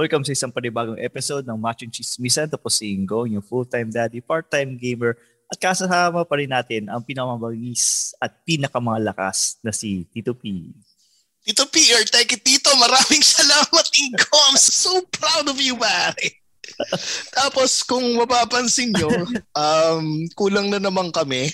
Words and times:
Welcome 0.00 0.24
sa 0.24 0.32
isang 0.32 0.48
panibagong 0.48 0.96
episode 0.96 1.44
ng 1.44 1.60
Matching 1.60 1.92
Chismisan. 1.92 2.48
Tapos 2.48 2.80
si 2.80 2.88
Ingo, 2.88 3.28
yung 3.28 3.44
full-time 3.44 3.92
daddy, 3.92 4.24
part-time 4.24 4.72
gamer. 4.80 5.12
At 5.52 5.60
kasama 5.60 6.24
pa 6.24 6.40
rin 6.40 6.48
natin 6.48 6.88
ang 6.88 7.04
pinakamabagis 7.04 8.16
at 8.16 8.32
pinakamalakas 8.48 9.60
na 9.60 9.76
si 9.76 10.08
Tito 10.08 10.32
P. 10.32 10.72
Tito 11.44 11.68
Pierre, 11.68 12.08
thank 12.08 12.32
you, 12.32 12.40
Tito. 12.40 12.72
Maraming 12.80 13.20
salamat, 13.20 13.86
Ingo. 13.92 14.24
I'm 14.48 14.56
so 14.56 15.04
proud 15.12 15.52
of 15.52 15.60
you, 15.60 15.76
pare. 15.76 16.16
Tapos, 17.36 17.84
kung 17.84 18.16
mapapansin 18.16 18.96
nyo, 18.96 19.12
um, 19.52 20.24
kulang 20.32 20.72
na 20.72 20.80
naman 20.80 21.12
kami. 21.12 21.52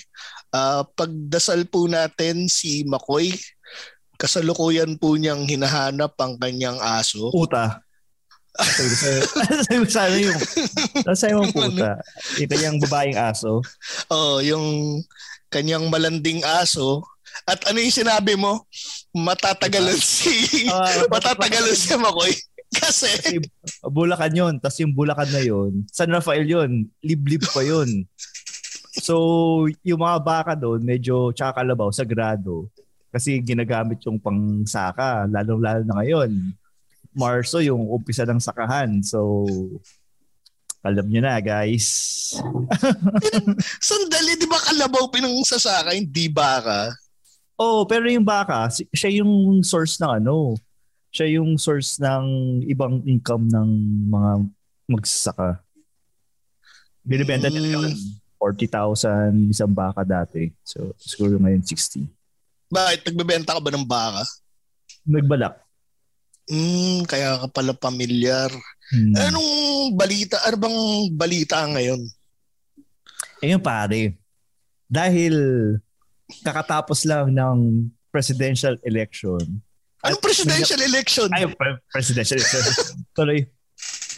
Uh, 0.55 0.87
pagdasal 0.95 1.67
po 1.67 1.91
natin 1.91 2.47
si 2.47 2.87
Makoy, 2.87 3.35
kasalukuyan 4.15 4.95
po 4.95 5.19
niyang 5.19 5.43
hinahanap 5.43 6.15
ang 6.15 6.39
kanyang 6.39 6.79
aso. 6.79 7.27
Puta. 7.35 7.83
Sabi 8.57 9.77
ko 9.81 9.85
sana 9.85 10.17
yung, 10.25 10.39
sabi 11.17 11.33
mo 11.37 11.45
puta. 11.53 12.01
Yung 12.41 12.49
kanyang 12.49 12.77
babaeng 12.81 13.17
aso. 13.17 13.61
Oh, 14.09 14.41
yung 14.41 14.99
kanyang 15.53 15.87
malanding 15.93 16.41
aso. 16.41 17.05
At 17.45 17.61
ano 17.69 17.77
yung 17.77 17.93
sinabi 17.93 18.33
mo? 18.33 18.65
Matatagalan 19.13 19.97
si 19.97 20.65
Ah, 20.73 21.05
matatagalan 21.13 21.77
si 21.77 21.93
Makoy. 21.93 22.33
Kasi 22.67 23.07
Kasi 23.07 23.39
Bulacan 23.85 24.33
yun. 24.33 24.53
Tapos 24.57 24.77
yung 24.81 24.91
Bulacan 24.91 25.29
na 25.29 25.41
yun, 25.45 25.85
San 25.93 26.09
Rafael 26.09 26.43
yun. 26.43 26.89
Liblib 27.05 27.45
pa 27.53 27.61
yun. 27.61 28.03
So, 28.97 29.69
yung 29.85 30.01
mga 30.01 30.17
baka 30.25 30.53
doon, 30.57 30.81
medyo 30.81 31.29
tsaka 31.29 31.61
kalabaw, 31.61 31.93
sagrado. 31.93 32.65
Kasi 33.13 33.37
ginagamit 33.45 34.01
yung 34.03 34.17
pangsaka, 34.17 35.29
lalo-lalo 35.29 35.85
na 35.85 35.95
ngayon. 36.01 36.31
Marso 37.17 37.57
yung 37.57 37.89
umpisa 37.89 38.23
ng 38.23 38.37
sakahan. 38.37 39.01
So, 39.01 39.43
alam 40.85 41.09
nyo 41.09 41.19
na 41.19 41.41
guys. 41.41 41.87
sandali, 43.81 44.37
di 44.37 44.45
ba 44.45 44.61
kalabaw 44.61 45.09
pinangsasaka, 45.09 45.97
hindi 45.97 46.29
baka? 46.29 46.93
Oh, 47.57 47.89
pero 47.89 48.05
yung 48.05 48.21
baka, 48.23 48.69
si- 48.69 48.85
siya 48.93 49.19
yung 49.19 49.65
source 49.65 49.97
ng 49.97 50.21
ano. 50.21 50.53
Siya 51.09 51.41
yung 51.41 51.57
source 51.57 51.97
ng 51.97 52.25
ibang 52.69 53.01
income 53.03 53.49
ng 53.49 53.69
mga 54.13 54.31
magsasaka. 54.87 55.65
Binibenta 57.01 57.49
nila 57.49 57.67
Mm. 57.67 57.73
yun. 57.81 57.93
40,000 58.37 59.49
isang 59.49 59.73
baka 59.73 60.05
dati. 60.05 60.53
So, 60.61 60.93
siguro 61.01 61.41
ngayon 61.41 61.65
60. 61.65 62.05
Bakit? 62.69 63.09
Nagbebenta 63.09 63.57
ka 63.57 63.61
ba 63.63 63.73
ng 63.73 63.81
baka? 63.81 64.21
Nagbalak. 65.01 65.57
Hmm, 66.47 67.03
kaya 67.03 67.43
ka 67.43 67.47
pala 67.51 67.75
pamilyar. 67.75 68.51
Hmm. 68.87 69.13
Anong 69.19 69.51
balita? 69.99 70.39
Ano 70.47 70.55
bang 70.55 70.79
balita 71.11 71.67
ngayon? 71.67 71.99
Ayun 73.43 73.59
pare. 73.59 74.15
Dahil 74.87 75.35
kakatapos 76.43 77.03
lang 77.03 77.35
ng 77.35 77.91
presidential 78.07 78.79
election. 78.87 79.43
Anong 80.07 80.23
presidential 80.23 80.79
election? 80.79 81.27
Ay, 81.35 81.51
pre- 81.51 81.83
presidential 81.91 82.39
election. 82.39 82.63
Tuloy. 83.17 83.43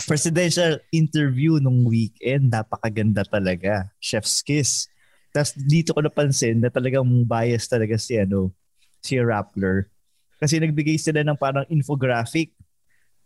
Presidential 0.05 0.77
interview 0.93 1.57
nung 1.57 1.89
weekend. 1.89 2.53
Napakaganda 2.53 3.25
talaga. 3.25 3.89
Chef's 3.97 4.45
kiss. 4.45 4.85
Tapos 5.33 5.53
dito 5.57 5.93
ko 5.93 6.01
napansin 6.01 6.61
na 6.61 6.69
talagang 6.69 7.05
bias 7.25 7.65
talaga 7.69 7.97
si 7.97 8.17
ano, 8.17 8.53
si 9.01 9.17
Rappler. 9.17 9.89
Kasi 10.39 10.57
nagbigay 10.57 10.95
sila 10.95 11.19
ng 11.21 11.35
parang 11.35 11.67
infographic 11.67 12.55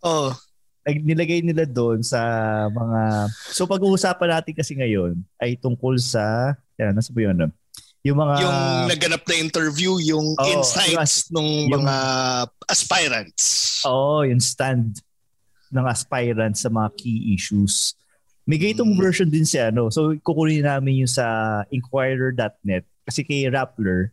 Oh, 0.02 0.36
nilagay 0.84 1.40
nila 1.40 1.64
doon 1.64 2.04
sa 2.04 2.20
mga 2.68 3.00
so 3.48 3.64
pag-uusapan 3.64 4.36
natin 4.36 4.52
kasi 4.52 4.74
ngayon 4.74 5.16
ay 5.38 5.56
tungkol 5.56 5.96
sa 5.96 6.52
yan 6.74 6.92
nasa 6.92 7.08
ba 7.08 7.24
yun 7.24 7.32
no? 7.34 7.48
yung 8.04 8.20
mga 8.20 8.34
yung 8.36 8.58
naganap 8.84 9.24
na 9.24 9.34
interview, 9.34 9.96
yung 9.98 10.36
Oo, 10.36 10.44
insights 10.52 11.32
ng 11.32 11.72
yung- 11.72 11.80
mga 11.80 11.96
aspirants. 12.68 13.44
oh 13.80 14.20
yung 14.22 14.36
stand 14.38 15.00
ng 15.72 15.86
aspirants 15.88 16.60
sa 16.60 16.68
mga 16.68 16.92
key 16.94 17.32
issues 17.32 17.96
may 18.44 18.60
ganitong 18.60 18.92
Mm. 18.92 19.00
version 19.00 19.24
din 19.26 19.48
si 19.48 19.56
ano 19.56 19.88
so 19.88 20.12
kukunin 20.20 20.68
namin 20.68 21.00
yung 21.00 21.08
sa 21.08 21.24
inquirer.net 21.70 22.84
kasi 23.02 23.24
kay 23.24 23.48
Rappler 23.48 24.12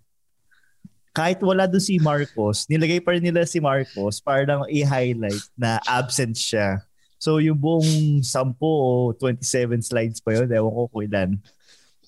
kahit 1.11 1.44
wala 1.44 1.67
doon 1.67 1.83
si 1.83 1.99
Marcos, 1.99 2.63
nilagay 2.72 3.03
pa 3.03 3.11
rin 3.11 3.23
nila 3.23 3.44
si 3.44 3.59
Marcos 3.59 4.23
para 4.23 4.47
lang 4.47 4.63
i-highlight 4.72 5.44
na 5.59 5.77
absent 5.83 6.35
siya. 6.35 6.79
So 7.22 7.38
yung 7.38 7.59
buong 7.59 8.23
10 8.23 8.55
o 8.57 9.11
27 9.19 9.83
slides 9.83 10.23
pa 10.23 10.33
yun, 10.33 10.47
ewan 10.49 10.72
ko 10.73 10.81
kung 10.89 11.03
ilan. 11.05 11.29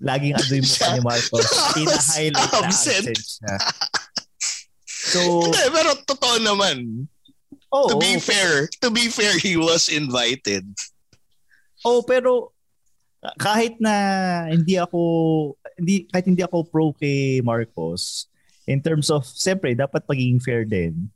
Laging 0.01 0.33
ano 0.33 0.51
yung 0.51 0.65
mukha 0.65 0.87
ni 0.89 1.01
Marcos, 1.11 1.47
ina-highlight 1.77 2.51
na 2.51 2.59
Absent. 2.65 3.07
siya. 3.13 3.55
So, 4.87 5.19
Hindi, 5.51 5.59
pero 5.69 5.89
totoo 6.07 6.35
naman. 6.39 7.05
oh, 7.69 7.91
to 7.91 7.99
be 7.99 8.17
fair, 8.17 8.71
to 8.79 8.89
be 8.89 9.11
fair, 9.11 9.35
he 9.37 9.59
was 9.59 9.91
invited. 9.91 10.63
oh, 11.83 11.99
pero 12.01 12.55
kahit 13.39 13.79
na 13.79 13.95
hindi 14.51 14.79
ako 14.79 14.99
hindi 15.79 16.07
kahit 16.07 16.27
hindi 16.27 16.43
ako 16.43 16.57
pro 16.67 16.91
kay 16.95 17.39
Marcos 17.39 18.27
in 18.65 18.79
terms 18.79 19.07
of 19.07 19.23
siyempre 19.25 19.73
dapat 19.73 20.03
pagiging 20.03 20.39
fair 20.39 20.63
din 20.63 21.07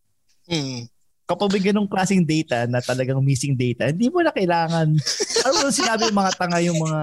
Hmm. 0.47 0.87
kapag 1.27 1.51
may 1.51 1.59
ganong 1.59 1.91
klaseng 1.91 2.23
data 2.23 2.63
na 2.65 2.79
talagang 2.79 3.19
missing 3.19 3.51
data, 3.51 3.91
hindi 3.91 4.07
mo 4.07 4.23
na 4.23 4.31
kailangan, 4.31 4.87
ano 5.43 5.55
mo 5.59 5.67
sinabi 5.67 6.07
ng 6.07 6.15
mga 6.15 6.31
tanga 6.39 6.63
yung 6.63 6.79
mga 6.79 7.01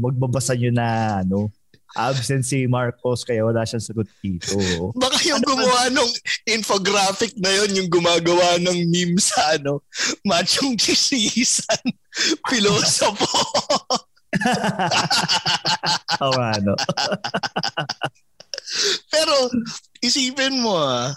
magbabasa 0.00 0.56
nyo 0.56 0.72
na 0.72 0.88
ano, 1.20 1.52
absent 1.92 2.46
si 2.46 2.64
Marcos 2.64 3.20
kaya 3.20 3.44
wala 3.44 3.60
siyang 3.66 3.84
sagot 3.84 4.08
dito. 4.24 4.56
Baka 4.96 5.20
yung 5.26 5.42
Ano 5.42 5.48
gumawa 5.52 5.92
nung 5.92 6.08
infographic 6.48 7.36
na 7.36 7.50
yon 7.50 7.84
yung 7.84 7.90
gumagawa 7.92 8.56
ng 8.56 8.88
meme 8.88 9.20
sa 9.20 9.52
ano, 9.52 9.84
machong 10.24 10.80
chismisan, 10.80 11.82
pilosopo. 12.48 13.26
Oo 16.24 16.32
nga, 16.38 16.52
no? 16.62 16.74
Pero 19.10 19.34
isipin 20.00 20.60
mo 20.60 20.76
ah, 20.78 21.12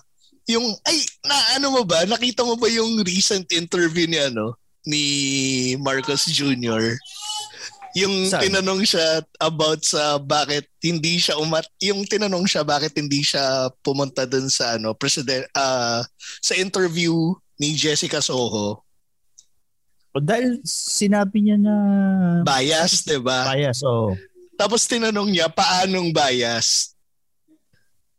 yung 0.49 0.75
ay 0.83 0.97
na 1.23 1.37
ano 1.59 1.79
mo 1.79 1.81
ba? 1.87 2.03
Nakita 2.03 2.43
mo 2.43 2.59
ba 2.59 2.67
yung 2.67 2.99
recent 3.03 3.47
interview 3.55 4.07
ni 4.07 4.19
ano 4.19 4.59
ni 4.83 5.03
Marcos 5.79 6.27
Jr. 6.27 6.99
Yung 7.93 8.25
Saan? 8.25 8.49
tinanong 8.49 8.83
siya 8.83 9.21
about 9.37 9.85
sa 9.85 10.17
bakit 10.17 10.65
hindi 10.81 11.21
siya 11.21 11.37
umat 11.37 11.63
yung 11.79 12.03
tinanong 12.09 12.49
siya 12.49 12.65
bakit 12.65 12.97
hindi 12.97 13.21
siya 13.21 13.69
pumunta 13.85 14.25
dun 14.25 14.49
sa 14.49 14.75
ano 14.75 14.97
president 14.97 15.45
ah, 15.53 16.01
sa 16.41 16.57
interview 16.57 17.13
ni 17.61 17.77
Jessica 17.77 18.19
Soho. 18.19 18.81
O, 20.13 20.21
dahil 20.21 20.61
sinabi 20.67 21.41
niya 21.41 21.57
na 21.57 21.73
Bias, 22.45 23.01
'di 23.01 23.17
ba? 23.21 23.49
bias, 23.49 23.81
oh. 23.81 24.13
Tapos 24.53 24.85
tinanong 24.85 25.33
niya 25.33 25.49
paanong 25.49 26.13
bias. 26.13 26.92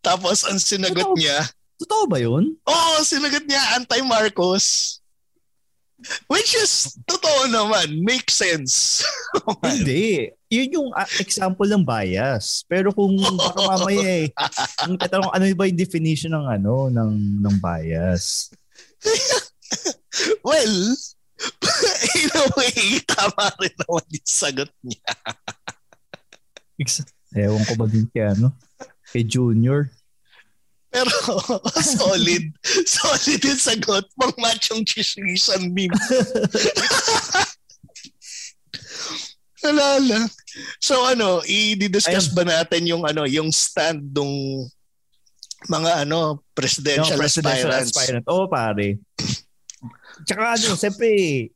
Tapos 0.04 0.44
ang 0.44 0.60
sinagot 0.60 1.08
Ano? 1.10 1.16
niya, 1.16 1.40
Totoo 1.74 2.06
ba 2.06 2.22
yun? 2.22 2.54
Oo, 2.64 2.94
sinagot 3.02 3.44
niya 3.50 3.82
anti-Marcos. 3.82 4.98
Which 6.28 6.52
is, 6.58 6.94
totoo 7.08 7.48
naman, 7.48 8.04
makes 8.04 8.36
sense. 8.36 9.00
Hindi. 9.64 10.30
Yun 10.52 10.68
yung 10.76 10.88
ah, 10.92 11.08
example 11.18 11.64
ng 11.66 11.82
bias. 11.82 12.62
Pero 12.68 12.92
kung 12.92 13.16
baka 13.40 13.60
mamaya 13.64 14.28
eh, 14.28 14.28
ang 14.84 15.00
tatanong 15.00 15.32
ano 15.32 15.44
ba 15.56 15.66
yung 15.66 15.80
definition 15.80 16.36
ng 16.36 16.46
ano, 16.60 16.92
ng, 16.92 17.42
ng 17.42 17.56
bias? 17.58 18.52
well, 20.46 20.76
in 22.20 22.30
a 22.32 22.44
way, 22.54 23.00
tama 23.08 23.50
rin 23.58 23.74
naman 23.82 24.04
yung 24.12 24.28
sagot 24.28 24.70
niya. 24.84 25.10
Ewan 27.34 27.64
ko 27.66 27.72
ba 27.74 27.86
din 27.90 28.06
kay 28.12 28.30
ano? 28.30 28.54
Kay 29.14 29.22
Junior. 29.22 29.94
Pero 30.90 31.10
solid. 31.98 32.50
Solid 32.82 33.40
yung 33.42 33.62
sagot. 33.62 34.06
Pang 34.18 34.34
machong 34.42 34.82
chismisan 34.82 35.70
meme. 35.70 35.94
Alala. 39.64 40.28
So 40.76 41.06
ano, 41.08 41.40
i-discuss 41.46 42.28
ba 42.34 42.44
natin 42.44 42.84
yung 42.84 43.02
ano, 43.06 43.24
yung 43.24 43.48
stand 43.48 44.12
ng 44.12 44.66
mga 45.64 46.04
ano, 46.04 46.44
presidential, 46.52 47.16
Yung 47.16 47.22
presidential 47.22 47.72
aspirants? 47.72 47.96
aspirant. 47.96 48.24
Oo, 48.28 48.44
pare. 48.46 49.00
Tsaka 50.28 50.60
ano, 50.60 50.76
siyempre, 50.76 51.08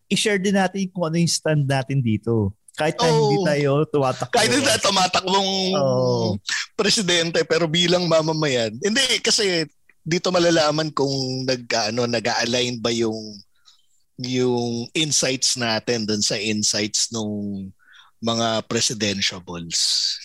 i-share 0.09 0.41
din 0.41 0.57
natin 0.57 0.89
kung 0.89 1.05
ano 1.07 1.21
yung 1.21 1.29
stand 1.31 1.69
natin 1.69 2.01
dito. 2.01 2.57
Kahit 2.79 2.95
na 3.03 3.11
Oo. 3.11 3.15
hindi 3.19 3.37
tayo 3.43 3.71
tumatakbo. 3.91 4.33
Kahit 4.39 4.51
hindi 4.55 4.63
tayo 4.63 4.81
tumatakbong 4.87 5.51
Oo. 5.75 6.39
presidente 6.79 7.43
pero 7.43 7.67
bilang 7.67 8.07
mamamayan. 8.07 8.71
Hindi 8.79 9.03
kasi 9.19 9.67
dito 10.07 10.31
malalaman 10.31 10.95
kung 10.95 11.43
nag 11.43 11.67
ano 11.91 12.07
nag-align 12.07 12.79
ba 12.79 12.95
yung 12.95 13.19
yung 14.19 14.87
insights 14.95 15.59
natin 15.59 16.07
dun 16.07 16.23
sa 16.23 16.39
insights 16.39 17.11
nung 17.11 17.67
mga 18.19 18.67
presidentiables. 18.67 19.79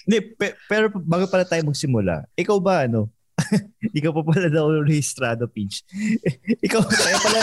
Hindi, 0.05 0.33
pe- 0.33 0.57
pero 0.65 0.89
bago 0.89 1.29
pala 1.29 1.45
tayo 1.45 1.61
magsimula, 1.69 2.25
ikaw 2.33 2.57
ba 2.57 2.89
ano? 2.89 3.09
ikaw 3.97 4.09
pa 4.13 4.21
pala 4.25 4.49
daw 4.49 4.69
rehistrado, 4.81 5.45
Peach. 5.45 5.85
ikaw, 6.65 6.81
kaya 6.81 7.17
pala, 7.21 7.39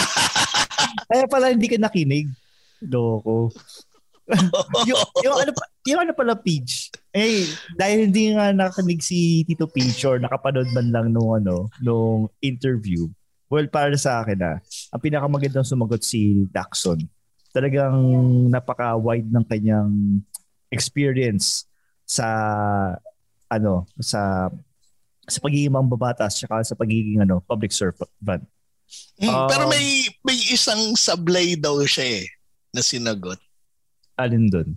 kaya 1.11 1.25
pala 1.31 1.55
hindi 1.55 1.71
ka 1.71 1.79
nakinig. 1.79 2.27
Loko. 2.83 3.53
yung, 4.89 5.01
yung, 5.25 5.37
ano, 5.37 5.51
pa- 5.55 5.73
yung 5.87 6.01
ano 6.07 6.13
pala, 6.15 6.35
Peach, 6.39 6.91
eh, 7.11 7.47
dahil 7.75 8.11
hindi 8.11 8.35
nga 8.35 8.55
nakakinig 8.55 9.03
si 9.03 9.43
Tito 9.45 9.67
Peach 9.67 10.03
or 10.07 10.23
nakapanood 10.23 10.71
man 10.71 10.89
lang 10.91 11.07
nung, 11.11 11.35
ano, 11.35 11.69
nung 11.83 12.31
interview, 12.41 13.11
well, 13.51 13.67
para 13.67 13.93
sa 13.99 14.23
akin 14.23 14.39
na, 14.39 14.53
ang 14.95 15.01
pinakamagandang 15.03 15.67
sumagot 15.67 16.07
si 16.07 16.47
Daxon. 16.55 17.03
Talagang 17.51 17.99
napaka-wide 18.47 19.27
ng 19.27 19.45
kanyang 19.51 20.23
experience 20.71 21.67
sa 22.07 22.27
ano 23.51 23.87
sa 23.99 24.47
sa 25.27 25.39
pagiging 25.43 25.75
mambabatas 25.75 26.39
tsaka 26.39 26.63
sa 26.63 26.79
pagiging 26.79 27.23
ano 27.23 27.43
public 27.43 27.75
servant. 27.75 28.47
Mm, 29.19 29.31
Um, 29.31 29.47
pero 29.47 29.71
may 29.71 30.07
may 30.27 30.39
isang 30.51 30.99
sablay 30.99 31.55
daw 31.55 31.79
siya 31.87 32.23
eh 32.23 32.27
na 32.75 32.83
sinagot. 32.83 33.39
Alin 34.21 34.47
doon? 34.47 34.69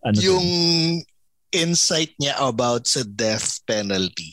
Ano 0.00 0.16
yung 0.18 0.48
dun? 0.48 1.06
insight 1.50 2.14
niya 2.16 2.38
about 2.38 2.86
sa 2.86 3.02
death 3.02 3.58
penalty. 3.64 4.30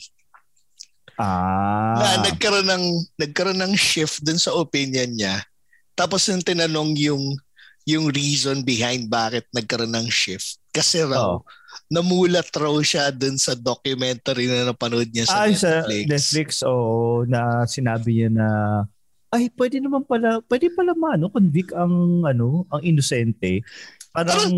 ah 1.18 1.98
na 1.98 2.30
nagkaroon 2.30 2.68
ng 2.68 2.84
nagkaroon 3.18 3.58
ng 3.58 3.74
shift 3.74 4.22
dun 4.22 4.38
sa 4.38 4.54
opinion 4.54 5.10
niya. 5.10 5.42
Tapos 5.98 6.22
yung 6.30 6.38
tinanong 6.38 6.94
yung 6.94 7.34
yung 7.82 8.06
reason 8.12 8.62
behind 8.62 9.10
bakit 9.10 9.48
nagkaroon 9.50 9.90
ng 9.90 10.06
shift. 10.06 10.62
Kasi 10.70 11.02
raw, 11.02 11.34
Oh. 11.34 11.42
namulat 11.90 12.46
raw 12.54 12.70
siya 12.78 13.10
dun 13.10 13.34
sa 13.34 13.56
documentary 13.56 14.46
na 14.46 14.70
napanood 14.70 15.10
niya 15.10 15.26
sa 15.26 15.42
Ay, 15.42 15.56
sa 15.56 15.82
Netflix. 15.82 16.06
Netflix, 16.06 16.48
oo, 16.62 17.24
na 17.26 17.66
sinabi 17.66 18.10
niya 18.14 18.30
na 18.30 18.48
ay, 19.28 19.52
pwede 19.60 19.76
naman 19.76 20.08
pala, 20.08 20.40
pwede 20.48 20.72
pala 20.72 20.96
maano, 20.96 21.28
convict 21.28 21.76
ang, 21.76 22.24
ano, 22.24 22.64
ang 22.72 22.80
inosente. 22.80 23.60
Parang, 24.26 24.54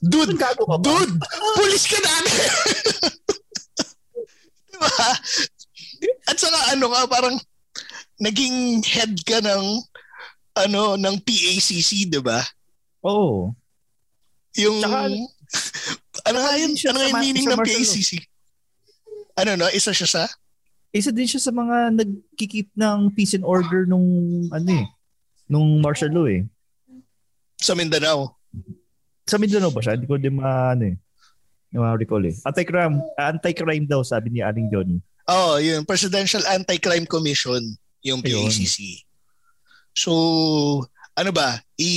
Dude, 0.00 0.34
gago 0.38 0.64
ka 0.64 0.76
dude, 0.80 1.14
pulis 1.58 1.84
ka 1.90 1.98
namin! 2.00 2.32
diba? 4.82 5.08
At 6.26 6.36
saka 6.38 6.58
ano 6.74 6.86
ka, 6.90 7.00
parang 7.06 7.36
naging 8.18 8.82
head 8.86 9.14
ka 9.22 9.38
ng 9.42 9.64
ano 10.52 11.00
ng 11.00 11.16
PACC, 11.22 12.06
'di 12.10 12.20
ba? 12.20 12.42
Oo. 13.06 13.54
Yung 14.58 14.84
Tsaka, 14.84 15.08
ano 16.28 16.38
nga 16.38 16.52
yun? 16.60 16.72
Ano 16.92 16.96
nga 17.00 17.08
yung 17.08 17.22
meaning 17.22 17.46
ng. 17.48 17.60
PACC? 17.62 18.20
Ano 19.38 19.56
no? 19.56 19.70
Isa 19.72 19.96
siya 19.96 20.08
sa? 20.08 20.24
isa 20.92 21.08
din 21.08 21.24
siya 21.24 21.40
sa 21.40 21.48
mga 21.48 22.04
nagkikip 22.04 22.68
ng 22.76 23.16
peace 23.16 23.32
and 23.32 23.48
order 23.48 23.88
nung, 23.88 24.04
ano 24.52 24.68
eh, 24.68 24.84
nung 25.48 25.80
martial 25.80 26.12
law 26.12 26.28
eh. 26.28 26.44
Sa 27.56 27.72
Mindanao. 27.72 28.36
Sa 29.26 29.38
Mindanao 29.38 29.70
ba 29.70 29.80
siya? 29.80 29.94
Hindi 29.94 30.06
ko 30.10 30.18
din 30.18 30.34
ma, 30.36 30.74
ano 30.74 30.92
eh, 30.92 30.96
ma-recall 31.72 32.26
eh. 32.28 32.36
Anti-crime, 32.42 32.96
anti-crime 33.16 33.86
daw, 33.86 34.02
sabi 34.02 34.28
ni 34.34 34.40
Aling 34.42 34.68
Johnny. 34.68 34.98
Oh, 35.30 35.56
yun. 35.62 35.86
Presidential 35.86 36.42
Anti-Crime 36.50 37.06
Commission, 37.06 37.62
yung 38.02 38.20
Ayun. 38.26 38.50
PACC. 38.50 39.06
So, 39.94 40.12
ano 41.14 41.30
ba? 41.30 41.62
I... 41.78 41.92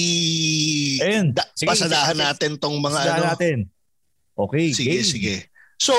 Ayun. 1.01 1.33
Da- 1.33 1.49
Sige, 1.57 1.67
pasadahan 1.71 2.15
sige, 2.15 2.23
natin 2.23 2.51
tong 2.61 2.77
mga 2.77 2.99
ano. 3.17 3.23
natin. 3.33 3.57
Okay, 4.35 4.75
Sige, 4.75 4.99
game. 4.99 5.07
sige. 5.07 5.35
So, 5.79 5.95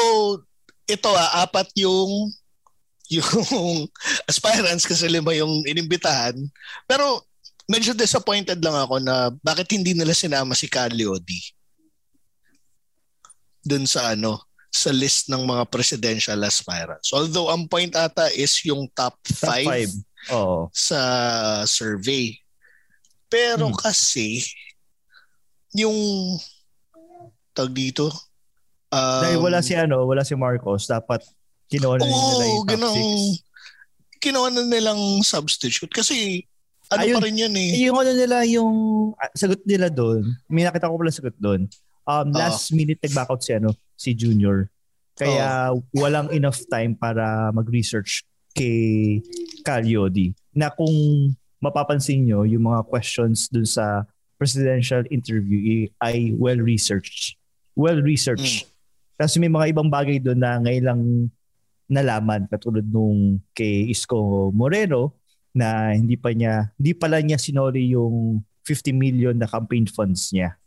ito 0.87 1.11
ah, 1.11 1.43
apat 1.45 1.73
yung 1.75 2.31
yung 3.17 3.87
aspirants 4.27 4.83
kasi 4.83 5.07
lima 5.07 5.31
yung 5.35 5.63
inimbitahan. 5.63 6.35
Pero 6.91 7.23
medyo 7.67 7.93
disappointed 7.93 8.59
lang 8.59 8.75
ako 8.75 8.99
na 8.99 9.15
bakit 9.41 9.67
hindi 9.71 9.93
nila 9.93 10.15
sinama 10.15 10.55
si 10.55 10.67
Cagliodi 10.67 11.41
dun 13.61 13.85
sa 13.85 14.15
ano 14.15 14.39
sa 14.71 14.93
list 14.93 15.27
ng 15.27 15.41
mga 15.43 15.65
presidential 15.67 16.37
aspirants. 16.45 17.09
Although 17.11 17.49
ang 17.49 17.65
point 17.65 17.91
ata 17.91 18.29
is 18.31 18.53
yung 18.63 18.87
top 18.93 19.17
Top 19.25 19.57
5 19.57 19.65
five. 19.65 19.93
Oo. 20.31 20.69
sa 20.71 21.01
survey. 21.65 22.37
Pero 23.27 23.73
Hmm. 23.73 23.75
kasi 23.75 24.45
yung 25.73 25.97
tag 27.51 27.73
dito 27.73 28.13
um, 28.93 29.23
Dahil 29.23 29.41
wala 29.41 29.59
si 29.61 29.73
ano, 29.73 30.05
wala 30.05 30.23
si 30.23 30.37
Marcos, 30.37 30.87
dapat 30.87 31.25
kinuha 31.67 31.97
na 31.97 32.05
nila 32.05 32.45
Oo, 32.45 32.53
yung 32.53 32.67
top 32.69 32.83
six. 32.93 33.09
kinuha 34.21 34.49
na 34.51 34.63
nilang 34.63 35.01
substitute 35.23 35.91
kasi 35.91 36.45
ano 36.93 37.03
Ayun. 37.03 37.19
pa 37.19 37.27
rin 37.27 37.37
yun 37.39 37.55
eh. 37.59 37.71
Yung 37.87 37.99
ano 37.99 38.13
nila, 38.15 38.37
yung 38.47 38.75
ah, 39.19 39.31
sagot 39.35 39.63
nila 39.67 39.91
doon, 39.91 40.23
may 40.47 40.63
nakita 40.63 40.91
ko 40.91 40.99
pala 40.99 41.13
sagot 41.13 41.37
doon. 41.39 41.67
Um, 42.07 42.31
last 42.31 42.71
minute 42.71 43.03
nag-back 43.03 43.27
out 43.31 43.43
si 43.43 43.51
ano, 43.55 43.75
si 43.99 44.15
Junior. 44.15 44.71
Kaya 45.17 45.73
walang 45.97 46.31
enough 46.31 46.61
time 46.69 46.95
para 46.95 47.51
mag-research 47.51 48.23
kay 48.53 49.19
Calyodi. 49.65 50.37
Na 50.53 50.71
kung 50.71 50.93
mapapansin 51.59 52.23
nyo, 52.23 52.45
yung 52.45 52.69
mga 52.69 52.87
questions 52.87 53.49
dun 53.49 53.67
sa 53.67 54.05
presidential 54.37 55.03
interview 55.09 55.89
ay 56.05 56.37
well-researched. 56.37 57.41
Well-researched. 57.75 58.69
Kasi 59.17 59.41
may 59.41 59.49
mga 59.49 59.73
ibang 59.73 59.89
bagay 59.89 60.21
doon 60.21 60.41
na 60.41 60.61
ngayon 60.61 60.85
lang 60.85 61.01
nalaman 61.87 62.51
katulad 62.51 62.85
nung 62.85 63.41
kay 63.55 63.89
Isko 63.89 64.51
Moreno 64.51 65.17
na 65.57 65.97
hindi 65.97 66.21
pa 66.21 66.37
niya 66.37 66.69
hindi 66.77 66.93
pala 66.93 67.17
niya 67.25 67.41
sinori 67.41 67.97
yung 67.97 68.45
50 68.69 68.93
million 68.93 69.33
na 69.33 69.49
campaign 69.49 69.89
funds 69.89 70.35
niya. 70.35 70.59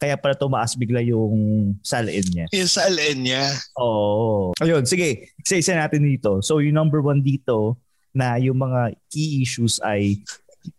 Kaya 0.00 0.16
pala 0.16 0.32
tumaas 0.32 0.72
bigla 0.74 1.04
yung 1.04 1.76
salin 1.84 2.24
niya. 2.24 2.46
Yung 2.56 2.72
sa 2.72 2.88
LN 2.88 3.18
niya. 3.20 3.44
Oo. 3.76 4.56
Ayun, 4.56 4.88
sige. 4.88 5.28
Isa-isa 5.36 5.76
natin 5.76 6.08
dito. 6.08 6.40
So 6.40 6.64
yung 6.64 6.74
number 6.74 7.04
one 7.04 7.20
dito 7.20 7.76
na 8.16 8.40
yung 8.40 8.58
mga 8.58 8.96
key 9.12 9.44
issues 9.44 9.76
ay 9.84 10.24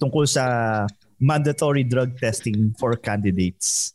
tungkol 0.01 0.25
sa 0.25 0.43
mandatory 1.21 1.85
drug 1.85 2.17
testing 2.17 2.73
for 2.81 2.97
candidates. 2.97 3.93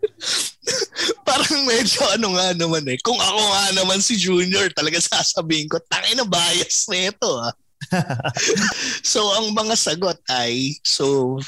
Parang 1.26 1.66
medyo 1.66 2.06
ano 2.14 2.38
nga 2.38 2.54
naman 2.54 2.86
eh. 2.86 2.98
Kung 3.02 3.18
ako 3.18 3.42
nga 3.42 3.64
naman 3.74 3.98
si 3.98 4.14
Junior, 4.14 4.70
talaga 4.70 5.02
sasabihin 5.02 5.66
ko, 5.66 5.82
tangin 5.90 6.22
na 6.22 6.26
bias 6.26 6.86
na 6.86 7.10
ito 7.10 7.30
ah. 7.42 7.50
so 9.02 9.20
ang 9.34 9.52
mga 9.52 9.74
sagot 9.74 10.18
ay, 10.28 10.76
so 10.82 11.38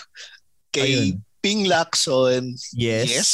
kay 0.70 1.12
Ayun. 1.14 1.22
Ping 1.42 1.66
Lacson, 1.66 2.54
Yes. 2.70 3.06
yes. 3.10 3.30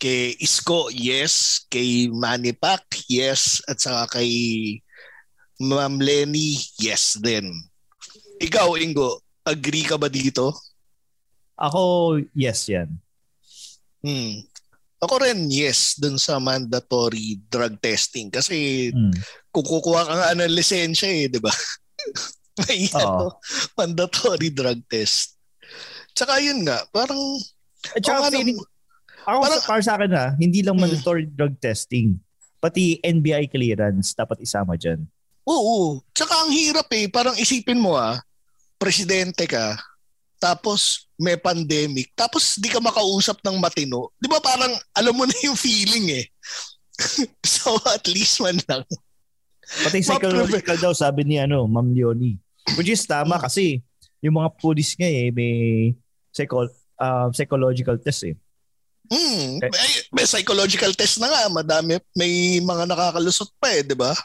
Kay 0.00 0.36
Isko, 0.36 0.88
yes. 0.90 1.64
Kay 1.68 2.08
Manny 2.08 2.52
Pac, 2.52 2.80
yes. 3.06 3.60
At 3.64 3.76
saka 3.78 4.18
kay 4.18 4.30
Ma'am 5.60 6.00
Lenny, 6.00 6.56
yes 6.80 7.20
din. 7.20 7.52
Ikaw, 8.40 8.74
Ingo, 8.80 9.20
agree 9.44 9.84
ka 9.84 9.94
ba 9.94 10.08
dito? 10.08 10.50
Ako, 11.54 12.18
yes 12.34 12.66
yan. 12.66 12.90
Hmm. 14.02 14.42
Ako 14.98 15.20
rin, 15.20 15.46
yes, 15.52 16.00
dun 16.00 16.16
sa 16.16 16.40
mandatory 16.40 17.36
drug 17.46 17.76
testing. 17.78 18.32
Kasi 18.32 18.88
Mm. 18.90 19.12
kung 19.52 19.62
kukuha 19.62 20.02
ka 20.02 20.14
nga 20.16 20.32
ng 20.34 20.48
lisensya 20.50 21.06
eh, 21.06 21.28
di 21.28 21.36
ba? 21.38 21.52
May 22.64 22.86
ano, 22.94 23.38
mandatory 23.74 24.54
drug 24.54 24.80
test. 24.86 25.34
Tsaka 26.14 26.38
yun 26.38 26.62
nga, 26.62 26.86
parang 26.94 27.18
At 27.92 28.02
saka 28.02 28.30
nga, 28.30 28.30
feeling, 28.30 28.58
ako 29.26 29.38
parang- 29.42 29.64
para 29.66 29.82
sa 29.82 29.94
akin 29.98 30.12
ha, 30.14 30.26
hindi 30.38 30.62
lang 30.62 30.78
Mm. 30.78 30.82
mandatory 30.86 31.26
drug 31.26 31.58
testing. 31.58 32.14
Pati 32.62 33.02
NBI 33.02 33.50
clearance 33.50 34.14
dapat 34.14 34.40
isama 34.40 34.78
dyan. 34.78 35.02
Oo. 35.44 36.00
Tsaka 36.16 36.46
ang 36.46 36.52
hirap 36.54 36.88
eh. 36.96 37.10
Parang 37.12 37.36
isipin 37.36 37.76
mo 37.76 37.92
ah, 37.92 38.16
presidente 38.80 39.44
ka, 39.44 39.76
tapos 40.40 41.08
may 41.16 41.36
pandemic, 41.36 42.12
tapos 42.12 42.56
di 42.56 42.68
ka 42.68 42.80
makausap 42.80 43.40
ng 43.40 43.56
matino, 43.56 44.12
di 44.16 44.28
ba 44.28 44.40
parang 44.40 44.72
alam 44.92 45.14
mo 45.14 45.24
na 45.24 45.36
yung 45.40 45.56
feeling 45.56 46.20
eh. 46.20 46.24
so 47.44 47.74
at 47.88 48.04
least 48.06 48.40
man 48.40 48.56
lang. 48.68 48.84
Pati 49.64 50.04
psychological 50.04 50.76
daw 50.78 50.92
sabi 50.92 51.24
ni 51.24 51.36
ano, 51.40 51.64
Ma'am 51.64 51.92
Leonie. 51.92 52.36
Which 52.76 52.92
is 52.92 53.04
tama 53.04 53.36
kasi 53.40 53.84
yung 54.24 54.40
mga 54.40 54.56
police 54.56 54.96
nga 54.96 55.08
eh 55.08 55.28
may 55.28 55.54
psycho, 56.32 56.64
uh, 57.00 57.28
psychological 57.32 58.00
test 58.00 58.24
eh. 58.24 58.36
Mm, 59.12 59.60
may, 59.60 59.92
may 60.16 60.24
psychological 60.24 60.88
test 60.96 61.20
na 61.20 61.28
nga, 61.28 61.52
madami 61.52 62.00
may 62.16 62.56
mga 62.64 62.88
nakakalusot 62.88 63.52
pa 63.60 63.68
eh, 63.76 63.84
'di 63.84 63.92
ba? 63.92 64.16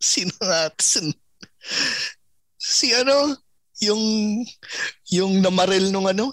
Sino 0.00 0.32
nga 0.40 0.72
sin, 0.80 1.12
si 2.56 2.96
ano 2.96 3.36
yung 3.84 4.02
yung 5.12 5.32
namaril 5.44 5.92
nung 5.92 6.08
ano 6.08 6.32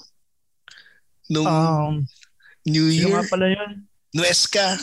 nung 1.27 1.47
Um, 1.47 2.07
New 2.63 2.87
Year 2.87 3.19
nga 3.19 3.27
pala 3.27 3.51
yun? 3.51 3.83
Nuesca 4.15 4.79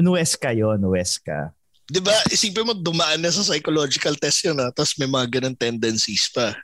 Nuesca 0.00 0.56
yun, 0.56 0.80
Nuesca. 0.80 1.52
'Di 1.86 2.00
ba 2.02 2.14
isipin 2.30 2.66
mo 2.66 2.74
dumaan 2.74 3.22
na 3.22 3.30
sa 3.30 3.46
psychological 3.46 4.14
test 4.18 4.42
yun 4.42 4.58
ah 4.58 4.70
tapos 4.74 4.98
may 4.98 5.06
mga 5.06 5.26
ganun 5.38 5.56
tendencies 5.56 6.28
pa 6.30 6.54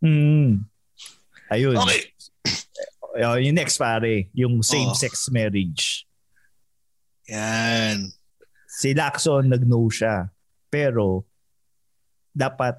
Hmm. 0.00 0.64
Ayun. 1.52 1.76
okay 1.76 2.08
Uh, 3.10 3.42
yung 3.42 3.58
next 3.58 3.74
pare, 3.74 4.30
yung 4.30 4.62
same-sex 4.62 5.34
marriage. 5.34 6.06
yan 7.26 8.06
Si 8.70 8.94
Lacson 8.94 9.50
nag-no 9.50 9.90
siya. 9.90 10.30
Pero 10.70 11.26
dapat 12.30 12.78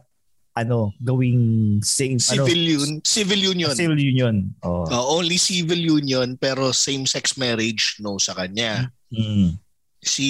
ano, 0.56 0.96
gawing 1.04 1.80
same 1.84 2.16
civil 2.16 2.80
ano, 2.80 2.84
un, 2.84 2.92
civil 3.04 3.44
union 3.44 3.76
civil 3.76 4.00
union. 4.00 4.56
Oh. 4.64 4.88
Uh, 4.88 5.04
only 5.20 5.36
civil 5.36 5.80
union 5.80 6.40
pero 6.40 6.72
same-sex 6.72 7.36
marriage 7.36 8.00
no 8.00 8.16
sa 8.16 8.32
kanya. 8.32 8.88
Mm. 9.12 9.60
Si 10.02 10.30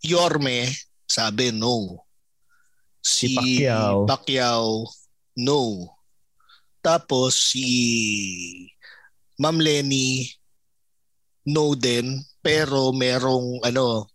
Yorme 0.00 0.64
sabi 1.04 1.52
no. 1.52 2.00
Si 3.04 3.36
Pacquiao. 3.36 4.08
Pacquiao 4.08 4.88
no. 5.36 5.92
Tapos 6.80 7.36
si 7.36 8.68
Ma'am 9.36 9.60
Lenny 9.60 10.28
no 11.44 11.76
din 11.76 12.24
pero 12.40 12.88
merong 12.92 13.60
ano 13.64 14.08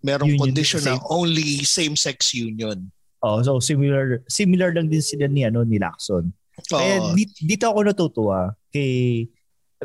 merong 0.00 0.34
Union 0.34 0.40
condition 0.40 0.82
na 0.82 0.96
only 1.12 1.62
same-sex 1.62 2.32
union. 2.34 2.90
Oh, 3.22 3.38
so 3.44 3.62
similar 3.62 4.24
similar 4.26 4.74
lang 4.74 4.90
din 4.90 5.04
sila 5.04 5.30
ni 5.30 5.46
ano 5.46 5.62
ni 5.62 5.78
Lacson. 5.78 6.32
Kaya 6.66 7.00
Oo. 7.00 7.14
di- 7.14 7.38
dito 7.44 7.70
ako 7.70 7.80
natutuwa 7.86 8.50
kay 8.72 9.24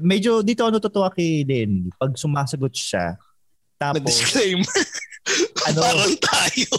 medyo 0.02 0.42
dito 0.42 0.66
ako 0.66 0.72
natutuwa 0.80 1.08
kay 1.14 1.46
Lenny 1.46 1.92
pag 1.96 2.18
sumasagot 2.18 2.74
siya. 2.74 3.20
Tapos 3.78 4.04
Disclaimer. 4.04 4.66
Ano? 5.68 5.84
Parang 5.84 6.16
tayo. 6.24 6.72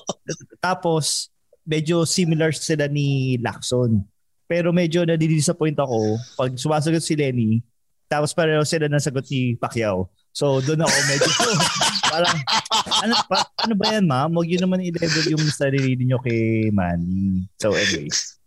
tapos 0.64 1.28
medyo 1.60 2.08
similar 2.08 2.56
sila 2.56 2.88
ni 2.88 3.36
Lacson. 3.36 4.00
Pero 4.48 4.72
medyo 4.72 5.04
nadidisappoint 5.04 5.76
ako 5.76 6.16
pag 6.40 6.56
sumasagot 6.56 7.04
si 7.04 7.12
Lenny 7.12 7.60
tapos 8.08 8.36
pareho 8.36 8.60
sila 8.64 8.88
ng 8.88 9.00
sagot 9.00 9.24
ni 9.28 9.56
Pacquiao. 9.60 10.08
So 10.32 10.64
doon 10.64 10.84
ako 10.84 10.96
medyo 11.08 11.28
parang 12.12 12.38
ano, 13.04 13.14
pa, 13.28 13.38
ano 13.60 13.74
ba 13.76 13.84
yan 13.92 14.04
ma'am? 14.08 14.30
Huwag 14.36 14.48
yun 14.48 14.64
naman 14.64 14.84
i-level 14.84 15.32
yung 15.36 15.44
sarili 15.52 15.96
niyo 15.96 16.16
kay 16.20 16.72
Manny. 16.72 17.44
So 17.60 17.76
anyways. 17.76 18.40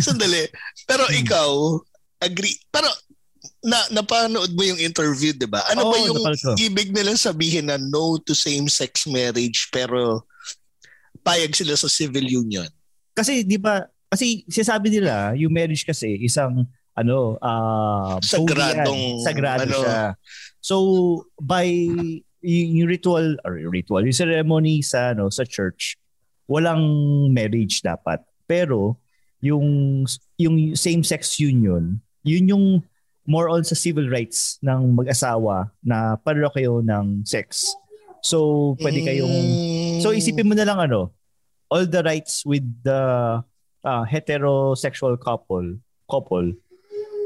Sandali. 0.00 0.48
Pero 0.88 1.04
Hmm. 1.08 1.20
ikaw, 1.20 1.50
agree. 2.24 2.56
Pero 2.72 2.88
na 3.58 3.78
napanood 3.90 4.54
mo 4.54 4.62
yung 4.62 4.78
interview, 4.78 5.34
'di 5.34 5.50
ba? 5.50 5.66
Ano 5.70 5.90
Oo, 5.90 5.92
ba 5.92 5.96
yung 5.98 6.18
ibig 6.58 6.94
nilang 6.94 7.18
sabihin 7.18 7.66
na 7.66 7.76
no 7.78 8.18
to 8.22 8.34
same-sex 8.34 9.10
marriage 9.10 9.66
pero 9.74 10.22
payag 11.26 11.50
sila 11.50 11.74
sa 11.74 11.90
civil 11.90 12.22
union? 12.22 12.70
Kasi 13.18 13.42
di 13.42 13.58
ba 13.58 13.82
kasi 14.08 14.46
sinasabi 14.46 14.94
nila 14.94 15.34
yung 15.34 15.50
marriage 15.50 15.82
kasi 15.82 16.16
isang 16.22 16.64
ano 16.94 17.38
uh, 17.38 18.18
Sagradong, 18.22 19.22
sagrado 19.26 19.66
ano. 19.66 19.78
siya. 19.82 20.00
So 20.62 20.76
by 21.38 21.66
yung 22.42 22.86
ritual 22.86 23.34
or 23.42 23.58
ritual 23.70 24.06
yung 24.06 24.14
ceremony 24.14 24.86
sa 24.86 25.10
ano 25.14 25.26
sa 25.34 25.42
church 25.42 25.98
walang 26.46 26.82
marriage 27.34 27.82
dapat. 27.82 28.22
Pero 28.46 29.02
yung 29.42 30.02
yung 30.38 30.78
same 30.78 31.02
sex 31.02 31.42
union 31.42 31.98
yun 32.26 32.44
yung 32.50 32.66
more 33.28 33.52
on 33.52 33.60
sa 33.60 33.76
civil 33.76 34.08
rights 34.08 34.56
ng 34.64 34.96
mag-asawa 34.96 35.68
na 35.84 36.16
pareho 36.16 36.48
kayo 36.48 36.80
ng 36.80 37.28
sex. 37.28 37.76
So 38.24 38.72
pwede 38.80 39.04
kayong 39.04 39.36
Mm. 39.98 40.00
So 40.00 40.16
isipin 40.16 40.48
mo 40.48 40.54
na 40.56 40.64
lang 40.64 40.80
ano, 40.80 41.12
all 41.68 41.84
the 41.84 42.00
rights 42.00 42.46
with 42.46 42.64
the 42.86 43.02
uh, 43.84 44.04
heterosexual 44.08 45.18
couple, 45.20 45.82
couple, 46.06 46.54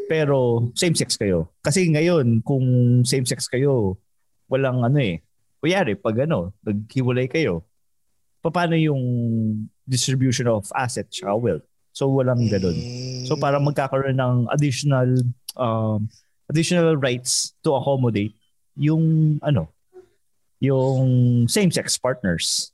pero 0.08 0.68
same 0.72 0.96
sex 0.96 1.20
kayo. 1.20 1.52
Kasi 1.60 1.86
ngayon, 1.92 2.40
kung 2.42 2.64
same 3.04 3.28
sex 3.28 3.46
kayo, 3.46 4.00
walang 4.48 4.82
ano 4.82 4.98
eh. 4.98 5.20
Kuyari, 5.62 5.94
pag 5.94 6.26
ano, 6.26 6.56
naghiwalay 6.66 7.30
kayo, 7.30 7.68
paano 8.42 8.74
yung 8.74 9.02
distribution 9.86 10.50
of 10.50 10.66
assets 10.74 11.22
at 11.22 11.38
wealth? 11.38 11.62
So 11.92 12.08
walang 12.08 12.48
ganun. 12.48 12.74
So 13.28 13.36
para 13.36 13.60
magkakaroon 13.60 14.16
ng 14.16 14.48
additional 14.48 15.12
um, 15.56 16.08
additional 16.48 16.96
rights 16.96 17.54
to 17.62 17.72
accommodate 17.72 18.34
yung 18.76 19.36
ano, 19.42 19.68
yung 20.60 21.02
same-sex 21.48 21.98
partners. 21.98 22.70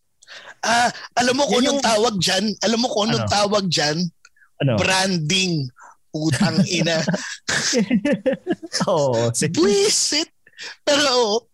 Ah, 0.61 0.93
alam 1.17 1.35
mo 1.35 1.49
kung 1.49 1.65
anong 1.65 1.81
yung- 1.81 1.85
tawag 1.85 2.15
diyan? 2.21 2.45
Alam 2.61 2.79
mo 2.85 2.89
kung 2.93 3.09
anong 3.09 3.25
Ano? 3.25 3.33
tawag 3.33 3.65
diyan? 3.67 3.99
Ano? 4.61 4.73
Branding. 4.77 5.71
Utang 6.13 6.61
ina. 6.65 7.05
Oo. 8.89 9.31
si- 9.33 9.49
Buisit. 9.53 10.29
Pero, 10.83 11.47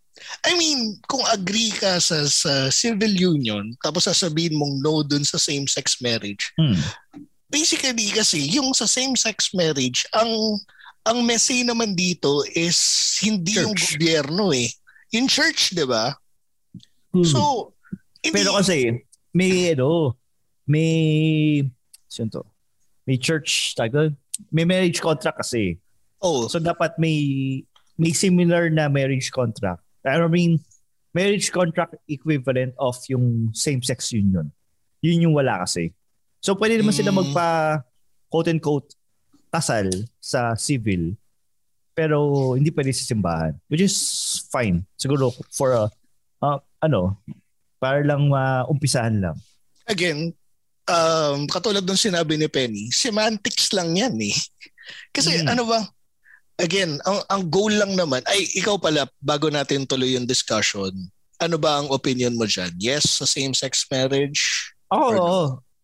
I 0.46 0.56
mean, 0.56 0.96
kung 1.06 1.22
agree 1.28 1.70
ka 1.70 2.00
sa, 2.00 2.24
sa 2.24 2.70
civil 2.70 3.12
union, 3.12 3.74
tapos 3.78 4.08
sasabihin 4.08 4.56
mong 4.56 4.80
no 4.80 5.02
dun 5.04 5.22
sa 5.22 5.36
same-sex 5.36 6.00
marriage, 6.00 6.54
Hmm. 6.56 6.78
basically 7.46 8.08
kasi, 8.10 8.40
yung 8.48 8.72
sa 8.72 8.88
same-sex 8.88 9.52
marriage, 9.52 10.06
ang 10.10 10.58
ang 11.04 11.20
messy 11.22 11.62
naman 11.62 11.92
dito 11.92 12.40
is 12.48 12.76
hindi 13.20 13.54
yung 13.54 13.76
Church. 13.76 13.96
gobyerno 13.96 14.50
eh. 14.50 14.68
Yung 15.12 15.28
church, 15.28 15.76
di 15.76 15.84
ba? 15.84 16.16
Hmm. 17.12 17.22
So, 17.22 17.70
hindi, 18.18 18.34
Pero 18.34 18.56
kasi, 18.56 19.04
may 19.30 19.76
ano, 19.76 20.16
may, 20.64 21.62
sino 22.08 22.28
to? 22.32 22.42
May 23.04 23.20
church, 23.20 23.76
tagal, 23.76 24.16
may 24.50 24.64
marriage 24.64 24.98
contract 24.98 25.38
kasi. 25.38 25.76
oh, 26.18 26.48
So 26.48 26.56
dapat 26.58 26.96
may 26.96 27.60
may 27.94 28.10
similar 28.10 28.72
na 28.72 28.88
marriage 28.88 29.30
contract. 29.30 29.84
I 30.02 30.18
mean, 30.26 30.58
marriage 31.12 31.52
contract 31.52 31.94
equivalent 32.08 32.74
of 32.74 32.98
yung 33.06 33.54
same-sex 33.54 34.10
union. 34.10 34.50
Yun 34.98 35.30
yung 35.30 35.34
wala 35.36 35.62
kasi. 35.62 35.92
So 36.42 36.56
pwede 36.58 36.80
naman 36.80 36.90
sila 36.90 37.14
Mm. 37.14 37.18
magpa 37.22 37.48
quote-unquote 38.26 38.98
kasal 39.54 39.86
sa 40.18 40.58
civil 40.58 41.14
pero 41.94 42.18
hindi 42.58 42.74
pwede 42.74 42.90
sa 42.90 43.06
simbahan 43.06 43.54
which 43.70 43.86
is 43.86 43.94
fine 44.50 44.82
siguro 44.98 45.30
for 45.54 45.70
a 45.78 45.86
uh, 46.42 46.58
ano 46.82 47.14
para 47.78 48.02
lang 48.02 48.26
maumpisahan 48.26 49.22
lang 49.22 49.38
again, 49.88 50.32
um, 50.88 51.44
katulad 51.48 51.84
ng 51.84 51.98
sinabi 51.98 52.36
ni 52.36 52.48
Penny, 52.48 52.88
semantics 52.92 53.72
lang 53.72 53.96
yan 53.96 54.16
eh. 54.20 54.36
Kasi 55.12 55.40
Mm. 55.40 55.48
ano 55.56 55.62
ba, 55.68 55.80
again, 56.60 57.00
ang, 57.04 57.20
ang 57.28 57.42
goal 57.48 57.72
lang 57.72 57.92
naman, 57.96 58.20
ay 58.28 58.44
ikaw 58.56 58.76
pala, 58.80 59.08
bago 59.20 59.48
natin 59.48 59.88
tuloy 59.88 60.16
yung 60.16 60.28
discussion, 60.28 60.92
ano 61.40 61.56
ba 61.58 61.82
ang 61.82 61.88
opinion 61.90 62.36
mo 62.36 62.46
dyan? 62.48 62.72
Yes 62.78 63.20
sa 63.20 63.26
same-sex 63.28 63.84
marriage? 63.90 64.72
Oo. 64.92 65.00
Or 65.00 65.14
no? 65.16 65.42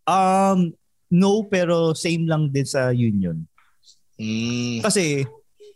Um, 0.08 0.72
no, 1.12 1.44
pero 1.46 1.92
same 1.92 2.24
lang 2.24 2.48
din 2.54 2.66
sa 2.66 2.94
union. 2.94 3.44
Mm, 4.20 4.84
Kasi, 4.84 5.24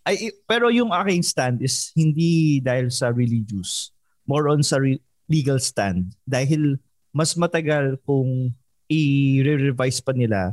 ay, 0.04 0.28
pero 0.44 0.68
yung 0.68 0.92
aking 0.92 1.24
stand 1.24 1.56
is 1.64 1.88
hindi 1.96 2.60
dahil 2.60 2.92
sa 2.92 3.08
religious. 3.08 3.88
More 4.28 4.52
on 4.52 4.60
sa 4.60 4.76
re- 4.76 5.00
legal 5.24 5.56
stand. 5.56 6.12
Dahil 6.28 6.76
mas 7.08 7.32
matagal 7.32 7.96
kung 8.04 8.52
i-revise 8.84 10.04
pa 10.04 10.12
nila 10.12 10.52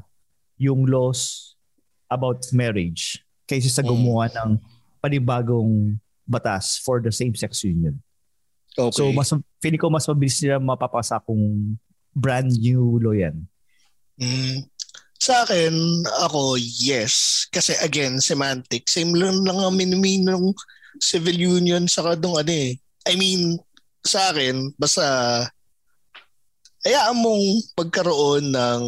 yung 0.56 0.88
laws 0.88 1.52
about 2.08 2.48
marriage 2.56 3.20
kaysa 3.44 3.68
sa 3.68 3.84
Mm. 3.84 3.92
gumawa 3.92 4.32
ng 4.32 4.52
panibagong 5.04 6.00
batas 6.24 6.80
for 6.80 7.04
the 7.04 7.12
same-sex 7.12 7.68
union. 7.68 8.00
okay. 8.80 8.96
So, 8.96 9.12
mas, 9.12 9.28
feeling 9.60 9.82
ko 9.84 9.92
mas 9.92 10.08
mabilis 10.08 10.40
nila 10.40 10.64
mapapasa 10.64 11.20
kung 11.20 11.76
brand 12.16 12.48
new 12.48 13.04
law 13.04 13.12
yan. 13.12 13.44
Mm. 14.16 14.71
Sa 15.22 15.46
akin, 15.46 15.74
ako, 16.26 16.58
yes. 16.58 17.46
Kasi 17.54 17.78
again, 17.78 18.18
semantic. 18.18 18.90
Same 18.90 19.14
lang 19.14 19.46
lang 19.46 19.62
ang 19.62 19.78
minimin 19.78 20.26
ng 20.26 20.50
civil 20.98 21.38
union 21.38 21.86
sa 21.86 22.02
kadong 22.02 22.42
ano 22.42 22.50
eh. 22.50 22.74
I 23.06 23.14
mean, 23.14 23.62
sa 24.02 24.34
akin, 24.34 24.74
basta 24.82 25.06
hayaan 26.82 27.22
mong 27.22 27.46
pagkaroon 27.78 28.50
ng 28.50 28.84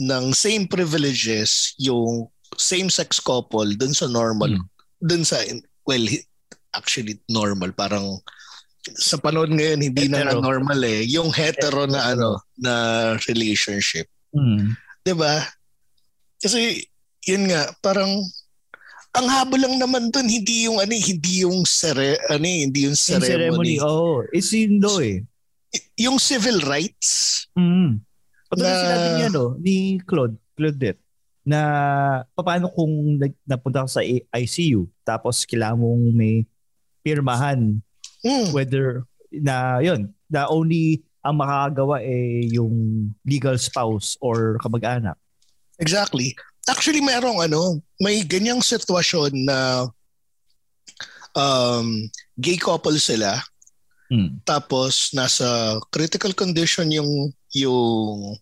ng 0.00 0.24
same 0.32 0.68
privileges 0.68 1.72
yung 1.80 2.28
same-sex 2.56 3.16
couple 3.20 3.72
dun 3.76 3.92
sa 3.92 4.08
normal, 4.08 4.60
Hmm. 4.60 4.66
dun 5.00 5.24
sa, 5.24 5.40
well, 5.84 6.04
actually 6.76 7.16
normal, 7.28 7.72
parang 7.72 8.20
sa 8.96 9.16
panahon 9.16 9.56
ngayon 9.56 9.80
hindi 9.82 10.08
na 10.08 10.24
Hetero. 10.24 10.40
normal 10.40 10.80
eh 10.82 11.04
yung 11.04 11.28
hetero 11.30 11.84
na 11.84 12.16
ano 12.16 12.40
na 12.56 12.72
relationship 13.28 14.08
Mm. 14.32 14.72
'Di 15.10 15.18
ba 15.18 15.42
kasi 16.38 16.86
yun 17.26 17.50
nga 17.50 17.66
parang 17.82 18.22
ang 19.10 19.26
habol 19.26 19.58
lang 19.58 19.74
naman 19.74 20.06
dun 20.14 20.30
hindi 20.30 20.70
yung 20.70 20.78
ano 20.78 20.94
eh, 20.94 21.02
hindi 21.02 21.42
yung 21.42 21.66
sere, 21.66 22.14
ano 22.30 22.46
eh, 22.46 22.62
hindi 22.62 22.86
yung 22.86 22.94
ceremony, 22.94 23.74
ceremony, 23.74 23.74
oh, 23.82 24.22
it's 24.30 24.54
yun 24.54 24.78
daw 24.78 25.02
eh. 25.02 25.26
yung 25.98 26.14
civil 26.22 26.62
rights. 26.62 27.42
Mm. 27.58 27.98
Patulad 28.46 28.70
Na- 28.70 28.82
sinabi 28.86 29.08
ni, 29.10 29.22
ano, 29.26 29.42
ni 29.58 29.76
Claude, 30.06 30.38
Claudette, 30.54 31.02
na 31.42 31.60
paano 32.38 32.70
kung 32.70 33.18
napunta 33.42 33.82
ka 33.82 33.98
sa 33.98 34.06
ICU 34.06 34.86
tapos 35.02 35.42
kailangan 35.42 35.82
mong 35.82 36.04
may 36.14 36.46
pirmahan 37.02 37.82
mm, 38.22 38.54
whether 38.54 39.02
na 39.34 39.82
yun, 39.82 40.10
na 40.30 40.46
only 40.46 41.02
ang 41.20 41.36
makakagawa 41.36 42.00
eh 42.00 42.48
yung 42.48 42.72
legal 43.24 43.56
spouse 43.60 44.16
or 44.20 44.56
kamag-anak. 44.60 45.16
exactly 45.80 46.32
actually 46.68 47.00
merong 47.00 47.40
ano 47.40 47.80
may 48.00 48.20
ganyang 48.24 48.60
sitwasyon 48.60 49.32
na 49.44 49.88
um, 51.36 52.08
gay 52.36 52.56
couple 52.56 52.96
sila 52.98 53.40
Mm. 54.10 54.42
tapos 54.42 55.14
nasa 55.14 55.46
critical 55.94 56.34
condition 56.34 56.90
yung 56.90 57.30
yung 57.54 58.34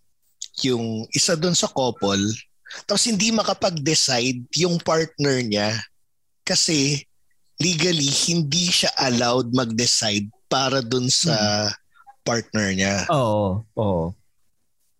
yung 0.64 1.04
isa 1.12 1.36
doon 1.36 1.52
sa 1.52 1.68
couple 1.68 2.24
tapos 2.88 3.04
hindi 3.04 3.28
makapag-decide 3.28 4.48
yung 4.56 4.80
partner 4.80 5.44
niya 5.44 5.76
kasi 6.40 7.04
legally 7.60 8.08
hindi 8.32 8.72
siya 8.72 8.88
allowed 8.96 9.52
mag-decide 9.52 10.24
para 10.48 10.80
doon 10.80 11.12
sa 11.12 11.68
partner 12.28 12.68
niya. 12.70 12.96
Oo, 13.08 13.64
oo. 13.74 14.04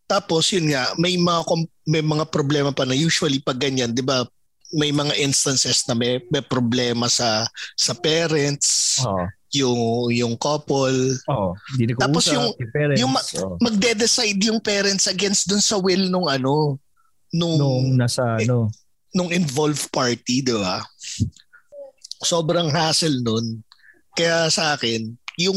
Tapos 0.04 0.49
yun 0.49 0.73
nga, 0.73 0.97
may 0.97 1.14
mga 1.14 1.44
may 1.85 2.00
mga 2.00 2.25
problema 2.26 2.73
pa 2.73 2.88
na 2.88 2.97
usually 2.97 3.38
pag 3.38 3.61
ganyan, 3.61 3.92
'di 3.92 4.00
ba? 4.00 4.25
May 4.70 4.88
mga 4.90 5.16
instances 5.18 5.85
na 5.85 5.92
may, 5.92 6.20
may 6.28 6.40
problema 6.40 7.08
sa 7.08 7.44
sa 7.75 7.92
parents, 7.92 9.00
Oo. 9.00 9.25
yung 9.52 9.80
yung 10.11 10.35
couple, 10.35 11.16
Oo. 11.26 11.52
Hindi 11.73 11.92
na 11.92 12.00
Tapos 12.00 12.25
yung- 12.26 12.52
parents, 12.73 12.99
yung 12.99 13.12
ma- 13.12 13.28
oo. 13.38 13.56
magde-decide 13.58 14.40
yung 14.42 14.61
parents 14.61 15.04
against 15.06 15.44
dun 15.44 15.61
sa 15.61 15.76
will 15.76 16.08
nung 16.08 16.25
ano 16.26 16.80
nung 17.28 17.56
nung 17.56 17.85
nasa 17.94 18.40
Eh, 18.40 18.49
ano. 18.49 18.73
nung 19.12 19.28
involved 19.28 19.88
party, 19.88 20.40
'di 20.40 20.56
ba? 20.56 20.80
Sobrang 22.18 22.68
hassle 22.68 23.20
nun. 23.20 23.61
Kaya 24.12 24.49
sa 24.49 24.73
akin, 24.73 25.04
yung 25.37 25.56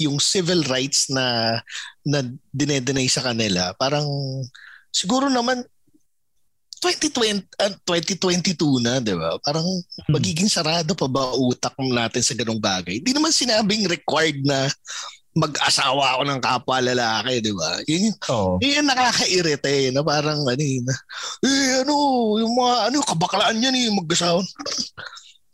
yung 0.00 0.20
civil 0.20 0.62
rights 0.68 1.08
na 1.08 1.58
na 2.04 2.22
dinedenay 2.52 3.08
sa 3.08 3.24
kanila, 3.24 3.72
parang 3.76 4.06
siguro 4.92 5.28
naman 5.32 5.64
2020 6.80 7.48
ah, 7.56 7.72
2022 7.88 8.84
na, 8.84 9.00
'di 9.00 9.16
ba? 9.16 9.40
Parang 9.40 9.64
magiging 10.12 10.46
sarado 10.52 10.92
pa 10.92 11.08
ba 11.08 11.32
utak 11.32 11.72
natin 11.80 12.22
sa 12.22 12.36
ganung 12.36 12.60
bagay? 12.60 13.00
Hindi 13.00 13.16
naman 13.16 13.32
sinabing 13.32 13.88
required 13.88 14.44
na 14.44 14.68
mag-asawa 15.36 16.16
ako 16.16 16.22
ng 16.24 16.40
kapwa 16.40 16.80
lalaki, 16.80 17.44
di 17.44 17.52
ba? 17.52 17.76
Yun, 17.84 18.08
Oo. 18.32 18.56
yun 18.56 18.80
yung 18.80 18.88
nakakairita 18.88 19.68
eh, 19.68 19.92
na 19.92 20.00
parang 20.00 20.40
ano 20.48 20.64
eh, 20.64 20.80
eh 21.44 21.84
ano, 21.84 21.94
yung 22.40 22.56
mga 22.56 22.74
ano, 22.88 22.96
kabaklaan 23.04 23.60
yan 23.60 23.76
eh, 23.76 23.92
mag-asawa. 23.92 24.40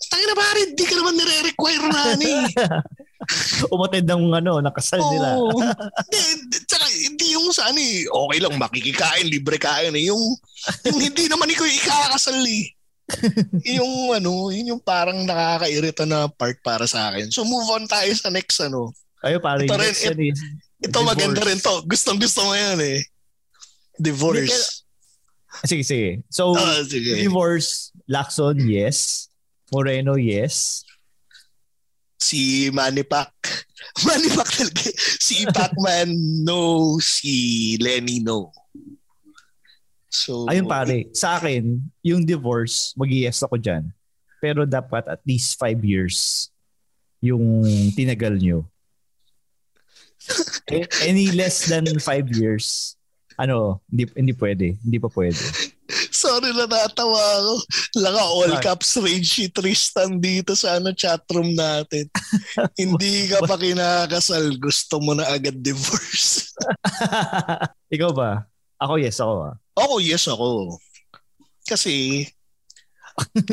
Tangin 0.09 0.27
na 0.27 0.37
pare, 0.37 0.61
di 0.73 0.85
ka 0.85 0.95
naman 0.95 1.15
nire-require 1.15 1.85
na 1.87 2.01
ano 2.15 2.25
eh. 2.35 2.47
Umatid 3.71 4.05
ng 4.05 4.35
ano, 4.35 4.59
nakasal 4.59 4.99
nila. 4.99 5.39
Oo. 5.39 5.55
Hindi, 6.13 6.59
tsaka 6.67 6.85
hindi 6.91 7.27
yung 7.33 7.49
sa 7.55 7.71
ano 7.71 7.79
eh, 7.79 8.05
okay 8.05 8.39
lang, 8.43 8.59
makikikain, 8.59 9.31
libre 9.31 9.57
kain 9.57 9.95
eh. 9.95 10.11
Yung, 10.11 10.19
yung 10.85 10.99
hindi 10.99 11.31
naman 11.31 11.47
ikaw 11.49 11.63
ikakasal 11.65 12.37
eh. 12.43 12.67
yung 13.79 14.11
ano, 14.13 14.51
yun 14.51 14.75
yung 14.75 14.83
parang 14.83 15.23
nakakairita 15.23 16.03
na 16.03 16.27
part 16.27 16.59
para 16.61 16.85
sa 16.85 17.11
akin. 17.11 17.31
So 17.31 17.47
move 17.47 17.67
on 17.71 17.87
tayo 17.87 18.11
sa 18.15 18.29
next 18.29 18.59
ano. 18.59 18.91
Ayo 19.23 19.39
pare, 19.39 19.65
Ito 19.71 19.79
rin, 19.79 19.95
yan 19.95 20.19
eh. 20.19 20.33
Ito 20.83 20.99
Divorce. 20.99 21.09
maganda 21.15 21.41
rin 21.47 21.59
to. 21.63 21.75
Gustong 21.87 22.19
gusto 22.19 22.43
mo 22.43 22.53
yan 22.53 22.79
eh. 22.83 23.01
Divorce. 23.97 24.83
Sige, 25.63 25.85
sige. 25.87 26.11
So, 26.27 26.57
Ah, 26.57 26.81
sige. 26.83 27.21
divorce, 27.21 27.93
Lacson, 28.09 28.57
yes. 28.67 29.29
Moreno, 29.73 30.21
yes. 30.21 30.85
Si 32.21 32.69
Manny 32.71 33.03
Pac. 33.03 33.33
Manny 34.07 34.29
Pac 34.31 34.49
talaga. 34.53 34.93
Si 35.19 35.49
Pacman, 35.49 36.13
no. 36.45 37.01
Si 37.01 37.75
Lenny, 37.81 38.21
no. 38.21 38.53
So, 40.13 40.45
Ayun 40.45 40.69
pare, 40.69 41.09
sa 41.17 41.41
akin, 41.41 41.81
yung 42.05 42.29
divorce, 42.29 42.93
mag-yes 43.01 43.41
ako 43.41 43.57
dyan. 43.57 43.89
Pero 44.45 44.69
dapat 44.69 45.09
at 45.09 45.25
least 45.25 45.57
five 45.57 45.81
years 45.81 46.53
yung 47.25 47.65
tinagal 47.97 48.37
nyo. 48.37 48.69
A- 50.69 50.91
Any 51.09 51.33
less 51.33 51.65
than 51.65 51.89
five 51.97 52.29
years, 52.37 52.99
ano, 53.39 53.81
hindi, 53.89 54.05
hindi 54.17 54.33
pwede. 54.37 54.67
Hindi 54.81 54.99
pa 55.01 55.09
pwede. 55.13 55.39
Sorry 56.13 56.53
na 56.57 56.65
natawa 56.65 57.21
ako. 57.21 57.55
Laka 58.01 58.23
all 58.23 58.55
caps 58.65 58.97
rage 59.01 59.29
si 59.29 59.47
Tristan 59.53 60.17
dito 60.21 60.57
sa 60.57 60.81
ano 60.81 60.93
chatroom 60.97 61.53
natin. 61.53 62.09
Hindi 62.81 63.29
ka 63.29 63.45
pa 63.45 63.61
kinakasal, 63.61 64.57
gusto 64.57 65.03
mo 65.05 65.13
na 65.13 65.29
agad 65.29 65.61
divorce. 65.61 66.53
Ikaw 67.97 68.11
ba? 68.13 68.49
Ako 68.81 68.97
yes, 68.97 69.21
ako 69.21 69.53
ah. 69.53 69.55
Ako, 69.77 69.95
yes 70.01 70.25
ako. 70.29 70.77
Kasi, 71.69 72.25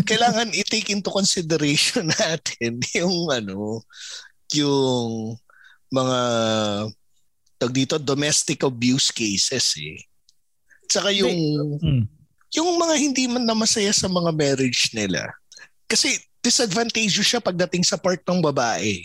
kailangan 0.08 0.56
i-take 0.56 0.92
into 0.92 1.12
consideration 1.12 2.08
natin 2.08 2.80
yung 2.96 3.30
ano, 3.30 3.84
yung 4.56 5.36
mga 5.92 6.20
tag 7.60 7.76
dito 7.76 8.00
domestic 8.00 8.64
abuse 8.64 9.12
cases 9.12 9.76
eh. 9.78 10.00
Tsaka 10.88 11.12
yung 11.12 11.36
Hmm. 11.78 12.04
yung 12.50 12.80
mga 12.80 12.96
hindi 12.98 13.30
man 13.30 13.46
na 13.46 13.54
masaya 13.54 13.94
sa 13.94 14.10
mga 14.10 14.32
marriage 14.34 14.90
nila. 14.96 15.30
Kasi 15.86 16.10
disadvantageous 16.40 17.28
siya 17.28 17.44
pagdating 17.44 17.84
sa 17.84 18.00
part 18.00 18.24
ng 18.24 18.42
babae. 18.42 19.04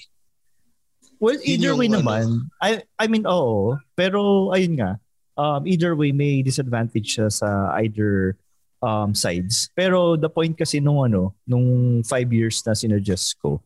Well, 1.19 1.37
Yun 1.43 1.51
either 1.51 1.73
yung 1.75 1.81
way 1.83 1.89
ano. 1.91 1.97
naman. 2.01 2.25
I 2.63 2.71
I 2.97 3.05
mean, 3.11 3.27
oo. 3.27 3.75
Pero 3.93 4.49
ayun 4.55 4.79
nga. 4.79 4.97
Um, 5.35 5.67
either 5.67 5.99
way 5.99 6.15
may 6.15 6.47
disadvantage 6.47 7.19
siya 7.19 7.27
sa 7.27 7.75
either 7.83 8.39
um, 8.79 9.11
sides. 9.13 9.67
Pero 9.75 10.15
the 10.15 10.31
point 10.31 10.55
kasi 10.55 10.79
nung 10.79 11.03
ano, 11.03 11.35
nung 11.43 12.01
five 12.07 12.31
years 12.31 12.63
na 12.63 12.73
sinuggest 12.73 13.35
ko, 13.43 13.59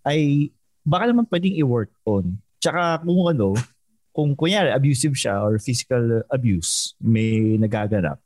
ay 0.00 0.48
baka 0.80 1.12
naman 1.12 1.28
pwedeng 1.28 1.60
i-work 1.60 1.92
on. 2.08 2.40
Tsaka 2.56 3.04
kung 3.04 3.28
ano, 3.28 3.52
kung 4.10 4.34
kunyari 4.34 4.74
abusive 4.74 5.14
siya 5.14 5.42
or 5.42 5.58
physical 5.62 6.22
abuse 6.30 6.94
may 6.98 7.56
nagaganap. 7.56 8.18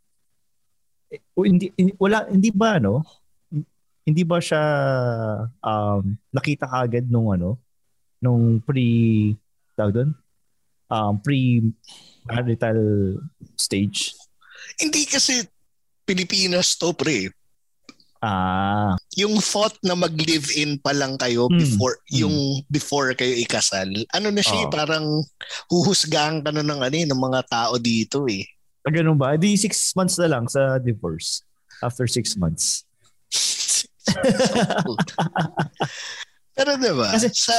eh, 1.12 1.20
hindi, 1.36 1.70
wala 2.00 2.26
hindi 2.26 2.50
ba 2.50 2.82
ano 2.82 3.04
hindi 4.04 4.22
ba 4.26 4.42
siya 4.42 4.62
um, 5.62 6.02
nakita 6.34 6.66
kagad 6.68 7.08
nung 7.08 7.32
ano 7.32 7.56
nung 8.20 8.60
pre 8.60 9.32
tawag 9.78 9.94
doon 9.94 10.10
um, 10.90 11.14
pre 11.20 11.62
marital 12.26 12.80
stage 13.56 14.12
Hindi 14.80 15.06
kasi 15.06 15.44
Pilipinas 16.04 16.76
to 16.76 16.92
pre. 16.92 17.30
Ah 18.24 18.96
Yung 19.14 19.36
thought 19.36 19.76
na 19.80 19.92
mag-live-in 19.94 20.76
pa 20.76 20.90
lang 20.90 21.14
kayo 21.14 21.44
Mm. 21.46 21.58
before 21.58 21.94
Mm. 22.06 22.16
yung 22.18 22.36
before 22.66 23.12
kayo 23.12 23.36
ikasal. 23.36 23.86
Ano 24.10 24.28
na 24.28 24.40
siya, 24.40 24.64
Oo. 24.64 24.72
parang 24.72 25.04
huhusgahan 25.68 26.40
ka 26.40 26.48
na 26.48 26.60
ng 26.60 26.80
ano 26.80 26.96
eh, 26.96 27.04
ng 27.04 27.20
mga 27.20 27.40
tao 27.46 27.76
dito 27.76 28.24
eh. 28.26 28.48
ah, 28.80 28.90
ganun 28.90 29.14
ba 29.14 29.32
di 29.34 29.54
six 29.54 29.72
months 29.92 30.16
na 30.16 30.28
lang 30.30 30.44
sa 30.44 30.76
divorce 30.78 31.40
after 31.80 32.04
six 32.06 32.32
months 32.34 32.84
Pero 36.54 36.70
'di 36.76 36.92
ba? 36.92 37.08
Kasi- 37.10 37.32
sa 37.32 37.56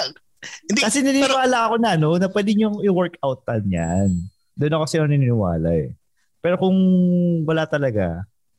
hindi 0.69 0.80
kasi 0.80 1.01
naniniwala 1.01 1.58
ako 1.65 1.75
na 1.80 1.97
no 1.97 2.13
na 2.15 2.30
pwede 2.30 2.54
niyong 2.54 2.86
i-work 2.86 3.17
outan 3.19 3.65
yan 3.65 4.13
doon 4.54 4.71
ako 4.71 4.82
kasi 4.86 5.01
naniniwala 5.01 5.69
eh 5.73 5.89
Pero 6.38 6.62
kung 6.62 6.78
wala 7.43 7.65
talaga, 7.65 8.21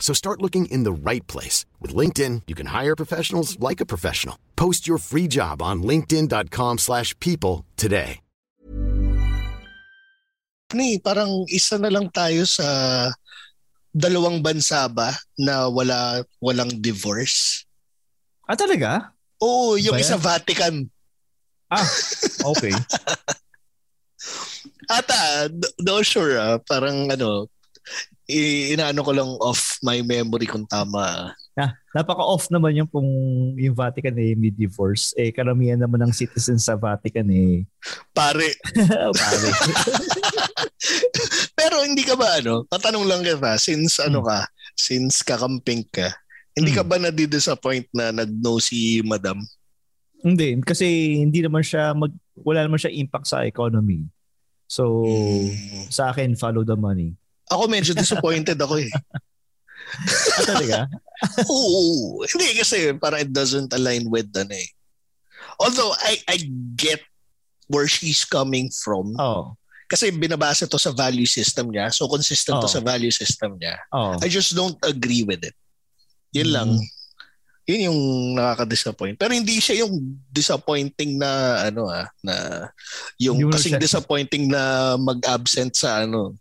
So 0.00 0.12
start 0.12 0.42
looking 0.42 0.66
in 0.66 0.82
the 0.82 0.92
right 0.92 1.22
place. 1.30 1.66
With 1.78 1.94
LinkedIn, 1.94 2.48
you 2.48 2.56
can 2.58 2.74
hire 2.74 2.96
professionals 2.96 3.60
like 3.60 3.78
a 3.80 3.86
professional. 3.86 4.34
Post 4.56 4.88
your 4.88 4.98
free 4.98 5.28
job 5.28 5.62
on 5.62 5.84
linkedin.com 5.86 6.78
slash 6.78 7.14
people 7.20 7.64
today. 7.76 8.18
ni 10.70 11.02
parang 11.02 11.50
isa 11.50 11.82
na 11.82 11.90
lang 11.90 12.06
tayo 12.14 12.46
sa 12.46 12.62
dalawang 13.90 14.38
bansa 14.38 14.86
ba 14.86 15.10
na 15.34 15.66
wala 15.66 16.22
walang 16.38 16.70
divorce. 16.78 17.66
Ah, 18.46 18.54
talaga? 18.54 19.10
Oo, 19.42 19.74
yung 19.74 19.98
Ba 19.98 20.02
isa? 20.02 20.14
Vatican. 20.14 20.86
Ah, 21.66 21.82
okay. 22.54 22.70
Ata, 24.94 25.50
no 25.82 26.02
sure 26.06 26.38
ah. 26.38 26.58
Parang 26.62 27.10
ano, 27.10 27.50
i- 28.19 28.19
inaano 28.70 29.02
ko 29.02 29.10
lang 29.10 29.30
off 29.38 29.76
my 29.82 30.00
memory 30.00 30.46
kung 30.46 30.64
tama. 30.64 31.34
ah, 31.60 31.70
napaka-off 31.92 32.48
naman 32.48 32.72
yung 32.72 32.88
kung 32.88 33.04
yung 33.54 33.76
Vatican 33.76 34.16
eh, 34.16 34.32
may 34.32 34.48
divorce. 34.48 35.12
Eh, 35.12 35.28
karamihan 35.28 35.76
naman 35.76 36.00
ng 36.00 36.10
citizens 36.10 36.64
sa 36.64 36.72
Vatican 36.72 37.28
eh. 37.28 37.68
Pare, 38.10 38.56
Pare. 39.20 39.48
pero 41.58 41.84
hindi 41.84 42.00
ka 42.00 42.16
ba 42.16 42.40
ano, 42.40 42.64
tatanong 42.66 43.04
lang 43.04 43.20
kita, 43.20 43.60
since 43.60 44.00
ano 44.00 44.24
ka, 44.24 44.48
since 44.72 45.20
kakamping 45.20 45.84
ka, 45.88 46.08
hindi 46.56 46.72
ka 46.72 46.80
Hmm. 46.80 46.88
ba 46.88 46.96
nadi-disappoint 46.98 47.86
na 47.92 48.08
nag-no 48.10 48.56
si 48.56 49.04
madam? 49.04 49.36
Hindi, 50.20 50.52
kasi 50.60 51.16
hindi 51.16 51.40
naman 51.40 51.60
siya 51.60 51.92
mag 51.92 52.12
wala 52.36 52.64
naman 52.64 52.76
siya 52.76 52.92
impact 52.92 53.28
sa 53.28 53.44
economy. 53.44 54.08
So, 54.64 55.04
Hmm. 55.04 55.88
sa 55.90 56.08
akin, 56.08 56.36
follow 56.36 56.62
the 56.62 56.72
money. 56.72 57.12
Ako 57.50 57.66
medyo 57.66 57.92
disappointed 57.92 58.56
ako 58.56 58.78
eh. 58.78 58.90
Ah, 59.90 60.46
talaga? 60.46 60.78
Oo. 61.50 62.22
Hindi 62.22 62.54
kasi 62.54 62.94
parang 62.94 63.20
it 63.20 63.34
doesn't 63.34 63.74
align 63.74 64.06
with 64.06 64.30
ano 64.32 64.54
eh. 64.54 64.70
Although 65.58 65.90
I 65.98 66.14
I 66.30 66.36
get 66.78 67.02
where 67.66 67.90
she's 67.90 68.22
coming 68.22 68.70
from 68.70 69.18
Oo. 69.18 69.58
kasi 69.86 70.08
binabasa 70.08 70.64
to 70.64 70.78
sa 70.78 70.94
value 70.94 71.26
system 71.26 71.68
niya. 71.68 71.90
So 71.90 72.06
consistent 72.06 72.62
to 72.62 72.70
Oh. 72.70 72.70
sa 72.70 72.78
value 72.78 73.10
system 73.10 73.58
niya. 73.58 73.82
Oo. 73.90 74.14
I 74.22 74.30
just 74.30 74.54
don't 74.54 74.78
agree 74.80 75.26
with 75.26 75.42
it. 75.42 75.58
Yun 76.30 76.48
Mm. 76.48 76.54
lang. 76.54 76.70
Yun 77.66 77.86
yung 77.86 78.00
nakaka-disappoint. 78.34 79.14
Pero 79.14 79.30
hindi 79.30 79.58
siya 79.58 79.82
yung 79.82 79.94
disappointing 80.26 81.18
na 81.18 81.30
ano 81.66 81.86
ah, 81.86 82.06
na 82.22 82.34
yung 83.18 83.42
mo 83.42 83.50
kasing 83.50 83.74
siya- 83.74 83.82
disappointing 83.82 84.46
na 84.46 84.94
mag-absent 84.96 85.74
sa 85.74 86.06
ano. 86.06 86.38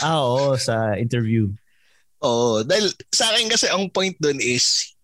Ah, 0.00 0.24
oo, 0.24 0.56
sa 0.56 0.96
interview. 0.96 1.52
Oo, 2.24 2.66
dahil 2.66 2.90
sa 3.14 3.30
akin 3.30 3.46
kasi 3.46 3.66
ang 3.70 3.86
point 3.92 4.16
dun 4.18 4.42
is 4.42 4.96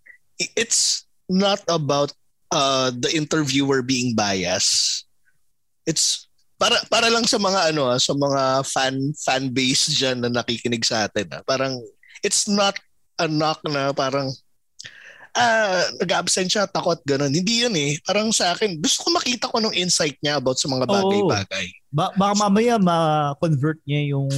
it's 0.59 1.07
not 1.31 1.63
about 1.71 2.11
uh, 2.51 2.91
the 2.91 3.11
interviewer 3.15 3.83
being 3.83 4.17
biased. 4.17 5.07
It's 5.87 6.27
para 6.59 6.81
para 6.89 7.11
lang 7.13 7.29
sa 7.29 7.37
mga 7.37 7.75
ano 7.75 7.93
ah, 7.93 8.01
sa 8.01 8.17
mga 8.17 8.65
fan 8.67 8.97
fan 9.21 9.45
base 9.53 9.95
diyan 9.95 10.25
na 10.25 10.31
nakikinig 10.33 10.83
sa 10.83 11.07
atin. 11.07 11.29
ah. 11.35 11.43
Parang 11.45 11.79
it's 12.25 12.49
not 12.49 12.75
a 13.21 13.29
knock 13.31 13.63
na 13.69 13.95
parang 13.95 14.33
ah, 15.35 15.83
nag-absent 15.99 16.49
siya, 16.51 16.71
takot, 16.71 16.99
ganun. 17.03 17.35
Hindi 17.35 17.67
yun 17.67 17.75
eh. 17.75 17.99
Parang 18.07 18.31
sa 18.31 18.55
akin, 18.55 18.79
gusto 18.79 19.07
ko 19.07 19.09
makita 19.15 19.51
ko 19.51 19.59
nung 19.59 19.75
insight 19.75 20.17
niya 20.23 20.39
about 20.39 20.57
sa 20.57 20.71
mga 20.71 20.87
bagay-bagay. 20.87 21.67
Ba- 21.91 22.15
baka 22.15 22.35
mamaya 22.39 22.79
ma-convert 22.79 23.79
niya 23.87 24.15
yung 24.15 24.31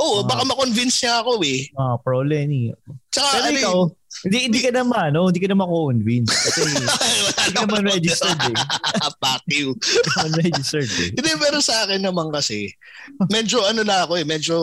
Oo, 0.00 0.20
Ah. 0.20 0.24
baka 0.24 0.42
ma-convince 0.48 1.04
niya 1.04 1.20
ako 1.20 1.44
eh. 1.44 1.68
uh, 1.76 1.96
pro 2.00 2.24
Lenny. 2.24 2.72
Tsaka 3.12 3.28
Pero 3.30 3.44
ano 3.44 3.58
ikaw, 3.60 3.78
hindi, 4.24 4.38
hindi 4.48 4.60
ka 4.60 4.70
naman, 4.72 5.08
no? 5.12 5.28
hindi 5.28 5.38
ka 5.38 5.48
naman 5.52 5.68
convince 5.68 6.32
Kasi 6.48 6.60
hindi 6.64 7.52
ka 7.52 7.62
naman 7.62 7.84
registered 7.84 8.40
eh. 8.48 8.56
Fuck 9.20 9.44
you. 9.46 9.76
Hindi 9.76 10.00
ka 10.00 10.10
naman 10.16 10.32
registered 10.40 10.90
eh. 10.90 11.08
Hindi, 11.12 11.30
pero 11.36 11.60
sa 11.60 11.84
akin 11.84 12.00
naman 12.00 12.32
kasi, 12.32 12.72
medyo 13.28 13.60
ano 13.62 13.84
na 13.84 14.08
ako 14.08 14.16
eh, 14.16 14.24
medyo 14.24 14.56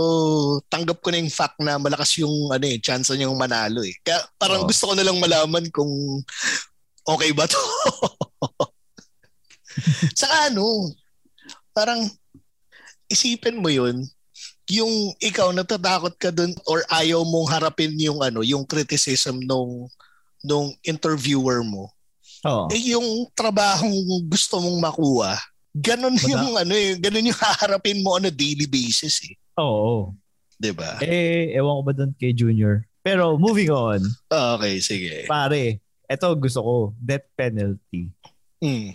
tanggap 0.67 0.97
ko 0.99 1.13
na 1.13 1.21
yung 1.21 1.29
fact 1.29 1.61
na 1.61 1.77
malakas 1.77 2.17
yung 2.17 2.49
ano 2.49 2.65
eh, 2.65 2.81
chance 2.81 3.13
niyang 3.13 3.37
manalo 3.37 3.85
eh. 3.85 3.93
Kaya 4.01 4.25
parang 4.35 4.65
Oo. 4.65 4.67
gusto 4.67 4.89
ko 4.89 4.93
na 4.97 5.05
lang 5.05 5.21
malaman 5.21 5.69
kung 5.69 6.19
okay 7.05 7.29
ba 7.31 7.45
to. 7.45 7.57
Saka 10.17 10.49
ano, 10.49 10.89
parang 11.71 12.01
isipin 13.07 13.61
mo 13.61 13.69
yun, 13.69 14.01
yung 14.67 15.15
ikaw 15.17 15.51
natatakot 15.55 16.15
ka 16.19 16.29
dun 16.29 16.51
or 16.67 16.83
ayaw 16.91 17.23
mong 17.23 17.47
harapin 17.47 17.95
yung 17.95 18.19
ano, 18.19 18.43
yung 18.43 18.67
criticism 18.67 19.39
nung 19.43 19.87
nung 20.43 20.75
interviewer 20.83 21.63
mo. 21.63 21.91
Oo. 22.45 22.67
Eh 22.69 22.93
yung 22.93 23.25
trabahong 23.33 23.95
gusto 24.27 24.59
mong 24.61 24.79
makuha, 24.79 25.33
ganun 25.73 26.15
Wala. 26.19 26.27
yung 26.29 26.47
ano 26.59 26.73
eh, 26.75 26.99
ganun 26.99 27.31
yung 27.31 27.39
haharapin 27.43 28.03
mo 28.03 28.19
on 28.19 28.27
a 28.27 28.33
daily 28.33 28.67
basis 28.67 29.23
eh. 29.25 29.35
Oo. 29.57 30.13
'Di 30.57 30.71
ba? 30.73 30.99
Eh, 31.01 31.53
ewan 31.55 31.79
ko 31.79 31.83
ba 31.85 31.93
doon 31.93 32.11
kay 32.17 32.33
Junior. 32.33 32.83
Pero 33.01 33.39
moving 33.39 33.71
on, 33.71 34.03
Okay, 34.27 34.83
sige. 34.83 35.23
pare, 35.31 35.79
eto 36.11 36.27
gusto 36.35 36.59
ko, 36.59 36.75
death 36.99 37.23
penalty. 37.39 38.11
Mm. 38.59 38.91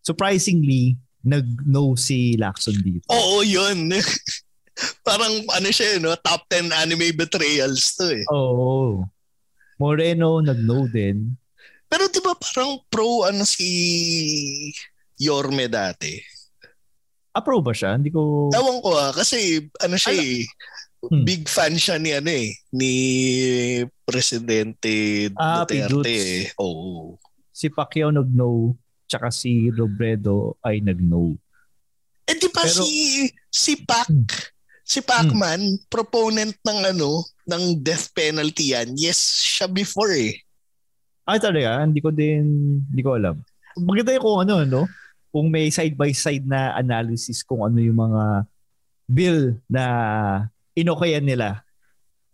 Surprisingly, 0.00 0.96
nag-no 1.20 1.94
si 1.94 2.34
Lacson 2.40 2.74
dito. 2.80 3.04
Oo, 3.12 3.44
yun. 3.44 3.92
Parang 5.06 5.32
ano 5.48 5.68
siya, 5.68 5.96
eh, 5.96 6.00
no? 6.00 6.14
top 6.16 6.48
10 6.48 6.72
anime 6.72 7.12
betrayals 7.12 7.92
to 7.94 8.08
eh. 8.10 8.24
Oo. 8.28 9.04
Moreno, 9.76 10.38
nag-no 10.38 10.86
din. 10.86 11.34
Pero 11.86 12.06
'di 12.06 12.20
ba 12.20 12.32
parang 12.32 12.80
pro 12.88 13.26
ano 13.26 13.44
si 13.44 13.68
Yorme 15.16 15.68
dati? 15.68 16.16
Approve 17.32 17.64
ba 17.64 17.72
siya? 17.72 17.96
Hindi 17.96 18.08
ko... 18.08 18.48
Ewan 18.48 18.80
ko 18.80 18.90
ah, 18.94 19.08
kasi 19.10 19.60
ano 19.78 19.96
siya 19.96 20.12
Ano? 20.12 20.22
eh, 20.22 20.44
Hmm. 21.02 21.26
big 21.26 21.50
fan 21.50 21.74
siya 21.74 21.98
ni 21.98 22.14
ano 22.14 22.30
eh, 22.30 22.54
ni 22.70 22.92
Presidente 24.06 25.26
Ah. 25.34 25.66
Duterte 25.66 26.14
eh. 26.14 26.42
Oo. 26.56 27.18
Si 27.50 27.66
Pacquiao 27.68 28.14
nag-no, 28.14 28.78
tsaka 29.04 29.28
si 29.28 29.66
Robredo 29.68 30.62
ay 30.62 30.78
nag-no. 30.78 31.34
Eh 32.22 32.38
di 32.38 32.46
ba 32.48 32.62
Pero- 32.62 32.86
si 32.86 33.26
si 33.50 33.82
Pac 33.82 34.06
Hmm. 34.06 34.30
Si 34.82 35.00
Pacman 35.00 35.78
proponent 35.86 36.54
ng 36.66 36.78
ano 36.94 37.22
ng 37.46 37.80
death 37.82 38.10
penalty 38.14 38.74
yan. 38.74 38.94
Yes, 38.98 39.18
siya 39.42 39.66
before 39.70 40.12
eh. 40.14 40.38
Ay 41.22 41.38
talaga, 41.38 41.86
hindi 41.86 42.02
ko 42.02 42.10
din, 42.10 42.78
hindi 42.90 43.02
ko 43.02 43.14
alam. 43.14 43.38
Maganda 43.78 44.14
yung 44.14 44.24
kung 44.26 44.40
ano, 44.42 44.54
no? 44.66 44.82
Kung 45.32 45.48
may 45.48 45.72
side-by-side 45.72 46.44
na 46.44 46.76
analysis 46.76 47.40
kung 47.46 47.64
ano 47.64 47.78
yung 47.80 47.96
mga 47.96 48.44
bill 49.08 49.56
na 49.70 49.84
inokayan 50.76 51.24
nila. 51.24 51.64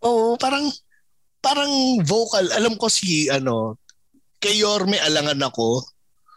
Oo, 0.03 0.35
parang 0.35 0.67
parang 1.39 2.01
vocal. 2.03 2.43
Alam 2.55 2.75
ko 2.75 2.91
si 2.91 3.31
ano 3.31 3.79
kay 4.39 4.63
Yorme 4.63 4.99
alangan 4.99 5.39
ako. 5.47 5.83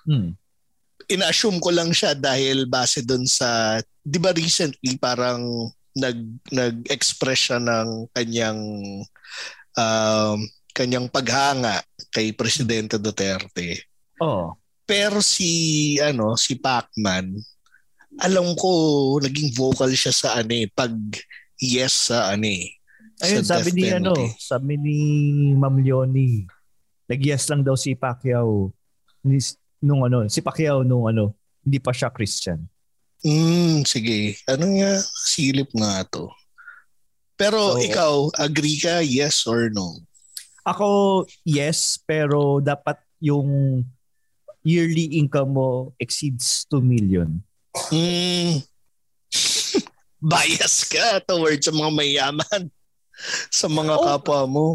Hmm. 0.06 0.34
Ina-assume 1.10 1.58
ko 1.58 1.70
lang 1.74 1.90
siya 1.90 2.14
dahil 2.14 2.66
base 2.66 3.02
doon 3.02 3.26
sa 3.26 3.78
'di 4.02 4.18
ba 4.18 4.34
recently 4.34 4.98
parang 4.98 5.70
nag 5.92 6.18
nag-express 6.48 7.40
siya 7.52 7.58
ng 7.60 8.08
kanyang 8.16 8.60
um 9.76 10.38
kanyang 10.72 11.06
paghanga 11.12 11.84
kay 12.08 12.32
Presidente 12.32 12.96
Duterte. 12.96 13.84
Oo. 14.20 14.56
Pero 14.88 15.20
si 15.20 15.96
ano 16.00 16.36
si 16.36 16.56
Pacman 16.56 17.36
alam 18.20 18.52
ko 18.56 18.70
naging 19.20 19.56
vocal 19.56 19.88
siya 19.92 20.12
sa 20.12 20.28
ano 20.36 20.52
eh, 20.52 20.68
pag 20.68 20.92
yes 21.56 22.12
sa 22.12 22.36
ano 22.36 22.44
eh, 22.44 22.76
Ayun, 23.22 23.44
sa 23.46 23.62
sabi 23.62 23.70
ni 23.72 23.86
ano, 23.88 24.12
penalty. 24.12 24.26
sabi 24.36 24.72
ni 24.76 24.98
Ma'am 25.54 25.78
Leonie, 25.78 26.44
nag-yes 27.06 27.46
lang 27.48 27.62
daw 27.62 27.78
si 27.78 27.94
Pacquiao 27.94 28.74
ni, 29.22 29.38
nung 29.78 30.02
ano, 30.02 30.26
si 30.26 30.42
Pacquiao 30.42 30.82
nung 30.82 31.06
ano, 31.06 31.38
hindi 31.62 31.78
pa 31.78 31.94
siya 31.94 32.10
Christian. 32.10 32.66
Mm, 33.22 33.86
sige. 33.86 34.34
Ano 34.50 34.66
nga 34.76 34.98
silip 35.24 35.70
nga 35.72 36.02
to. 36.10 36.26
Pero 37.38 37.78
So- 37.78 37.80
ikaw, 37.80 38.14
agree 38.36 38.78
ka, 38.78 38.98
yes 39.00 39.46
or 39.46 39.70
no? 39.70 40.02
Ako, 40.62 41.22
yes, 41.42 41.98
pero 41.98 42.62
dapat 42.62 42.98
yung 43.18 43.82
yearly 44.62 45.18
income 45.18 45.54
mo 45.54 45.68
exceeds 45.98 46.66
2 46.70 46.78
million. 46.78 47.42
Mm, 47.90 48.62
bias 50.22 50.86
ka 50.86 51.18
towards 51.26 51.66
sa 51.66 51.74
mga 51.74 51.90
mayaman. 51.90 52.62
Sa 53.54 53.68
mga 53.68 53.94
Oh. 53.98 54.02
kapwa 54.02 54.40
mo. 54.48 54.66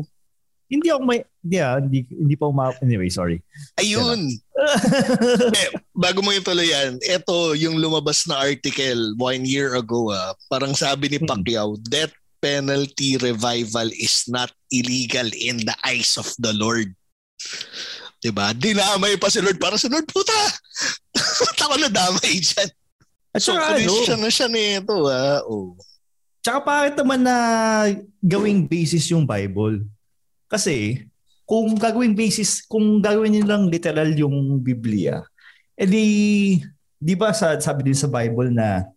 Hindi 0.68 0.92
ako 0.92 1.02
may, 1.08 1.24
hindi 1.44 1.58
ah, 1.64 1.80
hindi, 1.80 2.04
hindi 2.12 2.36
pa 2.36 2.52
uma, 2.52 2.76
anyway, 2.84 3.08
sorry. 3.08 3.40
Ayun. 3.80 4.28
eh, 5.56 5.70
bago 5.96 6.20
mo 6.20 6.36
yung 6.36 6.44
tuloy 6.44 6.68
yan, 6.68 7.00
ito 7.00 7.56
yung 7.56 7.80
lumabas 7.80 8.28
na 8.28 8.44
article 8.44 9.16
one 9.16 9.48
year 9.48 9.80
ago. 9.80 10.12
Ah, 10.12 10.36
parang 10.52 10.76
sabi 10.76 11.08
ni 11.08 11.24
Hmm. 11.24 11.30
Pacquiao, 11.30 11.80
death 11.88 12.12
penalty 12.44 13.18
revival 13.18 13.90
is 13.98 14.30
not 14.30 14.52
illegal 14.70 15.26
in 15.34 15.58
the 15.64 15.76
eyes 15.82 16.20
of 16.20 16.30
the 16.38 16.54
Lord. 16.54 16.94
Diba? 18.22 18.54
Dinamay 18.54 19.18
pa 19.22 19.30
si 19.30 19.42
Lord 19.42 19.58
para 19.62 19.78
sa 19.78 19.90
Lord, 19.90 20.06
puta! 20.10 20.36
Ba't 21.48 21.60
ako 21.64 21.76
nadamay 21.82 22.34
dyan? 22.44 22.70
At 23.34 23.42
So, 23.42 23.54
saka 23.54 23.78
ano, 23.78 23.86
Christian 23.86 24.20
na 24.22 24.32
siya 24.34 24.48
nito. 24.50 24.96
Ah. 25.10 25.42
Oh. 25.46 25.78
Tsaka 26.42 26.60
bakit 26.64 26.94
naman 26.98 27.22
na 27.28 27.36
gawing 28.24 28.66
basis 28.66 29.10
yung 29.12 29.28
Bible? 29.28 29.84
Kasi 30.48 31.08
kung 31.48 31.76
gagawing 31.76 32.16
basis, 32.16 32.64
kung 32.68 33.00
gagawin 33.00 33.40
nilang 33.40 33.72
literal 33.72 34.12
yung 34.16 34.60
Biblia, 34.60 35.24
edi 35.80 36.60
di 36.98 37.14
ba 37.14 37.32
sa, 37.32 37.56
sabi 37.62 37.88
din 37.88 37.96
sa 37.96 38.10
Bible 38.10 38.50
na 38.50 38.90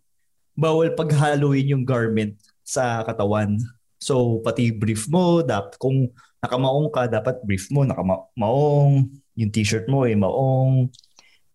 bawal 0.57 0.91
paghaluin 0.97 1.77
yung 1.77 1.85
garment 1.85 2.35
sa 2.65 3.05
katawan. 3.05 3.55
So 4.01 4.41
pati 4.41 4.73
brief 4.73 5.05
mo, 5.07 5.45
dapat 5.45 5.77
kung 5.77 6.09
nakamaong 6.41 6.89
ka, 6.89 7.05
dapat 7.05 7.39
brief 7.45 7.69
mo, 7.69 7.85
nakamaong, 7.85 9.07
yung 9.37 9.51
t-shirt 9.53 9.85
mo 9.87 10.09
eh 10.09 10.17
maong, 10.17 10.89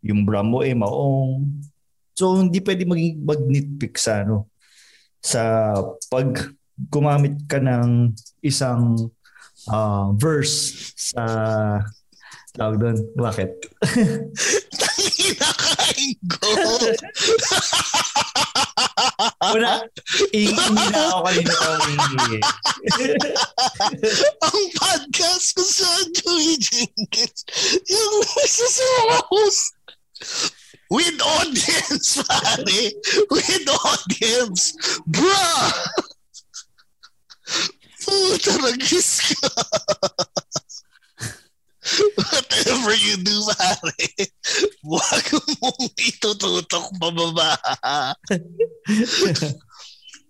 yung 0.07 0.23
bra 0.23 0.41
mo 0.47 0.63
eh 0.63 0.73
maong. 0.73 1.45
So 2.17 2.39
hindi 2.39 2.63
pwede 2.63 2.87
maging 2.87 3.27
mag-nitpick 3.27 3.99
sa 3.99 4.25
ano, 4.25 4.49
sa 5.21 5.75
pag 6.09 6.55
gumamit 6.77 7.37
ka 7.51 7.59
ng 7.59 8.15
isang 8.45 9.11
ah, 9.71 10.11
verse 10.15 10.93
sa 10.97 11.25
tawag 12.57 12.81
doon. 12.81 12.97
Bakit? 13.15 13.51
Kinakain 15.17 16.17
ko. 16.31 16.49
Una, 19.53 19.85
iingi 20.33 20.87
na 20.93 21.01
ako 21.13 21.19
kanina 21.29 21.53
ko 21.53 21.71
iingi. 21.85 22.39
Ang 24.45 24.63
podcast 24.77 25.47
ko 25.57 25.63
sa 25.63 25.89
Joey 26.17 26.57
Jenkins. 26.59 27.41
Yung 27.87 28.15
nagsasawas. 28.25 29.57
With 30.87 31.19
audience, 31.19 32.23
pare. 32.25 32.83
With 33.29 33.67
audience. 33.69 34.73
Bruh! 35.11 35.71
Puta, 38.07 38.55
nagis 38.63 39.35
ka. 39.35 39.51
Whatever 42.15 42.95
you 42.99 43.19
do, 43.23 43.35
pare, 43.51 44.07
huwag 44.83 45.27
mong 45.59 45.91
itututok 45.99 46.87
pababa. 47.03 47.59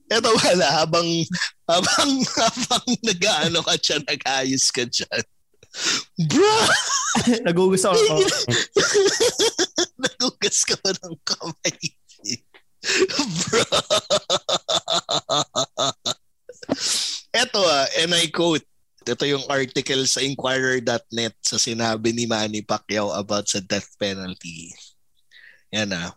Ito 0.07 0.31
wala, 0.37 0.67
habang, 0.85 1.09
habang, 1.69 2.11
habang 2.41 2.87
nag-ano 3.05 3.61
ka 3.61 3.75
dyan, 3.81 4.03
nag-ayos 4.09 4.73
ka 4.73 4.89
dyan. 4.89 5.25
Bro! 6.33 6.57
Nagugusto 7.45 7.93
ako. 7.93 8.25
Nagugas 10.01 10.65
ka 10.65 10.77
pa 10.81 10.93
ng 10.93 11.17
kamay. 11.25 11.77
Bro! 13.49 13.65
Ito 17.37 17.61
ah, 17.61 17.85
and 18.01 18.17
I 18.17 18.33
quote, 18.33 18.65
ito 19.05 19.25
yung 19.29 19.45
article 19.53 20.03
sa 20.09 20.25
Inquirer.net 20.25 21.37
sa 21.45 21.61
sinabi 21.61 22.11
ni 22.17 22.25
Manny 22.25 22.65
Pacquiao 22.65 23.13
about 23.13 23.47
sa 23.47 23.61
death 23.61 23.93
penalty. 24.01 24.73
Yan 25.71 25.93
ah. 25.93 26.17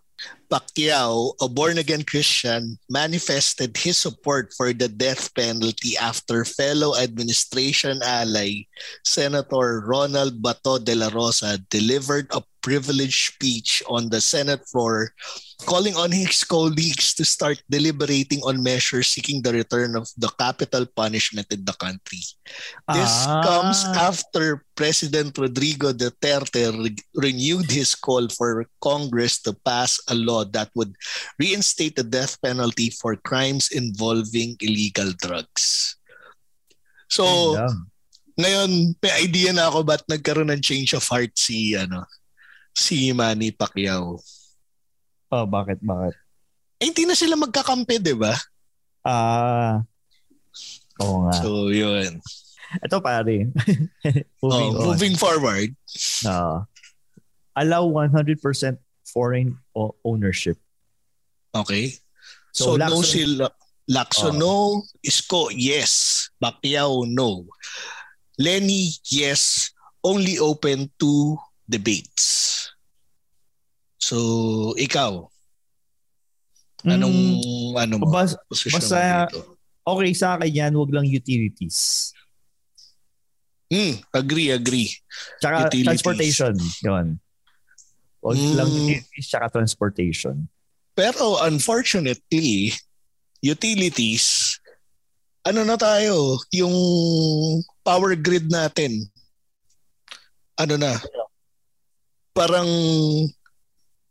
Pacquiao, 0.49 1.37
a 1.39 1.47
born-again 1.47 2.03
Christian, 2.03 2.75
manifested 2.89 3.77
his 3.77 4.01
support 4.01 4.51
for 4.57 4.73
the 4.73 4.89
death 4.89 5.31
penalty 5.37 5.95
after 5.95 6.43
fellow 6.43 6.97
administration 6.97 8.01
ally 8.03 8.65
Senator 9.05 9.85
Ronald 9.85 10.41
Bato 10.41 10.81
de 10.81 10.97
la 10.97 11.07
Rosa 11.13 11.61
delivered 11.69 12.27
a 12.33 12.41
privileged 12.69 13.33
speech 13.33 13.81
on 13.89 14.13
the 14.13 14.21
Senate 14.21 14.61
floor 14.69 15.09
calling 15.65 15.97
on 15.97 16.13
his 16.13 16.45
colleagues 16.45 17.17
to 17.17 17.25
start 17.25 17.57
deliberating 17.65 18.39
on 18.45 18.61
measures 18.61 19.09
seeking 19.09 19.41
the 19.41 19.49
return 19.51 19.97
of 19.97 20.05
the 20.21 20.29
capital 20.37 20.85
punishment 20.85 21.49
in 21.49 21.65
the 21.65 21.73
country. 21.81 22.21
This 22.93 23.13
Ah. 23.25 23.41
comes 23.41 23.81
after 23.97 24.61
President 24.77 25.33
Rodrigo 25.35 25.91
Duterte 25.91 26.69
re- 26.71 26.95
renewed 27.17 27.73
his 27.73 27.97
call 27.97 28.29
for 28.29 28.69
Congress 28.79 29.41
to 29.43 29.57
pass 29.65 29.97
a 30.07 30.15
law 30.15 30.45
that 30.53 30.69
would 30.77 30.93
reinstate 31.41 31.97
the 31.97 32.05
death 32.05 32.37
penalty 32.39 32.93
for 32.93 33.17
crimes 33.17 33.73
involving 33.73 34.55
illegal 34.61 35.11
drugs. 35.17 35.97
So, 37.09 37.57
lang. 37.57 37.89
ngayon, 38.39 38.69
may 39.01 39.27
idea 39.27 39.51
na 39.51 39.67
ako 39.67 39.83
ba't 39.83 40.05
nagkaroon 40.07 40.53
ng 40.53 40.61
change 40.63 40.93
of 40.95 41.03
heart 41.09 41.33
si, 41.35 41.75
ano, 41.75 42.05
si 42.73 43.11
Manny 43.11 43.51
Pacquiao. 43.51 44.17
Oh, 45.29 45.45
bakit, 45.45 45.77
bakit? 45.81 46.15
Eh, 46.79 46.89
hindi 46.89 47.05
na 47.05 47.13
sila 47.13 47.35
magkakampi, 47.35 47.99
di 47.99 48.15
ba? 48.15 48.33
Ah, 49.03 49.83
oo 50.99 51.27
nga. 51.27 51.33
So, 51.37 51.69
yun. 51.69 52.17
Ito 52.81 53.01
pare. 53.01 53.49
Oh, 54.41 54.47
moving 54.49 54.71
on. 54.71 54.85
moving 54.87 55.15
forward, 55.19 55.69
Ah, 56.23 56.63
allow 57.53 57.83
100% 57.85 58.39
foreign 59.03 59.59
ownership. 60.05 60.55
okay. 61.51 61.91
So, 62.55 62.73
So, 62.73 62.77
no 62.79 62.87
Lacson- 62.97 63.03
sila. 63.05 63.47
Lacson, 63.89 64.35
Oh. 64.37 64.39
no. 64.39 64.53
Isko, 65.03 65.49
yes. 65.51 66.29
Pacquiao, 66.41 67.03
no. 67.05 67.45
Lenny, 68.39 68.93
yes. 69.11 69.69
Only 70.01 70.39
open 70.39 70.87
to 70.97 71.35
debates. 71.67 72.48
So, 73.99 74.17
ikaw, 74.79 75.27
anong, 76.81 77.19
ano 77.75 77.93
mo? 77.99 78.05
Mm, 78.07 78.13
Bas, 78.15 78.31
basta- 78.47 79.27
mo 79.27 79.35
dito? 79.35 79.59
okay 79.83 80.11
sa 80.15 80.39
akin 80.39 80.49
yan, 80.49 80.71
wag 80.73 80.89
lang 80.89 81.05
utilities. 81.05 82.11
Hmm, 83.69 84.01
agree, 84.09 84.49
agree. 84.49 84.89
Tsaka 85.37 85.69
Utilities. 85.69 85.85
transportation. 85.85 86.53
Yun. 86.81 87.07
Wag 88.19 88.35
Mm. 88.35 88.55
lang 88.55 88.69
utilities 88.71 89.27
tsaka 89.29 89.51
transportation. 89.51 90.49
Pero 90.97 91.37
unfortunately, 91.39 92.73
utilities, 93.39 94.57
ano 95.45 95.61
na 95.63 95.77
tayo, 95.77 96.39
yung 96.51 96.73
power 97.81 98.15
grid 98.15 98.49
natin, 98.49 99.05
ano 100.57 100.75
na, 100.75 100.97
parang, 102.33 102.67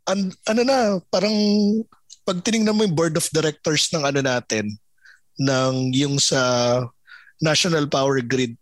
an, 0.08 0.32
ano 0.48 0.62
na, 0.64 0.78
parang 1.12 1.32
pag 2.24 2.40
tinignan 2.40 2.74
mo 2.74 2.84
yung 2.84 2.96
board 2.96 3.16
of 3.16 3.28
directors 3.30 3.88
ng 3.92 4.04
ano 4.04 4.20
natin, 4.20 4.72
ng 5.38 5.74
yung 5.94 6.16
sa 6.18 6.40
National 7.38 7.86
Power 7.86 8.18
Grid 8.20 8.56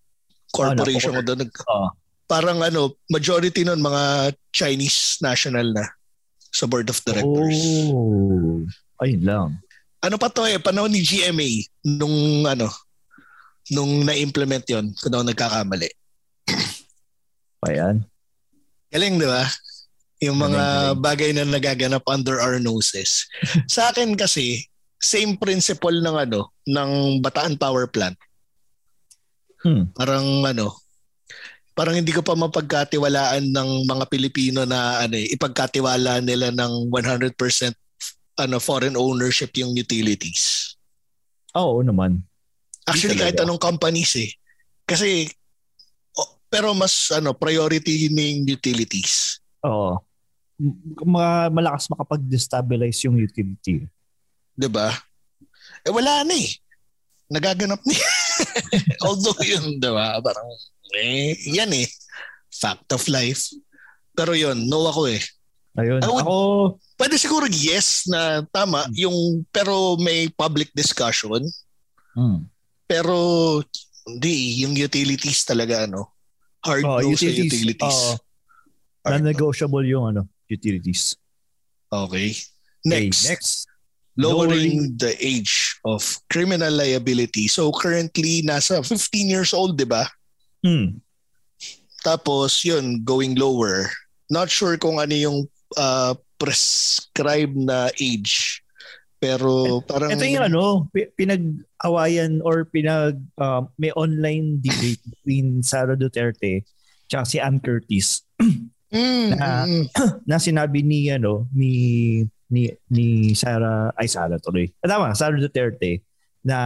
Corporation 0.52 1.14
Ah, 1.14 1.20
ko 1.20 1.22
doon, 1.24 1.40
Oo. 1.48 1.88
parang 2.26 2.61
ano, 2.61 2.94
majority 3.09 3.62
nun 3.62 3.80
mga 3.80 4.35
Chinese 4.50 5.18
national 5.20 5.72
na 5.72 5.85
sa 6.50 6.64
board 6.64 6.88
of 6.88 6.98
directors. 7.02 7.61
Oh. 7.92 8.62
Ayun 9.02 9.22
lang. 9.24 9.48
ano 10.00 10.16
pa 10.16 10.30
to 10.30 10.46
eh, 10.46 10.62
panahon 10.62 10.92
ni 10.92 11.02
GMA 11.02 11.66
nung 11.98 12.46
ano, 12.46 12.70
nung 13.68 14.06
na-implement 14.06 14.62
yon 14.70 14.94
kung 15.02 15.11
ako 15.11 15.24
nagkakamali. 15.26 15.90
Ayan. 17.66 18.06
Galing, 18.88 19.18
di 19.18 19.26
ba? 19.26 19.42
Yung 20.24 20.40
mga 20.40 20.96
bagay 20.96 21.37
na 21.37 21.44
nagaganap 21.44 22.00
under 22.09 22.40
our 22.40 22.57
noses. 22.57 23.29
Sa 23.68 23.92
akin 23.92 24.16
kasi, 24.16 24.64
same 24.96 25.37
principle 25.37 26.00
ng 26.00 26.16
ano, 26.16 26.57
ng 26.64 27.20
Bataan 27.20 27.61
Power 27.61 27.85
Plant. 27.92 28.16
Hmm. 29.61 29.92
Parang 29.92 30.24
ano, 30.46 30.72
parang 31.76 32.00
hindi 32.00 32.09
ko 32.16 32.24
pa 32.24 32.33
mapagkatiwalaan 32.33 33.52
ng 33.52 33.70
mga 33.85 34.05
Pilipino 34.09 34.64
na 34.64 35.05
ano 35.05 35.20
eh, 35.20 35.29
ipagkatiwala 35.37 36.24
nila 36.24 36.48
ng 36.48 36.88
100% 36.88 37.37
ano 38.37 38.57
foreign 38.61 38.96
ownership 38.96 39.52
yung 39.61 39.76
utilities. 39.76 40.76
Oo 41.57 41.85
naman. 41.85 42.24
Actually, 42.88 43.18
kahit 43.18 43.37
anong 43.42 43.59
companies 43.59 44.14
eh. 44.16 44.31
Kasi, 44.87 45.26
oh, 46.16 46.38
pero 46.46 46.70
mas 46.76 47.11
ano 47.11 47.35
priority 47.35 48.09
ng 48.12 48.46
utilities. 48.46 49.42
Oo. 49.66 49.92
Ma- 51.05 51.52
malakas 51.52 51.90
makapag-destabilize 51.92 53.05
yung 53.05 53.20
utility. 53.20 53.85
'di 54.57 54.68
ba? 54.72 54.88
Eh 55.85 55.92
wala 55.92 56.24
na 56.24 56.33
eh. 56.33 56.48
Nagaganap 57.29 57.83
na. 57.85 57.92
eh. 57.92 58.05
Although 59.05 59.37
yun, 59.44 59.76
'di 59.76 59.90
ba? 59.92 60.16
Parang 60.24 60.48
eh 60.96 61.37
yan 61.44 61.70
eh. 61.76 61.87
Fact 62.48 62.88
of 62.96 63.05
life. 63.12 63.52
Pero 64.16 64.33
yun, 64.33 64.64
no 64.64 64.88
ako 64.88 65.12
eh. 65.12 65.20
Ayun. 65.76 66.00
Would- 66.00 66.24
Ako, 66.24 66.37
Pwede 66.96 67.20
siguro 67.20 67.44
yes 67.44 68.09
na 68.09 68.40
tama 68.48 68.88
yung 68.96 69.44
pero 69.52 70.00
may 70.00 70.33
public 70.33 70.72
discussion 70.72 71.44
mm. 72.16 72.40
pero 72.88 73.61
hindi 74.09 74.64
yung 74.64 74.72
utilities 74.72 75.44
talaga 75.44 75.85
ano. 75.85 76.09
Hard 76.64 76.85
oh, 76.88 77.05
no 77.05 77.12
sa 77.12 77.29
utilities. 77.29 77.52
utilities. 77.52 78.00
No. 79.07 79.11
non-negotiable 79.14 79.87
yung 79.87 80.05
ano, 80.11 80.23
utilities. 80.51 81.14
Okay. 81.90 82.35
Okay, 82.35 83.11
Next. 83.11 83.27
next. 83.27 83.66
lowering 84.16 84.97
the 84.97 85.12
age 85.21 85.77
of 85.85 86.01
criminal 86.33 86.73
liability. 86.73 87.47
So 87.49 87.69
currently 87.69 88.40
nasa 88.42 88.81
15 88.81 89.29
years 89.29 89.53
old, 89.53 89.77
'di 89.77 89.85
ba? 89.85 90.09
Hmm. 90.64 91.05
Tapos 92.01 92.64
yun, 92.64 93.05
going 93.05 93.37
lower. 93.37 93.92
Not 94.33 94.49
sure 94.49 94.81
kung 94.81 94.99
ano 94.99 95.12
yung 95.12 95.38
uh, 95.77 96.16
prescribed 96.40 97.61
na 97.61 97.92
age. 98.01 98.64
Pero 99.21 99.81
parang 99.85 100.12
Ito 100.12 100.25
yung 100.25 100.47
ano, 100.49 100.64
pi- 100.92 101.12
pinag-awayan 101.16 102.45
or 102.45 102.69
pinag 102.69 103.16
um, 103.40 103.69
may 103.81 103.90
online 103.97 104.61
debate 104.61 105.01
between 105.03 105.64
Sara 105.64 105.97
Duterte 105.97 106.64
tsaka 107.09 107.25
si 107.25 107.38
Ann 107.40 107.62
Curtis 107.62 108.27
Mm, 108.92 109.29
na- 109.35 109.66
mm, 109.66 109.85
na 110.31 110.37
sinabi 110.38 110.83
ni 110.87 111.11
ano 111.11 111.51
ni 111.51 111.70
ni 112.46 112.70
ni 112.87 113.35
Sara 113.35 113.90
ay 113.99 114.07
Sara 114.07 114.38
tuloy. 114.38 114.70
Ah, 114.83 114.88
tama, 114.94 115.11
Sara 115.18 115.35
Duterte 115.35 116.07
na 116.46 116.59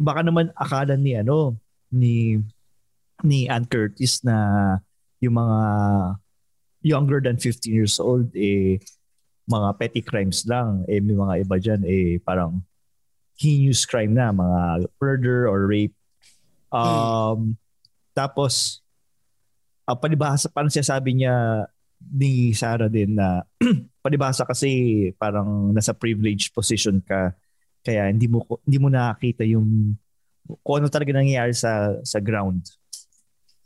baka 0.00 0.24
naman 0.24 0.48
akala 0.56 0.96
ni 0.96 1.12
ano 1.12 1.60
ni 1.92 2.40
ni 3.24 3.48
Ann 3.48 3.68
Curtis 3.68 4.24
na 4.24 4.36
yung 5.20 5.36
mga 5.36 5.58
younger 6.84 7.20
than 7.20 7.36
15 7.40 7.72
years 7.72 7.96
old 8.00 8.32
eh 8.32 8.80
mga 9.48 9.68
petty 9.76 10.00
crimes 10.00 10.44
lang. 10.48 10.84
Eh 10.88 11.00
may 11.04 11.16
mga 11.16 11.34
iba 11.44 11.56
diyan 11.60 11.82
eh 11.84 12.16
parang 12.24 12.64
heinous 13.36 13.84
crime 13.84 14.16
na 14.16 14.32
mga 14.32 14.88
murder 14.96 15.44
or 15.44 15.68
rape. 15.68 15.92
Um 16.72 17.60
tapos 18.16 18.80
uh, 19.86 19.96
palibhasa 19.96 20.50
parang 20.50 20.70
siya 20.70 20.84
sabi 20.84 21.22
niya 21.22 21.66
ni 22.02 22.52
Sarah 22.52 22.90
din 22.90 23.16
na 23.16 23.42
palibhasa 24.04 24.44
kasi 24.44 25.10
parang 25.16 25.72
nasa 25.72 25.96
privileged 25.96 26.52
position 26.52 27.00
ka 27.00 27.32
kaya 27.86 28.10
hindi 28.10 28.26
mo 28.26 28.42
hindi 28.66 28.78
mo 28.82 28.90
nakakita 28.90 29.46
yung 29.46 29.94
kung 30.62 30.82
ano 30.82 30.86
talaga 30.90 31.14
nangyayari 31.14 31.54
sa 31.54 31.94
sa 32.02 32.18
ground. 32.22 32.66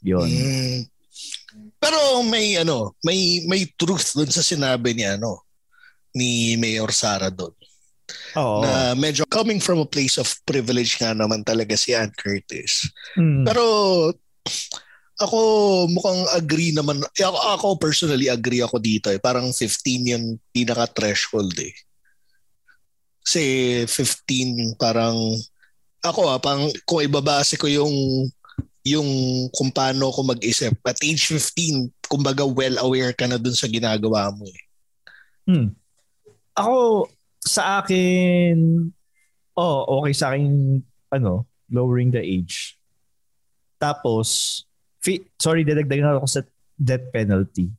Yun. 0.00 0.28
mm. 0.28 0.80
Pero 1.80 2.24
may 2.24 2.56
ano, 2.56 2.96
may 3.04 3.44
may 3.44 3.68
truth 3.76 4.16
dun 4.16 4.28
sa 4.28 4.44
sinabi 4.44 4.96
ni 4.96 5.04
ano 5.04 5.44
ni 6.16 6.56
Mayor 6.56 6.92
Sara 6.92 7.28
doon. 7.28 7.52
Oo. 8.36 8.60
Na 8.64 8.92
medyo 8.96 9.24
coming 9.28 9.60
from 9.62 9.80
a 9.80 9.88
place 9.88 10.18
of 10.18 10.28
privilege 10.44 10.98
nga 10.98 11.14
naman 11.14 11.44
talaga 11.44 11.76
si 11.76 11.96
Ann 11.96 12.12
Curtis. 12.12 12.88
Mm. 13.16 13.44
Pero 13.44 13.64
ako 15.20 15.38
mukhang 15.92 16.24
agree 16.32 16.72
naman. 16.72 17.04
eh, 17.20 17.24
Ako, 17.28 17.38
ako 17.60 17.66
personally 17.76 18.32
agree 18.32 18.64
ako 18.64 18.80
dito 18.80 19.12
eh. 19.12 19.20
Parang 19.20 19.52
15 19.52 20.12
yung 20.16 20.24
pinaka-threshold 20.50 21.52
eh. 21.60 21.74
Kasi 23.20 23.42
15 23.84 24.80
parang 24.80 25.36
ako 26.00 26.20
ah, 26.32 26.40
pang, 26.40 26.64
kung 26.88 27.04
ibabase 27.04 27.60
ko 27.60 27.68
yung 27.68 27.92
yung 28.80 29.08
kung 29.52 29.68
paano 29.68 30.08
ko 30.08 30.24
mag-isip. 30.24 30.72
At 30.88 30.96
age 31.04 31.28
15, 31.28 31.92
kumbaga 32.08 32.48
well 32.48 32.80
aware 32.80 33.12
ka 33.12 33.28
na 33.28 33.36
dun 33.36 33.52
sa 33.52 33.68
ginagawa 33.68 34.32
mo 34.32 34.48
eh. 34.48 34.62
Hmm. 35.44 35.68
Ako, 36.56 37.04
sa 37.44 37.84
akin, 37.84 38.88
oh, 39.56 39.78
okay 40.00 40.12
sa 40.16 40.32
akin, 40.32 40.80
ano, 41.12 41.44
lowering 41.68 42.08
the 42.08 42.20
age. 42.20 42.80
Tapos, 43.76 44.60
fi- 45.00 45.24
sorry, 45.36 45.64
dadagdagan 45.64 46.16
ako 46.16 46.28
sa 46.28 46.40
death 46.76 47.08
penalty. 47.10 47.72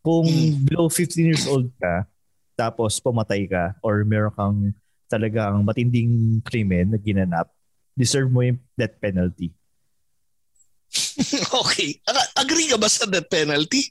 Kung 0.00 0.24
Hmm. 0.24 0.64
below 0.64 0.86
15 0.86 1.26
years 1.26 1.44
old 1.44 1.68
ka, 1.76 2.06
tapos 2.54 2.98
pumatay 2.98 3.46
ka, 3.46 3.74
or 3.82 4.02
meron 4.02 4.32
kang 4.32 4.58
talagang 5.06 5.62
matinding 5.62 6.38
krimen 6.42 6.90
na 6.90 6.98
ginanap, 6.98 7.50
deserve 7.92 8.30
mo 8.30 8.42
yung 8.42 8.58
death 8.74 8.94
penalty. 8.98 9.50
okay. 11.60 11.98
Ag- 12.02 12.32
Agree 12.38 12.70
ka 12.70 12.78
ba 12.78 12.88
sa 12.88 13.04
death 13.04 13.28
penalty? 13.28 13.90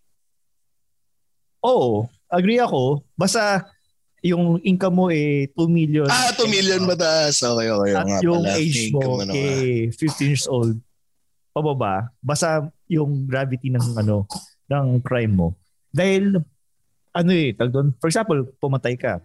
Oo, 1.61 2.07
agree 2.27 2.57
ako. 2.57 3.03
Basta 3.13 3.67
yung 4.21 4.57
income 4.61 4.95
mo 4.95 5.05
eh 5.07 5.47
2 5.53 5.67
million. 5.67 6.07
Ah, 6.07 6.33
2 6.33 6.47
million 6.47 6.81
mataas. 6.83 7.37
Okay, 7.37 7.69
okay. 7.69 7.93
at 7.93 8.23
yung 8.23 8.41
pala. 8.41 8.57
age 8.57 8.89
mo 8.89 9.21
eh 9.29 9.91
15 9.93 10.31
years 10.31 10.47
old 10.49 10.77
pababa 11.53 12.13
basta 12.21 12.69
yung 12.87 13.27
gravity 13.27 13.69
ng 13.69 13.95
ano 13.95 14.23
ng 14.67 14.99
crime 14.99 15.31
mo 15.31 15.47
dahil 15.91 16.39
ano 17.11 17.31
eh 17.31 17.51
tag 17.51 17.71
doon 17.71 17.91
for 17.97 18.07
example 18.07 18.39
pumatay 18.57 18.95
ka 18.95 19.19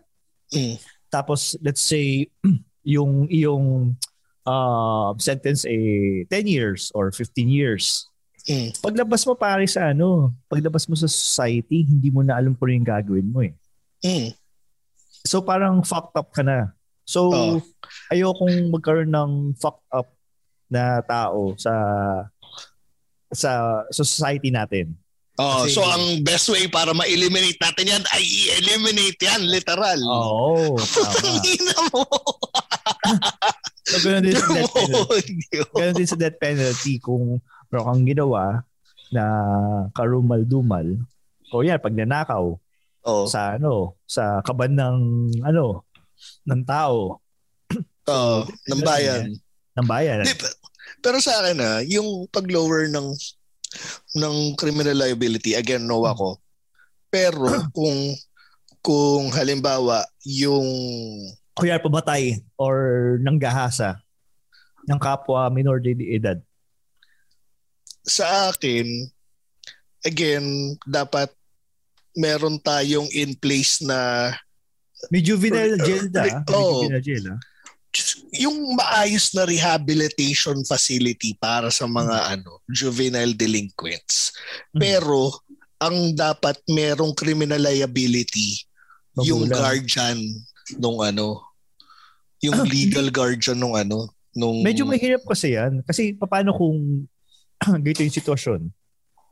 Mm. 0.52 0.76
tapos 1.08 1.56
let's 1.64 1.80
say 1.80 2.28
yung 2.84 3.24
yung 3.32 3.96
uh, 4.44 5.16
sentence 5.16 5.64
eh 5.64 6.28
10 6.28 6.44
years 6.44 6.92
or 6.92 7.08
15 7.08 7.48
years 7.48 8.04
Mm. 8.42 8.74
paglabas 8.82 9.22
mo 9.22 9.32
pare 9.32 9.64
sa 9.64 9.94
ano 9.94 10.34
paglabas 10.50 10.84
mo 10.84 10.98
sa 10.98 11.06
society 11.06 11.86
hindi 11.86 12.10
mo 12.10 12.26
na 12.26 12.34
alam 12.36 12.52
kung 12.52 12.68
ano 12.68 12.76
yung 12.76 12.90
gagawin 12.90 13.28
mo 13.30 13.40
eh 13.40 13.54
Mm. 14.02 14.34
So 15.22 15.38
parang 15.40 15.86
fucked 15.86 16.18
up 16.18 16.34
ka 16.34 16.42
na. 16.42 16.74
So 17.06 17.30
Oo. 17.30 17.62
ayokong 18.10 18.74
magkaroon 18.74 19.14
ng 19.14 19.32
fucked 19.54 19.86
up 19.94 20.10
na 20.66 20.98
tao 21.06 21.54
sa 21.54 21.70
sa 23.32 23.50
society 23.88 24.48
natin. 24.48 24.92
Oh, 25.34 25.64
Kasi- 25.64 25.72
so 25.72 25.82
ang 25.82 26.20
best 26.20 26.46
way 26.48 26.68
para 26.68 26.92
ma-eliminate 26.92 27.56
natin 27.56 27.88
yan 27.88 28.04
ay 28.12 28.20
i-eliminate 28.22 29.16
yan, 29.18 29.42
literal. 29.42 29.96
Oo, 29.98 30.76
tama. 30.92 31.40
Ina 31.42 31.76
mo. 31.90 32.02
So 33.82 33.98
ganoon 33.98 34.22
din 34.22 34.38
sa 34.38 34.46
death 34.46 34.70
penalty. 34.72 35.34
Ganoon 35.74 35.96
din 35.96 36.06
sa 36.06 36.16
death 36.16 36.38
penalty 36.38 36.94
kung 36.96 37.42
meron 37.66 37.86
kang 37.90 38.04
ginawa 38.06 38.62
na 39.10 39.24
karumal-dumal. 39.90 40.86
O 41.50 41.60
yan, 41.60 41.82
pag 41.82 41.92
nanakaw 41.92 42.56
Oh, 43.02 43.26
sa 43.26 43.58
ano, 43.58 43.98
sa 44.06 44.38
kaban 44.46 44.78
ng 44.78 44.96
ano, 45.42 45.82
ng 46.46 46.62
tao, 46.62 47.18
oh, 48.06 48.38
ng 48.70 48.80
bayan. 48.80 49.34
ng 49.74 49.86
bayan. 49.90 50.22
Di, 50.22 50.30
pero 51.02 51.18
sa 51.18 51.42
akin 51.42 51.58
ah, 51.58 51.80
yung 51.82 52.24
pag-lower 52.30 52.86
ng 52.88 53.08
ng 54.14 54.36
criminal 54.54 54.94
liability, 54.94 55.52
again, 55.52 55.82
no 55.82 56.04
ako. 56.04 56.38
Pero 57.08 57.44
kung 57.76 58.14
kung 58.80 59.30
halimbawa 59.30 60.02
yung 60.22 60.66
kuya 61.52 61.76
pamatay 61.76 62.40
or 62.56 62.74
nanggahasa 63.20 64.00
ng 64.84 64.98
kapwa 64.98 65.46
minor 65.48 65.78
de 65.78 65.94
edad. 66.10 66.38
sa 68.02 68.50
akin, 68.50 69.06
again, 70.02 70.42
dapat 70.82 71.30
meron 72.12 72.58
tayong 72.58 73.06
in 73.10 73.32
place 73.32 73.78
na 73.78 74.30
May 75.08 75.18
juvenile 75.18 75.78
Uh, 75.78 75.82
jail 75.82 76.06
na. 76.10 76.22
ah. 76.22 76.42
May 76.42 76.54
Oo. 76.54 76.70
juvenile 76.82 77.02
jail. 77.02 77.24
ah. 77.30 77.38
Yung 78.32 78.76
maayos 78.76 79.36
na 79.36 79.44
rehabilitation 79.44 80.56
facility 80.64 81.36
para 81.36 81.68
sa 81.68 81.84
mga 81.84 82.38
ano 82.38 82.64
juvenile 82.72 83.36
delinquents. 83.36 84.32
Mhm. 84.72 84.80
Pero 84.80 85.36
ang 85.76 86.16
dapat 86.16 86.56
merong 86.70 87.12
criminal 87.12 87.60
liability 87.60 88.64
yung 89.20 89.44
Magulang. 89.44 89.60
guardian 89.60 90.18
nung 90.80 90.98
ano 91.04 91.42
yung 92.40 92.64
legal 92.64 93.12
guardian 93.12 93.58
nung 93.60 93.76
ano 93.76 94.08
nung 94.32 94.64
Medyo 94.64 94.88
mahirap 94.88 95.22
kasi 95.28 95.54
yan. 95.54 95.84
Kasi 95.84 96.16
paano 96.16 96.56
kung 96.56 97.06
ganito 97.84 98.00
yung 98.02 98.16
sitwasyon? 98.16 98.60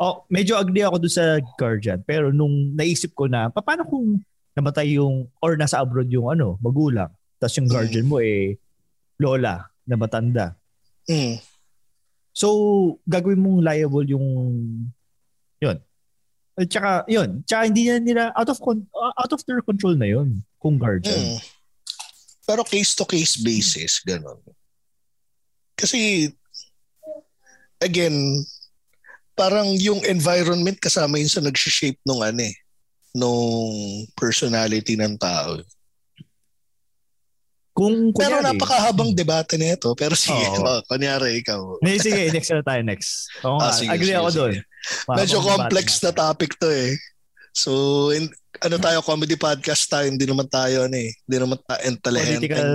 Oh, 0.00 0.24
medyo 0.32 0.56
agree 0.56 0.80
ako 0.80 0.96
doon 0.96 1.12
sa 1.12 1.36
guardian. 1.60 2.00
Pero 2.08 2.32
nung 2.32 2.72
naisip 2.72 3.12
ko 3.12 3.28
na, 3.28 3.52
paano 3.52 3.84
kung 3.84 4.16
namatay 4.56 4.96
yung, 4.96 5.28
or 5.44 5.60
nasa 5.60 5.76
abroad 5.80 6.08
yung 6.08 6.32
ano, 6.32 6.56
magulang. 6.64 7.12
Tapos 7.40 7.56
yung 7.56 7.70
guardian 7.72 8.04
mo 8.04 8.20
eh, 8.20 8.60
lola 9.16 9.64
na 9.88 9.96
matanda. 9.96 10.52
Mm. 11.08 11.40
So, 12.36 12.46
gagawin 13.08 13.40
mong 13.40 13.64
liable 13.64 14.06
yung 14.06 14.26
yun. 15.58 15.78
At 16.60 16.68
saka, 16.68 16.90
yun. 17.08 17.40
Tsaka 17.48 17.62
hindi 17.64 17.88
na 17.88 17.96
nila, 17.98 18.22
out 18.36 18.52
of, 18.52 18.60
con- 18.60 18.88
out 18.92 19.32
of 19.32 19.40
their 19.48 19.64
control 19.64 19.96
na 19.96 20.06
yun 20.06 20.44
kung 20.60 20.76
guardian. 20.76 21.16
Mm. 21.16 21.40
Pero 22.44 22.60
case-to-case 22.62 23.40
basis, 23.40 24.04
ganun. 24.04 24.36
Kasi, 25.72 26.28
again, 27.80 28.44
parang 29.32 29.72
yung 29.80 30.04
environment 30.04 30.76
kasama 30.76 31.16
yun 31.16 31.32
sa 31.32 31.40
nag-shape 31.40 31.96
nung 32.04 32.20
ano 32.20 32.44
eh, 32.44 32.56
nung 33.16 33.72
personality 34.12 35.00
ng 35.00 35.16
tao. 35.16 35.64
Kung, 37.80 38.12
Pero 38.12 38.44
kunyari, 38.44 38.60
napakahabang 38.60 39.16
debate 39.16 39.56
na 39.56 39.72
ito. 39.72 39.96
Pero 39.96 40.12
sige, 40.12 40.36
Oo. 40.36 40.60
oh, 40.68 40.80
kunyari 40.84 41.40
ikaw. 41.40 41.80
Hindi, 41.80 41.96
sige, 41.96 42.28
next 42.28 42.52
na 42.52 42.60
tayo, 42.60 42.80
next. 42.84 43.10
Oo 43.40 43.56
Ah, 43.56 43.72
sige, 43.72 43.88
agree 43.88 44.12
sige, 44.12 44.20
ako 44.20 44.28
doon. 44.36 44.54
Medyo 45.16 45.38
complex 45.40 45.86
na 46.04 46.12
topic 46.12 46.60
to 46.60 46.68
eh. 46.68 46.92
So, 47.56 47.70
in, 48.12 48.28
ano 48.60 48.76
tayo, 48.76 49.00
comedy 49.00 49.32
podcast 49.40 49.88
tayo, 49.88 50.12
hindi 50.12 50.28
naman 50.28 50.44
tayo, 50.52 50.92
ano 50.92 50.96
eh, 51.00 51.08
hindi 51.24 51.36
naman 51.40 51.56
tayo 51.64 51.80
intelligent. 51.88 52.44
Political. 52.44 52.70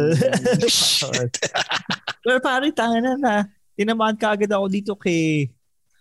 Pero 2.26 2.38
pare, 2.41 2.74
tanga 2.74 2.97
na 2.97 3.14
na. 3.14 3.36
Tinamaan 3.78 4.18
ka 4.18 4.34
agad 4.34 4.49
ako 4.49 4.66
dito 4.74 4.91
kay 4.97 5.53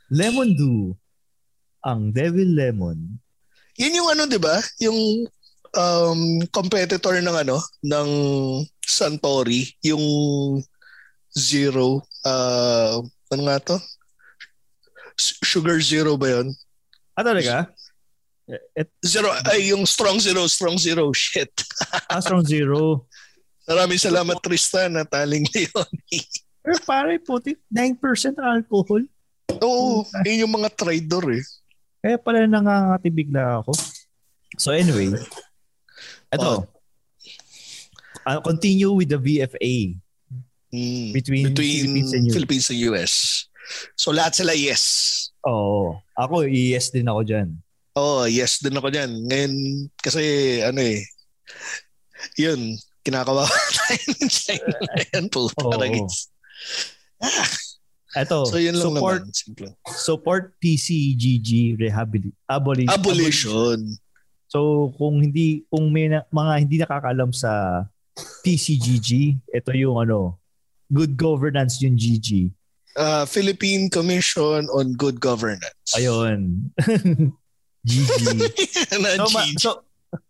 Lemon 0.09 0.57
Do. 0.57 0.97
Ang 1.85 2.09
Devil 2.09 2.57
Lemon. 2.57 2.97
Yun 3.77 3.99
yung 4.01 4.09
ano, 4.09 4.25
di 4.25 4.41
ba? 4.41 4.57
Yung 4.81 5.29
um, 5.75 6.21
competitor 6.49 7.19
ng 7.21 7.37
ano, 7.37 7.61
ng 7.85 8.09
Suntory, 8.87 9.73
yung 9.83 10.05
Zero, 11.35 12.07
uh, 12.23 13.03
ano 13.35 13.43
nga 13.51 13.59
to? 13.59 13.77
Sugar 15.19 15.83
Zero 15.83 16.15
ba 16.15 16.41
yun? 16.41 16.55
Ah, 17.19 17.27
talaga? 17.27 17.71
Et, 18.77 18.91
Zero, 19.03 19.33
ay 19.51 19.73
yung 19.73 19.83
Strong 19.89 20.21
Zero, 20.21 20.47
Strong 20.47 20.79
Zero, 20.79 21.11
shit. 21.11 21.51
ah, 22.13 22.21
strong 22.21 22.45
zero. 22.45 23.09
Maraming 23.65 23.97
salamat 23.97 24.37
Tristan 24.45 24.93
at 25.01 25.09
Aling 25.17 25.49
Leon. 25.49 25.91
Pero 26.61 26.77
pare, 26.89 27.17
puti, 27.17 27.57
9% 27.73 28.37
alcohol. 28.37 29.03
Oo, 29.65 30.05
yun 30.29 30.45
yung 30.45 30.55
mga 30.61 30.69
trader 30.77 31.25
eh. 31.41 31.45
Kaya 32.05 32.17
pala 32.21 32.45
nangangatibig 32.45 33.33
na 33.33 33.65
ako. 33.65 33.73
So 34.61 34.77
anyway, 34.77 35.09
ito. 36.29 36.53
I'll 38.25 38.43
continue 38.43 38.91
with 38.91 39.09
the 39.09 39.19
VFA 39.19 39.97
Mm. 40.69 41.15
between, 41.15 41.45
Between 41.47 41.87
Philippines 41.87 42.11
and 42.11 42.23
US. 42.27 42.33
Philippines 42.35 42.67
and 42.67 42.79
US. 42.91 43.13
So 43.95 44.11
lahat 44.11 44.35
sila 44.35 44.53
yes. 44.53 44.83
Oo. 45.47 45.95
Ako, 46.19 46.43
yes 46.45 46.91
din 46.91 47.07
ako 47.07 47.23
dyan. 47.23 47.49
Oh, 47.95 48.27
yes 48.27 48.59
din 48.59 48.75
ako 48.75 48.91
dyan. 48.91 49.23
Ngayon, 49.23 49.53
kasi 49.97 50.23
ano 50.61 50.83
eh, 50.83 50.99
yun, 52.35 52.75
kinakawawa 53.01 53.47
tayo 53.79 54.03
ng 54.19 54.27
China. 54.27 54.75
Yan 55.15 55.31
po, 55.31 55.47
Oo. 55.47 55.71
taragis. 55.71 56.27
Ito, 58.15 58.43
So 58.47 58.59
yun 58.59 58.75
lang 58.75 58.95
support, 58.95 59.23
naman. 59.23 59.31
Simple. 59.31 59.71
support 59.95 60.45
PCGG 60.59 61.79
rehabilitation. 61.79 62.47
Aboli- 62.47 62.91
Abolition. 62.91 63.79
So 64.47 64.91
kung 64.95 65.19
hindi 65.19 65.63
kung 65.67 65.91
may 65.91 66.07
na, 66.07 66.27
mga 66.31 66.53
hindi 66.59 66.77
nakakaalam 66.79 67.31
sa 67.31 67.83
PCGG, 68.17 69.11
ito 69.51 69.71
yung 69.75 69.99
ano, 69.99 70.39
good 70.93 71.19
governance 71.19 71.83
yung 71.83 71.99
GG. 71.99 72.53
Uh, 72.95 73.27
Philippine 73.27 73.91
Commission 73.91 74.71
on 74.71 74.95
Good 74.95 75.19
Governance. 75.19 75.99
Ayun. 75.99 76.71
GG. 77.91 78.23
So, 79.19 79.27
ma- 79.35 79.55
so, 79.59 79.71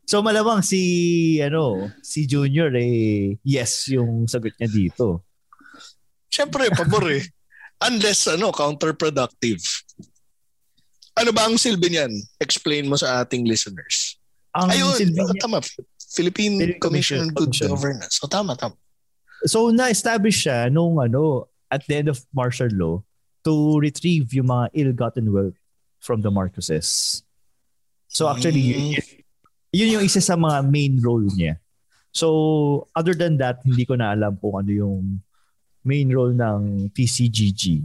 so 0.08 0.16
malamang 0.24 0.64
si 0.64 0.80
ano, 1.44 1.92
si 2.00 2.24
Junior 2.24 2.72
eh 2.72 3.36
yes 3.44 3.92
yung 3.92 4.24
sagot 4.24 4.56
niya 4.56 4.72
dito. 4.72 5.20
Siyempre, 6.32 6.72
pabor 6.72 7.04
eh. 7.12 7.22
Unless 7.84 8.32
ano, 8.32 8.48
counterproductive. 8.50 9.60
Ano 11.14 11.30
ba 11.30 11.46
ang 11.46 11.60
silbi 11.60 11.94
niyan? 11.94 12.10
Explain 12.40 12.88
mo 12.88 12.96
sa 12.96 13.22
ating 13.22 13.46
listeners. 13.46 14.18
Ang 14.56 14.72
Ayun, 14.72 14.94
silbi 14.98 15.20
ah, 15.20 15.30
niya- 15.30 15.42
tama. 15.44 15.58
Philippine 16.14 16.56
Philippine 16.58 16.80
Commission 16.80 17.18
on 17.20 17.28
Good 17.34 17.50
Commission. 17.52 17.68
Governance. 17.74 18.14
So 18.22 18.30
tama, 18.30 18.54
tama. 18.54 18.78
So 19.44 19.68
na-establish 19.74 20.46
siya 20.46 20.72
nung 20.72 20.96
ano 21.02 21.50
at 21.68 21.84
the 21.90 21.98
end 21.98 22.08
of 22.08 22.22
martial 22.32 22.70
law 22.72 23.02
to 23.44 23.76
retrieve 23.82 24.32
yung 24.32 24.48
mga 24.48 24.70
ill-gotten 24.72 25.28
wealth 25.34 25.58
from 26.00 26.24
the 26.24 26.30
Marcoses. 26.32 27.20
So 28.08 28.30
actually 28.30 28.62
Mm. 28.62 28.78
yun, 28.94 29.04
yun 29.74 29.88
yung 29.98 30.04
isa 30.06 30.22
sa 30.22 30.38
mga 30.38 30.64
main 30.64 30.96
role 31.02 31.26
niya. 31.28 31.58
So 32.14 32.86
other 32.94 33.12
than 33.12 33.36
that, 33.42 33.60
hindi 33.66 33.84
ko 33.84 33.98
na 33.98 34.14
alam 34.14 34.38
kung 34.38 34.54
ano 34.64 34.70
yung 34.70 35.02
main 35.84 36.08
role 36.08 36.32
ng 36.32 36.88
PCGG. 36.94 37.84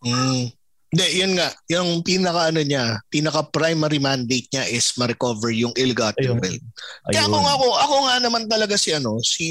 Mm. 0.00 0.55
Hindi, 0.86 1.06
yun 1.18 1.32
nga. 1.34 1.50
Yung 1.66 2.00
pinaka 2.06 2.54
ano 2.54 2.62
niya, 2.62 3.02
pinaka 3.10 3.42
primary 3.50 3.98
mandate 3.98 4.46
niya 4.54 4.64
is 4.70 4.94
ma-recover 4.94 5.50
yung 5.50 5.74
ill-gotten 5.74 6.38
wealth. 6.38 6.62
Kaya 7.10 7.26
Ayun. 7.26 7.34
kung 7.34 7.46
ako, 7.46 7.66
ako 7.74 7.94
nga 8.06 8.16
naman 8.22 8.44
talaga 8.46 8.78
si 8.78 8.94
ano, 8.94 9.18
si 9.18 9.48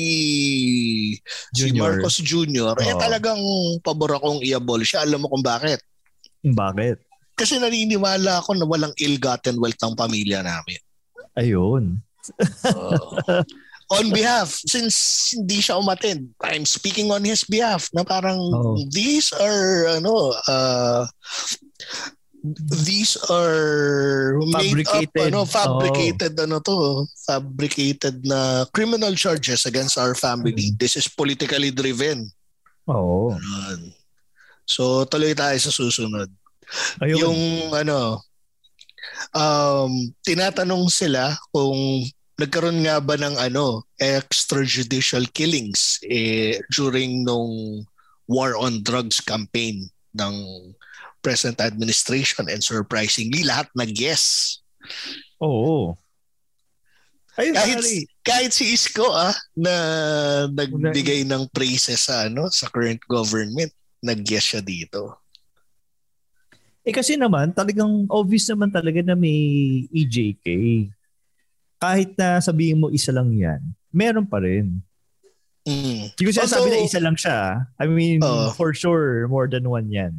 si 1.52 1.68
Junior. 1.68 2.00
Marcos 2.00 2.24
Jr., 2.24 2.80
eh 2.80 2.96
Oo. 2.96 3.02
talagang 3.04 3.42
pabor 3.84 4.16
akong 4.16 4.40
i-abolish. 4.48 4.96
Siya, 4.96 5.04
Alam 5.04 5.28
mo 5.28 5.28
kung 5.28 5.44
bakit? 5.44 5.84
Bakit? 6.40 7.04
Kasi 7.36 7.60
naniniwala 7.60 8.40
ako 8.40 8.56
na 8.56 8.64
walang 8.64 8.96
ill-gotten 8.96 9.60
wealth 9.60 9.82
ng 9.84 9.96
pamilya 10.00 10.40
namin. 10.40 10.80
Ayun. 11.36 12.00
Oo. 12.72 13.12
on 13.92 14.10
behalf, 14.10 14.50
since 14.66 15.30
hindi 15.38 15.62
siya 15.62 15.78
umattend, 15.78 16.34
I'm 16.42 16.66
speaking 16.66 17.12
on 17.14 17.22
his 17.22 17.46
behalf 17.46 17.90
na 17.94 18.04
parang 18.04 18.40
Oo. 18.40 18.82
these 18.90 19.30
are, 19.34 20.02
ano, 20.02 20.34
uh, 20.50 21.06
these 22.86 23.18
are 23.30 24.38
made 24.54 24.86
up, 24.86 25.10
Fabricated. 25.10 25.26
ano, 25.30 25.40
fabricated, 25.46 26.34
ano 26.38 26.58
to, 26.62 27.06
fabricated 27.26 28.26
na 28.26 28.66
criminal 28.74 29.14
charges 29.14 29.66
against 29.66 29.98
our 29.98 30.14
family. 30.14 30.74
Mm. 30.74 30.78
This 30.78 30.98
is 30.98 31.10
politically 31.10 31.70
driven. 31.70 32.30
Oo. 32.90 33.34
Ganun. 33.34 33.94
So, 34.66 35.06
tuloy 35.06 35.38
tayo 35.38 35.58
sa 35.62 35.70
susunod. 35.74 36.30
Ayun. 37.02 37.18
Yung 37.22 37.40
ano, 37.74 38.22
um, 39.34 40.10
tinatanong 40.26 40.90
sila 40.90 41.38
kung 41.54 42.02
nagkaroon 42.36 42.84
nga 42.84 43.00
ba 43.00 43.16
ng 43.16 43.40
ano, 43.40 43.88
extrajudicial 43.96 45.24
killings 45.32 46.04
eh, 46.04 46.60
during 46.76 47.24
nung 47.24 47.84
war 48.28 48.58
on 48.60 48.84
drugs 48.84 49.24
campaign 49.24 49.88
ng 50.16 50.36
present 51.24 51.58
administration 51.64 52.46
and 52.52 52.62
surprisingly 52.62 53.42
lahat 53.42 53.66
nag-yes. 53.74 54.58
Oo. 55.42 55.96
Ayun, 57.36 57.56
Kahit, 57.56 57.78
pare. 57.84 57.96
kahit 58.24 58.52
si 58.56 58.72
Isko 58.72 59.12
ah, 59.12 59.36
na 59.52 59.74
nagbigay 60.48 61.28
ng 61.28 61.52
praises 61.52 62.08
sa 62.08 62.32
ano 62.32 62.48
sa 62.48 62.72
current 62.72 63.04
government, 63.12 63.72
nag-yes 64.00 64.56
siya 64.56 64.62
dito. 64.64 65.20
Eh 66.86 66.94
kasi 66.94 67.18
naman, 67.18 67.52
talagang 67.52 68.06
obvious 68.08 68.46
naman 68.48 68.70
talaga 68.70 69.02
na 69.02 69.18
may 69.18 69.36
EJK. 69.90 70.46
Kahit 71.86 72.18
na 72.18 72.42
sabihin 72.42 72.82
mo 72.82 72.90
isa 72.90 73.14
lang 73.14 73.30
yan, 73.30 73.62
meron 73.94 74.26
pa 74.26 74.42
rin. 74.42 74.82
Mm. 75.70 76.14
Hindi 76.18 76.24
ko 76.26 76.32
sinasabi 76.34 76.74
na 76.74 76.82
isa 76.82 76.98
lang 76.98 77.14
siya. 77.14 77.70
I 77.78 77.86
mean, 77.86 78.26
Oo. 78.26 78.50
for 78.58 78.74
sure, 78.74 79.30
more 79.30 79.46
than 79.46 79.70
one 79.70 79.86
yan. 79.94 80.14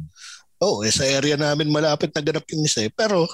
Oo, 0.63 0.87
eh, 0.87 0.91
sa 0.95 1.03
area 1.03 1.35
namin 1.35 1.67
malapit 1.67 2.15
na 2.15 2.23
ganap 2.23 2.47
yung 2.55 2.63
isa 2.63 2.87
eh. 2.87 2.91
Pero 2.91 3.27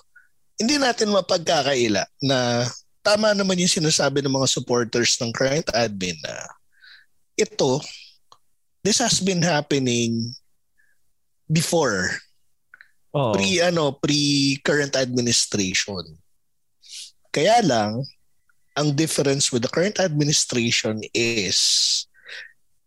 hindi 0.57 0.81
natin 0.81 1.13
mapagkakaila 1.13 2.05
na 2.25 2.65
tama 3.05 3.37
naman 3.37 3.61
yung 3.61 3.69
sinasabi 3.69 4.25
ng 4.25 4.33
mga 4.33 4.49
supporters 4.49 5.13
ng 5.21 5.29
current 5.29 5.69
admin 5.73 6.17
na 6.25 6.33
ito, 7.37 7.81
this 8.85 9.01
has 9.01 9.17
been 9.21 9.41
happening 9.41 10.33
before, 11.49 12.13
Oo. 13.13 13.33
pre 13.33 13.61
ano, 13.61 13.93
pre 13.97 14.57
current 14.61 14.93
administration. 14.93 16.17
Kaya 17.33 17.65
lang 17.65 18.05
ang 18.77 18.95
difference 18.97 19.51
with 19.51 19.61
the 19.61 19.71
current 19.71 19.99
administration 19.99 21.01
is 21.13 21.57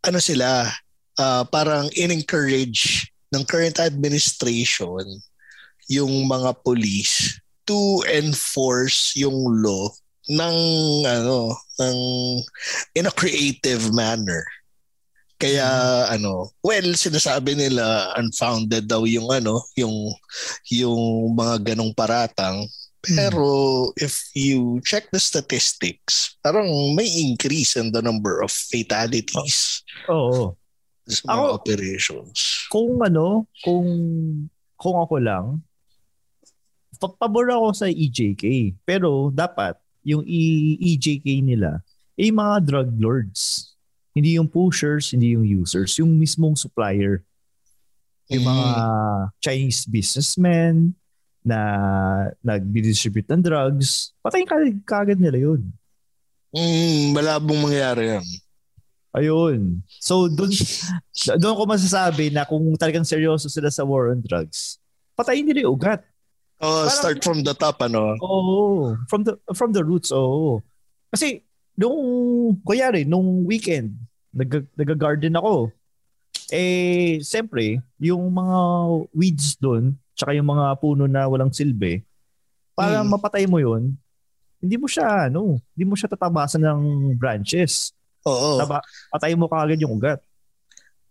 ano 0.07 0.19
sila, 0.23 0.71
ah, 1.19 1.45
parang 1.47 1.91
in-encourage 1.95 3.11
ng 3.35 3.43
current 3.47 3.79
administration 3.83 5.03
yung 5.91 6.27
mga 6.27 6.55
police 6.63 7.39
to 7.67 8.03
enforce 8.11 9.15
yung 9.19 9.35
law 9.63 9.91
ng 10.31 10.57
ano 11.07 11.55
ng 11.79 11.99
in 12.99 13.07
a 13.07 13.15
creative 13.15 13.95
manner 13.95 14.43
Kaya 15.37 15.69
ano, 16.09 16.49
well 16.65 16.97
sinasabi 16.97 17.53
nila 17.53 18.17
unfounded 18.17 18.89
daw 18.89 19.05
yung 19.05 19.29
ano, 19.29 19.61
yung 19.77 19.93
yung 20.73 21.37
mga 21.37 21.73
ganong 21.73 21.93
paratang. 21.93 22.65
Pero 23.15 23.47
if 23.95 24.27
you 24.35 24.83
check 24.83 25.07
the 25.13 25.21
statistics, 25.21 26.35
parang 26.43 26.67
may 26.93 27.07
increase 27.07 27.79
in 27.79 27.93
the 27.93 28.03
number 28.03 28.43
of 28.43 28.51
fatalities 28.51 29.87
Oo. 30.11 30.59
sa 31.07 31.23
mga 31.23 31.31
Ako- 31.31 31.55
operations. 31.55 32.39
Kung 32.67 32.99
ano, 32.99 33.47
kung 33.63 33.87
kung 34.75 34.97
ako 34.99 35.17
lang, 35.23 35.63
pa- 36.99 37.15
pabor 37.17 37.47
ako 37.49 37.73
sa 37.73 37.87
EJK. 37.87 38.75
Pero 38.83 39.31
dapat 39.31 39.79
yung 40.03 40.27
E- 40.27 40.77
EJK 40.81 41.41
nila 41.41 41.81
ay 42.17 42.33
mga 42.33 42.65
drug 42.65 42.91
lords. 42.99 43.73
Hindi 44.11 44.41
yung 44.41 44.49
pushers, 44.49 45.13
hindi 45.13 45.37
yung 45.37 45.45
users, 45.45 46.01
yung 46.01 46.17
mismong 46.17 46.57
supplier. 46.57 47.23
Yung 48.27 48.43
mga 48.43 48.69
Chinese 49.39 49.87
businessmen 49.87 50.97
na 51.47 51.59
nag-distribute 52.43 53.31
ng 53.31 53.43
drugs, 53.47 54.11
patayin 54.19 54.51
ka 54.51 54.59
kagad 54.83 55.23
nila 55.23 55.39
yun. 55.39 55.63
Mm, 56.51 57.15
malabong 57.15 57.63
mangyari 57.63 58.19
yan. 58.19 58.27
Ayun. 59.15 59.81
So, 60.03 60.27
doon 60.27 60.51
doon 61.41 61.55
ko 61.57 61.63
masasabi 61.65 62.35
na 62.35 62.43
kung 62.43 62.75
talagang 62.75 63.07
seryoso 63.07 63.47
sila 63.47 63.71
sa 63.71 63.87
war 63.87 64.11
on 64.11 64.21
drugs, 64.21 64.83
patayin 65.15 65.47
nila 65.47 65.65
yung 65.65 65.79
ugat. 65.79 66.03
Oh, 66.59 66.85
Parang- 66.85 66.93
start 66.93 67.19
from 67.23 67.41
the 67.47 67.55
top 67.55 67.79
ano. 67.81 68.19
Oo. 68.19 68.97
From 69.07 69.23
the 69.23 69.39
from 69.55 69.71
the 69.71 69.87
roots, 69.87 70.11
oo. 70.11 70.61
Kasi 71.13 71.47
nung 71.79 71.97
kunyari 72.65 73.07
nung 73.07 73.47
weekend 73.47 73.95
nag 74.35 74.67
nag-garden 74.75 75.37
ako. 75.37 75.71
Eh 76.53 77.21
siyempre, 77.25 77.81
yung 78.01 78.33
mga 78.33 78.59
weeds 79.13 79.57
doon, 79.61 79.97
tsaka 80.17 80.33
yung 80.33 80.49
mga 80.49 80.81
puno 80.81 81.05
na 81.05 81.29
walang 81.29 81.53
silbi, 81.53 82.01
para 82.73 83.05
Hmm. 83.05 83.13
mapatay 83.13 83.45
mo 83.47 83.61
'yon, 83.61 83.93
hindi 84.59 84.77
mo 84.81 84.89
siya 84.89 85.29
ano, 85.29 85.61
hindi 85.77 85.85
mo 85.85 85.95
siya 85.95 86.09
tatabasan 86.09 86.65
ng 86.65 86.81
branches. 87.15 87.93
Oo. 88.27 88.59
Taba, 88.59 88.81
patay 89.13 89.37
mo 89.37 89.47
kaagad 89.47 89.79
yung 89.79 90.01
ugat. 90.01 90.19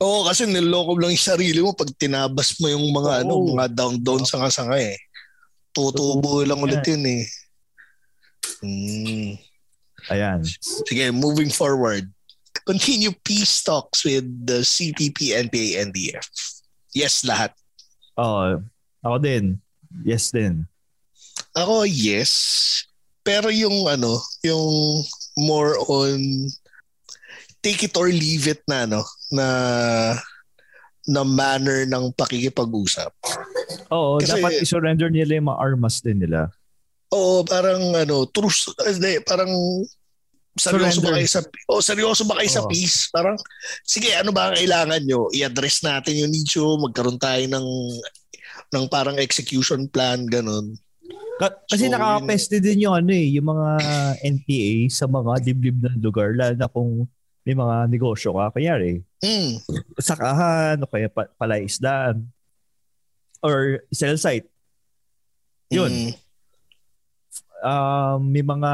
Oo, 0.03 0.27
kasi 0.27 0.43
niloko 0.43 0.99
lang 0.99 1.15
yung 1.15 1.21
sarili 1.31 1.63
mo 1.63 1.71
pag 1.71 1.87
tinabas 1.95 2.59
mo 2.59 2.67
yung 2.67 2.83
mga 2.91 3.23
ano, 3.23 3.39
Oo. 3.39 3.55
mga 3.55 3.71
down-down 3.71 4.27
sanga-sanga 4.27 4.75
eh. 4.75 4.99
Tutubo 5.71 6.43
lang 6.43 6.59
ulit 6.59 6.83
yun 6.83 7.05
eh. 7.07 7.23
Hmm. 8.59 9.39
Ayan. 10.11 10.39
Sige, 10.59 11.09
moving 11.15 11.47
forward. 11.49 12.11
Continue 12.65 13.13
peace 13.23 13.61
talks 13.63 14.03
with 14.03 14.25
the 14.43 14.61
CPP, 14.61 15.31
NPA, 15.37 15.85
NDF. 15.85 16.27
Yes, 16.91 17.23
lahat. 17.23 17.53
Oh, 18.15 18.59
ako 19.05 19.17
din. 19.21 19.61
Yes 20.01 20.33
din. 20.33 20.65
Ako, 21.53 21.85
yes. 21.85 22.31
Pero 23.21 23.53
yung 23.53 23.87
ano, 23.87 24.19
yung 24.43 25.01
more 25.37 25.77
on 25.87 26.49
take 27.63 27.85
it 27.85 27.95
or 27.97 28.09
leave 28.09 28.45
it 28.45 28.61
na 28.69 28.85
ano, 28.85 29.01
na 29.33 29.47
na 31.05 31.21
manner 31.21 31.85
ng 31.85 32.13
pakikipag-usap. 32.17 33.13
Oo, 33.93 34.17
Kasi- 34.17 34.41
dapat 34.41 34.51
i-surrender 34.61 35.09
nila 35.13 35.37
yung 35.37 35.49
mga 35.53 35.61
armas 35.61 36.01
din 36.01 36.17
nila. 36.21 36.49
Oo, 37.13 37.45
parang 37.45 37.93
ano, 37.93 38.25
truce, 38.25 38.73
hindi, 38.81 39.21
parang 39.21 39.49
seryoso 40.55 41.03
ba 41.03 41.19
kayo 41.19 41.27
sa 41.27 41.41
oh, 41.67 41.83
seryoso 41.83 42.23
ba 42.23 42.39
kayo 42.39 42.49
sa 42.49 42.63
Oo. 42.65 42.69
peace? 42.71 43.11
Parang 43.11 43.37
sige, 43.85 44.15
ano 44.17 44.33
ba 44.33 44.49
ang 44.49 44.55
kailangan 44.57 45.01
nyo? 45.05 45.29
I-address 45.29 45.85
natin 45.85 46.25
yung 46.25 46.33
issue, 46.33 46.79
magkaroon 46.81 47.19
tayo 47.21 47.43
ng 47.45 47.65
ng 48.75 48.91
parang 48.91 49.15
execution 49.15 49.87
plan 49.87 50.27
ganun. 50.27 50.75
Ka- 51.35 51.63
Kasi 51.65 51.87
So, 51.87 51.93
nakakapeste 51.95 52.59
din 52.59 52.83
yung 52.83 52.95
ano 52.95 53.11
eh, 53.11 53.27
yung 53.31 53.47
mga 53.47 53.69
NPA 54.21 54.71
sa 54.87 55.05
mga 55.05 55.31
dibdib 55.41 55.77
ng 55.79 55.99
lugar, 55.99 56.31
lalo 56.31 56.55
na 56.55 56.67
kung 56.67 57.07
may 57.43 57.53
mga 57.53 57.87
negosyo 57.87 58.33
ka. 58.33 58.51
Kanyari, 58.51 58.99
Mm. 59.19 59.59
sakahan 59.97 60.75
o 60.79 60.87
kaya 60.87 61.07
pa- 61.07 61.31
palaisdaan 61.35 62.27
or 63.39 63.83
cell 63.91 64.15
site. 64.15 64.47
Yun. 65.69 65.91
Mm. 65.91 66.11
Um, 67.61 68.19
may 68.29 68.41
mga 68.41 68.71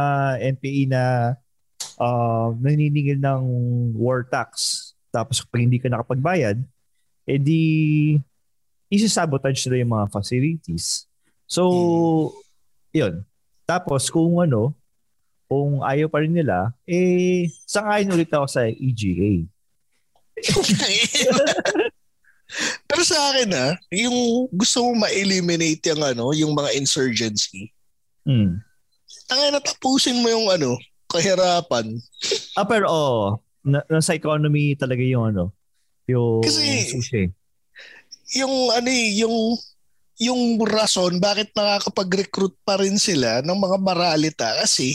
NPA 0.54 0.82
na 0.88 1.04
um, 1.98 2.58
naniningil 2.60 3.18
ng 3.18 3.44
war 3.96 4.24
tax. 4.24 4.80
Tapos 5.10 5.42
pag 5.42 5.62
hindi 5.62 5.78
ka 5.78 5.88
nakapagbayad, 5.88 6.62
edi 7.26 8.18
isi-sabotage 8.92 9.64
nila 9.66 9.88
yung 9.88 9.94
mga 9.96 10.12
facilities. 10.12 11.08
So, 11.48 12.36
yun. 12.92 13.24
Tapos 13.64 14.12
kung 14.12 14.44
ano, 14.44 14.76
kung 15.48 15.80
ayaw 15.80 16.12
pa 16.12 16.20
rin 16.20 16.36
nila, 16.36 16.76
eh, 16.84 17.48
sangayon 17.64 18.16
ulit 18.20 18.28
ako 18.32 18.48
sa 18.52 18.68
EGA. 18.68 19.48
Pero 22.88 23.02
sa 23.08 23.32
akin 23.32 23.48
ah, 23.56 23.72
yung 23.96 24.52
gusto 24.52 24.84
mong 24.84 25.08
ma-eliminate 25.08 25.80
yung 25.96 26.04
ano, 26.04 26.36
yung 26.36 26.52
mga 26.52 26.76
insurgency. 26.76 27.72
Hmm. 28.28 28.60
Tangay 29.32 29.56
na 29.56 29.64
tapusin 29.64 30.20
mo 30.20 30.28
yung 30.28 30.52
ano, 30.52 30.76
kahirapan. 31.08 31.96
Ah, 32.60 32.68
pero 32.68 32.92
oh, 32.92 33.40
na, 33.64 33.80
nasa 33.88 34.16
economy 34.16 34.76
talaga 34.76 35.00
yung 35.00 35.32
ano, 35.32 35.56
yung 36.12 36.44
Kasi- 36.44 36.92
sushi. 36.92 37.24
Yung 38.36 38.72
ano 38.72 38.90
eh, 38.90 39.08
yung 39.20 39.36
yung 40.22 40.42
rason 40.62 41.18
bakit 41.18 41.50
nakakapag-recruit 41.58 42.54
pa 42.62 42.78
rin 42.78 42.96
sila 43.02 43.42
ng 43.42 43.58
mga 43.58 43.78
maralita 43.82 44.48
kasi 44.62 44.94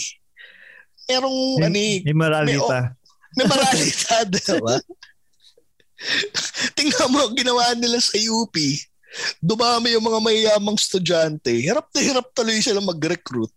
merong 1.11 1.66
ano 1.66 1.74
eh, 1.76 1.99
May 2.07 2.14
maralita. 2.14 2.95
may 3.34 3.47
maralita, 3.47 4.22
diba? 4.30 4.76
Tingnan 6.76 7.11
mo, 7.11 7.26
ginawa 7.32 7.72
nila 7.74 7.99
sa 7.99 8.14
UP. 8.16 8.55
Dumami 9.41 9.97
yung 9.97 10.05
mga 10.05 10.20
mayayamang 10.20 10.76
estudyante. 10.76 11.49
Hirap 11.57 11.89
na 11.91 12.01
hirap 12.05 12.26
tuloy 12.37 12.61
sila 12.61 12.84
mag-recruit. 12.84 13.51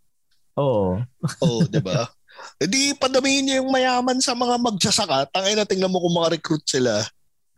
Oo. 0.55 0.99
Oo, 1.43 1.59
di 1.67 1.79
ba? 1.83 2.07
Hindi 2.61 2.95
padamihin 2.95 3.43
niyo 3.43 3.55
yung 3.63 3.71
mayaman 3.71 4.23
sa 4.23 4.31
mga 4.31 4.55
magsasaka. 4.55 5.27
Tangay 5.35 5.53
na 5.59 5.67
tingnan 5.67 5.91
mo 5.91 5.99
kung 5.99 6.15
mga 6.15 6.39
recruit 6.39 6.63
sila. 6.63 7.03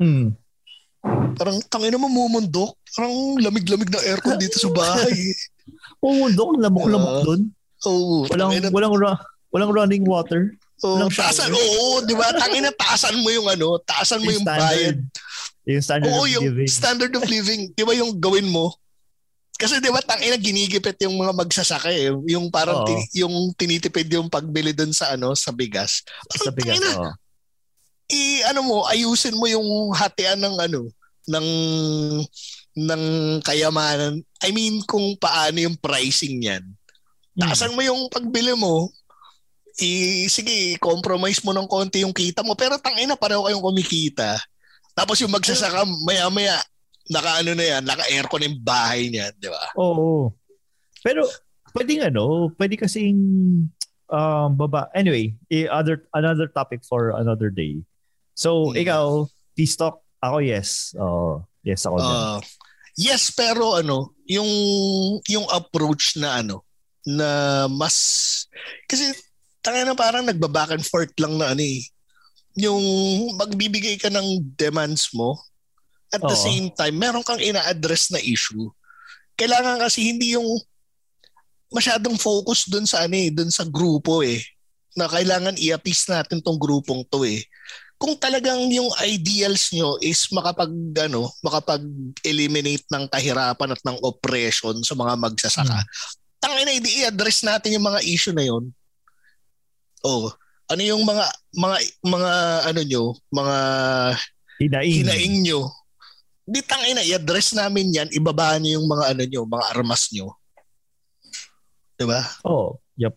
Hmm. 0.01 0.33
Parang 1.35 1.57
tangay 1.67 1.89
na 1.89 1.97
mamumundok. 1.97 2.77
Parang 2.93 3.13
lamig-lamig 3.41 3.89
na 3.89 3.99
aircon 4.05 4.37
dito 4.37 4.57
sa 4.57 4.69
bahay. 4.69 5.33
Doon, 6.37 6.61
lamok-lamok 6.61 7.13
Ah. 7.13 7.23
doon. 7.23 7.41
Oo. 7.85 8.25
Walang, 8.29 8.51
na- 8.55 8.73
walang, 8.73 8.93
ra- 8.93 9.21
walang 9.49 9.71
running 9.71 10.05
water. 10.05 10.53
oo, 10.81 10.97
walang 10.97 11.13
taasan, 11.13 11.49
oo, 11.49 12.01
di 12.01 12.13
ba? 12.13 12.29
Tangay 12.31 12.61
na 12.61 12.73
taasan 12.73 13.21
mo 13.21 13.29
yung 13.29 13.45
ano, 13.45 13.77
taasan 13.79 14.21
mo 14.21 14.29
yung, 14.29 14.41
bayad. 14.41 14.97
Yung 15.65 15.77
standard 15.77 16.09
Oo, 16.09 16.25
of 16.25 16.29
yung 16.29 16.43
living. 16.43 16.65
standard 16.67 17.13
of 17.13 17.25
living. 17.25 17.69
Di 17.71 17.85
ba 17.85 17.93
yung 17.93 18.17
gawin 18.17 18.49
mo? 18.49 18.73
Kasi 19.53 19.77
di 19.77 19.93
ba 19.93 20.01
tangina 20.01 20.41
ginigipit 20.41 20.97
yung 21.05 21.21
mga 21.21 21.37
magsasaka 21.37 21.93
eh. 21.93 22.09
Yung 22.33 22.49
parang 22.49 22.81
Oo. 22.81 22.87
tin- 22.89 23.09
yung 23.15 23.33
tinitipid 23.53 24.09
yung 24.09 24.25
pagbili 24.25 24.73
doon 24.73 24.89
sa 24.89 25.13
ano 25.13 25.37
sa 25.37 25.53
bigas. 25.53 26.01
sa 26.33 26.49
bigas. 26.49 26.81
Oo. 26.81 27.13
I 28.11 28.43
ano 28.45 28.61
mo, 28.61 28.77
ayusin 28.85 29.39
mo 29.39 29.47
yung 29.47 29.95
hatian 29.95 30.39
ng 30.39 30.55
ano 30.59 30.81
ng 31.31 31.47
ng 32.75 33.03
kayamanan. 33.43 34.19
I 34.43 34.49
mean 34.51 34.83
kung 34.87 35.15
paano 35.15 35.57
yung 35.59 35.79
pricing 35.79 36.43
niyan. 36.43 36.63
Hmm. 37.35 37.41
Taasan 37.47 37.75
mo 37.75 37.81
yung 37.83 38.11
pagbili 38.11 38.55
mo. 38.55 38.91
I, 39.79 40.27
sige, 40.27 40.75
compromise 40.83 41.39
mo 41.47 41.55
ng 41.55 41.65
konti 41.65 42.03
yung 42.03 42.11
kita 42.11 42.43
mo. 42.43 42.59
Pero 42.59 42.75
tangina, 42.77 43.15
pareho 43.15 43.47
kayong 43.47 43.63
kumikita. 43.63 44.35
Tapos 44.91 45.15
yung 45.23 45.31
magsasaka, 45.31 45.87
maya-maya, 46.03 46.59
naka-ano 47.07 47.55
na 47.55 47.65
yan, 47.65 47.83
naka-aircon 47.87 48.45
yung 48.45 48.59
bahay 48.59 49.07
niya, 49.07 49.31
di 49.39 49.47
ba? 49.47 49.63
Oo. 49.79 50.35
Pero, 50.99 51.23
pwedeng 51.71 52.11
ano, 52.11 52.51
pwede 52.59 52.75
kasing 52.75 53.17
um, 54.11 54.49
baba. 54.59 54.91
Anyway, 54.91 55.33
i- 55.47 55.71
other, 55.71 56.03
another 56.13 56.51
topic 56.51 56.83
for 56.83 57.15
another 57.15 57.47
day. 57.47 57.79
So, 58.41 58.73
Hmm. 58.73 58.81
ikaw, 58.81 59.05
peace 59.53 59.77
talk. 59.77 60.01
Ako, 60.17 60.41
yes. 60.41 60.97
Oh, 60.97 61.45
yes 61.61 61.85
ako. 61.85 62.01
Uh, 62.01 62.41
yes, 62.97 63.29
pero 63.29 63.77
ano, 63.77 64.17
yung 64.25 64.49
yung 65.29 65.45
approach 65.53 66.17
na 66.17 66.41
ano, 66.41 66.65
na 67.05 67.29
mas 67.69 67.93
kasi 68.89 69.13
tanga 69.61 69.85
na 69.85 69.93
parang 69.93 70.25
nagba-back 70.25 70.73
and 70.73 70.85
forth 70.85 71.13
lang 71.21 71.37
na 71.37 71.53
ano 71.53 71.61
eh. 71.61 71.85
Yung 72.57 72.81
magbibigay 73.37 74.01
ka 74.01 74.09
ng 74.09 74.57
demands 74.57 75.13
mo 75.13 75.37
at 76.11 76.19
the 76.19 76.35
Oo. 76.35 76.45
same 76.45 76.67
time 76.73 76.97
meron 76.97 77.23
kang 77.23 77.39
ina-address 77.39 78.09
na 78.09 78.21
issue. 78.21 78.69
Kailangan 79.37 79.81
kasi 79.81 80.11
hindi 80.11 80.33
yung 80.33 80.45
masyadong 81.71 82.19
focus 82.19 82.67
dun 82.67 82.85
sa 82.89 83.05
ano 83.05 83.15
eh, 83.15 83.29
dun 83.31 83.49
sa 83.49 83.63
grupo 83.63 84.21
eh. 84.21 84.41
Na 84.97 85.07
kailangan 85.07 85.55
i-appease 85.55 86.11
natin 86.11 86.43
tong 86.43 86.59
grupong 86.59 87.07
to 87.07 87.23
eh. 87.23 87.41
Kung 88.01 88.17
talagang 88.17 88.65
yung 88.73 88.89
ideals 89.05 89.69
nyo 89.69 89.93
is 90.01 90.25
makapag 90.33 90.73
ano, 91.05 91.29
makapag-eliminate 91.45 92.89
ng 92.89 93.05
kahirapan 93.05 93.77
at 93.77 93.81
ng 93.85 94.01
oppression 94.01 94.73
sa 94.81 94.97
mga 94.97 95.13
magsasaka. 95.21 95.77
Hmm. 95.85 95.89
Tangin 96.41 96.65
na 96.65 96.73
i-address 96.73 97.45
natin 97.45 97.77
yung 97.77 97.85
mga 97.85 98.01
issue 98.01 98.33
na 98.33 98.41
yon. 98.41 98.73
Oh, 100.01 100.33
ano 100.65 100.81
yung 100.81 101.05
mga 101.05 101.29
mga 101.53 101.77
mga 102.01 102.31
ano 102.73 102.81
nyo, 102.81 103.03
mga 103.29 103.57
Hinaing. 104.57 104.97
hinaing 105.05 105.37
nyo. 105.45 105.69
Di 106.41 106.65
tangin 106.65 106.97
na 106.97 107.05
i-address 107.05 107.53
namin 107.53 107.93
yan, 107.93 108.09
ibaba 108.17 108.57
niyo 108.57 108.81
yung 108.81 108.89
mga 108.89 109.13
ano 109.13 109.23
nyo, 109.29 109.41
mga 109.45 109.65
armas 109.77 110.09
nyo. 110.09 110.33
'Di 112.01 112.09
ba? 112.09 112.25
Oh, 112.49 112.81
yep. 112.97 113.13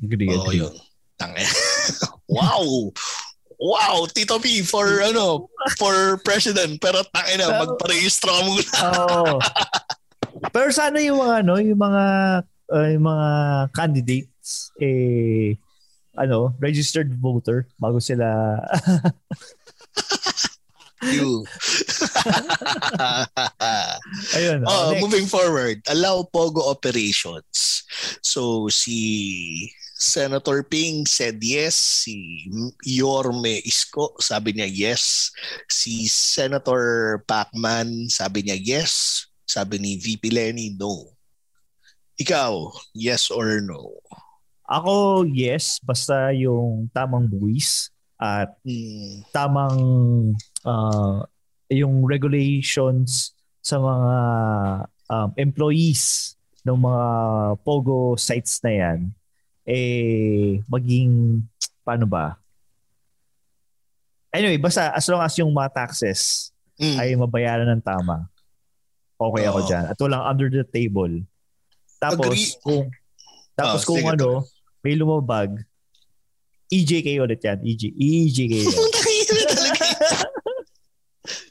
Agree, 0.00 0.32
agree. 0.32 0.64
yun. 0.64 0.72
Tangin. 1.20 1.44
wow. 2.32 2.88
Wow, 3.62 4.10
Tito 4.10 4.42
P 4.42 4.66
for 4.66 4.98
ano, 5.08 5.46
for 5.78 6.18
president. 6.26 6.82
Pero 6.82 7.06
tangin 7.14 7.38
na, 7.38 7.62
magparehistro 7.62 8.34
ka 8.34 8.42
muna. 8.42 8.78
Oo. 9.06 9.38
Pero 10.50 10.68
sana 10.74 10.98
yung 10.98 11.22
mga 11.22 11.46
ano, 11.46 11.62
yung 11.62 11.78
mga 11.78 12.04
uh, 12.74 12.88
yung 12.90 13.06
mga 13.06 13.28
candidates 13.70 14.74
eh 14.82 15.54
ano, 16.18 16.58
registered 16.58 17.08
voter 17.22 17.70
bago 17.78 18.02
sila 18.02 18.26
You. 21.02 21.42
ayun. 24.38 24.62
oh, 24.62 24.94
next. 24.94 25.02
moving 25.02 25.26
forward, 25.26 25.82
allow 25.90 26.22
Pogo 26.22 26.70
operations. 26.70 27.82
So 28.22 28.70
si 28.70 29.66
Senator 30.02 30.66
Ping 30.66 31.06
said 31.06 31.38
yes. 31.38 32.02
Si 32.02 32.50
Yorme 32.82 33.62
Isko 33.62 34.18
sabi 34.18 34.50
niya 34.58 34.66
yes. 34.66 35.30
Si 35.70 36.10
Senator 36.10 37.22
Pacman 37.22 38.10
sabi 38.10 38.42
niya 38.42 38.58
yes. 38.58 39.24
Sabi 39.46 39.78
ni 39.78 39.94
VP 39.94 40.34
Lenny 40.34 40.74
no. 40.74 41.14
Ikaw, 42.18 42.74
yes 42.98 43.30
or 43.30 43.62
no? 43.62 44.02
Ako 44.66 45.22
yes, 45.28 45.78
basta 45.82 46.34
yung 46.34 46.90
tamang 46.90 47.30
buwis 47.30 47.90
at 48.18 48.54
Hmm. 48.62 49.26
tamang 49.34 49.78
uh, 50.62 51.26
yung 51.70 52.06
regulations 52.06 53.34
sa 53.62 53.78
mga 53.78 54.16
um, 55.10 55.30
employees 55.38 56.34
ng 56.62 56.78
mga 56.78 57.06
Pogo 57.66 58.14
sites 58.14 58.62
na 58.62 58.70
yan 58.70 59.00
eh 59.64 60.60
maging 60.66 61.42
paano 61.82 62.06
ba? 62.06 62.36
Anyway, 64.32 64.56
basta 64.56 64.90
as 64.90 65.04
long 65.06 65.20
as 65.20 65.36
yung 65.36 65.52
mga 65.52 65.70
taxes 65.72 66.48
Mm. 66.80 66.96
ay 66.98 67.14
mabayaran 67.14 67.68
ng 67.68 67.84
tama. 67.84 68.26
Okay 69.14 69.44
ako 69.44 69.58
Oo. 69.60 69.68
diyan. 69.68 69.84
At 69.86 69.98
walang 70.00 70.24
under 70.24 70.48
the 70.50 70.64
table. 70.64 71.14
Tapos 72.00 72.26
Agree. 72.32 72.48
kung 72.58 72.82
tapos 73.54 73.84
Oh, 73.84 73.94
kung 73.94 74.02
ano, 74.08 74.42
may 74.80 74.96
lumabag, 74.96 75.52
EJK 76.72 77.20
ulit 77.20 77.38
yan. 77.38 77.60
EJ, 77.60 77.92
EJK. 77.92 78.54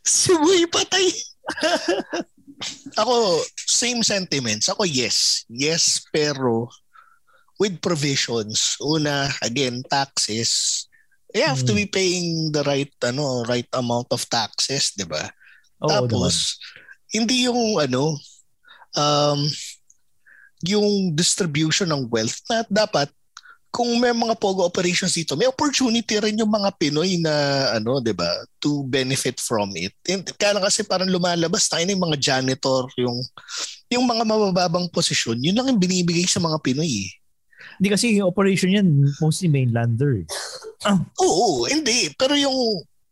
Siboy 0.03 0.65
patay. 0.67 1.05
Ako, 2.97 3.39
same 3.55 4.01
sentiments. 4.01 4.67
Ako, 4.67 4.83
yes. 4.83 5.45
Yes, 5.47 6.01
pero 6.11 6.67
with 7.61 7.77
provisions. 7.77 8.73
Una, 8.81 9.29
again, 9.39 9.85
taxes. 9.85 10.83
You 11.29 11.45
have 11.45 11.61
to 11.61 11.71
Hmm. 11.71 11.77
be 11.77 11.87
paying 11.87 12.49
the 12.49 12.65
right 12.65 12.89
ano 13.05 13.45
right 13.45 13.69
amount 13.71 14.09
of 14.09 14.25
taxes, 14.25 14.97
'di 14.97 15.05
ba? 15.05 15.29
Oo 15.79 15.87
naman. 15.87 16.09
Tapos 16.09 16.57
hindi 17.13 17.45
yung 17.45 17.77
ano 17.77 18.17
um 18.97 19.39
yung 20.61 21.13
distribution 21.13 21.89
ng 21.89 22.09
wealth 22.09 22.41
na 22.49 22.61
dapat 22.67 23.09
kung 23.71 23.87
may 24.03 24.11
mga 24.11 24.35
pogo 24.35 24.67
operations 24.67 25.15
dito, 25.15 25.39
may 25.39 25.47
opportunity 25.47 26.19
rin 26.19 26.35
yung 26.35 26.51
mga 26.51 26.75
Pinoy 26.75 27.15
na 27.23 27.31
ano, 27.71 28.03
'di 28.03 28.11
ba, 28.11 28.27
to 28.59 28.83
benefit 28.83 29.39
from 29.39 29.71
it. 29.79 29.95
And, 30.11 30.27
kaya 30.35 30.59
lang 30.59 30.67
kasi 30.67 30.83
parang 30.83 31.07
lumalabas 31.07 31.71
tayo 31.71 31.87
ng 31.87 31.95
mga 31.95 32.17
janitor, 32.19 32.91
yung 32.99 33.15
yung 33.87 34.03
mga 34.03 34.27
mabababang 34.27 34.91
posisyon, 34.91 35.39
yun 35.39 35.55
lang 35.55 35.71
yung 35.71 35.79
binibigay 35.79 36.27
sa 36.27 36.43
mga 36.43 36.59
Pinoy. 36.59 37.07
eh. 37.07 37.11
Hindi 37.81 37.89
kasi 37.89 38.13
yung 38.13 38.29
operation 38.29 38.69
yan, 38.69 38.87
mostly 39.17 39.49
mainlander. 39.49 40.21
eh. 40.21 40.25
Oo, 41.17 41.65
hindi. 41.65 42.13
Pero 42.13 42.37
yung 42.37 42.53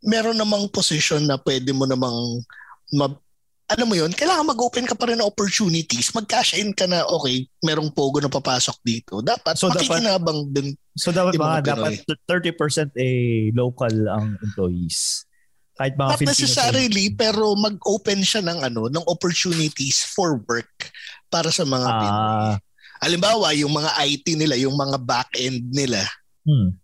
meron 0.05 0.37
namang 0.37 0.69
position 0.69 1.25
na 1.25 1.41
pwede 1.41 1.73
mo 1.73 1.89
namang 1.89 2.45
ma- 2.93 3.17
alam 3.65 3.85
mo 3.85 3.93
yun, 3.93 4.09
kailangan 4.09 4.45
mag-open 4.45 4.85
ka 4.85 4.93
pa 4.93 5.09
rin 5.09 5.17
ng 5.17 5.25
opportunities. 5.25 6.09
Mag-cash 6.09 6.53
in 6.53 6.69
ka 6.69 6.85
na, 6.85 7.01
okay, 7.03 7.45
merong 7.61 7.89
pogo 7.89 8.17
na 8.17 8.25
papasok 8.25 8.77
dito. 8.81 9.21
Dapat 9.21 9.57
So, 9.57 9.65
so, 9.65 9.73
dapat- 9.73 9.89
makikinabang 9.89 10.39
din. 10.49 10.67
So 10.93 11.09
dapat 11.09 11.33
mga 11.33 11.61
dapat 11.63 12.01
30% 12.25 12.93
eh 12.93 13.49
local 13.53 13.93
ang 14.05 14.37
employees. 14.39 15.25
Kahit 15.73 15.93
mga 15.93 16.09
Not 16.11 16.19
Filipino- 16.19 16.33
necessarily, 16.35 17.05
pero 17.09 17.53
mag-open 17.55 18.21
siya 18.21 18.41
ng 18.41 18.59
ano, 18.63 18.85
ng 18.85 19.05
opportunities 19.05 20.01
for 20.03 20.37
work 20.43 20.89
para 21.25 21.49
sa 21.49 21.61
mga 21.61 21.87
Pinoy. 21.89 22.68
Halimbawa, 22.99 23.55
yung 23.55 23.71
mga 23.71 23.91
IT 24.05 24.27
nila, 24.35 24.55
yung 24.59 24.75
mga 24.75 24.99
back-end 24.99 25.71
nila, 25.71 26.03
hmm. 26.43 26.75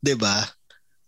'di 0.00 0.14
ba? 0.16 0.44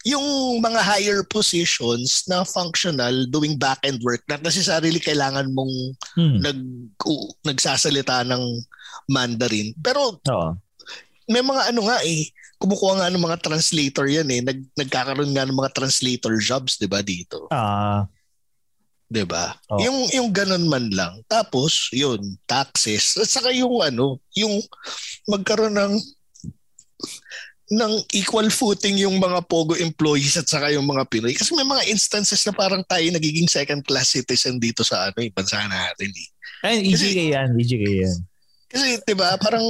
Yung 0.06 0.22
mga 0.62 0.80
higher 0.80 1.20
positions 1.26 2.22
na 2.30 2.46
functional 2.46 3.26
doing 3.26 3.58
back-end 3.58 3.98
work, 4.06 4.22
not 4.30 4.40
necessarily 4.40 5.02
kailangan 5.02 5.50
mong 5.52 5.74
Hmm. 6.16 6.38
nag 6.40 6.58
u- 7.04 7.34
nagsasalita 7.44 8.22
ng 8.24 8.42
Mandarin. 9.10 9.74
Pero 9.82 10.16
Oo. 10.16 10.50
may 11.28 11.42
mga 11.42 11.74
ano 11.74 11.90
nga 11.90 12.00
eh, 12.06 12.30
kumukuha 12.56 13.02
nga 13.02 13.08
ng 13.12 13.20
mga 13.20 13.38
translator 13.44 14.06
yan 14.08 14.30
eh. 14.32 14.40
Nag, 14.40 14.58
nagkakaroon 14.78 15.34
nga 15.36 15.44
ng 15.44 15.58
mga 15.58 15.74
translator 15.74 16.32
jobs, 16.40 16.80
'di 16.80 16.88
ba 16.88 17.04
dito? 17.04 17.50
Ah, 17.52 18.06
'Di 19.06 19.22
ba? 19.22 19.54
Oo. 19.70 19.80
Yung 19.80 19.98
yung 20.10 20.28
ganun 20.34 20.66
man 20.66 20.90
lang. 20.90 21.22
Tapos, 21.26 21.90
yun, 21.94 22.18
taxes. 22.44 23.14
At 23.16 23.30
saka 23.30 23.54
yung 23.54 23.78
ano, 23.78 24.18
yung 24.34 24.58
magkaroon 25.26 25.74
ng 25.74 25.94
ng 27.66 27.92
equal 28.14 28.46
footing 28.46 28.94
yung 28.94 29.18
mga 29.18 29.42
Pogo 29.50 29.74
employees 29.74 30.38
at 30.38 30.46
saka 30.46 30.70
yung 30.70 30.86
mga 30.86 31.02
Pinoy. 31.10 31.34
Kasi 31.34 31.50
may 31.50 31.66
mga 31.66 31.90
instances 31.90 32.46
na 32.46 32.54
parang 32.54 32.78
tayo 32.86 33.02
nagiging 33.10 33.50
second 33.50 33.82
class 33.82 34.14
citizen 34.14 34.62
dito 34.62 34.86
sa 34.86 35.10
ano, 35.10 35.18
eh, 35.18 35.34
bansa 35.34 35.66
natin 35.66 36.10
eh. 36.10 36.28
ayun, 36.62 36.82
EJK 36.94 37.18
yan, 37.34 37.48
EJK 37.58 37.84
yan. 38.06 38.16
Kasi 38.70 38.86
'di 39.02 39.14
ba, 39.14 39.34
parang 39.38 39.62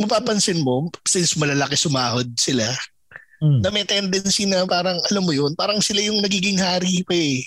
mapapansin 0.00 0.60
mo 0.60 0.88
since 1.04 1.36
malalaki 1.36 1.76
sumahod 1.76 2.28
sila, 2.36 2.64
Hmm. 3.38 3.62
na 3.62 3.70
may 3.70 3.86
tendency 3.86 4.50
na 4.50 4.66
parang 4.66 4.98
alam 5.14 5.22
mo 5.22 5.30
yun, 5.30 5.54
parang 5.54 5.78
sila 5.78 6.02
yung 6.02 6.18
nagiging 6.18 6.58
hari 6.58 7.06
pa 7.06 7.14
eh. 7.14 7.38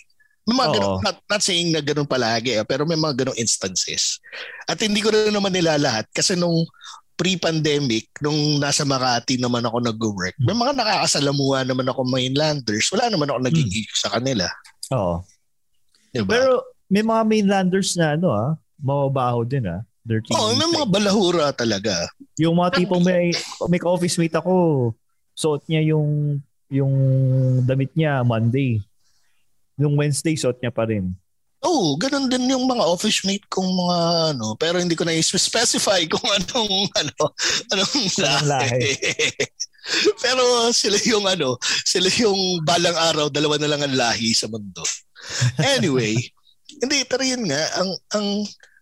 May 0.41 0.55
mga 0.57 0.69
ganun, 0.73 0.93
not, 1.05 1.17
not 1.29 1.41
saying 1.41 1.69
na 1.69 1.81
ganun 1.81 2.09
palagi, 2.09 2.57
ah, 2.57 2.65
pero 2.65 2.81
may 2.83 2.97
mga 2.97 3.13
ganung 3.23 3.37
instances. 3.37 4.17
At 4.65 4.81
hindi 4.81 4.99
ko 4.99 5.13
rin 5.13 5.29
naman 5.29 5.53
nila 5.53 5.77
lahat 5.77 6.09
kasi 6.09 6.33
nung 6.33 6.65
pre-pandemic, 7.13 8.09
nung 8.17 8.57
nasa 8.57 8.81
Makati 8.81 9.37
naman 9.37 9.61
ako 9.61 9.77
nag-work, 9.77 10.33
may 10.41 10.57
mga 10.57 10.73
nakakasalamuha 10.73 11.61
naman 11.61 11.85
ako 11.85 12.01
mainlanders. 12.09 12.89
Wala 12.89 13.13
naman 13.13 13.29
ako 13.29 13.39
naging 13.45 13.69
Hmm. 13.69 13.77
issue 13.77 13.99
sa 14.01 14.09
kanila. 14.17 14.49
Oo. 14.89 15.21
Diba? 16.09 16.27
Pero 16.33 16.65
may 16.89 17.05
mga 17.05 17.21
mainlanders 17.23 17.93
na 17.93 18.17
ano 18.17 18.33
ah, 18.33 18.57
mababaho 18.81 19.45
din 19.45 19.69
ah. 19.69 19.85
Dirty. 20.01 20.33
Oo, 20.33 20.57
may 20.57 20.65
mga 20.65 20.87
balahura 20.89 21.53
talaga. 21.53 22.09
Yung 22.41 22.57
mga 22.57 22.81
tipong 22.81 23.05
may 23.05 23.29
may 23.69 23.77
office 23.85 24.17
mate 24.17 24.33
ako, 24.33 24.89
suot 25.37 25.61
niya 25.69 25.93
yung 25.93 26.41
yung 26.73 26.93
damit 27.61 27.93
niya 27.93 28.25
Monday. 28.25 28.81
Yung 29.81 29.97
Wednesday 29.97 30.37
suot 30.37 30.61
niya 30.61 30.69
pa 30.69 30.85
rin. 30.85 31.11
Oo, 31.61 31.93
oh, 31.93 31.97
ganun 31.97 32.25
din 32.25 32.49
yung 32.49 32.65
mga 32.65 32.81
office 32.89 33.21
mate 33.21 33.45
kong 33.45 33.69
mga 33.69 33.97
ano, 34.33 34.57
pero 34.57 34.81
hindi 34.81 34.97
ko 34.97 35.05
na 35.05 35.13
i-specify 35.13 36.05
kung 36.13 36.25
anong 36.25 36.89
ano, 36.97 37.21
anong 37.69 38.05
lahi. 38.49 38.97
pero 40.25 40.41
sila 40.73 40.97
yung 41.05 41.25
ano, 41.29 41.61
sila 41.85 42.09
yung 42.17 42.65
balang 42.65 42.97
araw, 42.97 43.29
dalawa 43.29 43.61
na 43.61 43.69
lang 43.69 43.81
ang 43.85 43.93
lahi 43.93 44.33
sa 44.33 44.49
mundo. 44.49 44.81
Anyway, 45.77 46.17
hindi 46.81 47.05
pero 47.05 47.21
yun 47.21 47.45
nga 47.45 47.61
ang 47.77 47.91
ang 48.17 48.27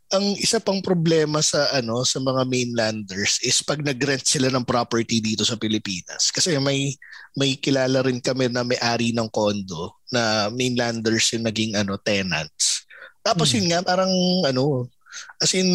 ang 0.09 0.25
isa 0.41 0.57
pang 0.57 0.81
problema 0.81 1.37
sa 1.45 1.69
ano 1.69 2.01
sa 2.01 2.17
mga 2.17 2.41
mainlanders 2.49 3.37
is 3.45 3.61
pag 3.61 3.77
nag-rent 3.85 4.25
sila 4.25 4.49
ng 4.49 4.65
property 4.65 5.21
dito 5.21 5.45
sa 5.45 5.53
Pilipinas. 5.53 6.33
Kasi 6.33 6.57
may 6.57 6.97
may 7.37 7.53
kilala 7.61 8.01
rin 8.01 8.17
kami 8.17 8.49
na 8.49 8.65
may-ari 8.65 9.13
ng 9.13 9.29
condo 9.29 9.93
na 10.09 10.49
mainlanders 10.49 11.29
yung 11.37 11.45
naging 11.45 11.77
ano 11.77 11.93
tenants. 12.01 12.89
Tapos 13.21 13.53
Hmm. 13.53 13.55
yun 13.61 13.67
nga 13.69 13.79
parang 13.85 14.09
ano 14.49 14.89
as 15.37 15.53
in 15.53 15.69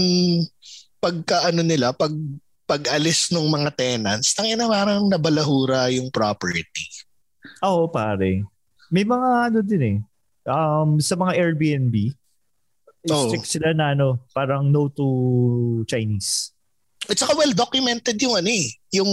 pagka 0.98 1.54
ano 1.54 1.62
nila 1.62 1.94
pag 1.94 2.10
pag-alis 2.64 3.28
ng 3.28 3.44
mga 3.44 3.70
tenants, 3.76 4.32
tangina 4.32 4.64
parang 4.64 5.06
nabalahura 5.06 5.92
yung 5.92 6.08
property. 6.08 6.88
Oo, 7.60 7.92
pare. 7.92 8.40
May 8.88 9.04
mga 9.04 9.52
ano 9.52 9.58
din 9.60 9.82
eh. 9.84 9.98
Um, 10.48 10.96
sa 10.96 11.12
mga 11.12 11.36
Airbnb, 11.36 12.16
Oo. 13.10 13.28
strict 13.28 13.48
sila 13.48 13.72
na 13.72 13.92
ano, 13.92 14.24
parang 14.32 14.68
no 14.68 14.88
to 14.88 15.04
Chinese. 15.84 16.54
At 17.04 17.20
saka 17.20 17.36
well 17.36 17.52
documented 17.52 18.16
yung 18.16 18.32
ano 18.34 18.48
eh, 18.48 18.72
yung 18.96 19.10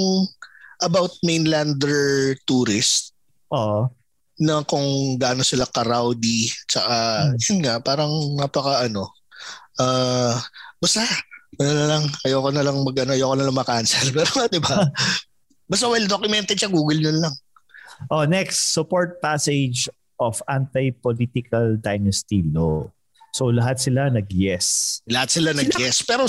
about 0.79 1.11
mainlander 1.21 2.33
tourist 2.43 3.11
Oo. 3.51 3.91
na 4.39 4.63
kung 4.63 5.19
gaano 5.19 5.43
sila 5.43 5.67
ka-rowdy 5.67 6.49
tsaka 6.65 6.95
Hmm. 7.29 7.37
yun 7.37 7.57
nga 7.61 7.77
parang 7.77 8.09
napaka 8.33 8.89
ano 8.89 9.05
uh, 9.77 10.33
basta 10.81 11.05
ano 11.59 11.69
na 11.69 11.85
lang 11.85 12.03
ayoko 12.25 12.49
na 12.49 12.63
lang 12.65 12.81
mag 12.81 12.97
ano 12.97 13.13
ayoko 13.13 13.35
na 13.37 13.45
lang 13.45 13.53
ma-cancel 13.53 14.09
pero 14.17 14.49
di 14.49 14.57
ba 14.57 14.81
basta 15.69 15.85
well 15.85 16.07
documented 16.07 16.57
siya 16.57 16.71
google 16.71 16.97
nyo 16.97 17.13
lang 17.27 17.35
Oh, 18.09 18.25
next, 18.25 18.73
support 18.73 19.21
passage 19.21 19.85
of 20.17 20.41
anti-political 20.49 21.77
dynasty 21.77 22.41
law. 22.41 22.89
So 23.31 23.47
lahat 23.47 23.79
sila 23.79 24.11
nag-yes. 24.11 24.99
lahat 25.07 25.29
sila 25.31 25.51
Sila- 25.51 25.59
nag-guess 25.63 25.97
pero 26.03 26.27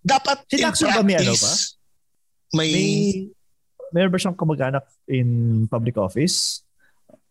dapat 0.00 0.46
Si 0.46 0.56
in 0.56 0.62
Lacson 0.62 0.88
ba 0.88 1.02
may 1.02 1.18
ano 1.18 1.34
practice 1.34 1.74
may, 2.54 2.70
May 2.70 2.90
meron 3.90 4.10
ba 4.10 4.18
siyang 4.18 4.38
kamag-anak 4.38 4.86
in 5.06 5.28
public 5.66 5.98
office? 5.98 6.62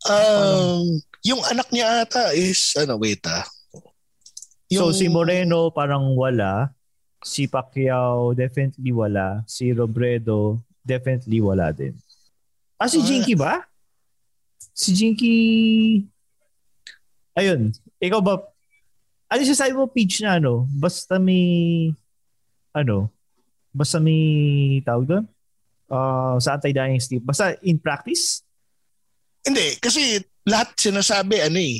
um, 0.05 0.85
yung 1.23 1.41
anak 1.47 1.65
niya 1.71 2.03
ata 2.03 2.35
is 2.35 2.75
ano 2.75 2.95
wait 2.95 3.23
ah 3.25 3.47
So 4.67 4.91
si 4.91 5.07
Moreno 5.07 5.69
parang 5.69 6.17
wala. 6.17 6.73
Si 7.23 7.45
Pacquiao 7.45 8.33
definitely 8.33 8.91
wala. 8.91 9.45
Si 9.47 9.71
Robredo 9.71 10.59
definitely 10.83 11.39
wala 11.39 11.69
din. 11.71 11.93
Ah, 12.75 12.89
si 12.89 12.99
Ah. 12.99 13.05
Jinky 13.05 13.33
ba? 13.33 13.61
Si 14.75 14.91
Jinky... 14.91 15.35
Ayun. 17.33 17.71
Ikaw 18.01 18.19
ba? 18.19 18.41
Ano 19.29 19.41
siya 19.41 19.57
sabi 19.57 19.73
mo 19.73 19.89
page 19.89 20.21
na 20.21 20.37
ano? 20.37 20.69
Basta 20.69 21.17
may... 21.17 21.89
Ano? 22.75 23.09
Basta 23.73 23.97
may 23.99 24.21
tawag 24.85 25.05
doon? 25.09 25.25
Ah, 25.89 26.37
sa 26.41 26.57
anti-dynasty. 26.57 27.21
Basta 27.21 27.57
in 27.65 27.77
practice? 27.77 28.45
Hindi, 29.45 29.77
kasi 29.77 30.17
lahat 30.45 30.73
sinasabi 30.73 31.41
ano 31.41 31.59
eh, 31.61 31.77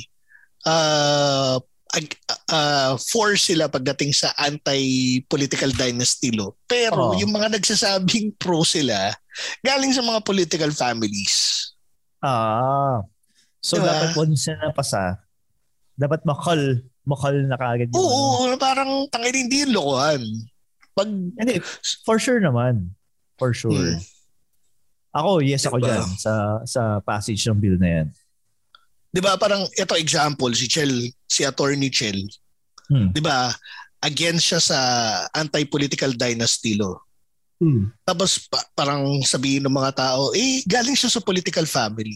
uh, 0.66 1.58
ag- 1.94 2.20
uh, 2.50 2.94
for 2.98 3.34
sila 3.38 3.70
pagdating 3.70 4.14
sa 4.14 4.30
anti-political 4.38 5.70
dynasty 5.74 6.30
law. 6.34 6.54
Pero 6.66 7.14
Oo. 7.14 7.18
yung 7.18 7.34
mga 7.34 7.58
nagsasabing 7.58 8.34
pro 8.42 8.62
sila, 8.62 9.10
galing 9.62 9.90
sa 9.90 10.02
mga 10.02 10.22
political 10.22 10.70
families. 10.70 11.70
Ah. 12.22 13.02
So 13.62 13.82
Diba? 13.82 13.90
dapat 13.90 14.10
once 14.14 14.46
na 14.46 14.70
napasa, 14.70 15.18
dapat 15.98 16.22
makal, 16.22 16.86
makal 17.06 17.34
na 17.40 17.54
kagad 17.54 17.88
yung 17.88 17.96
ano. 17.96 18.02
Oo, 18.02 18.58
parang 18.58 18.90
tangin 19.08 19.46
hindi 19.46 19.62
yung 19.62 19.72
lokohan. 19.72 20.22
Pag, 20.92 21.08
Hindi, 21.08 21.60
for 22.02 22.18
sure 22.18 22.40
naman. 22.40 22.90
For 23.36 23.52
sure. 23.52 23.70
Hmm. 23.72 24.00
Ako, 25.12 25.40
yes 25.40 25.64
ako 25.64 25.78
Diba? 25.78 25.88
dyan 25.94 26.04
sa, 26.16 26.32
sa 26.62 26.82
passage 27.00 27.40
ng 27.46 27.56
bill 27.56 27.78
na 27.78 28.02
yan. 28.02 28.08
di 29.08 29.24
ba 29.24 29.32
parang 29.34 29.64
ito 29.72 29.96
example, 29.96 30.52
si 30.52 30.66
Chel, 30.66 30.92
si 31.24 31.40
attorney 31.40 31.88
Chel, 31.88 32.20
Hmm. 32.86 33.10
di 33.10 33.18
ba, 33.18 33.48
against 33.98 34.46
siya 34.46 34.60
sa 34.60 34.78
anti-political 35.32 36.12
dynasty 36.12 36.76
law. 36.76 36.94
Hmm. 37.56 37.90
Tapos 38.04 38.44
pa- 38.44 38.62
parang 38.72 39.02
sabihin 39.22 39.64
ng 39.64 39.72
mga 39.72 39.92
tao, 39.96 40.30
eh, 40.30 40.60
galing 40.62 40.94
siya 40.94 41.08
sa 41.08 41.18
political 41.18 41.64
family. 41.64 42.14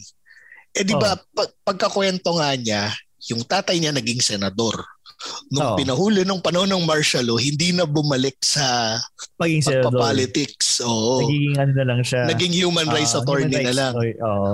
Eh 0.70 0.84
di 0.84 0.94
ba, 0.94 1.16
pag- 1.32 1.56
pagkakwento 1.64 2.36
nga 2.36 2.52
niya, 2.52 2.92
yung 3.28 3.44
tatay 3.44 3.76
niya 3.76 3.92
naging 3.92 4.22
senador. 4.24 4.80
Nung 5.52 5.74
Oo. 5.74 5.76
pinahuli 5.76 6.24
nung 6.24 6.40
panahon 6.40 6.72
ng 6.72 6.88
martial 6.88 7.28
law, 7.28 7.36
hindi 7.36 7.76
na 7.76 7.84
bumalik 7.84 8.40
sa 8.40 8.96
Paging 9.36 9.60
senador. 9.60 9.92
pagpapolitics. 9.92 10.80
Oo. 10.80 11.28
Nagiging 11.28 11.56
ano 11.60 11.72
na 11.76 11.84
lang 11.84 12.00
siya. 12.00 12.24
Naging 12.24 12.52
human 12.56 12.88
ah, 12.88 12.94
rights 12.96 13.12
attorney 13.12 13.52
human 13.52 13.60
na 13.60 13.68
rights 13.68 13.76
lang. 13.76 13.92
attorney. 13.92 14.16
Oo. 14.24 14.52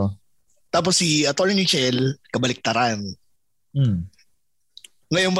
Tapos 0.74 0.94
si 0.98 1.22
Attorney 1.22 1.62
Chel, 1.64 2.18
kabaliktaran. 2.34 2.98
Hmm. 3.70 4.10
Ngayon 5.14 5.38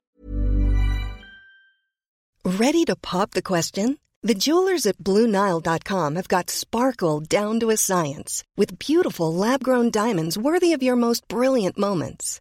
Ready 2.47 2.85
to 2.87 2.95
pop 2.95 3.33
the 3.33 3.43
question? 3.43 3.99
The 4.23 4.35
jewelers 4.35 4.87
at 4.87 4.99
BlueNile.com 4.99 6.15
have 6.15 6.29
got 6.29 6.51
sparkle 6.51 7.21
down 7.21 7.59
to 7.61 7.71
a 7.71 7.77
science 7.77 8.43
with 8.57 8.79
beautiful 8.79 9.35
lab 9.35 9.63
grown 9.63 9.91
diamonds 9.91 10.39
worthy 10.39 10.73
of 10.73 10.83
your 10.83 10.95
most 10.97 11.27
brilliant 11.27 11.77
moments. 11.79 12.41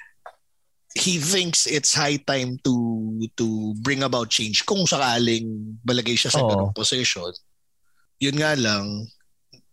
he 0.97 1.17
thinks 1.17 1.67
it's 1.67 1.95
high 1.95 2.19
time 2.19 2.59
to 2.67 2.73
to 3.39 3.73
bring 3.79 4.03
about 4.03 4.27
change 4.27 4.65
kung 4.67 4.83
sakaling 4.83 5.77
balagay 5.87 6.19
siya 6.19 6.31
sa 6.31 6.43
ganung 6.43 6.75
position. 6.75 7.31
Yun 8.19 8.37
nga 8.37 8.53
lang, 8.53 9.07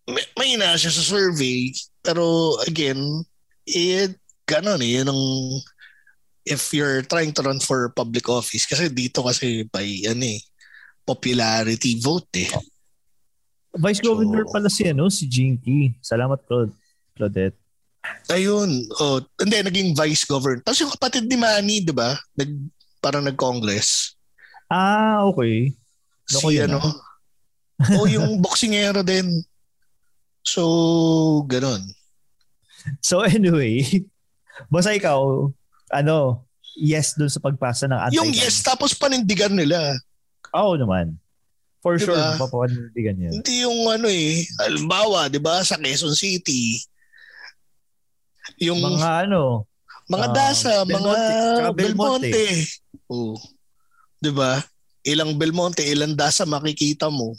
may, 0.08 0.24
may 0.38 0.48
ina 0.56 0.78
siya 0.78 0.88
sa 0.88 1.04
survey, 1.04 1.74
pero 2.00 2.56
again, 2.64 2.96
it, 3.68 4.16
ganon 4.48 4.80
eh, 4.80 4.96
yun 4.96 5.12
ang, 5.12 5.22
if 6.48 6.72
you're 6.72 7.04
trying 7.04 7.28
to 7.34 7.44
run 7.44 7.60
for 7.60 7.92
public 7.92 8.24
office, 8.30 8.64
kasi 8.64 8.88
dito 8.88 9.20
kasi 9.20 9.68
by, 9.68 9.84
ano 10.08 10.24
eh, 10.24 10.40
popularity 11.04 12.00
vote 12.00 12.32
eh. 12.40 12.48
Vice 13.76 14.00
So- 14.00 14.16
Governor 14.16 14.48
pala 14.48 14.72
si, 14.72 14.88
ano, 14.88 15.12
si 15.12 15.28
Jinky. 15.28 15.92
Salamat, 16.00 16.40
Claude. 16.48 16.72
Claudette. 17.12 17.58
Ayun. 18.28 18.70
Oh, 19.00 19.20
hindi, 19.40 19.56
naging 19.60 19.90
vice 19.96 20.24
governor. 20.28 20.60
Tapos 20.60 20.80
yung 20.84 20.92
kapatid 20.92 21.24
ni 21.26 21.36
Manny, 21.36 21.80
di 21.80 21.94
ba? 21.94 22.16
Nag, 22.36 22.50
parang 23.00 23.24
nag-congress. 23.24 24.14
Ah, 24.68 25.24
okay. 25.24 25.72
Loko 26.28 26.48
si 26.52 26.60
ano. 26.60 26.78
o 27.96 28.04
yung 28.04 28.36
boksingero 28.44 29.00
din. 29.00 29.40
So, 30.44 31.44
ganun. 31.48 31.84
So 33.04 33.24
anyway, 33.26 33.84
basta 34.72 34.94
ikaw, 34.94 35.50
ano, 35.92 36.46
yes 36.78 37.18
dun 37.18 37.28
sa 37.28 37.42
pagpasa 37.42 37.90
ng 37.90 37.98
anti 37.98 38.16
Yung 38.16 38.30
yes, 38.30 38.62
tapos 38.62 38.94
panindigan 38.94 39.52
nila. 39.52 39.98
Oo 40.54 40.78
naman. 40.78 41.18
For 41.78 41.94
Diba? 41.94 42.10
sure, 42.10 42.42
papanindigan 42.42 43.22
yan. 43.22 43.32
Hindi 43.38 43.54
yung 43.62 43.78
ano 43.86 44.10
eh. 44.10 44.42
Halimbawa, 44.58 45.30
di 45.30 45.38
ba, 45.38 45.62
sa 45.62 45.78
Quezon 45.78 46.14
City, 46.14 46.82
yung 48.58 48.78
mga, 48.82 48.98
Mga 48.98 49.26
ano, 49.26 49.66
ah, 50.14 50.28
dasa, 50.32 50.70
mga 50.84 50.88
Belmonte, 50.88 51.34
Belmonte. 51.74 52.30
Belmonte. 52.32 52.46
Oh. 53.08 53.36
Di 54.18 54.30
ba? 54.34 54.60
Ilang 55.06 55.38
Belmonte, 55.38 55.82
ilang 55.86 56.12
dasa 56.12 56.44
makikita 56.44 57.08
mo. 57.08 57.32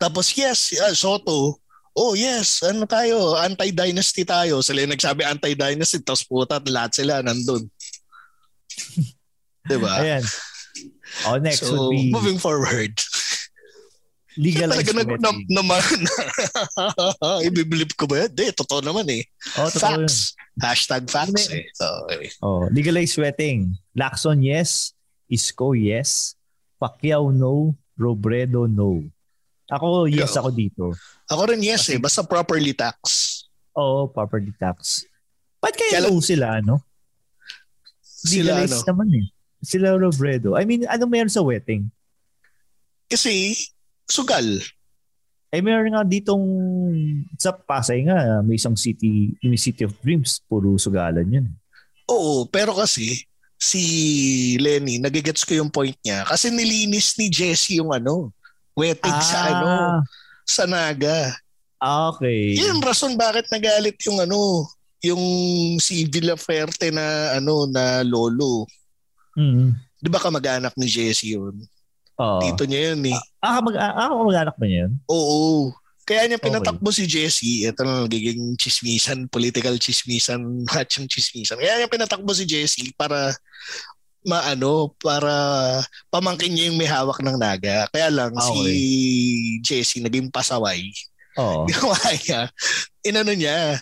Tapos 0.00 0.32
yes, 0.34 0.74
ah, 0.82 0.92
Soto, 0.96 1.60
oh 1.94 2.12
yes, 2.18 2.60
ano 2.66 2.84
tayo, 2.84 3.38
anti-dynasty 3.38 4.26
tayo. 4.26 4.60
Sila 4.60 4.82
yung 4.82 4.92
nagsabi 4.92 5.22
anti-dynasty, 5.22 6.02
tapos 6.02 6.26
puta, 6.26 6.58
lahat 6.66 6.92
sila 6.98 7.22
nandun. 7.22 7.64
Di 9.64 9.76
ba? 9.78 10.02
ayan. 10.02 10.24
Oh, 11.30 11.38
next 11.38 11.62
so, 11.62 11.70
would 11.70 11.94
be, 11.94 12.10
moving 12.10 12.42
forward. 12.42 12.90
Legalized 14.34 14.90
Talaga 14.90 14.98
nag, 14.98 15.08
na, 15.14 15.30
sweating. 15.30 15.46
naman. 15.48 15.82
Ibibilip 17.48 17.94
ko 17.94 18.10
ba 18.10 18.26
yan? 18.26 18.30
Hindi, 18.34 18.46
totoo 18.50 18.80
naman 18.82 19.06
eh. 19.06 19.22
Oh, 19.54 19.70
totoo 19.70 20.02
yun. 20.02 20.10
Facts. 20.10 20.18
Hashtag 20.54 21.02
facts 21.06 21.50
eh. 21.50 21.66
Okay. 21.70 22.30
Oh, 22.42 22.66
legalized 22.70 23.14
sweating. 23.14 23.74
Lacson, 23.94 24.42
yes. 24.42 24.94
Isko, 25.26 25.74
yes. 25.74 26.34
Pacquiao, 26.78 27.30
no. 27.30 27.74
Robredo, 27.94 28.66
no. 28.66 29.06
Ako, 29.70 30.10
yes 30.10 30.34
ako 30.34 30.50
dito. 30.50 30.84
Ako 31.30 31.48
rin 31.48 31.62
yes 31.62 31.86
eh. 31.88 31.96
Basta 31.96 32.26
properly 32.26 32.74
tax. 32.74 32.98
Oo, 33.74 34.10
property 34.10 34.50
tax. 34.58 35.06
Ba't 35.62 35.74
kaya 35.74 36.02
Kaya- 36.02 36.10
no 36.10 36.18
sila, 36.20 36.58
ano? 36.60 36.82
Sila 38.02 38.58
Legalized 38.60 38.82
ano. 38.82 38.88
naman 38.90 39.08
eh. 39.14 39.26
Sila 39.64 39.96
Robredo. 39.96 40.58
I 40.58 40.68
mean, 40.68 40.84
ano 40.84 41.08
meron 41.08 41.32
sa 41.32 41.40
wedding? 41.40 41.88
Kasi, 43.08 43.56
sugal. 44.08 44.60
Eh, 45.54 45.62
meron 45.62 45.94
nga 45.94 46.02
ditong 46.02 46.46
sa 47.38 47.54
Pasay 47.54 48.02
nga, 48.10 48.42
may 48.42 48.58
isang 48.58 48.74
city, 48.74 49.38
yung 49.38 49.54
City 49.54 49.86
of 49.86 49.94
Dreams, 50.02 50.42
puro 50.50 50.74
sugalan 50.74 51.30
yun. 51.30 51.46
Oo, 52.10 52.44
pero 52.50 52.74
kasi, 52.74 53.22
si 53.54 53.82
Lenny, 54.58 54.98
nagigets 54.98 55.46
ko 55.46 55.54
yung 55.56 55.70
point 55.70 55.94
niya. 56.02 56.26
Kasi 56.26 56.50
nilinis 56.50 57.14
ni 57.16 57.30
Jesse 57.30 57.78
yung 57.78 57.94
ano, 57.94 58.34
wedding 58.74 59.20
sa 59.22 59.38
ano, 59.54 60.02
sa 60.42 60.66
Naga. 60.66 61.32
Ah, 61.78 62.10
okay. 62.10 62.58
Yung 62.58 62.82
rason 62.82 63.14
bakit 63.14 63.46
nagalit 63.48 63.96
yung 64.04 64.18
ano, 64.18 64.66
yung 65.04 65.22
si 65.78 66.08
Villaferte 66.08 66.88
na 66.90 67.36
ano 67.38 67.68
na 67.68 68.00
lolo. 68.02 68.64
Mm. 69.36 69.76
'Di 70.00 70.08
ba 70.08 70.20
kamag-anak 70.20 70.72
ni 70.80 70.88
Jesse 70.88 71.36
yun? 71.36 71.60
Oo. 72.14 72.40
Tito 72.40 72.62
niya 72.64 72.92
yun 72.94 73.02
eh. 73.10 73.18
Ah, 73.42 73.58
mag 73.58 73.74
ah, 73.74 74.10
mag-anak 74.14 74.54
ba 74.54 74.64
niya 74.64 74.86
yun? 74.86 74.92
Oo. 75.10 75.74
Kaya 76.04 76.28
niya 76.28 76.36
Okay. 76.36 76.52
pinatakbo 76.52 76.88
si 76.92 77.08
Jesse. 77.08 77.64
Ito 77.64 77.80
na 77.80 78.04
nagiging 78.04 78.60
chismisan, 78.60 79.24
political 79.32 79.74
chismisan, 79.80 80.62
hatching 80.68 81.08
chismisan. 81.12 81.56
Kaya 81.56 81.80
niya 81.80 81.88
pinatakbo 81.88 82.30
si 82.36 82.44
Jesse 82.44 82.92
para 82.92 83.32
maano, 84.24 84.92
para 85.00 85.32
pamangkin 86.08 86.52
niya 86.52 86.68
yung 86.72 86.78
may 86.78 86.88
hawak 86.88 87.20
ng 87.20 87.36
naga. 87.36 87.88
Kaya 87.88 88.08
lang 88.12 88.32
Ah, 88.36 88.44
si 88.44 88.60
Jesse 89.64 90.00
naging 90.00 90.28
pasaway. 90.28 90.92
Oo. 91.40 91.64
Ginawa 91.72 91.96
niya, 92.20 92.40
inano 93.02 93.32
niya, 93.32 93.80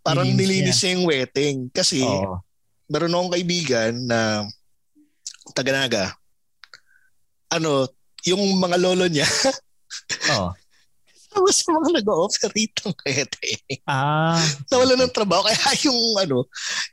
parang 0.00 0.30
Nilinis 0.30 0.78
nilinis 0.78 0.78
niya 0.80 0.90
yung 0.94 1.04
wedding. 1.10 1.56
Kasi 1.74 2.00
Oo. 2.06 2.38
meron 2.86 3.12
akong 3.12 3.34
kaibigan 3.34 3.92
na 4.06 4.46
taga-naga. 5.52 6.14
Ano, 7.54 7.86
yung 8.26 8.42
mga 8.58 8.76
lolo 8.80 9.06
niya, 9.06 9.28
Oo. 10.34 10.50
tapos 11.34 11.54
yung 11.66 11.76
mga 11.82 11.90
nag-ooperate 12.00 12.76
ng 12.82 12.94
wedding. 13.04 13.80
Ah. 13.86 14.38
Nawala 14.70 14.94
ng 14.98 15.12
trabaho. 15.14 15.44
Kaya 15.46 15.70
yung 15.86 16.00
ano, 16.18 16.38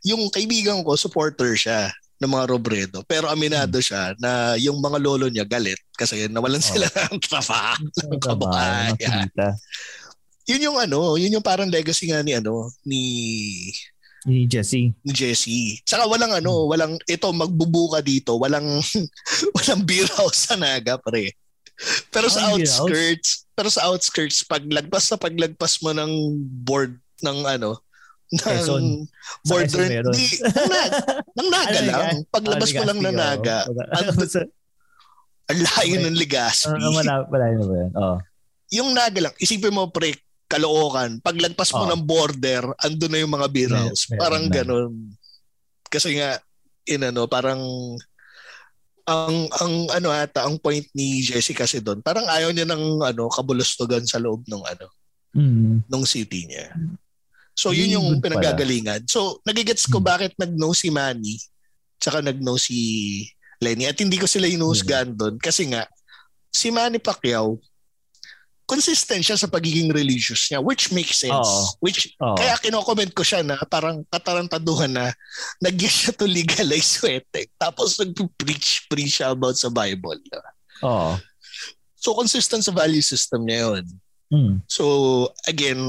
yung 0.05 0.22
kaibigan 0.34 0.82
ko, 0.82 0.97
supporter 0.97 1.53
siya 1.55 1.89
ng 2.22 2.30
mga 2.30 2.45
Robredo. 2.49 2.99
Pero 3.09 3.26
aminado 3.30 3.82
siya 3.82 4.14
na 4.22 4.53
yung 4.62 4.78
mga 4.78 4.97
lolo 5.01 5.26
niya 5.26 5.45
galit 5.45 5.82
kasi 5.97 6.30
nawalan 6.30 6.62
sila 6.62 6.86
ng 7.09 7.18
trabaho. 7.18 7.82
Ng 7.82 8.22
kabuhayan. 8.22 9.30
Yun 10.45 10.66
yung 10.70 10.78
ano, 10.78 11.18
yun 11.18 11.34
yung 11.34 11.45
parang 11.45 11.70
legacy 11.70 12.09
nga 12.14 12.22
ni 12.22 12.38
ano, 12.38 12.70
ni 12.86 13.01
Ni 14.22 14.46
Jesse. 14.46 14.94
ni 14.94 15.12
Jesse. 15.12 15.82
Saka 15.82 16.06
walang 16.06 16.30
ano, 16.32 16.66
walang 16.66 16.94
ito 17.04 17.26
magbubuka 17.28 18.00
dito, 18.00 18.38
walang 18.38 18.68
walang 19.58 19.82
beer 19.82 20.06
house 20.14 20.46
sa 20.46 20.56
Naga 20.56 20.96
pre. 20.96 21.34
Pero 22.10 22.30
sa 22.30 22.46
Ah, 22.46 22.54
beer 22.54 22.64
house? 22.64 22.78
outskirts, 22.80 23.30
pero 23.52 23.68
sa 23.68 23.90
outskirts 23.90 24.46
paglagpas 24.46 25.10
sa 25.10 25.18
paglagpas 25.18 25.82
mo 25.82 25.90
ng 25.90 26.12
board 26.62 26.94
ng 27.22 27.40
ano 27.50 27.82
ng 28.32 28.40
Quezon. 28.40 28.86
Border 29.44 30.08
di, 30.08 30.28
ng, 30.40 30.68
Naga, 30.70 31.04
ng 31.36 31.48
Naga 31.52 31.76
Ano, 31.76 31.90
lang. 31.90 32.16
Paglabas 32.30 32.70
Ah, 32.70 32.78
mo 32.78 32.84
lang 32.86 33.00
ng 33.02 33.16
Naga, 33.18 33.58
ang, 35.52 35.60
layo 35.60 35.96
ng 36.00 36.16
Legazpi. 36.16 36.72
Ah, 36.72 36.92
wala, 36.94 37.14
wala 37.28 37.46
na 37.50 37.64
ba 37.66 37.76
yan? 37.76 37.92
Oo. 37.92 38.18
yung 38.72 38.90
Naga 38.96 39.20
lang, 39.20 39.36
isipin 39.36 39.76
mo 39.76 39.90
pre, 39.90 40.16
Caloocan, 40.52 41.12
paglagpas 41.20 41.72
mo 41.72 41.84
Oh. 41.84 41.89
ng 41.89 42.04
border, 42.04 42.64
andun 42.78 43.08
na 43.08 43.20
yung 43.20 43.32
mga 43.32 43.47
beer 43.47 43.72
house. 43.72 44.06
meron 44.06 44.20
Parang 44.20 44.45
na. 44.45 44.54
ganun. 44.54 44.91
Kasi 45.88 46.10
nga, 46.14 46.36
inano, 46.84 47.26
parang 47.26 47.64
ang 49.04 49.34
ang 49.52 49.74
ano 49.89 50.08
ata 50.10 50.45
ang 50.45 50.56
point 50.56 50.86
ni 50.93 51.20
Jesse 51.20 51.52
kasi 51.52 51.82
doon 51.82 51.99
parang 51.99 52.22
ayaw 52.28 52.54
niya 52.54 52.70
ng 52.70 53.02
ano 53.02 53.28
kabulustugan 53.28 54.06
sa 54.06 54.22
loob 54.22 54.45
ng 54.45 54.62
ano 54.62 54.88
Mm. 55.32 55.88
ng 55.88 56.04
city 56.04 56.43
niya. 56.45 56.76
So 57.54 57.72
yun 57.72 57.88
yung 57.89 58.20
pala. 58.20 58.36
pinagagalingan. 58.36 59.08
So 59.08 59.39
nagigets 59.41 59.84
ko 59.86 59.97
Hmm. 59.97 60.06
bakit 60.06 60.36
nag-no 60.36 60.72
si 60.72 60.91
Manny 60.91 61.39
tsaka 61.95 62.20
nag-no 62.20 62.56
si 62.56 62.78
Lenny 63.58 63.86
at 63.86 63.95
hindi 63.95 64.18
ko 64.18 64.26
sila 64.26 64.45
inuhusgahan 64.45 65.12
doon 65.12 65.36
kasi 65.38 65.66
nga 65.66 65.88
si 66.47 66.68
Manny 66.68 66.99
Pacquiao 66.99 67.58
consistent 68.72 69.20
siya 69.20 69.36
sa 69.36 69.52
pagiging 69.52 69.92
religious 69.92 70.48
niya 70.48 70.64
which 70.64 70.96
makes 70.96 71.20
sense. 71.20 71.36
Oo. 71.36 71.76
Which 71.84 72.16
Oo. 72.24 72.40
kaya 72.40 72.56
kino-comment 72.56 73.12
ko 73.12 73.20
siya 73.20 73.44
na 73.44 73.60
parang 73.68 74.08
katarantaduhan 74.08 74.96
na 74.96 75.12
nag 75.60 75.76
siya 75.76 76.16
to 76.16 76.24
legalize 76.24 76.96
sweating 76.96 77.52
tapos 77.60 78.00
nag-preach 78.00 78.88
preach 78.88 79.20
siya 79.20 79.36
about 79.36 79.60
sa 79.60 79.68
Bible. 79.68 80.24
Oo. 80.88 81.20
So 82.00 82.16
consistent 82.16 82.64
sa 82.64 82.72
value 82.72 83.04
system 83.04 83.44
niya 83.44 83.76
yun. 83.76 83.86
Mm. 84.32 84.54
So 84.66 84.86
again, 85.44 85.84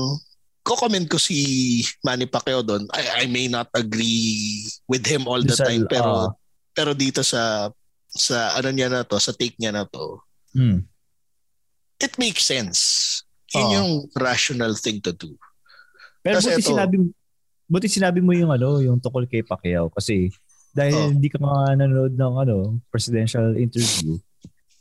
ko-comment 0.67 1.07
ko 1.07 1.17
si 1.17 1.39
Manny 2.03 2.27
Pacquiao 2.27 2.61
doon. 2.61 2.91
I, 2.91 3.23
I 3.23 3.31
may 3.31 3.47
not 3.47 3.71
agree 3.73 4.67
with 4.91 5.07
him 5.07 5.31
all 5.31 5.41
the 5.41 5.55
Sa- 5.55 5.71
time 5.71 5.87
pero 5.87 6.11
ah. 6.11 6.31
pero 6.75 6.91
dito 6.93 7.23
sa 7.23 7.71
sa 8.11 8.59
ano 8.59 8.69
niya 8.69 8.91
na 8.91 9.07
to, 9.07 9.17
sa 9.17 9.31
take 9.33 9.55
niya 9.57 9.71
na 9.73 9.87
to, 9.87 10.19
Mm. 10.53 10.85
It 12.03 12.15
makes 12.17 12.43
sense. 12.43 12.81
Yun 13.51 13.63
Ah. 13.63 13.73
yung 13.75 13.91
rational 14.13 14.75
thing 14.75 14.99
to 14.99 15.13
do. 15.13 15.37
Pero 16.21 16.39
Kasi 16.39 16.51
buti 16.51 16.61
ito- 16.61 16.71
sinabi, 16.71 16.95
buti 17.67 17.87
sinabi 17.87 18.19
mo 18.19 18.33
yung 18.33 18.51
ano, 18.51 18.79
yung 18.79 18.99
tungkol 18.99 19.25
kay 19.25 19.43
Pacquiao 19.43 19.89
kasi 19.89 20.31
dahil 20.71 20.95
Oh. 20.95 21.11
hindi 21.11 21.29
ka 21.29 21.37
nga 21.37 21.75
nanonood 21.75 22.15
ng 22.15 22.35
ano, 22.39 22.57
presidential 22.89 23.55
interview. 23.55 24.17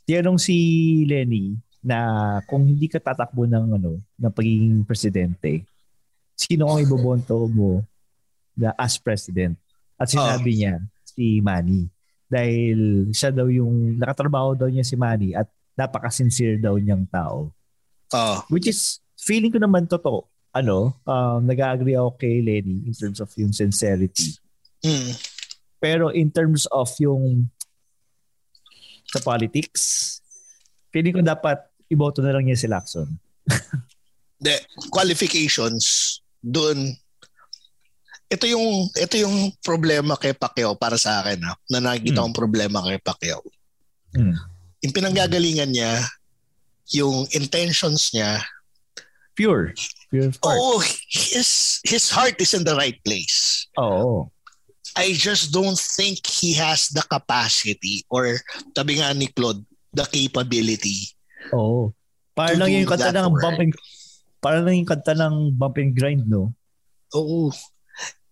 Tinanong 0.02 0.38
si 0.38 0.56
Lenny 1.04 1.54
na 1.78 1.98
kung 2.44 2.62
hindi 2.62 2.86
ka 2.86 2.98
tatakbo 2.98 3.44
ng 3.44 3.76
ano, 3.76 3.92
ng 3.98 4.32
pagiging 4.32 4.82
presidente, 4.82 5.66
sino 6.32 6.66
ang 6.66 6.80
ibobonto 6.80 7.44
mo 7.46 7.84
na 8.54 8.72
as 8.74 8.96
president? 8.96 9.54
At 9.94 10.08
sinabi 10.08 10.56
niya 10.56 10.80
si 11.04 11.38
Manny 11.38 11.86
dahil 12.26 13.10
siya 13.12 13.28
daw 13.28 13.46
yung 13.46 13.94
nakatrabaho 13.94 14.56
daw 14.56 14.66
niya 14.66 14.82
si 14.82 14.96
Manny 14.96 15.36
at 15.36 15.46
napaka-sincere 15.74 16.58
daw 16.58 16.76
niyang 16.76 17.04
tao. 17.06 17.50
Ah, 18.10 18.44
Which 18.48 18.68
is, 18.68 19.00
feeling 19.16 19.50
ko 19.50 19.58
naman 19.58 19.86
totoo. 19.86 20.28
Ano, 20.52 21.00
um, 21.02 21.40
nag-agree 21.42 21.96
ako 21.96 22.16
kay 22.16 22.44
Lenny 22.44 22.84
in 22.84 22.92
terms 22.92 23.18
of 23.18 23.32
yung 23.36 23.52
sincerity. 23.52 24.36
mm, 24.84 25.16
Pero 25.78 26.12
in 26.12 26.28
terms 26.28 26.68
of 26.68 26.92
yung 26.98 27.48
sa 29.08 29.20
politics, 29.20 30.20
feeling 30.88 31.12
ko 31.12 31.20
dapat 31.20 31.56
iboto 31.88 32.20
na 32.20 32.32
lang 32.32 32.44
niya 32.44 32.56
si 32.56 32.68
Lacson. 32.68 33.08
the 34.42 34.58
qualifications 34.90 36.18
doon 36.38 36.92
ito 38.26 38.44
yung 38.44 38.88
ito 38.92 39.14
yung 39.14 39.52
problema 39.60 40.16
kay 40.16 40.32
Pacquiao 40.32 40.72
para 40.74 40.96
sa 40.96 41.20
akin 41.20 41.38
ha, 41.42 41.52
na 41.68 41.78
nakikita 41.78 42.18
Hmm. 42.18 42.28
kong 42.28 42.36
problema 42.36 42.80
kay 42.82 42.96
Pacquiao. 42.98 43.44
Hmm. 44.12 44.32
Yung 44.82 44.94
pinanggagalingan 44.94 45.70
niya, 45.72 46.02
yung 46.92 47.26
intentions 47.32 48.10
niya, 48.10 48.42
Pure. 49.34 49.72
Pure 50.12 50.28
of 50.28 50.36
heart. 50.44 50.58
oh, 50.60 50.80
his 51.08 51.80
his 51.88 52.12
heart 52.12 52.36
is 52.36 52.52
in 52.52 52.64
the 52.68 52.76
right 52.76 53.00
place. 53.04 53.64
Oo. 53.80 54.28
I 54.92 55.16
just 55.16 55.56
don't 55.56 55.78
think 55.78 56.20
he 56.28 56.52
has 56.52 56.92
the 56.92 57.00
capacity 57.08 58.04
or 58.12 58.36
sabi 58.76 59.00
nga 59.00 59.16
ni 59.16 59.32
Claude, 59.32 59.64
the 59.96 60.04
capability. 60.04 61.16
Oo. 61.56 61.96
Para 62.36 62.52
lang 62.60 62.68
yung 62.76 62.84
kanta 62.84 63.08
ng 63.08 63.32
work. 63.32 63.40
bump 63.40 63.60
and, 63.60 63.72
para 64.44 64.60
lang 64.60 64.84
yung 64.84 64.90
kanta 64.90 65.16
ng 65.16 65.56
bump 65.56 65.80
and 65.80 65.96
grind, 65.96 66.28
no? 66.28 66.52
Oo. 67.16 67.48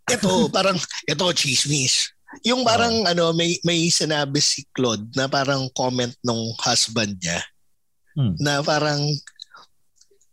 Ito, 0.05 0.53
parang, 0.53 0.77
ito, 1.09 1.25
chismis. 1.33 2.13
Yung 2.47 2.63
parang, 2.63 3.07
ano, 3.07 3.35
may, 3.35 3.59
may 3.67 3.91
sinabi 3.91 4.39
si 4.39 4.63
Claude 4.71 5.11
na 5.19 5.27
parang 5.27 5.67
comment 5.75 6.15
nung 6.23 6.55
husband 6.63 7.19
niya 7.19 7.43
Hmm. 8.21 8.35
na 8.43 8.59
parang 8.61 9.01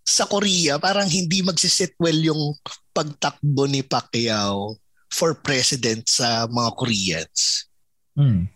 sa 0.01 0.25
Korea, 0.25 0.81
parang 0.81 1.05
hindi 1.05 1.45
magsisit 1.45 1.93
well 2.01 2.17
yung 2.17 2.57
pagtakbo 2.95 3.69
ni 3.69 3.85
Pacquiao 3.85 4.79
for 5.13 5.37
president 5.37 6.07
sa 6.09 6.49
mga 6.49 6.69
Koreans. 6.73 7.69
Hmm. 8.17 8.49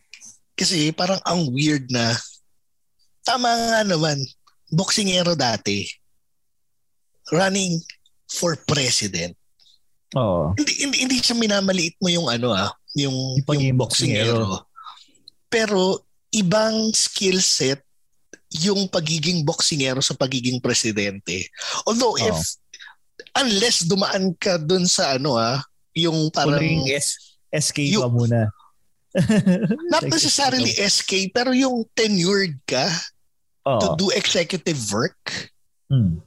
Kasi 0.57 0.89
parang 0.95 1.21
ang 1.21 1.53
weird 1.53 1.85
na 1.93 2.17
tama 3.21 3.51
nga 3.51 3.81
naman 3.85 4.17
boksingero 4.73 5.37
dati 5.37 5.85
running 7.29 7.77
for 8.25 8.57
president. 8.65 9.37
Oo. 10.17 10.51
Hindi, 10.57 10.73
hindi, 10.81 10.97
hindi 11.07 11.17
siya 11.21 11.37
minamaliit 11.37 11.95
mo 12.01 12.09
yung 12.09 12.27
ano 12.27 12.51
ah, 12.51 12.73
yung, 12.93 13.39
Yung 13.39 13.61
yung 13.61 13.79
boksingero. 13.79 14.65
Pero 15.47 16.03
ibang 16.31 16.91
skill 16.91 17.39
set 17.39 17.83
yung 18.51 18.87
pagiging 18.87 19.43
boksingero 19.43 19.99
sa 19.99 20.11
pagiging 20.13 20.59
presidente. 20.59 21.47
Although 21.87 22.19
if 22.19 22.35
Oo. 22.35 22.59
unless 23.39 23.83
dumaan 23.83 24.35
ka 24.35 24.59
dun 24.59 24.83
sa 24.83 25.15
ano 25.15 25.35
ah, 25.35 25.63
yung 25.95 26.31
parang 26.31 26.59
Parang 26.59 26.87
S- 26.87 27.35
SK 27.51 27.95
Yung- 27.95 28.11
muna. 28.11 28.51
not 29.91 30.07
necessarily 30.07 30.71
SK 30.71 31.35
pero 31.35 31.51
yung 31.51 31.83
tenured 31.91 32.55
ka 32.63 32.87
to 33.61 33.87
Oo. 33.91 33.95
do 33.99 34.07
executive 34.11 34.79
work, 34.89 35.51
Hmm. 35.91 36.23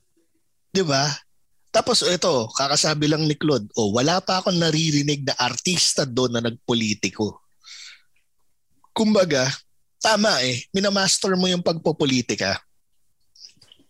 'di 0.69 0.85
ba? 0.85 1.09
Tapos 1.75 2.07
ito, 2.07 2.47
kakasabi 2.55 3.11
lang 3.11 3.27
ni 3.27 3.35
Claude, 3.35 3.67
oh, 3.75 3.91
wala 3.91 4.23
pa 4.23 4.39
akong 4.39 4.55
naririnig 4.55 5.27
na 5.27 5.35
artista 5.35 6.07
doon 6.07 6.39
na 6.39 6.47
nagpolitiko. 6.47 7.43
Kumbaga, 8.95 9.51
tama 9.99 10.39
eh, 10.47 10.63
minamaster 10.71 11.35
mo 11.35 11.51
yung 11.51 11.67
pagpopolitika. 11.67 12.63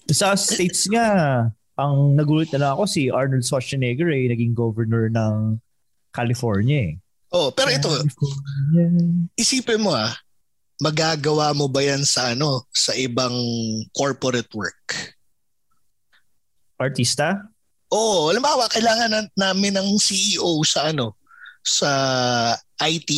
Sa 0.08 0.32
states 0.32 0.88
nga, 0.88 1.04
ang 1.76 2.16
nagulat 2.16 2.48
na 2.56 2.64
lang 2.64 2.70
ako 2.72 2.88
si 2.88 3.12
Arnold 3.12 3.44
Schwarzenegger 3.44 4.08
eh, 4.08 4.32
naging 4.32 4.56
governor 4.56 5.12
ng 5.12 5.60
California 6.08 6.88
eh. 6.88 6.94
Oh, 7.36 7.52
pero 7.52 7.68
ito, 7.68 7.92
California. 7.92 8.84
isipin 9.36 9.84
mo 9.84 9.92
ah, 9.92 10.16
magagawa 10.80 11.52
mo 11.52 11.68
ba 11.68 11.84
yan 11.84 12.00
sa 12.00 12.32
ano, 12.32 12.64
sa 12.72 12.96
ibang 12.96 13.36
corporate 13.92 14.48
work? 14.56 15.12
Artista? 16.80 17.53
Oo, 17.94 18.26
halimbawa, 18.26 18.66
kailangan 18.66 19.06
na, 19.06 19.20
namin 19.38 19.78
ng 19.78 19.94
CEO 20.02 20.58
sa 20.66 20.90
ano, 20.90 21.14
sa 21.62 21.90
IT, 22.82 23.10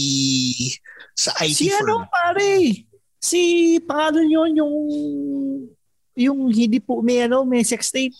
sa 1.16 1.32
IT 1.40 1.56
Si 1.64 1.72
firm. 1.72 2.04
ano 2.04 2.04
pare? 2.12 2.84
Si 3.16 3.40
pangalan 3.88 4.28
yun 4.28 4.50
yung 4.60 4.76
yung 6.16 6.38
hindi 6.52 6.76
po 6.76 7.00
may 7.00 7.24
ano 7.24 7.44
may 7.44 7.60
sex 7.60 7.88
tape 7.92 8.12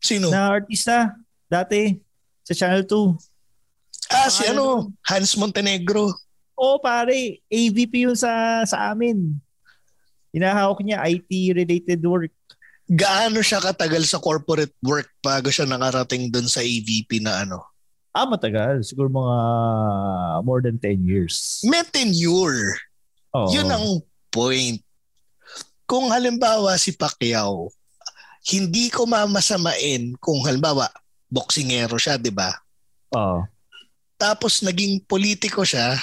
Sino? 0.00 0.32
na 0.32 0.48
artista 0.48 1.12
dati 1.48 1.96
sa 2.44 2.52
Channel 2.52 2.84
2. 2.84 4.12
ah, 4.12 4.28
si 4.28 4.44
ano? 4.46 4.52
ano, 4.52 4.92
Hans 5.08 5.32
Montenegro. 5.40 6.12
Oo 6.56 6.76
pare, 6.80 7.40
AVP 7.48 8.04
yun 8.08 8.16
sa 8.16 8.60
sa 8.68 8.92
amin. 8.92 9.32
Hinahawak 10.36 10.84
niya 10.84 11.00
IT 11.08 11.32
related 11.56 12.00
work. 12.04 12.32
Gaano 12.86 13.42
siya 13.42 13.58
katagal 13.58 14.06
sa 14.06 14.22
corporate 14.22 14.74
work 14.82 15.10
bago 15.18 15.50
siya 15.50 15.66
nakarating 15.66 16.30
dun 16.30 16.46
sa 16.46 16.62
AVP 16.62 17.18
na 17.18 17.42
ano? 17.42 17.62
Ah, 18.16 18.24
matagal. 18.24 18.80
Siguro 18.86 19.12
mga 19.12 19.36
more 20.46 20.62
than 20.64 20.78
10 20.80 21.04
years. 21.04 21.60
May 21.66 21.84
tenure. 21.84 22.78
Oo. 23.36 23.50
Yun 23.52 23.68
ang 23.68 23.86
point. 24.32 24.80
Kung 25.84 26.08
halimbawa 26.08 26.78
si 26.80 26.96
Pacquiao, 26.96 27.68
hindi 28.48 28.88
ko 28.88 29.04
mamasamain 29.04 30.14
kung 30.22 30.40
halimbawa 30.46 30.86
boksingero 31.26 31.98
siya, 31.98 32.16
di 32.16 32.30
ba? 32.30 32.54
Oo. 33.12 33.44
Tapos 34.16 34.64
naging 34.64 35.04
politiko 35.04 35.66
siya, 35.66 35.98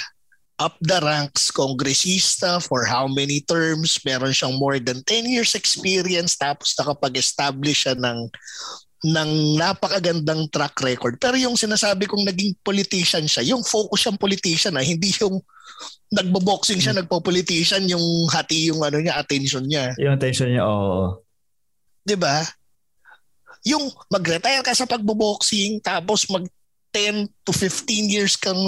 up 0.58 0.78
the 0.78 0.98
ranks, 1.02 1.50
kongresista 1.50 2.62
for 2.62 2.86
how 2.86 3.10
many 3.10 3.42
terms, 3.42 3.98
meron 4.06 4.30
siyang 4.30 4.54
more 4.58 4.78
than 4.78 5.02
10 5.02 5.26
years 5.26 5.58
experience, 5.58 6.38
tapos 6.38 6.74
nakapag-establish 6.78 7.86
siya 7.88 7.94
ng 7.98 8.30
ng 9.04 9.60
napakagandang 9.60 10.48
track 10.48 10.80
record. 10.80 11.20
Pero 11.20 11.36
yung 11.36 11.60
sinasabi 11.60 12.08
kong 12.08 12.24
naging 12.24 12.56
politician 12.64 13.28
siya, 13.28 13.44
yung 13.52 13.60
focus 13.60 14.08
siyang 14.08 14.16
politician 14.16 14.72
na 14.72 14.80
hindi 14.80 15.12
yung 15.20 15.44
nagbo-boxing 16.08 16.80
siya, 16.80 16.96
nagpo-politician, 16.96 17.84
yung 17.84 18.00
hati 18.32 18.72
yung 18.72 18.80
ano 18.80 18.96
niya, 19.04 19.20
attention 19.20 19.68
niya. 19.68 19.92
Yung 20.00 20.16
attention 20.16 20.48
niya, 20.48 20.64
oo. 20.64 21.20
'di 22.04 22.16
ba? 22.20 22.44
Yung 23.64 23.88
mag-retire 24.12 24.60
ka 24.60 24.76
sa 24.76 24.84
pagbo-boxing 24.84 25.80
tapos 25.80 26.28
mag 26.28 26.44
10 26.94 27.26
to 27.42 27.50
15 27.50 28.06
years 28.06 28.38
kang 28.38 28.58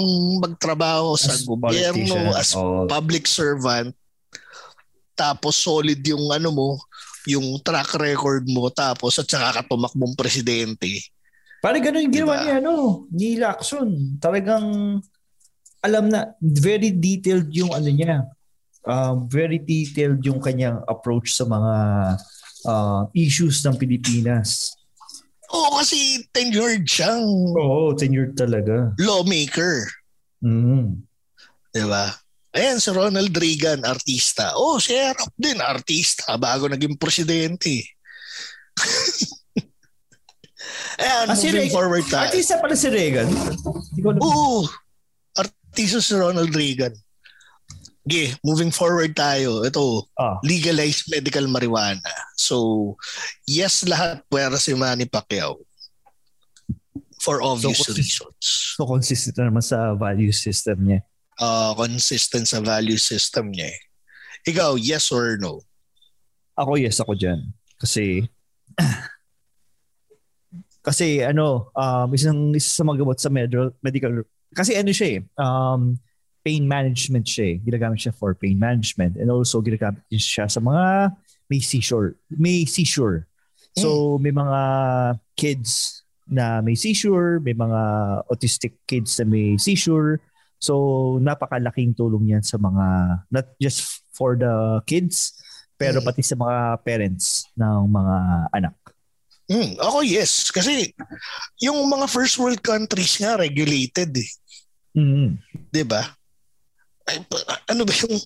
magtrabaho 0.43 1.15
sa 1.15 1.31
As 1.31 1.47
gobyerno 1.47 2.11
politician, 2.11 2.35
as 2.35 2.51
oo. 2.51 2.83
public 2.91 3.23
servant 3.23 3.95
tapos 5.15 5.55
solid 5.55 6.03
yung 6.03 6.27
ano 6.29 6.51
mo 6.51 6.69
yung 7.23 7.57
track 7.63 7.95
record 7.95 8.43
mo 8.51 8.67
tapos 8.67 9.15
at 9.17 9.25
saka 9.25 9.59
ka 9.59 9.61
tumakbong 9.71 10.13
presidente 10.13 11.07
Pare 11.57 11.81
ganun 11.81 12.05
yung 12.05 12.13
ginawa 12.13 12.33
Diba? 12.37 12.45
ni 12.45 12.51
ano, 12.53 12.73
ni 13.09 13.29
Lacson. 13.35 13.89
Talagang 14.21 14.97
alam 15.81 16.05
na 16.05 16.37
very 16.37 16.93
detailed 16.93 17.49
yung 17.49 17.73
ano 17.73 17.89
niya. 17.89 18.29
Um, 18.87 19.27
very 19.27 19.59
detailed 19.59 20.21
yung 20.23 20.39
kanyang 20.39 20.79
approach 20.87 21.35
sa 21.35 21.43
mga 21.43 21.73
uh, 22.63 23.01
issues 23.11 23.59
ng 23.65 23.75
Pilipinas. 23.75 24.76
Oo 25.49 25.77
kasi 25.77 25.97
tenured 26.29 26.83
siyang 26.83 27.23
Oo, 27.53 27.93
tenured 27.93 28.33
talaga. 28.33 28.91
lawmaker 28.97 29.87
Mm. 30.39 31.01
di 31.69 31.83
ba 31.83 32.13
Ayan, 32.49 32.81
si 32.81 32.89
Ronald 32.89 33.29
Reagan, 33.31 33.85
artista. 33.85 34.57
Oh, 34.57 34.81
si 34.81 34.89
Erap 34.91 35.29
din, 35.37 35.61
artista, 35.61 36.33
bago 36.35 36.65
naging 36.65 36.97
presidente. 36.97 37.85
Ayan, 40.97 41.29
Ah, 41.29 41.37
si 41.37 41.47
moving 41.47 41.69
Reagan- 41.69 41.75
forward 41.75 42.05
tayo. 42.07 42.25
Artista 42.25 42.57
pala 42.57 42.73
si 42.73 42.89
Reagan. 42.89 43.29
Oo, 44.17 44.65
artista 45.35 46.01
si 46.01 46.13
Ronald 46.13 46.49
Reagan. 46.49 46.93
Okay, 48.07 48.31
moving 48.39 48.71
forward 48.71 49.11
tayo. 49.11 49.67
Ito, 49.67 50.07
Ah, 50.15 50.39
legalized 50.39 51.11
medical 51.11 51.43
marijuana. 51.51 52.07
So, 52.39 52.95
yes 53.43 53.83
lahat 53.83 54.23
pwera 54.31 54.55
si 54.55 54.71
Manny 54.71 55.03
Pacquiao. 55.03 55.59
For 57.19 57.43
obvious 57.43 57.83
So, 57.83 57.91
reasons. 57.91 58.39
so 58.79 58.87
consistent 58.87 59.35
na 59.35 59.51
naman 59.51 59.59
sa 59.59 59.91
value 59.99 60.31
system 60.31 60.87
niya. 60.87 61.03
Uh, 61.35 61.75
consistent 61.75 62.47
sa 62.47 62.63
value 62.63 62.95
system 62.95 63.51
niya 63.51 63.75
eh. 63.75 63.79
Ikaw, 64.47 64.79
yes 64.79 65.11
or 65.11 65.35
no? 65.35 65.59
Ako 66.55 66.79
yes 66.79 67.03
ako 67.03 67.11
dyan. 67.11 67.43
Kasi 67.75 68.23
kasi 70.87 71.19
ano, 71.19 71.75
um, 71.75 72.07
isang, 72.15 72.55
isa 72.55 72.79
sa 72.79 72.87
sa 73.19 73.27
medical, 73.27 73.75
medical 73.83 74.23
kasi 74.55 74.79
ano 74.79 74.95
siya 74.95 75.19
eh, 75.19 75.21
um, 75.35 75.99
pain 76.47 76.63
management 76.63 77.27
siya 77.27 77.45
eh. 77.51 77.55
Ginagamit 77.59 77.99
siya 77.99 78.15
for 78.15 78.31
pain 78.31 78.55
management 78.55 79.19
and 79.19 79.27
also 79.27 79.59
ginagamit 79.59 79.99
siya 80.15 80.47
sa 80.47 80.63
mga 80.63 81.11
may 81.51 81.59
seizure. 81.59 82.15
May 82.31 82.63
seizure. 82.63 83.27
So 83.75 84.15
may 84.17 84.31
mga 84.31 84.59
kids 85.35 86.01
na 86.23 86.63
may 86.63 86.79
seizure, 86.79 87.43
may 87.43 87.51
mga 87.51 87.81
autistic 88.31 88.79
kids 88.87 89.19
na 89.19 89.27
may 89.27 89.59
seizure. 89.59 90.23
So 90.57 91.19
napakalaking 91.19 91.93
tulong 91.93 92.31
yan 92.31 92.41
sa 92.47 92.55
mga 92.55 92.85
not 93.27 93.47
just 93.59 94.01
for 94.15 94.39
the 94.39 94.81
kids 94.87 95.35
pero 95.77 96.01
Mm. 96.01 96.09
pati 96.09 96.25
sa 96.25 96.33
mga 96.33 96.81
parents 96.81 97.45
ng 97.53 97.85
mga 97.85 98.15
anak. 98.49 98.75
Hmm, 99.45 99.77
ako 99.77 100.01
yes. 100.01 100.49
Kasi 100.49 100.89
yung 101.61 101.85
mga 101.85 102.09
first 102.09 102.41
world 102.41 102.59
countries 102.65 103.13
nga 103.21 103.37
regulated 103.37 104.09
eh. 104.17 104.31
Mm. 104.97 105.37
'Di 105.69 105.85
ba? 105.85 106.16
Ay, 107.07 107.23
pa- 107.27 107.63
Ano 107.71 107.87
ba 107.87 107.93
yung 108.03 108.19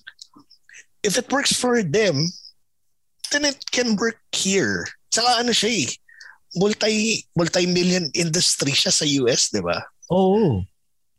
if 1.01 1.17
it 1.17 1.29
works 1.29 1.53
for 1.53 1.81
them, 1.81 2.17
then 3.29 3.45
it 3.45 3.57
can 3.69 3.97
work 3.97 4.21
here. 4.33 4.85
Saka 5.09 5.41
ano 5.41 5.53
siya 5.53 5.85
eh, 5.85 5.89
multi 6.57 7.23
multi-million 7.33 8.09
industry 8.13 8.73
siya 8.73 8.91
sa 8.91 9.05
US, 9.23 9.49
'di 9.49 9.61
ba? 9.63 9.81
Oo. 10.11 10.65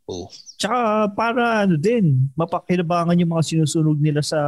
Oh. 0.03 0.27
Tsaka 0.59 1.07
para 1.15 1.63
ano 1.63 1.79
din, 1.79 2.27
mapakinabangan 2.35 3.19
yung 3.23 3.31
mga 3.33 3.47
sinusunog 3.47 3.97
nila 3.99 4.19
sa 4.19 4.39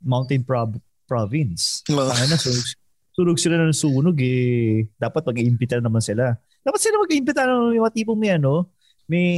Mountain 0.00 0.44
Prov- 0.44 0.80
Province. 1.04 1.84
Mga- 1.88 2.12
Ang 2.16 2.30
na, 2.32 2.38
sunog, 2.40 2.66
sunog 3.12 3.38
sila 3.38 3.56
ng 3.60 3.76
sunog 3.76 4.16
eh. 4.20 4.88
Dapat 4.96 5.22
mag-iimbita 5.28 5.76
naman 5.78 6.00
sila. 6.00 6.36
Dapat 6.64 6.80
sila 6.80 7.04
mag-iimbita 7.04 7.44
ng 7.44 7.76
mga 7.76 7.92
tipong 7.92 8.16
may 8.16 8.32
ano, 8.36 8.68
may 9.04 9.28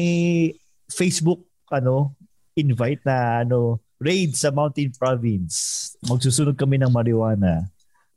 Facebook 0.87 1.43
ano, 1.67 2.15
invite 2.57 3.05
na 3.05 3.45
ano, 3.45 3.79
raid 4.01 4.33
sa 4.33 4.49
Mountain 4.51 4.97
Province. 4.97 5.93
Magsusunog 6.05 6.57
kami 6.57 6.81
ng 6.81 6.91
marijuana. 6.91 7.69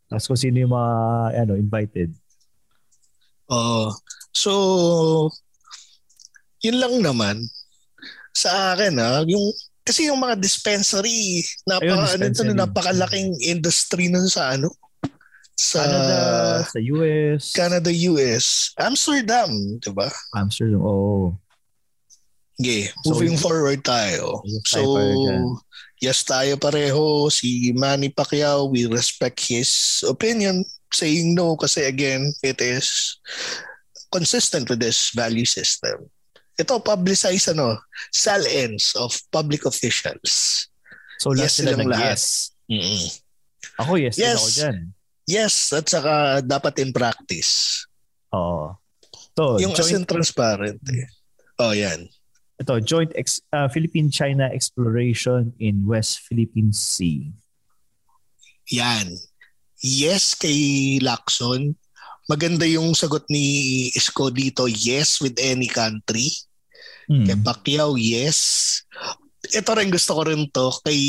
Tapos 0.07 0.25
kung 0.25 0.39
sino 0.39 0.57
yung 0.57 0.73
mga 0.73 0.93
ano, 1.45 1.53
invited. 1.59 2.09
Oh. 3.51 3.91
So 4.31 4.51
yun 6.59 6.79
lang 6.79 6.99
naman 7.03 7.37
sa 8.35 8.75
akin 8.75 8.95
ha, 8.99 9.23
yung 9.27 9.51
Kasi 9.89 10.05
yung 10.05 10.21
mga 10.21 10.37
dispensary, 10.37 11.41
napa, 11.65 11.81
Ayun, 11.81 11.97
ano 11.97 12.13
to, 12.29 12.45
dispensary. 12.45 12.53
napakalaking 12.53 13.33
industry 13.41 14.05
nun 14.05 14.29
sa 14.29 14.53
ano? 14.53 14.69
Sa 15.57 15.81
Canada, 15.81 16.17
sa 16.61 16.79
US, 16.93 17.41
Canada, 17.57 17.89
US. 18.13 18.45
Amsterdam, 18.77 19.49
di 19.81 19.89
ba? 19.89 20.05
Amsterdam, 20.37 20.77
oo. 20.85 21.33
Okay, 22.59 22.91
So, 23.07 23.15
moving 23.15 23.39
forward 23.39 23.79
tayo. 23.81 24.43
Yes, 24.43 24.67
So, 24.67 24.99
tayo 24.99 25.55
yes 25.99 26.19
tayo 26.23 26.59
pareho. 26.59 27.27
Si 27.31 27.71
Manny 27.71 28.11
Pacquiao, 28.11 28.67
we 28.67 28.83
respect 28.87 29.39
his 29.47 30.03
opinion 30.07 30.63
saying 30.91 31.35
no 31.35 31.55
kasi 31.55 31.87
again, 31.87 32.31
it 32.43 32.59
is 32.59 33.15
consistent 34.11 34.67
with 34.67 34.79
this 34.79 35.11
value 35.15 35.45
system. 35.47 36.07
Ito, 36.59 36.83
publicize 36.83 37.47
ano, 37.51 37.79
sal-ends 38.11 38.91
of 38.99 39.15
public 39.31 39.63
officials. 39.63 40.67
So 41.19 41.31
Yes 41.31 41.59
sila 41.59 41.75
silang 41.75 41.87
lahat. 41.91 42.15
yes. 42.19 42.23
Mm-mm. 42.67 43.03
Ako 43.79 43.91
yes, 43.95 44.15
Yes. 44.19 44.35
ako 44.39 44.47
dyan. 44.51 44.77
Yes, 45.29 45.53
at 45.71 45.85
saka 45.87 46.41
dapat 46.41 46.79
in 46.83 46.91
practice. 46.91 47.85
Oo. 48.35 48.75
To, 49.37 49.55
Yung 49.61 49.71
as 49.71 49.87
in 49.93 50.03
joint, 50.03 50.07
transparent 50.09 50.81
eh. 50.91 51.07
Oh, 51.59 51.71
yan. 51.71 52.07
Ito, 52.59 52.75
joint 52.83 53.11
ex, 53.15 53.39
uh, 53.55 53.71
Philippine-China 53.71 54.51
exploration 54.51 55.55
in 55.63 55.87
West 55.87 56.27
Philippine 56.27 56.75
Sea. 56.75 57.31
Yan. 58.75 59.15
Yes 59.79 60.35
kay 60.35 60.99
Lacson. 60.99 61.73
Maganda 62.27 62.67
yung 62.67 62.91
sagot 62.93 63.25
ni 63.31 63.87
Isko 63.95 64.27
dito. 64.29 64.67
Yes 64.67 65.23
with 65.23 65.39
any 65.39 65.71
country. 65.71 66.29
Hmm. 67.07 67.25
Kay 67.25 67.39
Pacquiao, 67.41 67.95
yes. 67.95 68.83
Ito 69.55 69.73
rin 69.79 69.89
gusto 69.89 70.19
ko 70.19 70.27
rin 70.27 70.45
to. 70.51 70.67
Kay 70.83 70.99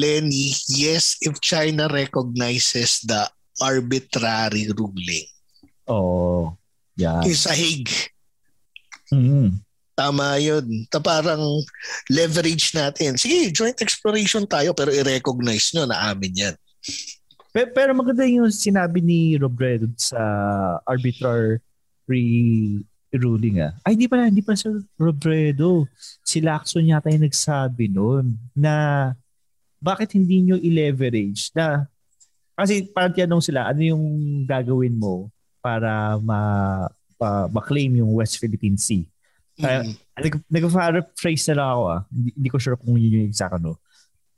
Lenny, 0.00 0.50
yes 0.72 1.20
if 1.20 1.38
China 1.44 1.92
recognizes 1.92 3.04
the 3.04 3.28
arbitrary 3.60 4.72
ruling. 4.72 5.28
Oo. 5.92 6.56
Yan. 6.96 7.20
Yung 7.20 7.36
sa 7.36 7.52
Hague. 7.52 8.16
Tama 9.96 10.36
yun. 10.36 10.84
Ta 10.92 11.00
parang 11.00 11.40
leverage 12.12 12.76
natin. 12.76 13.16
Sige, 13.16 13.48
joint 13.48 13.80
exploration 13.80 14.44
tayo 14.44 14.76
pero 14.76 14.92
i-recognize 14.92 15.72
nyo 15.72 15.88
na 15.88 16.12
amin 16.12 16.32
yan. 16.36 16.54
Pero, 17.56 17.72
pero 17.72 17.90
maganda 17.96 18.28
yung 18.28 18.52
sinabi 18.52 19.00
ni 19.00 19.40
Robredo 19.40 19.88
sa 19.96 20.20
arbitrary 20.84 21.56
ruling 23.16 23.64
ah. 23.64 23.72
Ay, 23.80 23.96
hindi 23.96 24.04
pala, 24.04 24.28
hindi 24.28 24.44
pala 24.44 24.60
sa 24.60 24.68
Robredo. 25.00 25.88
Si 26.20 26.44
Lacson 26.44 26.84
yata 26.84 27.08
yung 27.08 27.24
nagsabi 27.24 27.88
noon 27.88 28.36
na 28.52 29.16
bakit 29.80 30.12
hindi 30.12 30.44
nyo 30.44 30.60
i-leverage 30.60 31.56
na 31.56 31.88
kasi 32.56 32.88
parang 32.92 33.12
tinanong 33.16 33.44
sila 33.44 33.68
ano 33.68 33.80
yung 33.80 34.04
gagawin 34.44 34.96
mo 34.96 35.32
para 35.64 36.16
ma, 36.20 36.40
ma- 37.16 37.48
ma-claim 37.48 38.00
yung 38.00 38.12
West 38.16 38.36
Philippine 38.36 38.76
Sea. 38.76 39.04
Kaya, 39.56 39.82
Mm. 39.82 39.92
Nag, 40.16 40.34
nag-paraphrase 40.48 41.44
na 41.48 41.56
lang 41.56 41.68
ako 41.70 41.82
ah. 41.86 42.00
Hindi, 42.08 42.30
hindi 42.32 42.48
ko 42.48 42.56
sure 42.56 42.76
kung 42.76 42.94
yun 42.94 43.12
yung 43.14 43.28
exact 43.28 43.54
ano. 43.54 43.76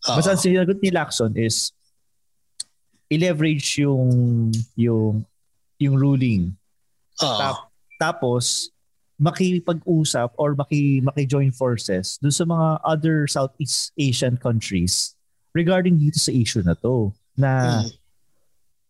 Oo. 0.07 0.15
Basta 0.15 0.31
ang 0.31 0.39
sinagot 0.39 0.79
ni 0.79 0.91
Lacson 0.91 1.35
is 1.35 1.71
i-leverage 3.09 3.79
yung 3.79 4.11
yung 4.75 5.25
yung 5.79 5.97
ruling. 5.97 6.53
Oo. 7.19 7.39
Tap- 7.39 7.67
Tapos 7.99 8.71
makipag-usap 9.19 10.31
or 10.35 10.55
maki 10.55 11.03
maki-join 11.03 11.51
forces 11.51 12.15
dun 12.19 12.31
sa 12.31 12.47
mga 12.47 12.79
other 12.85 13.27
Southeast 13.27 13.91
Asian 13.97 14.39
countries 14.39 15.19
regarding 15.51 15.99
dito 15.99 16.15
sa 16.17 16.31
issue 16.31 16.63
na 16.63 16.79
to 16.79 17.11
na 17.35 17.83
Mm. 17.83 17.91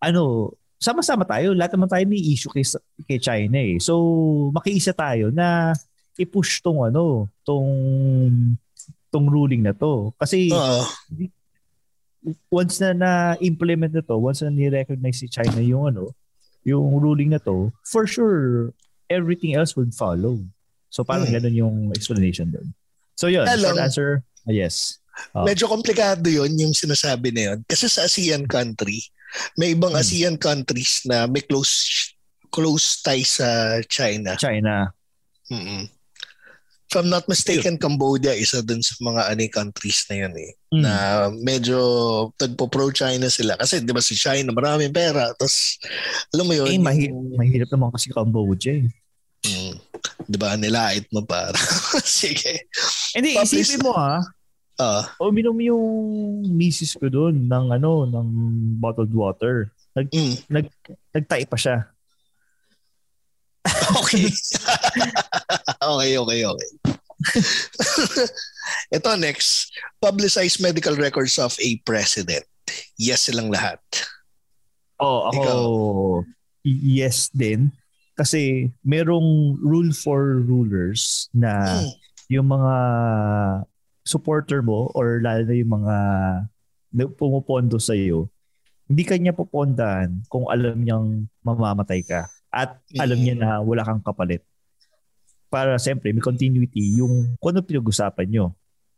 ano 0.05 0.23
sama-sama 0.77 1.25
tayo 1.25 1.57
lahat 1.57 1.73
naman 1.73 1.89
tayo 1.89 2.05
may 2.05 2.21
issue 2.21 2.49
kay 2.49 2.61
kay 3.03 3.17
China 3.19 3.57
eh. 3.57 3.81
So 3.81 3.97
makiisa 4.53 4.93
tayo 4.93 5.33
na 5.33 5.73
i-push 6.19 6.61
tong 6.61 6.83
ano 6.83 7.31
tong 7.47 7.71
tong 9.09 9.27
ruling 9.31 9.63
na 9.65 9.73
to 9.73 10.13
kasi 10.19 10.51
Oo. 10.53 10.83
once 12.51 12.83
na 12.83 12.93
na-implement 12.93 13.95
na 13.95 14.03
to, 14.05 14.19
once 14.19 14.43
na 14.43 14.51
ni-recognize 14.53 15.23
si 15.23 15.31
China 15.31 15.63
yung 15.63 15.89
ano, 15.89 16.13
yung 16.67 16.99
ruling 16.99 17.33
na 17.33 17.41
to, 17.41 17.73
for 17.87 18.05
sure, 18.05 18.75
everything 19.09 19.55
else 19.55 19.79
would 19.79 19.95
follow. 19.95 20.43
So 20.91 21.07
parang 21.07 21.31
Hmm. 21.31 21.41
ganun 21.41 21.57
yung 21.57 21.77
explanation 21.95 22.53
doon. 22.53 22.69
So 23.17 23.31
yun, 23.33 23.47
Kaya 23.47 23.57
short 23.63 23.81
answer, 23.81 24.11
ah, 24.45 24.53
yes. 24.53 24.99
Oh. 25.35 25.43
Medyo 25.43 25.67
komplikado 25.67 26.31
yun 26.31 26.53
yung 26.59 26.75
sinasabi 26.75 27.35
na 27.35 27.43
yun. 27.55 27.59
Kasi 27.67 27.91
sa 27.91 28.07
ASEAN 28.07 28.47
country, 28.47 29.03
may 29.57 29.73
ibang 29.73 29.95
Hmm. 29.95 30.03
ASEAN 30.03 30.37
countries 30.37 31.03
na 31.07 31.25
may 31.27 31.41
close 31.43 32.13
close 32.51 33.01
ties 33.01 33.41
sa 33.41 33.79
China. 33.87 34.37
China. 34.37 34.91
mm 35.49 35.98
If 36.89 36.97
I'm 36.97 37.13
not 37.13 37.29
mistaken, 37.29 37.77
Cambodia 37.77 38.33
isa 38.33 38.65
dun 38.65 38.81
sa 38.81 38.97
mga 39.05 39.29
ani 39.29 39.53
countries 39.53 40.09
na 40.09 40.25
yun 40.25 40.35
eh. 40.41 40.53
Mm. 40.73 40.81
Na 40.81 40.93
medyo 41.37 41.79
tagpo-pro-China 42.41 43.29
sila. 43.29 43.61
Kasi 43.61 43.85
di 43.85 43.93
ba 43.93 44.01
si 44.01 44.17
China 44.17 44.57
maraming 44.57 44.89
pera. 44.89 45.37
Tapos 45.37 45.77
alam 46.33 46.49
mo 46.49 46.57
yun. 46.57 46.65
eh, 46.65 46.81
mahi- 46.81 47.13
yung- 47.13 47.37
mahirap 47.37 47.69
naman 47.69 47.93
kasi 47.93 48.09
Cambodia 48.09 48.81
eh. 48.81 48.89
Mm. 49.45 49.77
Di 50.25 50.37
ba? 50.41 50.57
Nilait 50.57 51.05
mo 51.13 51.21
para. 51.29 51.53
Sige. 52.09 52.65
Hindi, 53.13 53.37
isipin 53.37 53.85
mo 53.85 53.93
ha, 53.93 54.25
Ah, 54.79 55.11
uminom 55.19 55.59
yung 55.59 55.85
misis 56.55 56.95
ko 56.95 57.11
doon 57.11 57.51
ng 57.51 57.67
ano, 57.75 58.07
ng 58.07 58.27
bottled 58.79 59.11
water. 59.11 59.75
Nag, 59.93 60.07
mm. 60.09 60.35
nag, 60.49 60.67
nagtae 61.13 61.45
pa 61.45 61.59
siya. 61.59 61.77
Okay. 63.89 64.31
okay, 65.97 66.13
okay, 66.17 66.41
okay. 66.45 66.71
Ito 68.97 69.19
next. 69.19 69.73
Publicize 69.99 70.61
medical 70.61 70.95
records 70.95 71.37
of 71.39 71.57
a 71.59 71.71
president. 71.83 72.45
Yes 73.01 73.27
silang 73.27 73.49
lahat. 73.49 73.81
Oh, 74.99 75.31
ako 75.31 75.55
yes 76.67 77.31
din 77.31 77.71
kasi 78.19 78.67
merong 78.83 79.55
rule 79.63 79.95
for 79.95 80.43
rulers 80.43 81.31
na 81.31 81.87
Mm. 81.87 81.91
yung 82.29 82.49
mga 82.51 82.75
supporter 84.03 84.59
mo 84.61 84.91
or 84.93 85.23
lalo 85.23 85.47
na 85.47 85.55
yung 85.55 85.73
mga 85.81 85.97
pumupondo 87.15 87.79
sa 87.79 87.95
iyo 87.95 88.27
hindi 88.91 89.07
kanya 89.07 89.31
popondahan 89.37 90.19
kung 90.27 90.51
alam 90.51 90.83
niyang 90.83 91.31
mamamatay 91.47 92.03
ka 92.03 92.27
at 92.51 92.81
alam 92.99 93.21
Mm. 93.21 93.25
niya 93.25 93.37
na 93.39 93.51
wala 93.63 93.87
kang 93.87 94.03
kapalit. 94.03 94.43
Para 95.49 95.81
siyempre 95.81 96.13
may 96.13 96.25
continuity 96.25 97.01
yung 97.01 97.37
kung 97.41 97.51
ano 97.57 97.65
pinag-usapan 97.65 98.29
nyo 98.29 98.47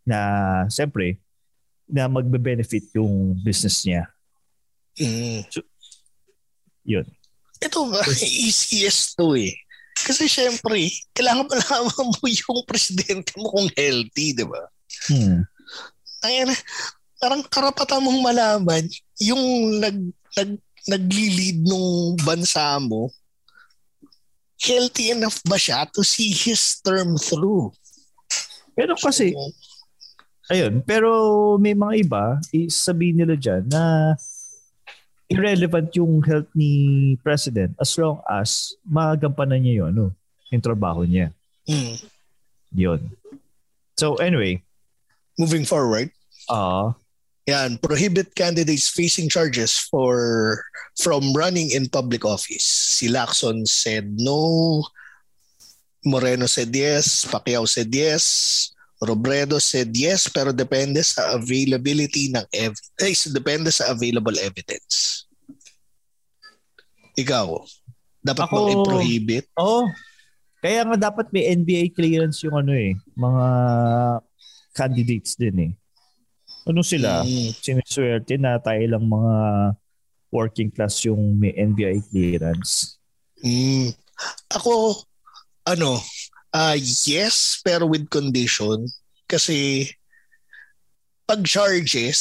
na 0.02 0.18
siyempre 0.66 1.22
na 1.86 2.06
magbe-benefit 2.06 2.94
yung 2.98 3.38
business 3.42 3.82
niya. 3.86 4.06
Mm. 4.98 5.42
Yun. 6.86 7.06
Ito 7.60 7.78
ba, 7.90 8.00
easiest 8.46 9.18
to 9.18 9.34
eh. 9.38 9.54
Kasi 10.00 10.30
syempre, 10.30 10.88
kailangan 11.12 11.50
malaman 11.50 12.08
mo 12.08 12.24
yung 12.24 12.64
presidente 12.64 13.36
mo 13.36 13.52
kung 13.52 13.68
healthy, 13.76 14.32
di 14.32 14.46
ba? 14.48 14.62
Hmm. 15.12 15.44
Ayun, 16.24 16.50
parang 17.20 17.42
karapatan 17.44 18.00
mong 18.00 18.20
malaman 18.24 18.84
yung 19.20 19.76
nag, 19.76 19.98
nag, 20.40 20.50
nagli-lead 20.88 21.60
nung 21.68 22.16
bansa 22.24 22.80
mo, 22.80 23.12
healthy 24.60 25.10
enough 25.10 25.40
ba 25.48 25.56
siya 25.56 25.88
to 25.90 26.04
see 26.04 26.30
his 26.30 26.78
term 26.84 27.16
through? 27.16 27.72
Pero 28.76 28.94
kasi, 28.94 29.32
ayun, 30.52 30.84
pero 30.84 31.10
may 31.56 31.72
mga 31.72 31.94
iba, 32.04 32.24
sabihin 32.68 33.24
nila 33.24 33.34
dyan 33.34 33.64
na 33.66 34.14
irrelevant 35.30 35.88
yung 35.96 36.20
health 36.26 36.50
ni 36.52 37.14
president 37.24 37.72
as 37.78 37.94
long 37.96 38.20
as 38.28 38.76
magampanan 38.84 39.62
niya 39.62 39.86
yun, 39.86 39.90
ano, 39.94 40.06
yung 40.52 40.64
trabaho 40.64 41.06
niya. 41.06 41.30
Mm. 41.66 41.96
Yun. 42.74 43.00
So 43.98 44.18
anyway, 44.18 44.62
Moving 45.40 45.64
forward, 45.64 46.12
ah 46.52 46.92
yan, 47.50 47.76
prohibit 47.82 48.32
candidates 48.38 48.86
facing 48.86 49.26
charges 49.26 49.74
for 49.90 50.14
from 50.94 51.34
running 51.34 51.74
in 51.74 51.90
public 51.90 52.22
office. 52.22 52.62
Si 52.62 53.10
Lacson 53.10 53.66
said 53.66 54.06
no, 54.16 54.86
Moreno 56.06 56.46
said 56.46 56.70
yes, 56.70 57.26
Pacquiao 57.26 57.66
said 57.66 57.90
yes, 57.90 58.70
Robredo 59.00 59.56
said 59.58 59.90
yes, 59.96 60.28
pero 60.28 60.52
depende 60.52 61.00
sa 61.02 61.34
availability 61.34 62.28
ng 62.30 62.44
ev- 62.52 62.78
eh, 63.00 63.16
depende 63.32 63.72
sa 63.72 63.90
available 63.90 64.36
evidence. 64.38 65.24
Ikaw, 67.16 67.64
dapat 68.20 68.44
Ako- 68.44 68.54
bang 68.54 68.68
i-prohibit? 68.76 69.44
oh, 69.56 69.88
kaya 70.60 70.84
nga 70.84 71.08
dapat 71.10 71.32
may 71.32 71.48
NBA 71.48 71.96
clearance 71.96 72.44
yung 72.44 72.60
ano 72.60 72.76
eh, 72.76 72.92
mga 73.16 73.46
candidates 74.76 75.32
din 75.34 75.56
eh. 75.64 75.72
Ano 76.68 76.84
sila? 76.84 77.24
Mm. 77.24 77.56
Siniswerte 77.56 78.36
na 78.36 78.60
tayo 78.60 78.84
lang 78.84 79.04
mga 79.08 79.34
working 80.30 80.70
class 80.70 81.02
yung 81.04 81.40
may 81.40 81.56
NBI 81.56 82.04
clearance. 82.12 83.00
Mm. 83.40 83.96
Ako, 84.52 85.00
ano, 85.64 85.98
ah 86.52 86.76
yes, 86.76 87.58
pero 87.64 87.88
with 87.88 88.10
condition. 88.12 88.84
Kasi, 89.24 89.88
pag 91.24 91.40
charges, 91.46 92.20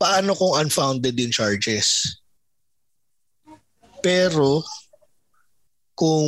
paano 0.00 0.32
kung 0.34 0.56
unfounded 0.58 1.14
yung 1.14 1.34
charges? 1.34 2.18
Pero, 4.00 4.64
kung, 5.94 6.26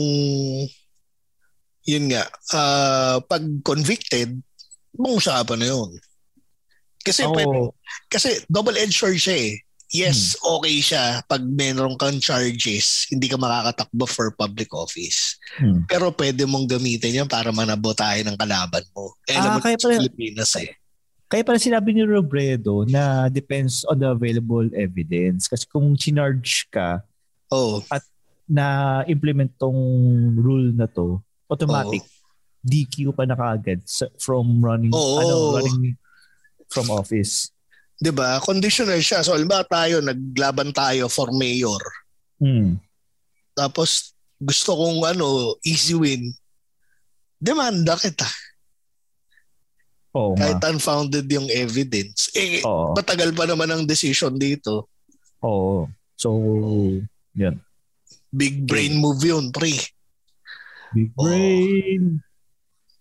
yun 1.87 2.05
nga, 2.11 2.27
ah 2.55 3.19
pag 3.25 3.43
convicted, 3.65 4.39
ibang 4.95 5.17
usapan 5.17 5.59
na 5.59 5.69
yun. 5.71 5.91
Kasi, 7.01 7.25
pwede- 7.25 7.49
Oo. 7.49 7.73
kasi 8.07 8.45
double-edged 8.47 8.93
sword 8.93 9.17
siya 9.17 9.37
eh. 9.37 9.55
Yes, 9.91 10.39
okay 10.39 10.79
siya 10.79 11.19
pag 11.27 11.43
meron 11.43 11.99
kang 11.99 12.23
charges, 12.23 13.11
hindi 13.11 13.27
ka 13.27 13.35
makakatakbo 13.35 14.07
for 14.07 14.31
public 14.31 14.71
office. 14.71 15.35
Hmm. 15.59 15.83
Pero 15.91 16.15
pwede 16.15 16.47
mong 16.47 16.71
gamitin 16.71 17.19
yan 17.19 17.29
para 17.29 17.51
manabo 17.51 17.91
tayo 17.91 18.23
ng 18.23 18.39
kalaban 18.39 18.87
mo. 18.95 19.19
Eh, 19.27 19.35
Ah, 19.35 19.43
alam 19.43 19.51
mo, 19.59 19.61
kaya 19.61 19.75
pala- 19.75 19.99
Pilipinas 19.99 20.55
eh. 20.63 20.79
Kaya 21.27 21.43
pala 21.43 21.59
sinabi 21.59 21.91
ni 21.91 22.07
Robredo 22.07 22.87
na 22.87 23.27
depends 23.27 23.83
on 23.83 23.99
the 23.99 24.07
available 24.07 24.67
evidence. 24.75 25.47
Kasi 25.47 25.67
kung 25.67 25.95
chinarge 25.95 26.71
ka 26.71 27.03
Oh, 27.51 27.83
na 28.47 28.67
implement 29.07 29.51
tong 29.59 29.75
rule 30.39 30.71
na 30.71 30.87
to, 30.87 31.19
automatic 31.47 32.07
DQ 32.63 33.11
pa 33.11 33.27
na 33.27 33.35
kaagad 33.35 33.83
from 34.19 34.63
running 34.63 34.91
Oo. 34.91 35.19
ano 35.19 35.35
running 35.59 35.99
from 36.71 36.89
office. 36.89 37.51
'di 38.01 38.11
ba? 38.17 38.41
Conditional 38.41 38.99
siya. 39.05 39.21
So, 39.21 39.37
halimbawa 39.37 39.63
tayo, 39.69 40.01
naglaban 40.01 40.73
tayo 40.73 41.07
for 41.13 41.29
mayor. 41.37 41.79
Hmm. 42.41 42.81
Tapos, 43.53 44.17
gusto 44.41 44.73
kong 44.73 45.05
ano, 45.05 45.61
easy 45.61 45.93
win. 45.93 46.33
Demanda 47.37 48.01
kita. 48.01 48.25
Oo. 50.17 50.35
Kahit 50.35 50.59
unfounded 50.65 51.29
yung 51.29 51.47
evidence. 51.53 52.33
Eh, 52.33 52.65
Oo. 52.65 52.97
matagal 52.97 53.31
pa 53.37 53.45
naman 53.45 53.69
ang 53.69 53.83
decision 53.85 54.35
dito. 54.41 54.89
Oo. 55.45 55.87
So, 56.17 56.35
yan. 57.37 57.61
Big 58.33 58.65
brain 58.65 58.97
move 58.97 59.23
yun, 59.23 59.53
pre. 59.53 59.77
Big 60.97 61.13
brain. 61.15 62.19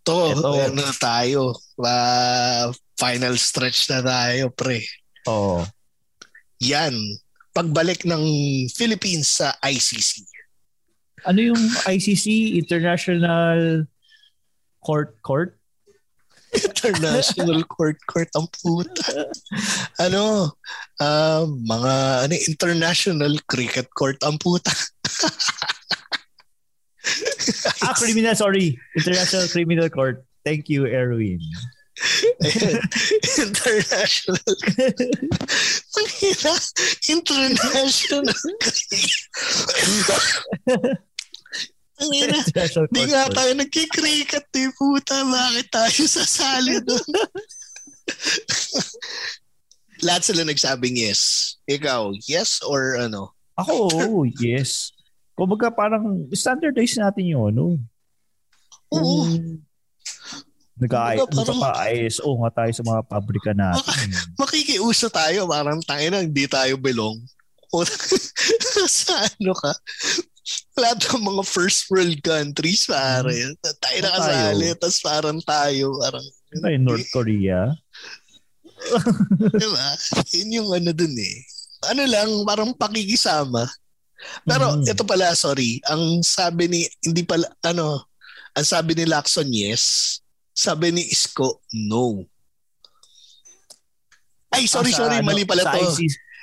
To, 0.05 0.33
Ito. 0.35 0.49
ano 0.69 0.83
tayo. 0.99 1.41
Ah, 1.81 2.69
final 2.99 3.39
stretch 3.39 3.87
na 3.87 4.03
tayo, 4.03 4.51
pre. 4.51 4.83
Oo. 5.31 5.63
Yan. 6.59 6.91
Pagbalik 7.55 8.03
ng 8.03 8.23
Philippines 8.75 9.39
sa 9.39 9.55
ICC. 9.63 10.27
Ano 11.23 11.39
yung 11.39 11.59
ICC 11.87 12.59
International 12.59 13.87
Court 14.83 15.15
Court? 15.23 15.55
International 16.49 17.61
Court 17.67 17.99
Court 18.09 18.29
ang 18.35 18.47
puta. 18.51 19.27
Ano? 19.99 20.55
ah, 20.99 21.45
mga 21.47 21.93
ano, 22.27 22.33
International 22.47 23.33
Cricket 23.47 23.87
Court 23.95 24.19
ang 24.23 24.35
puta. 24.39 24.71
Ah, 27.81 27.95
criminal, 27.95 28.35
sorry. 28.35 28.77
International 28.93 29.47
Criminal 29.49 29.89
Court. 29.89 30.21
Thank 30.45 30.69
you, 30.69 30.85
Erwin. 30.85 31.41
International. 33.39 34.39
Ang 35.95 36.07
hina. 36.19 36.53
International. 37.11 38.25
International 41.99 42.87
Di 42.87 43.03
nga 43.11 43.27
tayo 43.27 43.51
nagkikrikat 43.59 44.47
eh, 44.55 44.71
puta. 44.79 45.19
Bakit 45.27 45.67
tayo 45.67 46.01
sasali 46.07 46.79
doon? 46.79 47.09
Lahat 49.99 50.23
sila 50.23 50.47
nagsabing 50.47 50.95
yes. 50.95 51.55
Ikaw, 51.67 52.15
yes 52.23 52.63
or 52.63 52.95
ano? 52.95 53.35
Ako, 53.59 53.91
oo, 53.91 54.23
yes. 54.39 54.95
Kumbaga 55.35 55.67
parang 55.67 56.23
standardize 56.31 56.95
natin 56.95 57.35
yung 57.35 57.51
ano. 57.51 57.75
Oo. 58.95 59.27
Yung 59.27 59.59
Nag-I- 60.79 61.19
Kumbaga, 61.19 61.35
parang- 61.35 61.59
Nagpapa-ISO 61.59 62.29
nga 62.39 62.51
tayo 62.55 62.71
sa 62.71 62.83
mga 62.85 63.01
pabrika 63.03 63.51
natin. 63.51 64.07
Makikiuso 64.35 65.07
tayo. 65.09 65.45
Parang 65.45 65.79
tangin 65.83 66.15
hindi 66.15 66.47
tayo 66.47 66.75
belong. 66.75 67.19
O, 67.69 67.85
sa 68.89 69.13
ano 69.29 69.53
ka? 69.53 69.71
Lahat 70.73 70.97
ng 71.05 71.21
mga 71.21 71.43
first 71.45 71.85
world 71.93 72.17
countries, 72.19 72.89
pare. 72.89 73.53
Tayo 73.61 73.97
na 74.01 74.09
kasali. 74.09 74.67
Tapos 74.73 74.97
parang 74.99 75.37
tayo. 75.37 75.93
Parang, 76.01 76.25
Tayo, 76.49 76.77
North 76.81 77.05
Korea. 77.13 77.69
diba? 79.53 79.87
Yun 80.33 80.49
yung 80.51 80.69
ano 80.71 80.89
dun 80.89 81.13
eh. 81.13 81.37
Ano 81.87 82.03
lang, 82.05 82.29
parang 82.41 82.73
pakikisama. 82.73 83.69
Pero 84.43 84.75
Mhm. 84.75 84.89
ito 84.89 85.03
pala, 85.05 85.31
sorry. 85.31 85.79
Ang 85.85 86.25
sabi 86.25 86.65
ni, 86.65 86.81
hindi 87.05 87.21
pala, 87.21 87.45
ano, 87.61 88.03
ang 88.51 88.65
sabi 88.65 88.91
ni 88.93 89.05
Lacson, 89.05 89.47
yes. 89.47 90.18
Sabi 90.59 90.91
ni 90.91 91.07
Isko, 91.07 91.63
no. 91.71 92.27
Ay, 94.51 94.67
sorry, 94.67 94.91
Ah, 94.91 94.97
sa 94.97 95.01
sorry. 95.05 95.15
ano, 95.17 95.25
Mali 95.25 95.47
pala 95.47 95.63
sa 95.63 95.71
to. 95.71 95.87
ICC, 95.87 96.01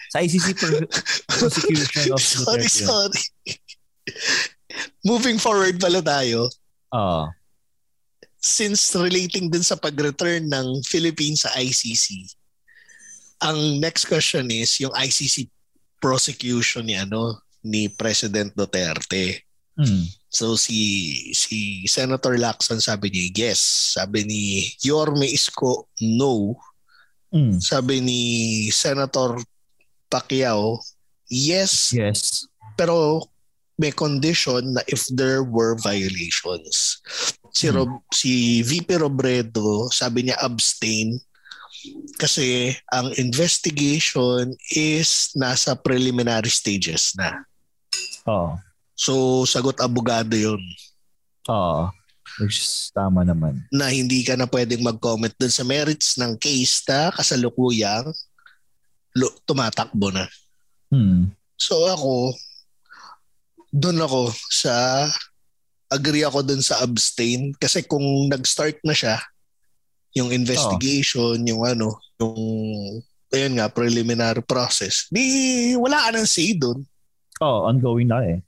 sa 0.09 0.19
ICC 0.23 0.47
per- 0.57 0.89
prosecution 1.29 2.15
of 2.15 2.23
sorry, 2.23 2.65
Duterte. 2.65 2.81
sorry. 2.81 3.23
Moving 5.05 5.37
forward 5.37 5.77
pala 5.77 6.01
tayo. 6.01 6.49
Ah, 6.89 7.29
Since 8.39 8.95
relating 8.95 9.51
din 9.51 9.61
sa 9.61 9.75
pag-return 9.75 10.47
ng 10.47 10.81
Philippines 10.81 11.43
sa 11.43 11.51
ICC, 11.53 12.31
ang 13.43 13.59
next 13.77 14.07
question 14.07 14.47
is 14.49 14.71
yung 14.79 14.95
ICC 14.95 15.51
prosecution 15.99 16.87
ni 16.87 16.95
ano 16.95 17.43
ni 17.61 17.91
President 17.91 18.55
Duterte. 18.55 19.43
Hmm. 19.79 20.05
So 20.29 20.53
si 20.61 21.33
si 21.33 21.89
Senator 21.89 22.37
Lacson 22.37 22.77
sabi 22.77 23.09
niya 23.09 23.53
yes. 23.53 23.61
Sabi 23.97 24.25
ni 24.29 24.43
Yorme 24.85 25.25
Isko 25.25 25.89
no. 26.05 26.61
Hmm. 27.33 27.57
Sabi 27.57 28.05
ni 28.05 28.21
Senator 28.69 29.41
Pacquiao 30.13 30.77
yes, 31.27 31.91
Yes. 31.97 32.45
pero 32.77 33.25
may 33.77 33.93
condition 33.93 34.73
na 34.77 34.83
if 34.89 35.05
there 35.13 35.41
were 35.45 35.77
violations. 35.81 37.01
Si 37.53 37.69
Hmm. 37.69 37.77
Rob, 37.81 37.91
si 38.13 38.61
VP 38.61 39.01
Robredo 39.01 39.89
sabi 39.89 40.29
niya 40.29 40.37
abstain 40.45 41.17
kasi 42.19 42.73
ang 42.93 43.13
investigation 43.17 44.53
is 44.75 45.33
nasa 45.33 45.73
preliminary 45.77 46.51
stages 46.53 47.17
na. 47.17 47.41
Oo. 48.29 48.59
So 48.97 49.45
sagot 49.45 49.77
abogado 49.79 50.35
'yon. 50.35 50.61
Oo. 51.53 51.93
Which 52.43 52.61
is 52.61 52.91
tama 52.93 53.23
naman. 53.25 53.65
na 53.73 53.89
hindi 53.89 54.21
ka 54.27 54.37
na 54.37 54.45
pwedeng 54.51 54.85
mag-comment 54.85 55.33
dun 55.39 55.53
sa 55.53 55.65
merits 55.65 56.19
ng 56.21 56.37
case 56.37 56.85
na 56.85 57.09
kasalukuyang 57.15 58.13
lu- 59.17 59.37
tumatakbo 59.49 60.13
na. 60.13 60.29
Hmm. 60.93 61.33
So 61.57 61.89
ako, 61.89 62.37
dun 63.73 63.97
ako 63.97 64.29
sa, 64.53 65.07
agree 65.89 66.27
ako 66.29 66.45
dun 66.45 66.61
sa 66.61 66.85
abstain 66.85 67.57
kasi 67.57 67.81
kung 67.89 68.05
nag-start 68.29 68.85
na 68.85 68.93
siya, 68.93 69.17
yung 70.13 70.29
investigation, 70.33 71.41
yung 71.45 71.65
ano, 71.65 71.97
yung, 72.21 72.37
ayun 73.33 73.55
nga, 73.57 73.69
preliminary 73.73 74.45
process, 74.45 75.09
di 75.09 75.73
wala 75.77 76.09
ka 76.09 76.09
nang 76.13 76.29
say 76.29 76.53
dun. 76.53 76.85
Oh, 77.41 77.65
ongoing 77.69 78.09
na 78.13 78.21
eh. 78.25 78.41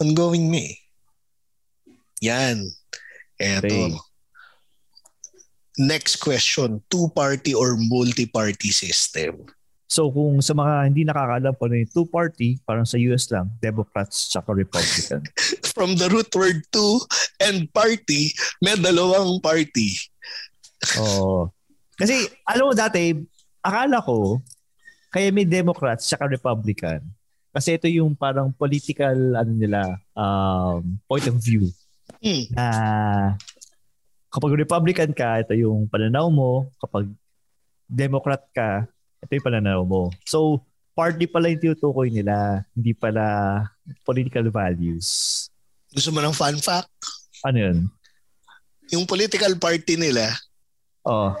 Ongoing 0.00 0.48
na 0.48 0.60
eh. 0.64 0.74
Yan. 2.24 2.64
Eto. 3.40 4.00
Next 5.80 6.20
question, 6.20 6.84
two-party 6.92 7.56
or 7.56 7.76
multi-party 7.76 8.68
system? 8.68 9.48
So 9.90 10.06
kung 10.06 10.38
sa 10.38 10.54
mga 10.54 10.86
hindi 10.86 11.02
nakakaalam 11.02 11.52
po 11.58 11.66
ano 11.66 11.82
yung 11.82 11.90
two-party, 11.90 12.62
parang 12.62 12.86
sa 12.86 12.94
US 13.10 13.26
lang, 13.32 13.50
Democrats 13.58 14.30
tsaka 14.30 14.54
Republican. 14.54 15.24
From 15.74 15.98
the 15.98 16.06
root 16.06 16.30
word 16.36 16.62
two 16.70 17.02
and 17.42 17.66
party, 17.74 18.30
may 18.62 18.78
dalawang 18.78 19.42
party. 19.42 19.98
Oo. 21.02 21.50
Kasi 21.98 22.28
alam 22.46 22.70
mo 22.70 22.72
dati, 22.72 23.18
akala 23.60 23.98
ko, 23.98 24.38
kaya 25.10 25.34
may 25.34 25.48
Democrats 25.48 26.06
tsaka 26.06 26.30
Republican. 26.30 27.02
Kasi 27.50 27.74
ito 27.74 27.90
yung 27.90 28.14
parang 28.14 28.54
political 28.54 29.14
ano 29.34 29.52
nila 29.52 29.82
um, 30.14 30.98
point 31.06 31.26
of 31.26 31.36
view 31.36 31.66
Hmm. 32.20 32.44
na 32.52 32.66
kapag 34.28 34.52
Republican 34.52 35.10
ka, 35.10 35.40
ito 35.40 35.54
yung 35.56 35.88
pananaw 35.88 36.28
mo. 36.28 36.68
Kapag 36.76 37.08
Democrat 37.86 38.42
ka, 38.52 38.84
ito 39.18 39.30
yung 39.30 39.46
pananaw 39.46 39.80
mo. 39.82 40.12
So, 40.22 40.60
party 40.92 41.24
pala 41.24 41.48
yung 41.48 41.62
tinutukoy 41.62 42.12
nila, 42.12 42.66
hindi 42.76 42.92
pala 42.92 43.64
political 44.04 44.52
values. 44.52 45.46
Gusto 45.90 46.12
mo 46.12 46.20
ng 46.20 46.36
fun 46.36 46.60
fact? 46.60 46.92
Ano 47.40 47.56
yun? 47.56 47.78
Yung 48.92 49.08
political 49.08 49.56
party 49.56 49.96
nila, 49.96 50.28
Oh. 51.00 51.32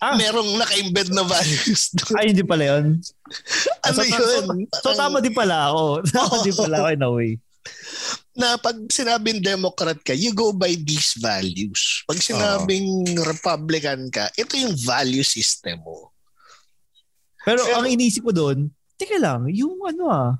Ah. 0.00 0.16
merong 0.16 0.56
naka-embed 0.56 1.12
na 1.12 1.24
values 1.24 1.92
doon. 1.92 2.16
Ay, 2.16 2.26
hindi 2.32 2.44
pala 2.44 2.64
yun. 2.64 3.00
ano 3.84 3.96
so, 3.96 4.02
yun? 4.04 4.44
So, 4.72 4.92
so, 4.92 4.96
tama 4.96 5.20
din 5.20 5.36
pala 5.36 5.68
ako. 5.72 6.00
Tama 6.16 6.34
din 6.40 6.56
pala 6.56 6.76
ako 6.80 6.88
in 6.92 7.04
a 7.04 7.10
way. 7.12 7.32
na 8.36 8.60
pag 8.60 8.76
sinabing 8.92 9.40
Democrat 9.40 9.96
ka, 10.04 10.12
you 10.12 10.30
go 10.36 10.52
by 10.52 10.76
these 10.76 11.16
values. 11.16 12.04
Pag 12.04 12.20
sinabing 12.20 13.08
Republican 13.24 14.12
ka, 14.12 14.28
ito 14.36 14.54
yung 14.60 14.76
value 14.76 15.24
system 15.24 15.80
mo. 15.80 16.12
Pero, 17.44 17.64
Pero- 17.64 17.80
ang 17.80 17.88
inisip 17.88 18.24
ko 18.28 18.32
doon, 18.36 18.68
teka 19.00 19.16
lang, 19.16 19.48
yung 19.52 19.80
ano 19.84 20.04
ah, 20.12 20.32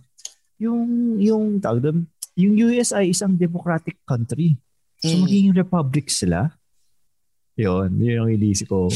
yung, 0.61 1.17
yung, 1.21 1.61
tawag 1.61 1.85
doon, 1.85 1.99
yung 2.37 2.55
US 2.69 2.93
ay 2.93 3.13
isang 3.13 3.37
democratic 3.37 3.97
country. 4.05 4.57
So, 5.01 5.13
Mm. 5.13 5.21
magiging 5.25 5.55
republic 5.57 6.07
sila? 6.09 6.53
Yun, 7.57 7.89
yun 7.97 8.21
yung 8.21 8.31
inisip 8.37 8.69
ko. 8.69 8.93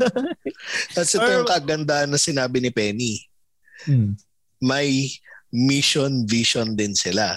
At 0.98 1.06
ito 1.06 1.26
yung 1.26 1.50
kagandahan 1.50 2.06
na 2.06 2.18
sinabi 2.18 2.62
ni 2.62 2.70
Penny. 2.70 3.26
Hmm. 3.82 4.14
May 4.62 5.10
mission, 5.50 6.22
vision 6.30 6.78
din 6.78 6.94
sila. 6.94 7.34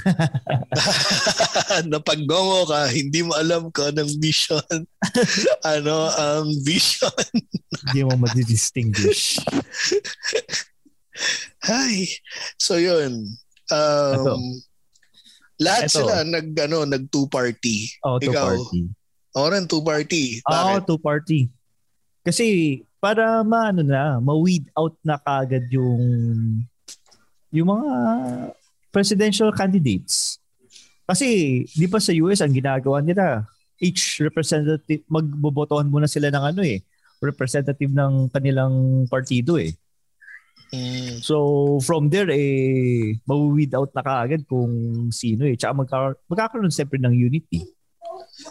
na 1.92 1.98
pag 2.00 2.20
gongo 2.24 2.72
ka, 2.72 2.88
hindi 2.88 3.20
mo 3.20 3.36
alam 3.36 3.68
kung 3.68 3.92
anong 3.92 4.16
mission. 4.16 4.64
ano 5.76 6.08
ang 6.08 6.48
vision. 6.64 7.12
Hindi 7.92 8.00
mo 8.08 8.16
madidistinguish. 8.16 9.44
Ay, 11.68 12.08
so 12.56 12.80
yun. 12.80 13.28
Ito. 13.68 14.36
Um, 14.36 14.42
lahat 15.56 15.88
Ito. 15.88 15.96
sila 16.00 16.14
nag 16.24 16.48
ano 16.68 16.84
nag 16.84 17.08
two 17.08 17.26
party. 17.28 17.88
Oh, 18.04 18.20
two 18.20 18.32
Ikaw, 18.32 18.56
party. 18.56 18.80
Ako 19.36 19.46
rin 19.52 19.68
two 19.68 19.84
party. 19.84 20.40
Oo, 20.48 20.48
Bakit? 20.48 20.82
two 20.88 21.00
party. 21.00 21.40
Kasi 22.24 22.46
para 22.96 23.44
maano 23.44 23.84
na, 23.84 24.16
ma-weed 24.16 24.72
out 24.72 24.96
na 25.04 25.20
kagad 25.20 25.68
yung 25.68 26.00
yung 27.52 27.68
mga 27.68 27.90
presidential 28.88 29.52
candidates. 29.52 30.40
Kasi 31.04 31.62
di 31.68 31.86
ba 31.86 32.00
sa 32.00 32.16
US 32.16 32.40
ang 32.40 32.50
ginagawa 32.50 33.04
nila, 33.04 33.44
each 33.76 34.24
representative 34.24 35.04
magbobotohan 35.06 35.86
muna 35.86 36.08
sila 36.08 36.32
ng 36.32 36.44
ano 36.56 36.60
eh, 36.64 36.80
representative 37.20 37.92
ng 37.92 38.32
kanilang 38.32 39.04
partido 39.06 39.60
eh. 39.60 39.76
Mm. 40.72 41.22
So 41.22 41.78
from 41.84 42.10
there 42.10 42.26
eh 42.32 43.14
ma-weed 43.28 43.70
out 43.76 43.92
na 43.94 44.02
kaagad 44.02 44.48
kung 44.48 44.72
sino 45.12 45.44
eh. 45.44 45.54
Tsaka 45.54 45.76
magka- 45.76 46.18
magkakaroon 46.26 46.72
siyempre 46.72 46.98
ng 46.98 47.12
unity. 47.12 47.75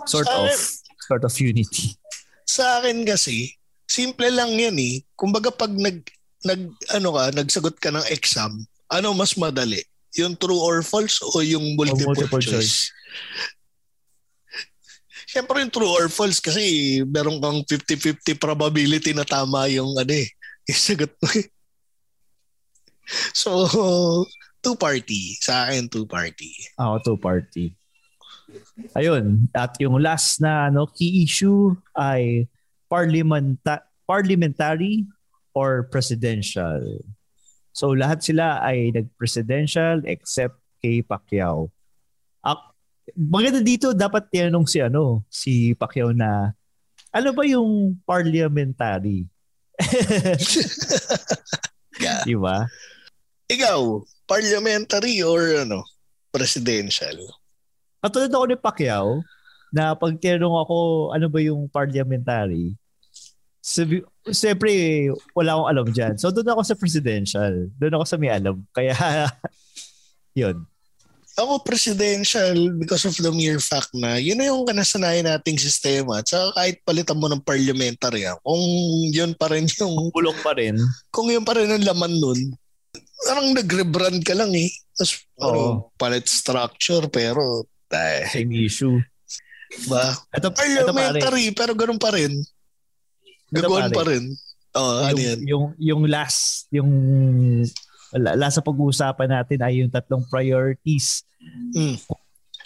Sort 0.05 0.27
Sa 0.27 0.35
of 0.35 0.49
akin- 0.49 0.73
sort 1.05 1.23
of 1.23 1.33
unity. 1.37 1.93
Sa 2.45 2.81
akin 2.81 3.05
kasi, 3.05 3.53
simple 3.85 4.29
lang 4.33 4.53
yan 4.53 4.77
eh. 4.77 5.01
Kumbaga 5.13 5.53
pag 5.53 5.73
nag 5.73 6.01
nag 6.45 6.61
ano 6.93 7.09
ka, 7.17 7.23
nagsagot 7.33 7.77
ka 7.81 7.89
ng 7.89 8.05
exam, 8.13 8.53
ano 8.89 9.13
mas 9.17 9.33
madali? 9.33 9.81
Yung 10.15 10.37
true 10.37 10.61
or 10.61 10.79
false 10.85 11.19
o 11.21 11.41
yung 11.41 11.75
multiple, 11.75 12.13
multiple 12.13 12.39
choice? 12.39 12.89
Siyempre 15.31 15.59
yung 15.59 15.73
true 15.73 15.89
or 15.89 16.07
false 16.07 16.39
kasi 16.39 17.01
meron 17.03 17.41
kang 17.41 17.59
50-50 17.67 18.39
probability 18.39 19.11
na 19.11 19.27
tama 19.27 19.67
yung 19.67 19.91
ano 19.97 20.13
eh, 20.13 20.29
yung 20.69 20.79
sagot 20.79 21.11
mo 21.19 21.27
eh. 21.33 21.47
So, 23.35 23.49
two 24.63 24.77
party. 24.79 25.37
Sa 25.37 25.67
akin, 25.67 25.89
two 25.91 26.09
party. 26.09 26.53
Ako 26.79 26.95
two 27.03 27.17
party. 27.21 27.75
Ayun, 28.95 29.47
at 29.55 29.75
yung 29.79 29.99
last 29.99 30.39
na 30.39 30.71
ano 30.71 30.87
key 30.87 31.23
issue 31.23 31.75
ay 31.95 32.47
parliamenta- 32.91 33.87
parliamentary 34.05 35.07
or 35.55 35.87
presidential. 35.87 36.79
So 37.75 37.91
lahat 37.91 38.23
sila 38.23 38.63
ay 38.63 38.95
nag-presidential 38.95 40.03
except 40.07 40.55
kay 40.79 41.03
Pacquiao. 41.03 41.71
Ak- 42.43 42.75
maganda 43.15 43.59
dito 43.59 43.91
dapat 43.91 44.31
tinanong 44.31 44.67
si 44.67 44.79
ano, 44.79 45.23
si 45.27 45.75
Pacquiao 45.75 46.15
na 46.15 46.55
ano 47.15 47.31
ba 47.31 47.47
yung 47.47 47.95
parliamentary? 48.03 49.27
Yeah. 51.99 52.23
Di 52.27 52.35
ba? 52.35 52.67
Ikaw, 53.47 53.79
parliamentary 54.27 55.23
or 55.23 55.63
ano, 55.63 55.85
presidential? 56.33 57.15
Katulad 58.05 58.29
ako 58.29 58.45
ni 58.45 58.57
Pacquiao, 58.61 59.25
na 59.73 59.97
pag 59.97 60.15
tinanong 60.15 60.57
ako 60.61 60.75
ano 61.11 61.27
ba 61.27 61.39
yung 61.43 61.67
parliamentary, 61.67 62.77
sabi, 63.65 64.05
siyempre 64.29 64.71
wala 65.33 65.57
akong 65.57 65.69
alam 65.73 65.87
dyan. 65.89 66.13
So 66.21 66.29
doon 66.29 66.53
ako 66.53 66.61
sa 66.63 66.77
presidential. 66.77 67.53
Doon 67.75 67.97
ako 67.97 68.05
sa 68.05 68.15
may 68.21 68.29
alam. 68.29 68.61
Kaya 68.69 68.93
yun. 70.39 70.63
Ako 71.35 71.65
presidential 71.67 72.71
because 72.79 73.03
of 73.03 73.17
the 73.19 73.27
mere 73.27 73.59
fact 73.59 73.91
na 73.91 74.15
yun 74.15 74.39
na 74.39 74.47
yung 74.47 74.63
kanasanayan 74.63 75.27
nating 75.27 75.59
sistema. 75.59 76.23
At 76.23 76.29
saka 76.31 76.55
kahit 76.55 76.79
palitan 76.87 77.19
mo 77.19 77.27
ng 77.27 77.43
parliamentary, 77.43 78.23
ah, 78.23 78.39
kung 78.39 78.63
yun 79.11 79.35
pa 79.35 79.51
rin 79.51 79.67
yung, 79.67 80.13
Bulong 80.15 80.39
pa 80.39 80.55
rin. 80.55 80.79
kung 81.11 81.27
yun 81.27 81.43
pa 81.43 81.59
rin 81.59 81.67
ang 81.67 81.83
laman 81.83 82.15
nun, 82.15 82.39
parang 83.27 83.51
nag-rebrand 83.51 84.23
ka 84.23 84.31
lang 84.31 84.53
eh. 84.55 84.71
Tapos, 84.95 85.27
ano, 85.43 85.91
palit 85.99 86.23
structure, 86.23 87.11
pero, 87.11 87.67
eh, 87.95 88.21
Same 88.31 88.51
issue. 88.59 88.97
ba? 89.87 90.15
Ito, 90.31 90.49
ito 90.49 90.55
Parliamentary, 90.55 91.51
pero 91.51 91.73
ganun 91.73 91.99
pa 91.99 92.13
rin. 92.13 92.31
Ito, 93.51 93.55
Gagawin 93.65 93.91
pa 93.91 94.03
rin. 94.07 94.23
Oo, 94.75 94.93
ano 95.07 95.15
yung, 95.15 95.23
yan? 95.23 95.39
yung, 95.47 95.65
yung 95.79 96.01
last, 96.05 96.67
yung 96.69 96.89
la- 98.11 98.35
last 98.35 98.59
sa 98.59 98.63
pag-uusapan 98.63 99.29
natin 99.31 99.59
ay 99.63 99.83
yung 99.83 99.91
tatlong 99.91 100.23
priorities 100.27 101.23
Mm. 101.75 101.95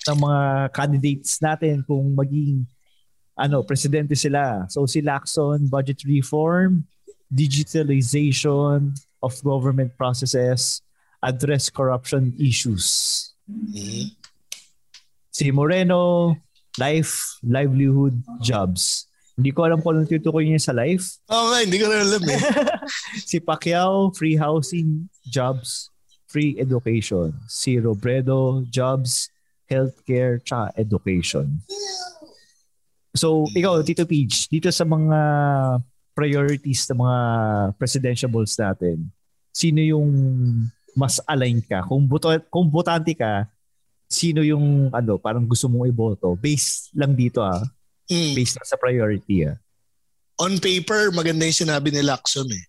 ng 0.07 0.17
mga 0.23 0.41
candidates 0.71 1.35
natin 1.43 1.83
kung 1.83 2.15
maging 2.15 2.63
ano, 3.35 3.63
presidente 3.63 4.15
sila. 4.15 4.67
So 4.71 4.83
si 4.83 4.99
Lacson, 4.99 5.67
budget 5.67 6.03
reform, 6.03 6.83
digitalization 7.27 8.91
of 9.21 9.35
government 9.43 9.95
processes, 9.95 10.79
address 11.19 11.67
corruption 11.69 12.31
issues. 12.39 12.85
Mm. 13.47 14.15
Si 15.39 15.55
Moreno, 15.55 16.35
life, 16.75 17.39
livelihood, 17.47 18.11
jobs. 18.43 19.07
Hindi 19.39 19.55
ko 19.55 19.63
alam 19.63 19.79
kung 19.79 19.95
anong 19.95 20.11
tutukoy 20.11 20.43
niya 20.43 20.59
sa 20.59 20.75
life. 20.75 21.15
Oo 21.31 21.55
nga, 21.55 21.63
hindi 21.63 21.79
ko 21.79 21.87
rin 21.87 22.03
alam 22.03 22.23
eh. 22.27 22.41
Si 23.29 23.39
Pacquiao, 23.39 24.11
free 24.11 24.35
housing, 24.35 25.07
jobs, 25.31 25.95
free 26.27 26.59
education. 26.59 27.31
Si 27.47 27.79
Robredo, 27.79 28.67
jobs, 28.67 29.31
healthcare, 29.71 30.43
tsaka 30.43 30.75
education. 30.75 31.63
So, 33.15 33.47
ikaw, 33.55 33.79
Tito 33.87 34.03
Peach, 34.03 34.51
dito 34.51 34.67
sa 34.75 34.83
mga 34.83 35.19
priorities 36.19 36.83
ng 36.91 36.99
mga 36.99 37.19
presidential 37.79 38.27
balls 38.27 38.59
natin, 38.59 39.07
sino 39.55 39.79
yung 39.79 40.11
mas 40.99 41.23
align 41.23 41.63
ka? 41.63 41.87
Kung, 41.87 42.03
buto, 42.03 42.27
kung 42.51 42.67
botante 42.67 43.15
ka, 43.15 43.47
sino 44.09 44.41
yung 44.41 44.89
ano, 44.89 45.21
parang 45.21 45.45
gusto 45.45 45.69
mong 45.69 45.87
iboto? 45.87 46.33
Based 46.33 46.89
lang 46.97 47.13
dito 47.13 47.45
ah. 47.45 47.61
Mm. 48.09 48.33
Based 48.33 48.57
lang 48.57 48.65
sa 48.65 48.75
priority 48.81 49.45
ah. 49.45 49.55
On 50.41 50.57
paper, 50.57 51.13
maganda 51.13 51.45
yung 51.45 51.61
sinabi 51.61 51.93
ni 51.93 52.01
Lacson 52.01 52.49
eh. 52.49 52.65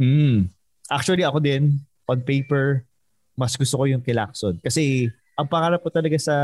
Mm. 0.00 0.48
Actually, 0.88 1.22
ako 1.22 1.38
din, 1.38 1.76
on 2.08 2.20
paper, 2.24 2.88
mas 3.36 3.52
gusto 3.60 3.76
ko 3.76 3.84
yung 3.84 4.00
kay 4.00 4.16
Lacson. 4.16 4.56
Kasi, 4.64 5.12
ang 5.36 5.48
pangarap 5.48 5.84
ko 5.84 5.92
talaga 5.92 6.16
sa... 6.16 6.36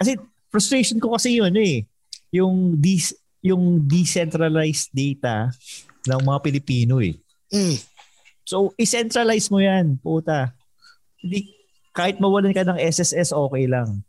Kasi, 0.00 0.16
frustration 0.48 1.02
ko 1.02 1.18
kasi 1.18 1.36
yun 1.36 1.52
eh. 1.58 1.84
Yung, 2.32 2.78
dis, 2.78 3.12
yung 3.42 3.82
decentralized 3.82 4.94
data 4.94 5.50
ng 6.06 6.20
mga 6.22 6.38
Pilipino 6.40 7.02
eh. 7.02 7.18
Mm. 7.52 7.76
So, 8.44 8.70
i-centralize 8.78 9.48
mo 9.50 9.58
yan, 9.58 9.98
puta. 9.98 10.52
Hindi, 11.18 11.50
kahit 11.94 12.18
mawalan 12.18 12.50
ka 12.50 12.66
ng 12.66 12.76
SSS, 12.76 13.30
okay 13.30 13.70
lang. 13.70 14.02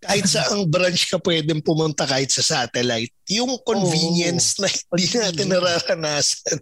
kahit 0.00 0.24
sa 0.24 0.48
ang 0.48 0.64
branch 0.64 1.12
ka 1.12 1.20
pwedeng 1.20 1.60
pumunta 1.60 2.08
kahit 2.08 2.32
sa 2.32 2.40
satellite. 2.40 3.12
Yung 3.28 3.60
convenience 3.62 4.56
na 4.56 4.66
hindi 4.66 5.06
natin 5.12 5.46
nararanasan. 5.52 6.56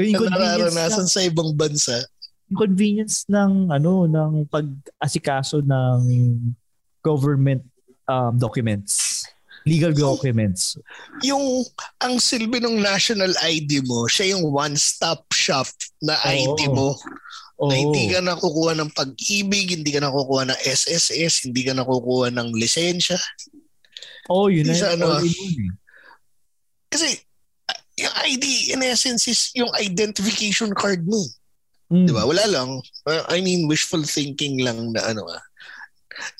Yung 0.00 0.14
na 0.14 0.18
convenience, 0.22 0.38
nararanasan 0.38 1.06
ng, 1.06 1.12
sa 1.12 1.20
ibang 1.26 1.50
bansa. 1.52 1.96
yung 2.46 2.58
convenience 2.62 3.26
ng, 3.26 3.74
ano, 3.74 4.06
ng 4.06 4.46
pag-asikaso 4.46 5.66
ng 5.66 5.98
government 7.02 7.66
um, 8.06 8.38
documents. 8.38 9.26
legal 9.66 9.90
documents. 9.90 10.78
Yung 11.26 11.66
ang 11.98 12.22
silbi 12.22 12.62
ng 12.62 12.78
national 12.78 13.34
ID 13.42 13.82
mo, 13.82 14.06
siya 14.06 14.38
yung 14.38 14.46
one-stop 14.54 15.26
shop 15.34 15.66
na 15.98 16.14
ID 16.22 16.70
mo. 16.70 16.94
Oo. 17.56 17.72
Na 17.72 17.74
hindi 17.76 18.12
ka 18.12 18.20
nakukuha 18.20 18.76
ng 18.76 18.90
pag-ibig, 18.92 19.80
hindi 19.80 19.90
ka 19.92 20.04
nakukuha 20.04 20.52
ng 20.52 20.60
SSS, 20.60 21.48
hindi 21.48 21.64
ka 21.64 21.72
nakukuha 21.72 22.28
ng 22.32 22.52
lisensya. 22.52 23.16
Oh, 24.28 24.52
yun 24.52 24.68
na. 24.68 24.76
ano, 24.92 25.24
eh. 25.24 25.32
Kasi 26.92 27.16
yung 27.96 28.14
ID 28.28 28.76
in 28.76 28.84
essence 28.84 29.24
is 29.24 29.40
yung 29.56 29.72
identification 29.80 30.68
card 30.76 31.08
mo. 31.08 31.24
Mm. 31.88 32.04
Di 32.04 32.12
ba? 32.12 32.28
Wala 32.28 32.44
lang. 32.50 32.68
I 33.32 33.40
mean, 33.40 33.64
wishful 33.70 34.04
thinking 34.04 34.60
lang 34.60 34.92
na 34.92 35.16
ano 35.16 35.24
ah. 35.32 35.42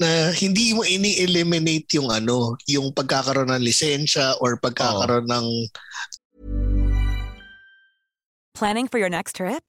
Na 0.01 0.33
hindi 0.37 0.73
mo 0.77 0.85
ini-eliminate 0.85 1.97
yung 1.97 2.13
ano, 2.13 2.61
yung 2.69 2.93
pagkakaroon 2.93 3.53
ng 3.53 3.65
lisensya 3.65 4.37
or 4.41 4.61
pagkakaroon 4.61 5.29
ng 5.29 5.47
Planning 8.57 8.89
for 8.89 8.97
your 8.97 9.13
next 9.13 9.37
trip? 9.37 9.69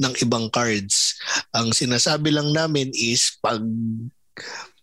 Ng 0.00 0.14
ibang 0.24 0.48
cards. 0.48 1.18
Ang 1.52 1.76
sinasabi 1.76 2.32
lang 2.32 2.54
namin 2.54 2.88
is 2.96 3.36
pag 3.42 3.60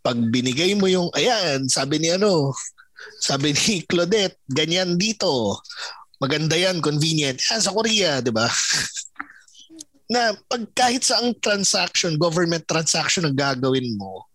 pag 0.05 0.17
binigay 0.29 0.77
mo 0.77 0.85
yung 0.85 1.09
ayan, 1.17 1.65
sabi 1.65 1.97
ni 1.97 2.13
ano, 2.13 2.53
sabi 3.27 3.55
ni 3.55 3.81
Claudette, 3.87 4.37
ganyan 4.51 4.99
dito. 4.99 5.57
Maganda 6.19 6.59
yan, 6.59 6.83
convenient. 6.83 7.39
Yan 7.39 7.63
sa 7.63 7.71
Korea, 7.71 8.19
di 8.19 8.29
ba? 8.29 8.45
na 10.09 10.33
pag 10.49 10.63
kahit 10.73 11.05
sa 11.05 11.21
ang 11.21 11.37
transaction, 11.37 12.17
government 12.17 12.65
transaction 12.65 13.29
ang 13.29 13.37
gagawin 13.37 13.93
mo, 13.95 14.25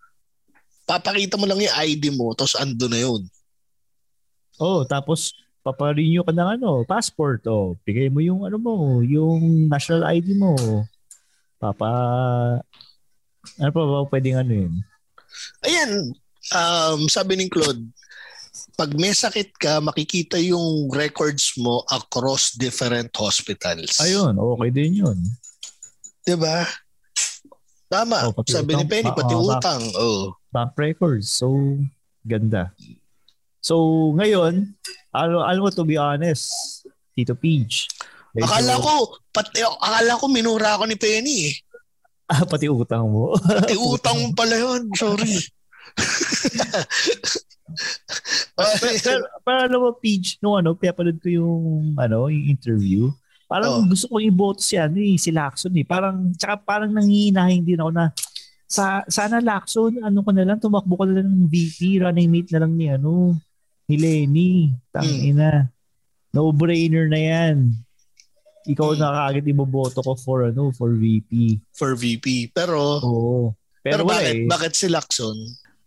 papakita 0.86 1.34
mo 1.34 1.50
lang 1.50 1.58
yung 1.58 1.74
ID 1.74 2.14
mo, 2.14 2.30
tapos 2.32 2.54
ando 2.54 2.86
na 2.86 3.02
yun. 3.02 3.26
Oh, 4.62 4.86
tapos 4.86 5.34
paparenew 5.64 6.20
ka 6.22 6.30
ng 6.30 6.60
ano, 6.60 6.84
passport. 6.84 7.40
Oh, 7.48 7.74
bigay 7.88 8.12
mo 8.12 8.20
yung 8.20 8.44
ano 8.44 8.60
mo, 8.60 9.00
yung 9.00 9.66
national 9.66 10.04
ID 10.04 10.36
mo. 10.36 10.52
Papa 11.56 11.90
ano 13.58 13.70
pa 13.72 13.82
ba 13.82 14.04
pwedeng 14.12 14.40
ano 14.40 14.52
yun? 14.52 14.74
Ayan, 15.64 15.90
um, 16.52 17.00
sabi 17.08 17.40
ni 17.40 17.48
Claude, 17.48 17.82
pag 18.74 18.90
may 18.94 19.14
sakit 19.14 19.54
ka, 19.58 19.80
makikita 19.80 20.38
yung 20.38 20.90
records 20.90 21.54
mo 21.58 21.82
across 21.90 22.54
different 22.54 23.10
hospitals. 23.14 23.98
Ayun, 24.02 24.34
okay 24.36 24.70
din 24.70 25.02
yun. 25.02 25.18
ba? 26.38 26.66
Tama. 27.90 28.30
Oh, 28.30 28.42
sabi 28.46 28.74
ni 28.74 28.82
utang. 28.82 28.90
Penny, 28.90 29.10
Ah, 29.10 29.14
pati 29.14 29.34
ah. 29.34 29.42
utang. 29.42 29.82
Oh. 29.94 30.34
Bank 30.50 30.74
records. 30.74 31.30
So, 31.30 31.78
ganda. 32.26 32.74
So, 33.62 33.76
ngayon, 34.18 34.74
ano, 35.14 35.40
ano 35.40 35.58
mo 35.60 35.70
to 35.70 35.82
be 35.82 35.94
honest, 35.94 36.50
Tito 37.12 37.32
Peach. 37.32 37.86
medyo- 38.34 38.44
Akala 38.44 38.74
ko, 38.76 38.92
pati, 39.30 39.62
akala 39.62 40.18
ko 40.18 40.26
minura 40.26 40.74
ako 40.74 40.84
ni 40.84 40.96
Penny. 40.96 41.36
eh. 41.48 41.54
Ah, 42.26 42.42
pati 42.42 42.66
utang 42.66 43.06
mo. 43.06 43.36
Pati 43.36 43.76
utang 43.92 44.16
mo 44.18 44.28
pala 44.32 44.56
yun. 44.56 44.88
Sorry. 44.92 45.38
pero, 48.56 48.72
pero, 48.98 49.20
pero 49.40 49.58
alam 49.60 49.78
mo, 49.80 49.90
Peach, 49.94 50.38
nung 50.40 50.56
ano, 50.56 50.74
pinapanood 50.74 51.18
ko 51.18 51.28
yung, 51.30 51.64
ano, 51.94 52.26
yung 52.26 52.46
interview, 52.48 53.10
parang 53.44 53.70
Oh. 53.70 53.86
gusto 53.86 54.08
kong 54.08 54.24
iboto 54.24 54.60
si, 54.60 54.74
ano, 54.74 54.96
eh, 54.96 55.14
si 55.14 55.30
Lacson 55.30 55.74
eh. 55.76 55.84
Parang, 55.84 56.32
tsaka 56.34 56.58
parang 56.58 56.90
nangihinahin 56.90 57.62
din 57.62 57.78
ako 57.78 57.90
na, 57.92 58.10
sa, 58.64 59.04
sana 59.06 59.38
Lacson, 59.38 60.00
ano 60.00 60.24
ko 60.24 60.30
na 60.32 60.42
lang, 60.42 60.58
tumakbo 60.58 60.96
ka 60.96 61.04
na 61.06 61.20
lang 61.22 61.28
ng 61.28 61.46
VP, 61.46 62.02
running 62.02 62.30
mate 62.30 62.50
na 62.50 62.64
lang 62.64 62.72
ni, 62.74 62.88
ano, 62.88 63.36
ni 63.88 63.96
Lenny. 63.96 64.52
Tangina. 64.90 65.68
No-brainer 66.32 67.06
na 67.06 67.20
yan. 67.20 67.56
Ikaw 68.64 68.96
Hmm. 68.96 69.00
na 69.00 69.08
kaagad 69.12 69.44
iboboto 69.44 70.00
ko 70.00 70.16
for, 70.16 70.48
ano, 70.48 70.72
for 70.72 70.96
VP. 70.96 71.60
For 71.76 71.92
VP. 71.94 72.48
Pero, 72.50 72.80
Oo. 73.04 73.52
pero, 73.84 74.02
Pero, 74.02 74.08
bakit, 74.08 74.34
eh. 74.34 74.46
bakit 74.48 74.72
si 74.72 74.88
Lacson? 74.88 75.36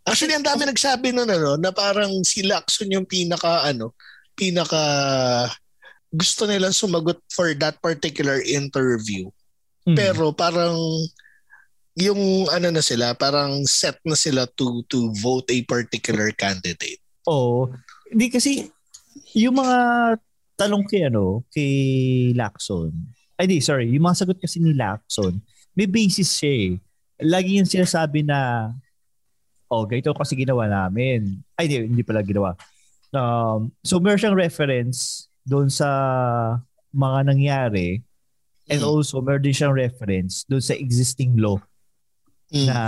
Actually, 0.07 0.37
ang 0.37 0.45
dami 0.45 0.63
nagsabi 0.63 1.11
nun, 1.11 1.27
ano, 1.27 1.57
na 1.57 1.73
parang 1.73 2.13
si 2.23 2.45
Lacson 2.45 2.87
yung 2.93 3.03
pinaka, 3.03 3.65
ano, 3.65 3.91
pinaka 4.37 4.79
gusto 6.07 6.47
nilang 6.47 6.71
sumagot 6.71 7.19
for 7.33 7.51
that 7.57 7.81
particular 7.83 8.39
interview. 8.39 9.27
Mm. 9.83 9.97
Pero 9.97 10.31
parang 10.31 10.77
yung 11.97 12.45
ano 12.53 12.69
na 12.69 12.79
sila, 12.79 13.17
parang 13.17 13.65
set 13.65 13.97
na 14.05 14.13
sila 14.13 14.45
to 14.55 14.85
to 14.85 15.09
vote 15.17 15.49
a 15.49 15.59
particular 15.65 16.29
candidate. 16.31 17.01
Oo. 17.27 17.67
Hindi 18.11 18.27
kasi 18.29 18.65
yung 19.33 19.57
mga 19.57 19.77
tanong 20.57 20.83
kay 20.87 21.07
ano, 21.07 21.45
kay 21.51 21.71
Lacson. 22.33 22.93
Ay 23.37 23.45
di, 23.45 23.61
sorry. 23.61 23.93
Yung 23.93 24.05
mga 24.05 24.25
sagot 24.25 24.37
kasi 24.41 24.57
ni 24.57 24.73
Lacson, 24.73 25.37
may 25.77 25.85
basis 25.85 26.33
siya 26.33 26.51
eh. 26.53 26.69
Lagi 27.21 27.61
yung 27.61 27.69
sinasabi 27.69 28.25
na 28.25 28.71
oh, 29.67 29.83
ganito 29.83 30.15
kasi 30.15 30.33
ginawa 30.33 30.65
namin. 30.65 31.43
Ay, 31.53 31.67
hindi, 31.67 31.91
hindi 31.91 32.03
pala 32.03 32.23
ginawa. 32.23 32.55
Um, 33.11 33.71
so, 33.83 33.99
meron 33.99 34.19
siyang 34.19 34.39
reference 34.39 35.27
doon 35.43 35.67
sa 35.67 35.87
mga 36.91 37.27
nangyari 37.27 37.99
and 38.67 38.83
Mm. 38.83 38.87
also 38.87 39.19
meron 39.23 39.43
din 39.43 39.55
siyang 39.55 39.75
reference 39.75 40.43
doon 40.43 40.59
sa 40.59 40.75
existing 40.75 41.35
law 41.39 41.55
Mm. 42.51 42.67
na 42.67 42.79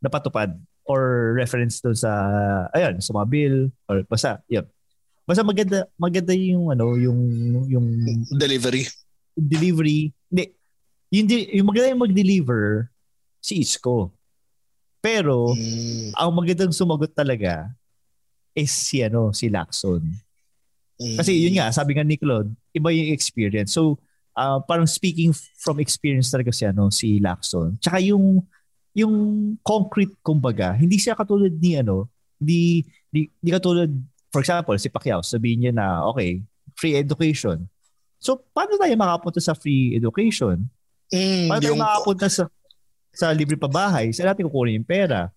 napatupad 0.00 0.52
or 0.88 1.36
reference 1.36 1.78
doon 1.78 1.92
sa 1.94 2.10
ayun 2.72 2.96
sa 2.98 3.12
mga 3.12 3.26
bill 3.28 3.56
or 3.86 4.00
basta 4.08 4.40
yun. 4.48 4.64
Basta 5.22 5.44
maganda 5.44 5.84
maganda 6.00 6.32
yung 6.32 6.72
ano 6.72 6.96
yung 6.96 7.20
yung 7.68 7.86
Delivery. 8.32 8.88
delivery. 9.36 10.10
Hindi 10.32 10.48
yung, 11.12 11.28
yung 11.62 11.68
maganda 11.68 11.92
yung 11.92 12.04
mag-deliver 12.04 12.88
si 13.38 13.60
Isko. 13.60 14.10
Pero 14.98 15.52
Mm. 15.54 16.10
ang 16.16 16.30
magandang 16.34 16.74
sumagot 16.74 17.14
talaga 17.14 17.70
is 18.50 18.72
si 18.72 19.04
ano 19.04 19.30
si 19.30 19.46
Lacson. 19.46 20.02
Mm. 20.98 21.16
Kasi 21.16 21.30
yun 21.38 21.54
nga, 21.54 21.70
sabi 21.70 21.94
nga 21.94 22.02
ni 22.02 22.18
Claude, 22.18 22.50
iba 22.74 22.90
yung 22.90 23.14
experience. 23.14 23.70
So, 23.70 24.02
ah, 24.34 24.58
parang 24.58 24.90
speaking 24.90 25.30
from 25.62 25.78
experience 25.78 26.26
talaga 26.28 26.50
si, 26.50 26.66
ano, 26.66 26.90
si 26.90 27.22
Lacson. 27.22 27.78
Tsaka 27.78 28.02
yung, 28.02 28.42
yung 28.96 29.14
concrete, 29.60 30.16
kumbaga, 30.24 30.74
hindi 30.74 30.96
siya 30.96 31.16
katulad 31.16 31.52
ni, 31.52 31.78
ano, 31.78 32.08
di, 32.38 32.82
di, 33.10 33.28
di 33.40 33.50
katulad, 33.50 33.90
for 34.30 34.40
example, 34.40 34.76
si 34.78 34.88
Pacquiao, 34.88 35.20
sabihin 35.24 35.68
niya 35.68 35.72
na, 35.74 35.86
okay, 36.08 36.42
free 36.78 36.94
education. 36.94 37.66
So, 38.18 38.42
paano 38.54 38.78
tayo 38.78 38.94
makapunta 38.98 39.38
sa 39.38 39.54
free 39.54 39.94
education? 39.94 40.66
Mm, 41.14 41.46
Paano 41.46 41.60
tayo 41.62 41.74
yung, 41.74 41.82
makapunta 41.82 42.26
sa, 42.26 42.44
sa 43.14 43.30
libre 43.30 43.54
pabahay? 43.54 44.10
Saan 44.10 44.30
natin 44.30 44.46
kukunin 44.50 44.82
yung 44.82 44.88
pera? 44.88 45.30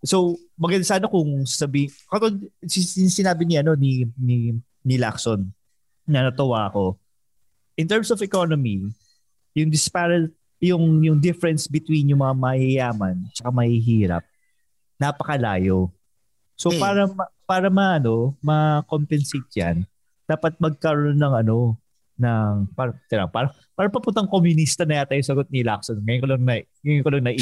So, 0.00 0.36
maganda 0.56 0.84
sana 0.84 1.08
kung 1.08 1.44
sabi, 1.44 1.88
katulad, 2.08 2.40
sin- 2.64 2.88
sin- 2.88 3.12
sinabi 3.24 3.44
ni, 3.44 3.60
ano, 3.60 3.76
ni, 3.76 4.08
ni, 4.16 4.56
ni 4.84 4.96
Lacson, 4.96 5.44
na 6.08 6.28
natuwa 6.28 6.68
ako. 6.68 6.96
In 7.76 7.88
terms 7.88 8.12
of 8.12 8.20
economy, 8.20 8.88
yung 9.56 9.70
disparate, 9.72 10.32
yung, 10.60 11.00
yung 11.00 11.18
difference 11.18 11.64
between 11.64 12.12
yung 12.12 12.20
mga 12.20 12.36
mayayaman 12.36 13.16
at 13.40 13.48
mahihirap, 13.48 14.24
napakalayo. 15.00 15.88
So, 16.54 16.68
Hmm. 16.68 16.80
para, 16.80 17.00
para 17.48 17.68
ma, 17.72 17.96
ano, 17.96 18.36
ma-compensate 18.44 19.48
yan, 19.56 19.88
dapat 20.28 20.54
magkaroon 20.60 21.16
ng 21.16 21.34
ano, 21.34 21.80
ng 22.20 22.68
par 22.76 22.92
tira, 23.08 23.24
par 23.24 23.48
para 23.72 23.88
papuntang 23.88 24.28
komunista 24.28 24.84
na 24.84 25.00
yata 25.00 25.16
yung 25.16 25.24
sagot 25.24 25.48
ni 25.48 25.64
Lacson. 25.64 25.96
Ngayon 26.04 26.20
ko 26.20 26.28
lang 26.28 26.42
na 26.44 26.54
ngayon 26.84 27.00
ko 27.00 27.10
lang 27.16 27.22
na 27.24 27.32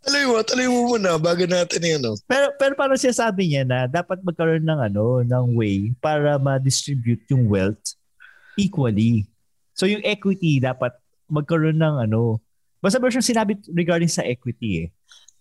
tuloy 0.00 0.24
mo, 0.24 0.34
tuloy 0.40 0.66
mo 0.66 0.78
muna 0.96 1.20
bago 1.20 1.44
natin 1.44 1.84
yung 1.84 2.00
ano. 2.00 2.10
Pero 2.24 2.56
pero 2.56 2.72
parang 2.72 2.96
siya 2.96 3.12
sabi 3.12 3.52
niya 3.52 3.68
na 3.68 3.84
dapat 3.84 4.24
magkaroon 4.24 4.64
ng 4.64 4.80
ano, 4.80 5.20
ng 5.20 5.46
way 5.52 5.92
para 6.00 6.40
ma-distribute 6.40 7.20
yung 7.28 7.52
wealth 7.52 8.00
equally. 8.56 9.28
So 9.76 9.84
yung 9.84 10.00
equity 10.02 10.58
dapat 10.58 10.96
magkaroon 11.28 11.76
ng 11.76 12.08
ano, 12.08 12.40
basta 12.80 12.96
siyang 12.96 13.20
sinabi 13.22 13.60
regarding 13.68 14.08
sa 14.08 14.24
equity 14.24 14.86
eh. 14.86 14.88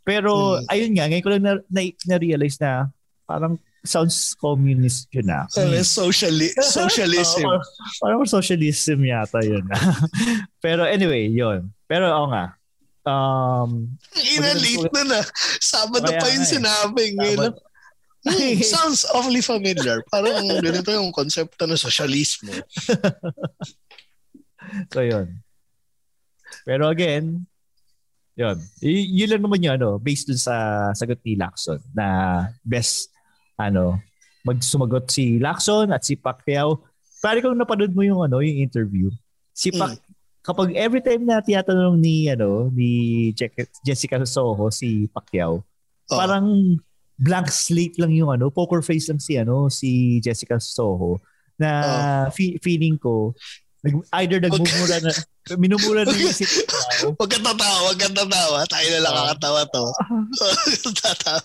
Pero 0.03 0.59
Mm. 0.61 0.65
ayun 0.69 0.91
nga, 0.93 1.05
ngayon 1.09 1.23
ko 1.23 1.31
lang 1.31 1.43
na, 1.43 1.53
na, 1.65 1.81
na-realize 2.05 2.59
na 2.59 2.91
parang 3.25 3.55
sounds 3.81 4.33
communist 4.37 5.07
yun 5.09 5.29
ah. 5.31 5.45
Ano, 5.55 5.77
sociali- 5.81 6.53
socialism. 6.77 7.47
Oo, 7.47 7.61
parang 8.03 8.25
socialism 8.25 9.01
yata 9.01 9.39
yun. 9.41 9.65
Pero 10.63 10.83
anyway, 10.85 11.31
yun. 11.31 11.71
Pero 11.87 12.11
oo 12.11 12.27
nga. 12.29 12.53
Um, 13.05 13.93
Inalit 14.17 14.89
na 14.89 15.03
na. 15.05 15.19
Sabado 15.61 16.09
pa 16.09 16.27
yung 16.33 16.45
eh. 16.45 16.53
sinabi. 16.57 17.13
Ngayon, 17.13 17.53
hmm, 18.25 18.57
sounds 18.73 19.05
awfully 19.13 19.45
familiar. 19.45 20.01
Parang 20.09 20.41
ganito 20.49 20.89
yung 20.89 21.13
konsepto 21.13 21.69
ng 21.69 21.77
socialismo. 21.77 22.49
so 24.93 25.01
yun. 25.01 25.41
Pero 26.63 26.87
again, 26.87 27.45
yun. 28.35 28.57
Y- 28.81 29.23
yun 29.23 29.29
lang 29.31 29.41
naman 29.43 29.63
yun, 29.63 29.73
ano, 29.75 29.97
based 29.97 30.27
dun 30.27 30.37
sa 30.37 30.55
sagot 30.91 31.19
ni 31.23 31.35
Lacson 31.35 31.79
na 31.95 32.07
best, 32.61 33.09
ano, 33.57 33.99
magsumagot 34.45 35.09
si 35.09 35.39
Lacson 35.39 35.89
at 35.89 36.05
si 36.05 36.13
Pacquiao. 36.15 36.83
Pare 37.17 37.41
kung 37.41 37.57
napanood 37.57 37.95
mo 37.95 38.05
yung 38.05 38.21
ano, 38.21 38.43
yung 38.43 38.61
interview, 38.61 39.09
si 39.49 39.73
Pac, 39.73 39.97
kapag 40.45 40.77
every 40.77 41.01
time 41.01 41.25
na 41.25 41.41
tinatanong 41.41 41.97
ni 41.97 42.29
ano, 42.29 42.69
ni 42.69 42.91
Je- 43.33 43.49
Jessica 43.81 44.21
Soho 44.27 44.69
si 44.69 45.09
Pacquiao, 45.09 45.65
Oh. 46.05 46.21
parang 46.21 46.77
blank 47.17 47.49
slate 47.49 47.97
lang 47.97 48.13
yung 48.13 48.29
ano, 48.29 48.53
poker 48.53 48.85
face 48.85 49.09
lang 49.09 49.17
si 49.17 49.41
ano, 49.41 49.73
si 49.73 50.21
Jessica 50.21 50.61
Soho 50.61 51.17
na 51.57 52.29
fe- 52.29 52.61
feeling 52.61 52.93
ko 52.93 53.33
either 54.21 54.39
nagmumura 54.41 54.97
na 55.01 55.11
minumura 55.57 56.01
na 56.05 56.13
niya 56.13 56.33
si 56.33 56.45
Pacquiao 56.45 57.13
Huwag 57.13 57.29
ka 57.29 57.39
tatawa, 57.41 57.77
huwag 57.85 57.99
ka 58.01 58.09
tatawa. 58.09 58.59
Tayo 58.65 58.87
na 58.89 58.99
lang 59.03 59.15
kakatawa 59.15 59.61
to. 59.69 59.83
Tatawa. 61.01 61.41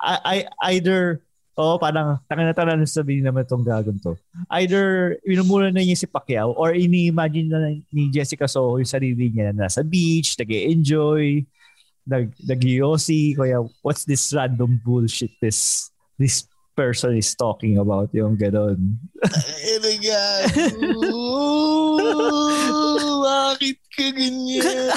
I, 0.00 0.14
I- 0.24 0.50
either 0.74 1.20
oh 1.60 1.76
parang 1.76 2.16
taka 2.24 2.40
na 2.40 2.56
tala 2.56 2.78
sabihin 2.88 3.26
naman 3.26 3.44
itong 3.44 3.66
gagon 3.66 3.98
to. 4.00 4.14
Either 4.48 5.18
minumura 5.26 5.68
na 5.68 5.82
niya 5.82 5.98
si 5.98 6.06
Pacquiao 6.08 6.54
or 6.56 6.72
ini-imagine 6.72 7.48
na 7.50 7.74
ni 7.92 8.08
Jessica 8.08 8.46
Soho 8.48 8.78
yung 8.80 8.88
sarili 8.88 9.28
niya 9.30 9.52
na 9.52 9.66
nasa 9.66 9.84
beach, 9.84 10.38
nag 10.40 10.50
enjoy 10.50 11.44
nag 12.08 12.32
nag 12.42 12.62
kaya 13.36 13.62
what's 13.84 14.02
this 14.08 14.32
random 14.32 14.80
bullshit 14.82 15.30
this 15.38 15.90
this 16.18 16.49
person 16.72 17.12
is 17.14 17.34
talking 17.34 17.76
about 17.76 18.08
yung 18.12 18.36
ganon. 18.36 18.98
Ano 19.20 19.88
yan? 20.00 20.42
Ooh, 21.10 21.98
Bakit 23.20 23.78
ka 23.92 24.06
ganyan? 24.10 24.88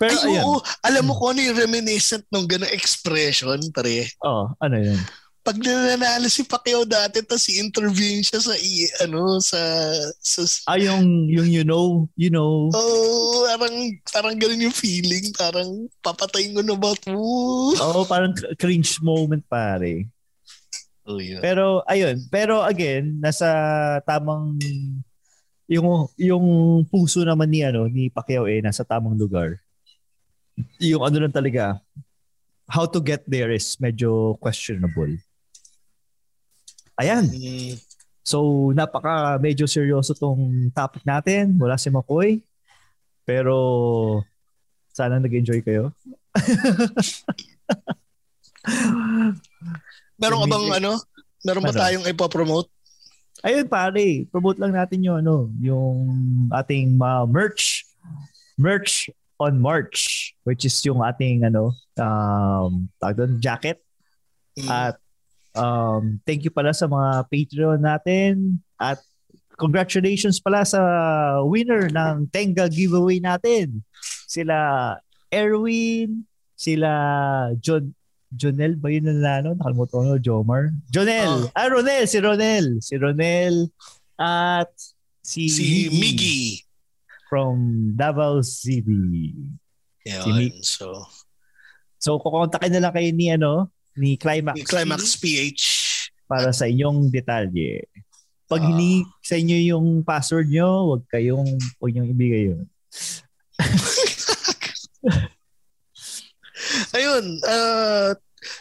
Pero 0.00 0.16
Ay, 0.16 0.32
ayun. 0.32 0.44
oo. 0.48 0.56
Alam 0.80 1.02
mo 1.06 1.14
kung 1.14 1.36
ano 1.36 1.44
yung 1.44 1.60
reminiscent 1.60 2.24
ng 2.32 2.48
gano'ng 2.48 2.72
expression, 2.72 3.60
pre? 3.68 4.08
Oh, 4.24 4.48
ano 4.56 4.80
yun? 4.80 4.96
Pag 5.40 5.56
nananalo 5.56 6.28
si 6.28 6.44
Pacquiao 6.44 6.84
dati, 6.84 7.24
tapos 7.24 7.48
i-interviewin 7.48 8.20
siya 8.20 8.40
sa, 8.44 8.54
i, 8.60 8.84
ano, 9.00 9.40
sa, 9.40 9.60
sa 10.20 10.44
Ah, 10.68 10.76
yung, 10.76 11.26
yung 11.32 11.48
you 11.48 11.64
know, 11.64 12.04
you 12.12 12.28
know. 12.28 12.68
Oh, 12.76 13.48
parang 13.60 13.76
parang 14.08 14.36
ganun 14.40 14.68
yung 14.68 14.76
feeling, 14.76 15.32
parang 15.36 15.88
papatayin 16.04 16.56
ko 16.56 16.62
na 16.64 16.76
ba 16.76 16.92
'to? 16.96 17.12
Oh, 17.84 18.04
parang 18.08 18.32
cr- 18.32 18.56
cringe 18.56 19.00
moment 19.04 19.44
pare. 19.48 20.08
Oh, 21.04 21.20
yeah. 21.20 21.40
Pero 21.40 21.84
ayun, 21.88 22.20
pero 22.28 22.60
again, 22.64 23.20
nasa 23.20 23.48
tamang 24.04 24.56
yung 25.70 26.08
yung 26.18 26.44
puso 26.88 27.22
naman 27.22 27.48
ni 27.48 27.62
ano 27.62 27.86
ni 27.86 28.10
Pacquiao 28.10 28.48
eh 28.50 28.58
nasa 28.58 28.82
tamang 28.82 29.14
lugar. 29.14 29.60
Yung 30.82 31.04
ano 31.04 31.16
lang 31.22 31.32
talaga 31.32 31.78
how 32.70 32.86
to 32.86 32.98
get 33.02 33.22
there 33.26 33.50
is 33.54 33.76
medyo 33.78 34.34
questionable. 34.38 35.14
Ayan. 37.00 37.24
Mm, 37.32 37.80
So 38.20 38.68
napaka 38.76 39.40
medyo 39.40 39.64
seryoso 39.64 40.12
tong 40.12 40.68
topic 40.76 41.02
natin. 41.08 41.56
Wala 41.56 41.80
si 41.80 41.88
McCoy. 41.88 42.44
Pero 43.24 43.56
sana 44.92 45.16
nag-enjoy 45.16 45.64
kayo. 45.64 45.96
Meron 50.20 50.44
ka 50.44 50.48
bang 50.52 50.68
ano? 50.84 50.92
Meron 51.40 51.64
ba 51.64 51.72
Ano? 51.72 51.80
tayong 51.80 52.04
ipopromote? 52.06 52.68
Ayun 53.40 53.64
pare, 53.72 54.28
promote 54.28 54.60
lang 54.60 54.76
natin 54.76 55.00
yung 55.00 55.24
ano, 55.24 55.48
yung 55.56 55.96
ating 56.52 56.92
mga 57.00 57.24
merch. 57.24 57.88
Merch 58.60 59.08
on 59.40 59.56
March, 59.56 60.36
which 60.44 60.68
is 60.68 60.76
yung 60.84 61.00
ating 61.00 61.48
ano, 61.48 61.72
um, 61.96 62.84
tawag 63.00 63.16
doon, 63.16 63.40
jacket. 63.40 63.80
Mm. 64.60 64.68
At 64.68 64.99
um, 65.54 66.20
thank 66.26 66.44
you 66.44 66.52
pala 66.52 66.74
sa 66.74 66.86
mga 66.86 67.26
Patreon 67.26 67.80
natin. 67.80 68.58
At 68.76 69.00
congratulations 69.56 70.40
pala 70.40 70.64
sa 70.64 70.80
winner 71.44 71.92
ng 71.92 72.28
Tenga 72.32 72.66
giveaway 72.70 73.20
natin. 73.20 73.84
Sila 74.26 74.96
Erwin, 75.28 76.24
sila 76.56 76.90
John 77.60 77.94
Jonel 78.30 78.78
ba 78.78 78.86
yun 78.94 79.10
na 79.10 79.42
ano? 79.42 79.58
Nakalimutan 79.58 80.06
ko, 80.06 80.14
Jomar. 80.22 80.70
Jonel! 80.86 81.50
Ah, 81.50 81.66
Ronel! 81.66 82.06
Si 82.06 82.18
Ronel! 82.22 82.78
Si 82.78 82.94
Ronel 82.94 83.66
at 84.14 84.70
si, 85.18 85.50
si 85.50 85.90
Miggy. 85.90 86.62
from 87.26 87.90
Davao 87.98 88.38
City. 88.46 89.34
Yun, 90.06 90.34
Mig- 90.38 90.62
so, 90.62 91.10
So, 92.00 92.16
kukontakin 92.16 92.72
na 92.72 92.86
lang 92.88 92.94
kayo 92.96 93.10
ni, 93.12 93.28
ano, 93.34 93.68
ni 93.96 94.14
Climax, 94.16 94.56
Climax 94.66 95.02
PH. 95.16 95.62
para 96.30 96.54
sa 96.54 96.70
inyong 96.70 97.10
detalye. 97.10 97.86
Pag 98.46 98.62
hini 98.62 99.02
sa 99.18 99.34
inyo 99.34 99.74
yung 99.74 99.86
password 100.02 100.46
nyo, 100.46 100.94
wag 100.94 101.02
kayong, 101.06 101.46
wag 101.78 101.90
nyo 101.90 102.02
ibigay 102.06 102.50
yun. 102.50 102.66
Ayun, 106.92 107.24
uh, 107.46 108.10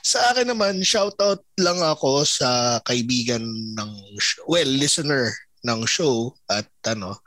sa 0.02 0.20
akin 0.32 0.50
naman, 0.50 0.82
shoutout 0.82 1.42
lang 1.58 1.78
ako 1.80 2.26
sa 2.26 2.80
kaibigan 2.84 3.42
ng, 3.76 3.92
sh- 4.18 4.42
well, 4.46 4.68
listener 4.68 5.30
ng 5.66 5.84
show 5.86 6.34
at 6.48 6.66
ano, 6.86 7.20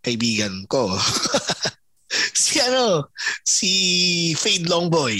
kaibigan 0.00 0.64
ko. 0.66 0.92
si 2.36 2.58
ano, 2.60 3.10
si 3.44 3.70
Fade 4.34 4.66
Longboy. 4.66 5.16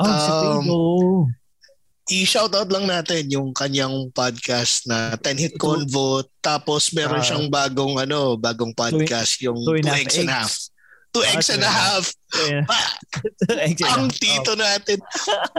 Oh, 0.00 0.06
si 0.06 0.30
Um, 0.30 0.40
Pedro. 0.40 0.78
I-shoutout 2.10 2.66
lang 2.68 2.90
natin 2.90 3.30
yung 3.30 3.54
kanyang 3.54 4.10
podcast 4.10 4.82
na 4.84 5.14
10 5.14 5.38
Hit 5.38 5.54
Convo. 5.54 6.26
Tapos 6.42 6.90
meron 6.90 7.22
Ah. 7.22 7.24
siyang 7.24 7.46
bagong 7.46 8.02
ano, 8.02 8.34
bagong 8.34 8.74
podcast 8.74 9.38
yung 9.40 9.54
2 9.62 9.78
Two 9.78 9.78
and 9.78 9.86
a 9.86 9.94
half 9.94 10.02
Eggs 10.02 10.18
and 10.18 10.30
a 10.30 10.34
Half. 10.34 10.52
2 11.10 11.22
Ah, 11.22 11.30
Eggs 11.34 11.48
and 11.50 11.62
a 11.62 11.70
Half. 11.70 12.04
Ang 13.94 14.10
tito 14.10 14.52
natin. 14.54 14.98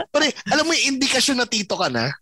Pare, 0.08 0.28
alam 0.48 0.64
mo 0.64 0.72
yung 0.72 0.96
indikasyon 0.96 1.40
na 1.40 1.48
tito 1.48 1.72
ka 1.72 1.88
na? 1.88 2.12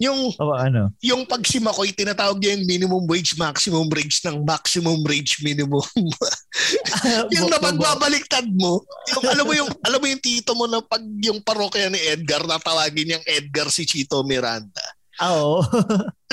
Yung 0.00 0.32
oh, 0.40 0.56
ano? 0.56 0.90
yung 1.04 1.28
pag 1.28 1.44
si 1.44 1.60
Makoy, 1.60 1.92
tinatawag 1.92 2.40
niya 2.40 2.56
yung 2.56 2.66
minimum 2.66 3.04
wage, 3.04 3.36
maximum 3.36 3.86
wage 3.92 4.24
ng 4.24 4.40
maximum 4.42 4.98
wage 5.04 5.44
minimum. 5.44 5.84
yung 7.34 7.48
napagbabaliktad 7.52 8.48
mo, 8.56 8.82
yung 9.12 9.24
alam 9.28 9.44
mo 9.44 9.52
yung 9.52 9.70
alam 9.84 10.00
mo 10.00 10.06
yung 10.08 10.22
tito 10.22 10.56
mo 10.56 10.64
na 10.66 10.80
pag 10.80 11.04
yung 11.22 11.38
parokya 11.44 11.92
ni 11.92 12.00
Edgar 12.08 12.42
natawagin 12.48 13.14
niyang 13.14 13.26
Edgar 13.28 13.68
si 13.68 13.84
Chito 13.84 14.24
Miranda. 14.24 14.82
Ah, 15.20 15.36
oo. 15.36 15.60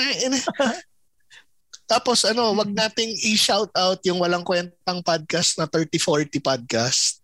Ay, 0.00 0.14
ina. 0.26 0.40
Tapos 1.90 2.22
ano, 2.22 2.54
wag 2.54 2.70
nating 2.70 3.18
i-shout 3.34 3.70
out 3.74 3.98
yung 4.06 4.22
walang 4.22 4.46
kwentang 4.46 5.02
podcast 5.02 5.58
na 5.58 5.66
3040 5.66 6.38
podcast. 6.38 7.18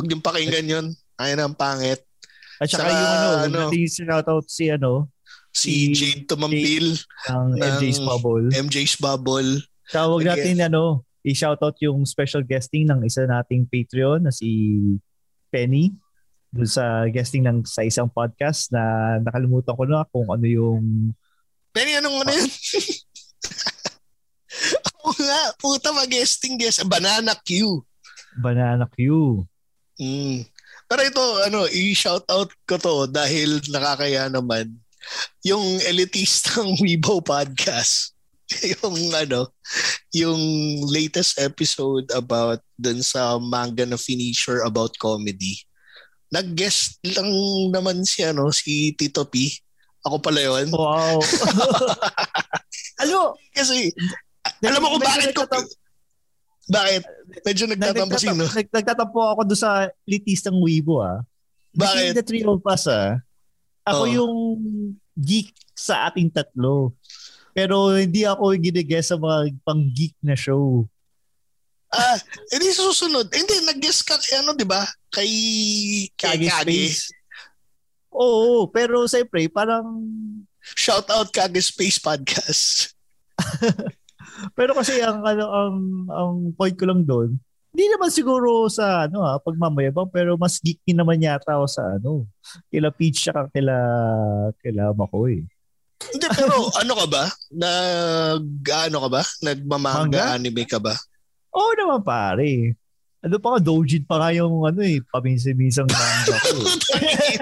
Wag 0.00 0.08
yung 0.08 0.24
pakinggan 0.24 0.66
yun. 0.68 0.86
Ayun 1.20 1.44
ang 1.44 1.56
pangit. 1.56 2.00
At 2.60 2.68
saka 2.72 2.88
Saka, 2.88 2.92
yung 2.92 3.04
ano, 3.04 3.28
ano, 3.28 3.58
ano 3.68 3.88
shoutout 3.88 4.46
si 4.48 4.72
ano, 4.72 5.08
Si 5.50 5.90
Jade 5.90 6.30
Tumampil, 6.30 6.94
ng 6.94 7.48
Ng- 7.58 7.62
MJ's 7.78 7.98
Bubble. 7.98 8.46
MJ's 8.54 8.96
Bubble. 8.96 9.50
Tawag 9.90 10.22
Again. 10.22 10.30
natin 10.30 10.56
ano, 10.70 11.02
i-shoutout 11.26 11.76
yung 11.82 12.06
special 12.06 12.46
guesting 12.46 12.86
ng 12.86 13.02
isa 13.02 13.26
nating 13.26 13.66
Patreon 13.66 14.24
na 14.24 14.32
si 14.32 14.78
Penny 15.50 15.90
dun 16.50 16.66
sa 16.66 17.06
guesting 17.06 17.46
ng 17.46 17.62
sa 17.62 17.86
isang 17.86 18.10
podcast 18.10 18.74
na 18.74 19.16
nakalimutan 19.22 19.74
ko 19.74 19.84
na 19.86 20.02
kung 20.10 20.26
ano 20.30 20.46
yung 20.46 21.14
Penny, 21.70 21.94
anong 21.98 22.26
ano 22.26 22.30
yun? 22.34 22.50
Oo 25.06 25.14
nga, 25.14 25.42
puta 25.54 25.94
mag-guesting 25.94 26.58
guest. 26.58 26.82
Banana 26.82 27.38
Q. 27.38 27.78
Banana 28.42 28.90
Q. 28.90 29.38
Mm. 29.94 30.42
Pero 30.90 31.00
ito, 31.06 31.22
ano, 31.46 31.70
i-shoutout 31.70 32.50
ko 32.66 32.74
to 32.74 33.06
dahil 33.06 33.62
nakakaya 33.70 34.26
naman 34.26 34.74
yung 35.44 35.64
elitistang 35.86 36.74
Weibo 36.80 37.20
podcast. 37.20 38.12
yung 38.82 39.14
ano, 39.14 39.46
yung 40.10 40.42
latest 40.90 41.38
episode 41.38 42.10
about 42.10 42.58
dun 42.74 42.98
sa 42.98 43.38
manga 43.38 43.86
na 43.86 43.94
finisher 43.94 44.66
about 44.66 44.90
comedy. 44.98 45.54
Nag-guest 46.34 46.98
lang 47.14 47.30
naman 47.70 48.02
si 48.02 48.26
ano, 48.26 48.50
si 48.50 48.90
Tito 48.98 49.22
P. 49.26 49.54
Ako 50.02 50.18
pala 50.18 50.42
yun. 50.42 50.70
Wow. 50.74 51.22
Mo, 53.10 53.34
Kasi, 53.52 53.90
alam 54.64 54.80
mo 54.80 54.96
kung 54.96 55.02
bakit 55.02 55.32
ko... 55.32 55.44
Bakit? 56.70 57.02
Medyo 57.42 57.64
nagtatampo 57.66 58.14
nagtatam- 58.14 58.38
sino? 58.38 58.44
nag- 58.46 58.72
Nagtatampo 58.72 59.18
ako 59.18 59.40
doon 59.50 59.60
sa 59.60 59.90
elitistang 60.06 60.56
Weibo 60.56 61.02
ah. 61.02 61.20
Bakit? 61.74 62.14
Between 62.14 62.18
the 62.18 62.26
three 62.26 62.44
of 62.46 62.62
us 62.62 62.86
ah. 62.86 63.18
Ako 63.90 64.04
Oo. 64.06 64.14
yung 64.14 64.34
geek 65.18 65.50
sa 65.74 66.08
ating 66.08 66.30
tatlo. 66.30 66.94
Pero 67.50 67.90
hindi 67.92 68.22
ako 68.22 68.54
ginigess 68.56 69.10
sa 69.10 69.18
mga 69.18 69.50
pang-geek 69.66 70.14
na 70.22 70.38
show. 70.38 70.86
Ah, 71.90 72.18
hindi 72.54 72.70
susunod. 72.70 73.26
Hindi, 73.34 73.66
nag-guest 73.66 74.06
ka 74.06 74.14
kay 74.14 74.38
ano, 74.38 74.54
di 74.54 74.62
ba? 74.62 74.86
Kay... 75.10 75.30
Kage. 76.14 76.46
Space. 76.46 77.10
Oo, 78.14 78.70
pero 78.70 79.06
siyempre 79.10 79.50
parang 79.50 79.86
Shout 80.60 81.08
out 81.08 81.32
Kage 81.32 81.60
Space 81.64 81.96
Podcast. 81.98 82.92
pero 84.56 84.76
kasi 84.76 85.00
ang 85.00 85.24
ano 85.24 85.44
ang 85.48 85.76
ang 86.12 86.34
point 86.52 86.76
ko 86.76 86.84
lang 86.84 87.02
doon, 87.02 87.40
hindi 87.70 87.84
naman 87.86 88.10
siguro 88.10 88.66
sa 88.66 89.06
ano 89.06 89.22
ha, 89.22 89.38
pagmamayabang 89.38 90.10
pero 90.10 90.34
mas 90.34 90.58
geek 90.58 90.82
din 90.82 90.98
naman 90.98 91.22
yata 91.22 91.54
ako 91.54 91.66
sa 91.70 91.82
ano, 91.96 92.26
kila 92.66 92.90
Peach 92.90 93.30
at 93.30 93.46
kila 93.54 93.76
kila 94.58 94.90
Makoy. 94.90 95.46
Hindi, 96.00 96.26
pero 96.32 96.72
ano 96.80 96.92
ka 96.96 97.06
ba? 97.06 97.24
Nag... 97.52 98.44
Ano 98.88 98.98
ka 99.04 99.08
ba? 99.12 99.22
Nagmamanga 99.44 100.08
Manga? 100.08 100.24
anime 100.32 100.64
ka 100.64 100.80
ba? 100.80 100.96
Oo 101.52 101.70
naman 101.76 102.00
pare. 102.00 102.74
Ano 103.20 103.36
pa 103.36 103.52
nga, 103.52 103.60
Dojin 103.60 104.08
pa 104.08 104.16
nga 104.16 104.32
yung 104.32 104.64
ano 104.64 104.80
eh, 104.80 105.04
paminsi-minsang 105.12 105.84
manga 105.92 106.36
ko. 106.40 106.60
eh. 106.96 107.36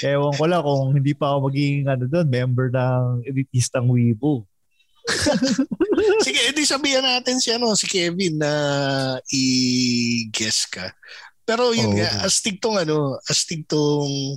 eh, 0.00 0.10
ewan 0.16 0.32
ko 0.32 0.44
lang 0.48 0.64
kung 0.64 0.96
hindi 0.96 1.12
pa 1.12 1.36
ako 1.36 1.52
magiging 1.52 1.84
ano 1.92 2.08
doon, 2.08 2.24
member 2.24 2.72
ng 2.72 3.28
elitistang 3.28 3.84
Weibo. 3.92 4.48
Sige, 6.26 6.40
edi 6.52 6.62
sabihan 6.68 7.04
natin 7.04 7.40
si 7.40 7.48
ano, 7.52 7.72
si 7.72 7.88
Kevin 7.88 8.38
na 8.38 8.52
i-guess 9.32 10.68
ka. 10.68 10.92
Pero 11.48 11.72
yun 11.72 11.92
Oo. 11.92 11.96
nga, 11.96 12.28
astig 12.28 12.60
tong 12.60 12.76
ano, 12.76 13.16
astig 13.24 13.64
tong 13.64 14.36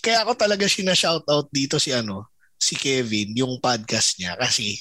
kaya 0.00 0.24
ako 0.24 0.36
talaga 0.36 0.68
sina-shoutout 0.68 1.48
dito 1.52 1.80
si 1.80 1.92
ano, 1.92 2.28
si 2.60 2.76
Kevin, 2.76 3.32
yung 3.36 3.56
podcast 3.60 4.20
niya 4.20 4.36
kasi 4.36 4.76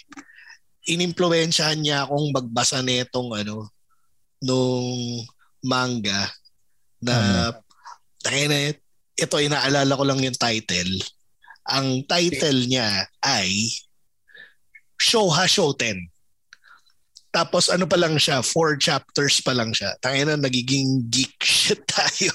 inimpluwensyahan 0.88 1.80
niya 1.80 1.98
akong 2.04 2.36
magbasa 2.36 2.84
nitong 2.84 3.32
ano, 3.36 3.72
nung 4.44 5.24
manga 5.64 6.32
na 7.00 7.52
tayo 8.24 8.44
na 8.48 8.76
ito 9.20 9.36
inaalala 9.40 9.96
ko 9.96 10.04
lang 10.08 10.20
yung 10.24 10.36
title. 10.36 11.00
Ang 11.68 12.04
title 12.08 12.68
niya 12.68 13.08
ay 13.24 13.72
Shoha 15.00 15.48
Shoten. 15.48 16.12
Tapos 17.30 17.70
ano 17.70 17.86
pa 17.86 17.96
lang 17.96 18.18
siya, 18.18 18.44
four 18.44 18.76
chapters 18.76 19.40
pa 19.40 19.54
lang 19.54 19.72
siya. 19.72 19.96
Tayo 20.04 20.18
na 20.28 20.36
nagiging 20.36 21.08
geek 21.08 21.40
shit 21.46 21.82
tayo. 21.88 22.34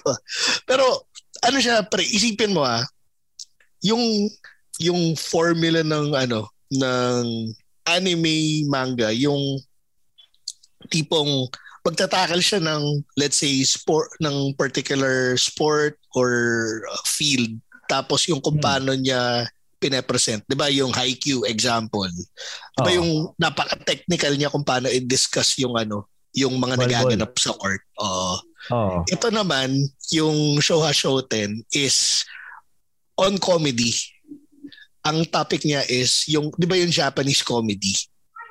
Pero 0.65 1.07
ano 1.45 1.59
siya, 1.61 1.85
pre, 1.85 2.03
isipin 2.03 2.55
mo 2.57 2.65
ah, 2.65 2.83
yung 3.85 4.31
yung 4.81 5.15
formula 5.15 5.85
ng 5.85 6.17
ano 6.17 6.49
ng 6.73 7.53
anime 7.85 8.65
manga, 8.67 9.13
yung 9.13 9.61
tipong 10.89 11.47
magtatakal 11.85 12.41
siya 12.41 12.65
ng 12.65 13.05
let's 13.21 13.37
say 13.37 13.61
sport 13.61 14.09
ng 14.25 14.57
particular 14.57 15.37
sport 15.37 16.01
or 16.17 16.33
uh, 16.89 17.05
field 17.05 17.61
tapos 17.93 18.25
yung 18.25 18.41
kung 18.41 18.57
Hmm. 18.57 18.65
paano 18.65 18.93
niya 18.97 19.45
pinapresent. 19.85 20.41
'Di 20.49 20.57
ba 20.57 20.73
yung 20.73 20.91
Haikyuu 20.97 21.45
example? 21.45 22.09
'Di 22.09 22.81
ba 22.81 22.91
Oo. 22.91 22.97
yung 22.97 23.11
napaka-technical 23.37 24.33
niya 24.41 24.49
kung 24.49 24.65
paano 24.65 24.89
i-discuss 24.89 25.61
yung 25.61 25.77
ano, 25.77 26.09
yung 26.33 26.57
mga 26.57 26.81
Volleyball. 26.81 27.13
nagaganap 27.13 27.33
sa 27.37 27.53
court. 27.53 27.83
Oo. 28.01 28.35
Oo. 28.73 28.97
Ito 29.05 29.29
naman, 29.29 29.77
yung 30.09 30.57
Shoha 30.65 30.91
Shoten 30.91 31.61
is 31.69 32.25
on 33.21 33.37
comedy. 33.37 33.93
Ang 35.05 35.29
topic 35.29 35.69
niya 35.69 35.85
is 35.85 36.25
yung, 36.33 36.49
di 36.57 36.65
ba 36.65 36.81
yung 36.81 36.89
Japanese 36.89 37.45
comedy? 37.45 37.93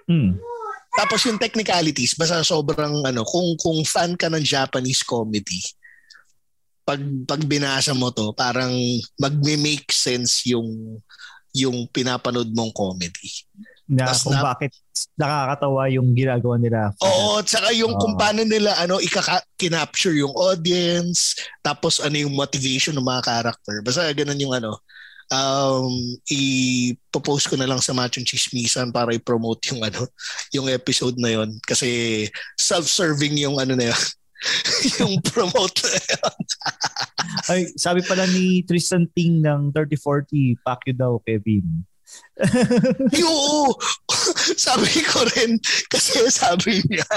Hmm. 0.05 0.37
Tapos 0.93 1.25
yung 1.25 1.41
technicalities, 1.41 2.13
basta 2.13 2.45
sobrang 2.45 3.01
ano, 3.01 3.25
kung 3.25 3.57
kung 3.57 3.81
fan 3.81 4.13
ka 4.13 4.29
ng 4.29 4.45
Japanese 4.45 5.01
comedy, 5.01 5.57
pag 6.83 6.99
pag 7.23 7.41
binasa 7.43 7.95
mo 7.95 8.11
to, 8.11 8.35
parang 8.35 8.71
magme-make 9.15 9.87
sense 9.89 10.43
yung 10.47 10.99
yung 11.53 11.87
pinapanood 11.89 12.49
mong 12.51 12.73
comedy. 12.75 13.29
Na 13.87 14.09
Tas 14.09 14.23
kung 14.23 14.33
na- 14.35 14.43
bakit 14.43 14.73
nakakatawa 15.19 15.85
yung 15.91 16.13
ginagawa 16.13 16.55
nila. 16.57 16.79
Oo, 17.01 17.39
at 17.39 17.47
saka 17.47 17.69
yung 17.75 17.93
kung 17.97 18.15
Oo. 18.15 18.19
paano 18.19 18.41
nila 18.43 18.73
ano 18.79 18.97
ikaka-capture 18.97 20.17
yung 20.17 20.33
audience, 20.33 21.37
tapos 21.61 22.01
ano 22.01 22.17
yung 22.17 22.33
motivation 22.33 22.95
ng 22.97 23.05
mga 23.05 23.21
character. 23.23 23.79
Basta 23.81 24.07
ganun 24.11 24.39
yung 24.39 24.55
ano. 24.55 24.79
Um, 25.33 25.89
i-post 26.29 27.49
ko 27.49 27.55
na 27.57 27.65
lang 27.65 27.81
sa 27.81 27.95
Machong 27.95 28.27
Chismisan 28.27 28.93
para 28.93 29.15
i-promote 29.15 29.65
yung 29.73 29.81
ano, 29.81 30.05
yung 30.53 30.67
episode 30.69 31.17
na 31.17 31.31
yon 31.31 31.57
kasi 31.63 32.27
self-serving 32.59 33.39
yung 33.41 33.57
ano 33.57 33.73
na 33.73 33.89
yun. 33.89 34.01
yung 34.99 35.21
promote 35.23 35.83
na 35.87 35.99
yun. 36.11 36.43
Ay, 37.49 37.61
sabi 37.75 38.03
pala 38.03 38.27
ni 38.27 38.63
Tristan 38.63 39.07
Ting 39.11 39.41
ng 39.43 39.71
3040, 39.71 40.59
pack 40.63 40.87
you 40.87 40.95
daw, 40.95 41.19
Kevin. 41.23 41.85
Oo. 43.25 43.73
sabi 44.57 45.01
ko 45.05 45.25
rin, 45.33 45.57
kasi 45.89 46.21
sabi 46.29 46.81
niya, 46.85 47.09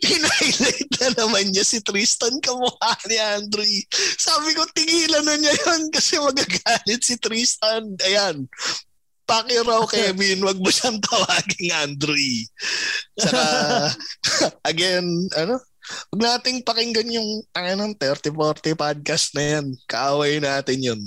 in-highlight 0.00 0.90
na 1.00 1.08
naman 1.20 1.52
niya 1.52 1.64
si 1.64 1.80
Tristan 1.84 2.40
kamukha 2.40 2.96
ni 3.08 3.16
Andre. 3.20 3.84
Sabi 4.16 4.56
ko, 4.56 4.64
tigilan 4.72 5.24
na 5.24 5.36
niya 5.36 5.52
yun 5.52 5.92
kasi 5.92 6.16
magagalit 6.20 7.02
si 7.04 7.20
Tristan. 7.20 7.96
Ayan. 8.04 8.48
Paki 9.28 9.60
raw 9.60 9.84
Kevin, 9.84 10.40
wag 10.40 10.56
mo 10.56 10.72
siyang 10.72 11.04
tawaging 11.04 11.68
Andre. 11.76 12.48
Saka, 13.20 13.44
again, 14.64 15.04
ano, 15.36 15.60
Huwag 16.12 16.20
nating 16.20 16.64
pakinggan 16.64 17.08
yung 17.12 17.42
ano, 17.56 17.94
30-40 17.96 18.76
podcast 18.76 19.32
na 19.34 19.44
yan. 19.56 19.66
Kaaway 19.88 20.40
natin 20.40 20.78
yun. 20.80 21.00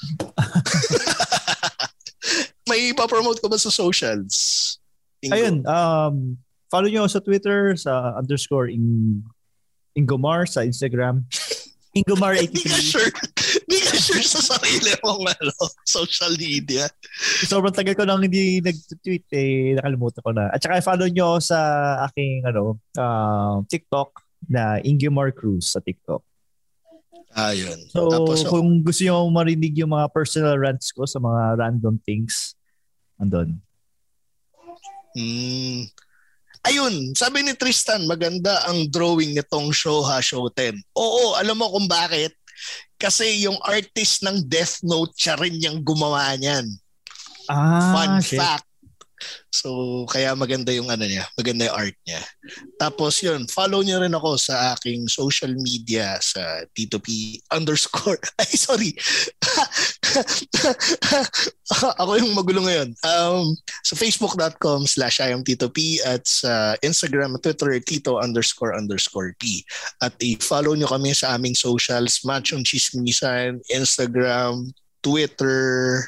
May 2.70 2.94
ipapromote 2.94 3.40
ko 3.42 3.48
ba 3.50 3.58
sa 3.58 3.72
socials? 3.72 4.76
Ingo? 5.24 5.34
Ayun, 5.34 5.56
um, 5.66 6.38
follow 6.70 6.88
nyo 6.88 7.04
sa 7.10 7.20
Twitter, 7.20 7.76
sa 7.76 8.14
underscore 8.16 8.70
in, 8.70 9.20
Ingomar, 9.98 10.46
sa 10.46 10.62
Instagram. 10.62 11.26
Di 11.90 12.06
ka 12.06 12.14
Ingomar83. 12.14 12.70
sure. 12.70 13.10
Di 13.66 13.78
ka 13.82 13.94
sure 13.98 14.22
sa 14.22 14.38
sarili 14.54 14.94
mong 15.02 15.26
ano, 15.26 15.54
social 15.82 16.38
media. 16.38 16.86
Sobrang 17.42 17.74
tagal 17.74 17.98
ko 17.98 18.06
nang 18.06 18.22
hindi 18.22 18.62
nag-tweet 18.62 19.26
eh, 19.34 19.74
nakalimutan 19.74 20.22
ko 20.22 20.30
na. 20.30 20.54
At 20.54 20.62
saka 20.62 20.78
follow 20.86 21.10
nyo 21.10 21.42
sa 21.42 21.58
aking 22.06 22.46
ano, 22.46 22.78
uh, 22.94 23.66
TikTok 23.66 24.22
na 24.46 24.78
Ingomar 24.86 25.34
Cruz 25.34 25.74
sa 25.74 25.82
TikTok. 25.82 26.22
Ayun. 27.34 27.78
So, 27.90 28.10
Tapos, 28.10 28.42
oh, 28.46 28.58
kung 28.58 28.82
gusto 28.82 29.06
nyo 29.06 29.26
marinig 29.30 29.78
yung 29.78 29.94
mga 29.94 30.10
personal 30.10 30.58
rants 30.58 30.90
ko 30.90 31.06
sa 31.06 31.22
mga 31.22 31.58
random 31.58 31.98
things, 32.02 32.58
andun. 33.18 33.62
mm, 35.14 35.90
ayun, 36.64 37.16
sabi 37.16 37.42
ni 37.42 37.52
Tristan, 37.56 38.06
maganda 38.06 38.68
ang 38.70 38.86
drawing 38.88 39.34
nitong 39.34 39.74
Shoha 39.74 40.22
Shoten. 40.22 40.78
Oo, 40.94 41.34
alam 41.36 41.58
mo 41.58 41.68
kung 41.72 41.90
bakit? 41.90 42.36
Kasi 43.00 43.48
yung 43.48 43.56
artist 43.64 44.22
ng 44.22 44.44
Death 44.44 44.84
Note, 44.84 45.16
siya 45.16 45.34
rin 45.40 45.56
yung 45.58 45.80
gumawa 45.80 46.36
niyan. 46.36 46.68
Ah, 47.48 47.90
Fun 47.96 48.20
shit. 48.22 48.38
fact. 48.38 48.69
So, 49.50 50.06
kaya 50.06 50.32
maganda 50.38 50.70
yung 50.70 50.88
ano 50.88 51.04
niya, 51.04 51.26
maganda 51.34 51.66
yung 51.66 51.76
art 51.76 51.98
niya. 52.06 52.22
Tapos 52.78 53.18
yun, 53.20 53.44
follow 53.50 53.82
niyo 53.82 53.98
rin 54.00 54.14
ako 54.14 54.38
sa 54.38 54.74
aking 54.76 55.10
social 55.10 55.50
media 55.58 56.16
sa 56.22 56.62
T2P 56.72 57.40
underscore. 57.50 58.22
Ay, 58.40 58.54
sorry. 58.54 58.94
ako 62.00 62.12
yung 62.18 62.34
magulo 62.34 62.62
ngayon. 62.66 62.94
Um, 63.02 63.54
sa 63.82 63.94
facebook.com 63.98 64.86
slash 64.86 65.20
I 65.20 65.34
am 65.34 65.42
T2P 65.42 66.06
at 66.06 66.26
sa 66.26 66.74
Instagram 66.80 67.36
at 67.36 67.42
Twitter, 67.42 67.74
Tito 67.82 68.22
underscore 68.22 68.78
underscore 68.78 69.34
P. 69.38 69.66
At 70.02 70.14
i-follow 70.22 70.74
niyo 70.78 70.88
kami 70.90 71.14
sa 71.14 71.34
aming 71.34 71.58
socials, 71.58 72.22
Machong 72.22 72.62
Chismisan, 72.62 73.60
Instagram, 73.70 74.70
Twitter, 75.02 76.04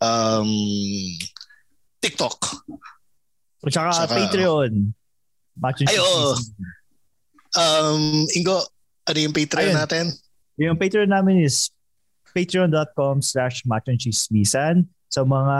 um, 0.00 0.50
TikTok. 2.06 2.38
At 3.66 3.72
saka, 3.72 3.90
Saka- 3.92 4.14
Patreon. 4.14 4.72
Macho 5.56 5.82
Ay, 5.88 5.96
oo. 5.96 6.36
Um, 7.56 8.28
Ingo, 8.36 8.60
ano 9.08 9.18
yung 9.18 9.32
Patreon 9.32 9.72
Ayun. 9.72 9.78
natin? 9.80 10.04
Yung 10.60 10.76
Patreon 10.76 11.08
namin 11.08 11.40
is 11.40 11.72
patreon.com 12.36 13.24
slash 13.24 13.64
machonchismisan. 13.64 14.84
Sa 15.08 15.24
mga 15.24 15.58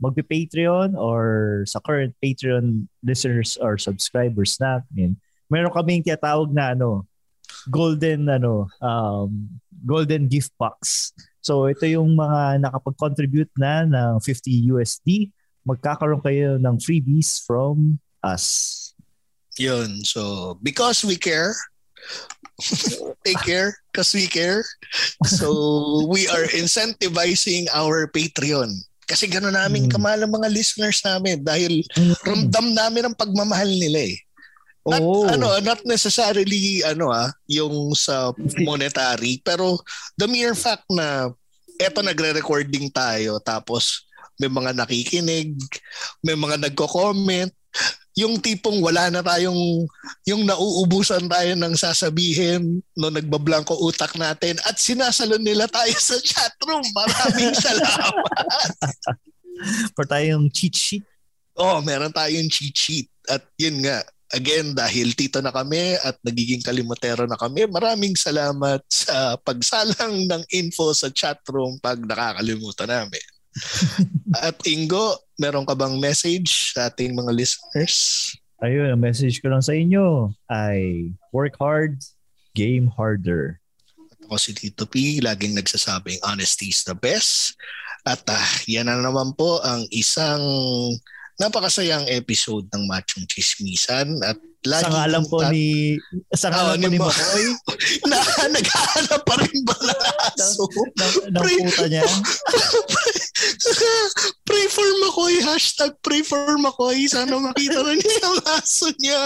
magpi-Patreon 0.00 0.96
or 0.96 1.60
sa 1.68 1.82
current 1.84 2.16
Patreon 2.22 2.88
listeners 3.04 3.60
or 3.60 3.76
subscribers 3.76 4.56
namin, 4.56 5.20
meron 5.52 5.74
kaming 5.74 6.00
tinatawag 6.00 6.48
na 6.54 6.72
ano, 6.72 7.04
golden 7.68 8.24
ano, 8.30 8.70
um, 8.80 9.60
golden 9.84 10.30
gift 10.30 10.54
box. 10.56 11.12
So 11.44 11.68
ito 11.68 11.84
yung 11.84 12.16
mga 12.16 12.64
nakapag-contribute 12.64 13.52
na 13.60 13.84
ng 13.84 14.22
50 14.22 14.72
USD, 14.72 15.28
magkakaroon 15.64 16.20
kayo 16.20 16.60
ng 16.60 16.76
freebies 16.78 17.40
from 17.42 17.98
us. 18.20 18.80
Yun. 19.56 20.04
So, 20.04 20.54
because 20.60 21.04
we 21.04 21.16
care, 21.16 21.54
take 23.24 23.40
care 23.42 23.72
because 23.90 24.12
we 24.12 24.28
care. 24.28 24.62
So, 25.24 26.06
we 26.06 26.28
are 26.28 26.44
incentivizing 26.52 27.66
our 27.72 28.06
Patreon. 28.12 28.70
Kasi 29.04 29.28
gano'n 29.28 29.52
namin 29.52 29.88
Mm. 29.88 29.92
kamahal 29.92 30.20
ang 30.24 30.32
mga 30.32 30.48
listeners 30.48 31.04
namin 31.04 31.44
dahil 31.44 31.84
ramdam 32.24 32.72
namin 32.72 33.04
ang 33.08 33.16
pagmamahal 33.16 33.68
nila 33.68 34.08
eh. 34.08 34.16
Not, 34.84 35.00
Oo. 35.00 35.24
ano, 35.28 35.48
not 35.64 35.80
necessarily 35.88 36.84
ano 36.84 37.08
ah, 37.08 37.32
yung 37.48 37.96
sa 37.96 38.36
monetary, 38.60 39.40
pero 39.40 39.80
the 40.16 40.28
mere 40.28 40.52
fact 40.52 40.84
na 40.92 41.32
eto 41.80 42.04
nagre-recording 42.04 42.92
tayo 42.92 43.40
tapos 43.40 44.04
may 44.38 44.50
mga 44.50 44.70
nakikinig, 44.74 45.54
may 46.22 46.34
mga 46.34 46.68
nagko-comment, 46.68 47.52
yung 48.14 48.38
tipong 48.38 48.78
wala 48.78 49.10
na 49.10 49.26
tayong 49.26 49.90
yung 50.22 50.46
nauubusan 50.46 51.26
tayo 51.26 51.52
ng 51.58 51.74
sasabihin 51.74 52.78
no 52.94 53.10
nagbablanko 53.10 53.74
utak 53.82 54.14
natin 54.14 54.54
at 54.62 54.78
sinasalon 54.78 55.42
nila 55.42 55.66
tayo 55.66 55.94
sa 55.98 56.14
chatroom. 56.22 56.86
Maraming 56.94 57.54
salamat. 57.66 58.94
For 59.98 60.06
tayong 60.06 60.46
cheat 60.54 60.74
sheet. 60.78 61.04
Oh, 61.58 61.82
meron 61.82 62.14
tayong 62.14 62.50
cheat 62.50 62.74
sheet. 62.74 63.08
At 63.26 63.42
yun 63.58 63.82
nga, 63.82 64.02
again, 64.34 64.74
dahil 64.74 65.14
tito 65.14 65.38
na 65.38 65.54
kami 65.54 65.98
at 66.02 66.18
nagiging 66.22 66.62
kalimotero 66.62 67.26
na 67.26 67.38
kami, 67.38 67.66
maraming 67.70 68.18
salamat 68.18 68.82
sa 68.90 69.38
pagsalang 69.42 70.26
ng 70.26 70.42
info 70.54 70.90
sa 70.94 71.10
chatroom 71.10 71.78
pag 71.78 71.98
nakakalimutan 72.02 72.90
namin. 72.90 73.33
At 74.46 74.56
Ingo, 74.66 75.18
meron 75.38 75.66
ka 75.66 75.74
bang 75.74 75.98
message 75.98 76.74
sa 76.74 76.90
ating 76.90 77.14
mga 77.14 77.32
listeners? 77.34 78.30
Ayun, 78.62 78.94
ang 78.94 79.02
message 79.02 79.42
ko 79.42 79.50
lang 79.50 79.62
sa 79.62 79.74
inyo 79.74 80.32
ay 80.48 81.10
work 81.34 81.58
hard, 81.58 82.00
game 82.54 82.88
harder. 82.88 83.60
Ako 84.24 84.40
si 84.40 84.56
Tito 84.56 84.88
P, 84.88 85.20
laging 85.20 85.52
nagsasabing 85.52 86.22
honesty 86.24 86.72
is 86.72 86.80
the 86.86 86.96
best. 86.96 87.58
At 88.08 88.24
ah, 88.30 88.50
yan 88.64 88.88
na 88.88 89.00
naman 89.00 89.36
po 89.36 89.60
ang 89.60 89.84
isang 89.92 90.40
napakasayang 91.36 92.06
episode 92.08 92.70
ng 92.70 92.86
Machong 92.86 93.26
Chismisan 93.26 94.22
at 94.22 94.38
lagi 94.64 94.80
Sa 94.80 94.88
ngalan 94.90 95.20
kong 95.20 95.28
po 95.28 95.38
ni 95.52 95.66
sa 96.32 96.48
ngalan 96.48 96.64
Ah, 96.64 96.72
po 96.72 96.80
ni 96.80 96.86
ni 96.88 96.98
Ma- 96.98 97.06
Makoy 97.06 97.44
na 98.10 98.18
naghahanap 98.48 99.20
pa 99.22 99.34
rin 99.36 99.58
ba 99.62 99.76
na 99.78 99.94
aso? 100.32 100.64
ng, 100.72 101.12
Pre- 101.36 101.62
puta 101.68 101.84
niya. 101.86 102.04
pray 104.48 104.66
for 104.68 104.88
Makoy, 105.04 105.34
hashtag 105.42 105.92
pray 106.00 106.22
for 106.22 106.40
Makoy. 106.56 107.04
Sana 107.06 107.36
makita 107.36 107.80
na 107.80 107.92
niya 107.92 108.18
ang 108.24 108.38
aso 108.56 108.88
niya. 108.96 109.22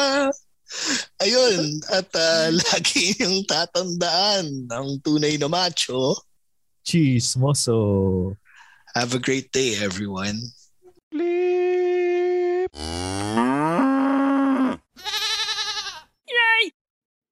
Ayun, 1.19 1.81
at 1.89 2.09
ah, 2.13 2.51
lagi 2.69 3.15
yung 3.17 3.47
tatandaan 3.47 4.67
ng 4.67 4.89
tunay 5.01 5.39
na 5.39 5.47
macho. 5.47 6.19
Chismoso. 6.83 8.35
Have 8.97 9.15
a 9.15 9.21
great 9.21 9.53
day, 9.53 9.77
everyone. 9.79 10.41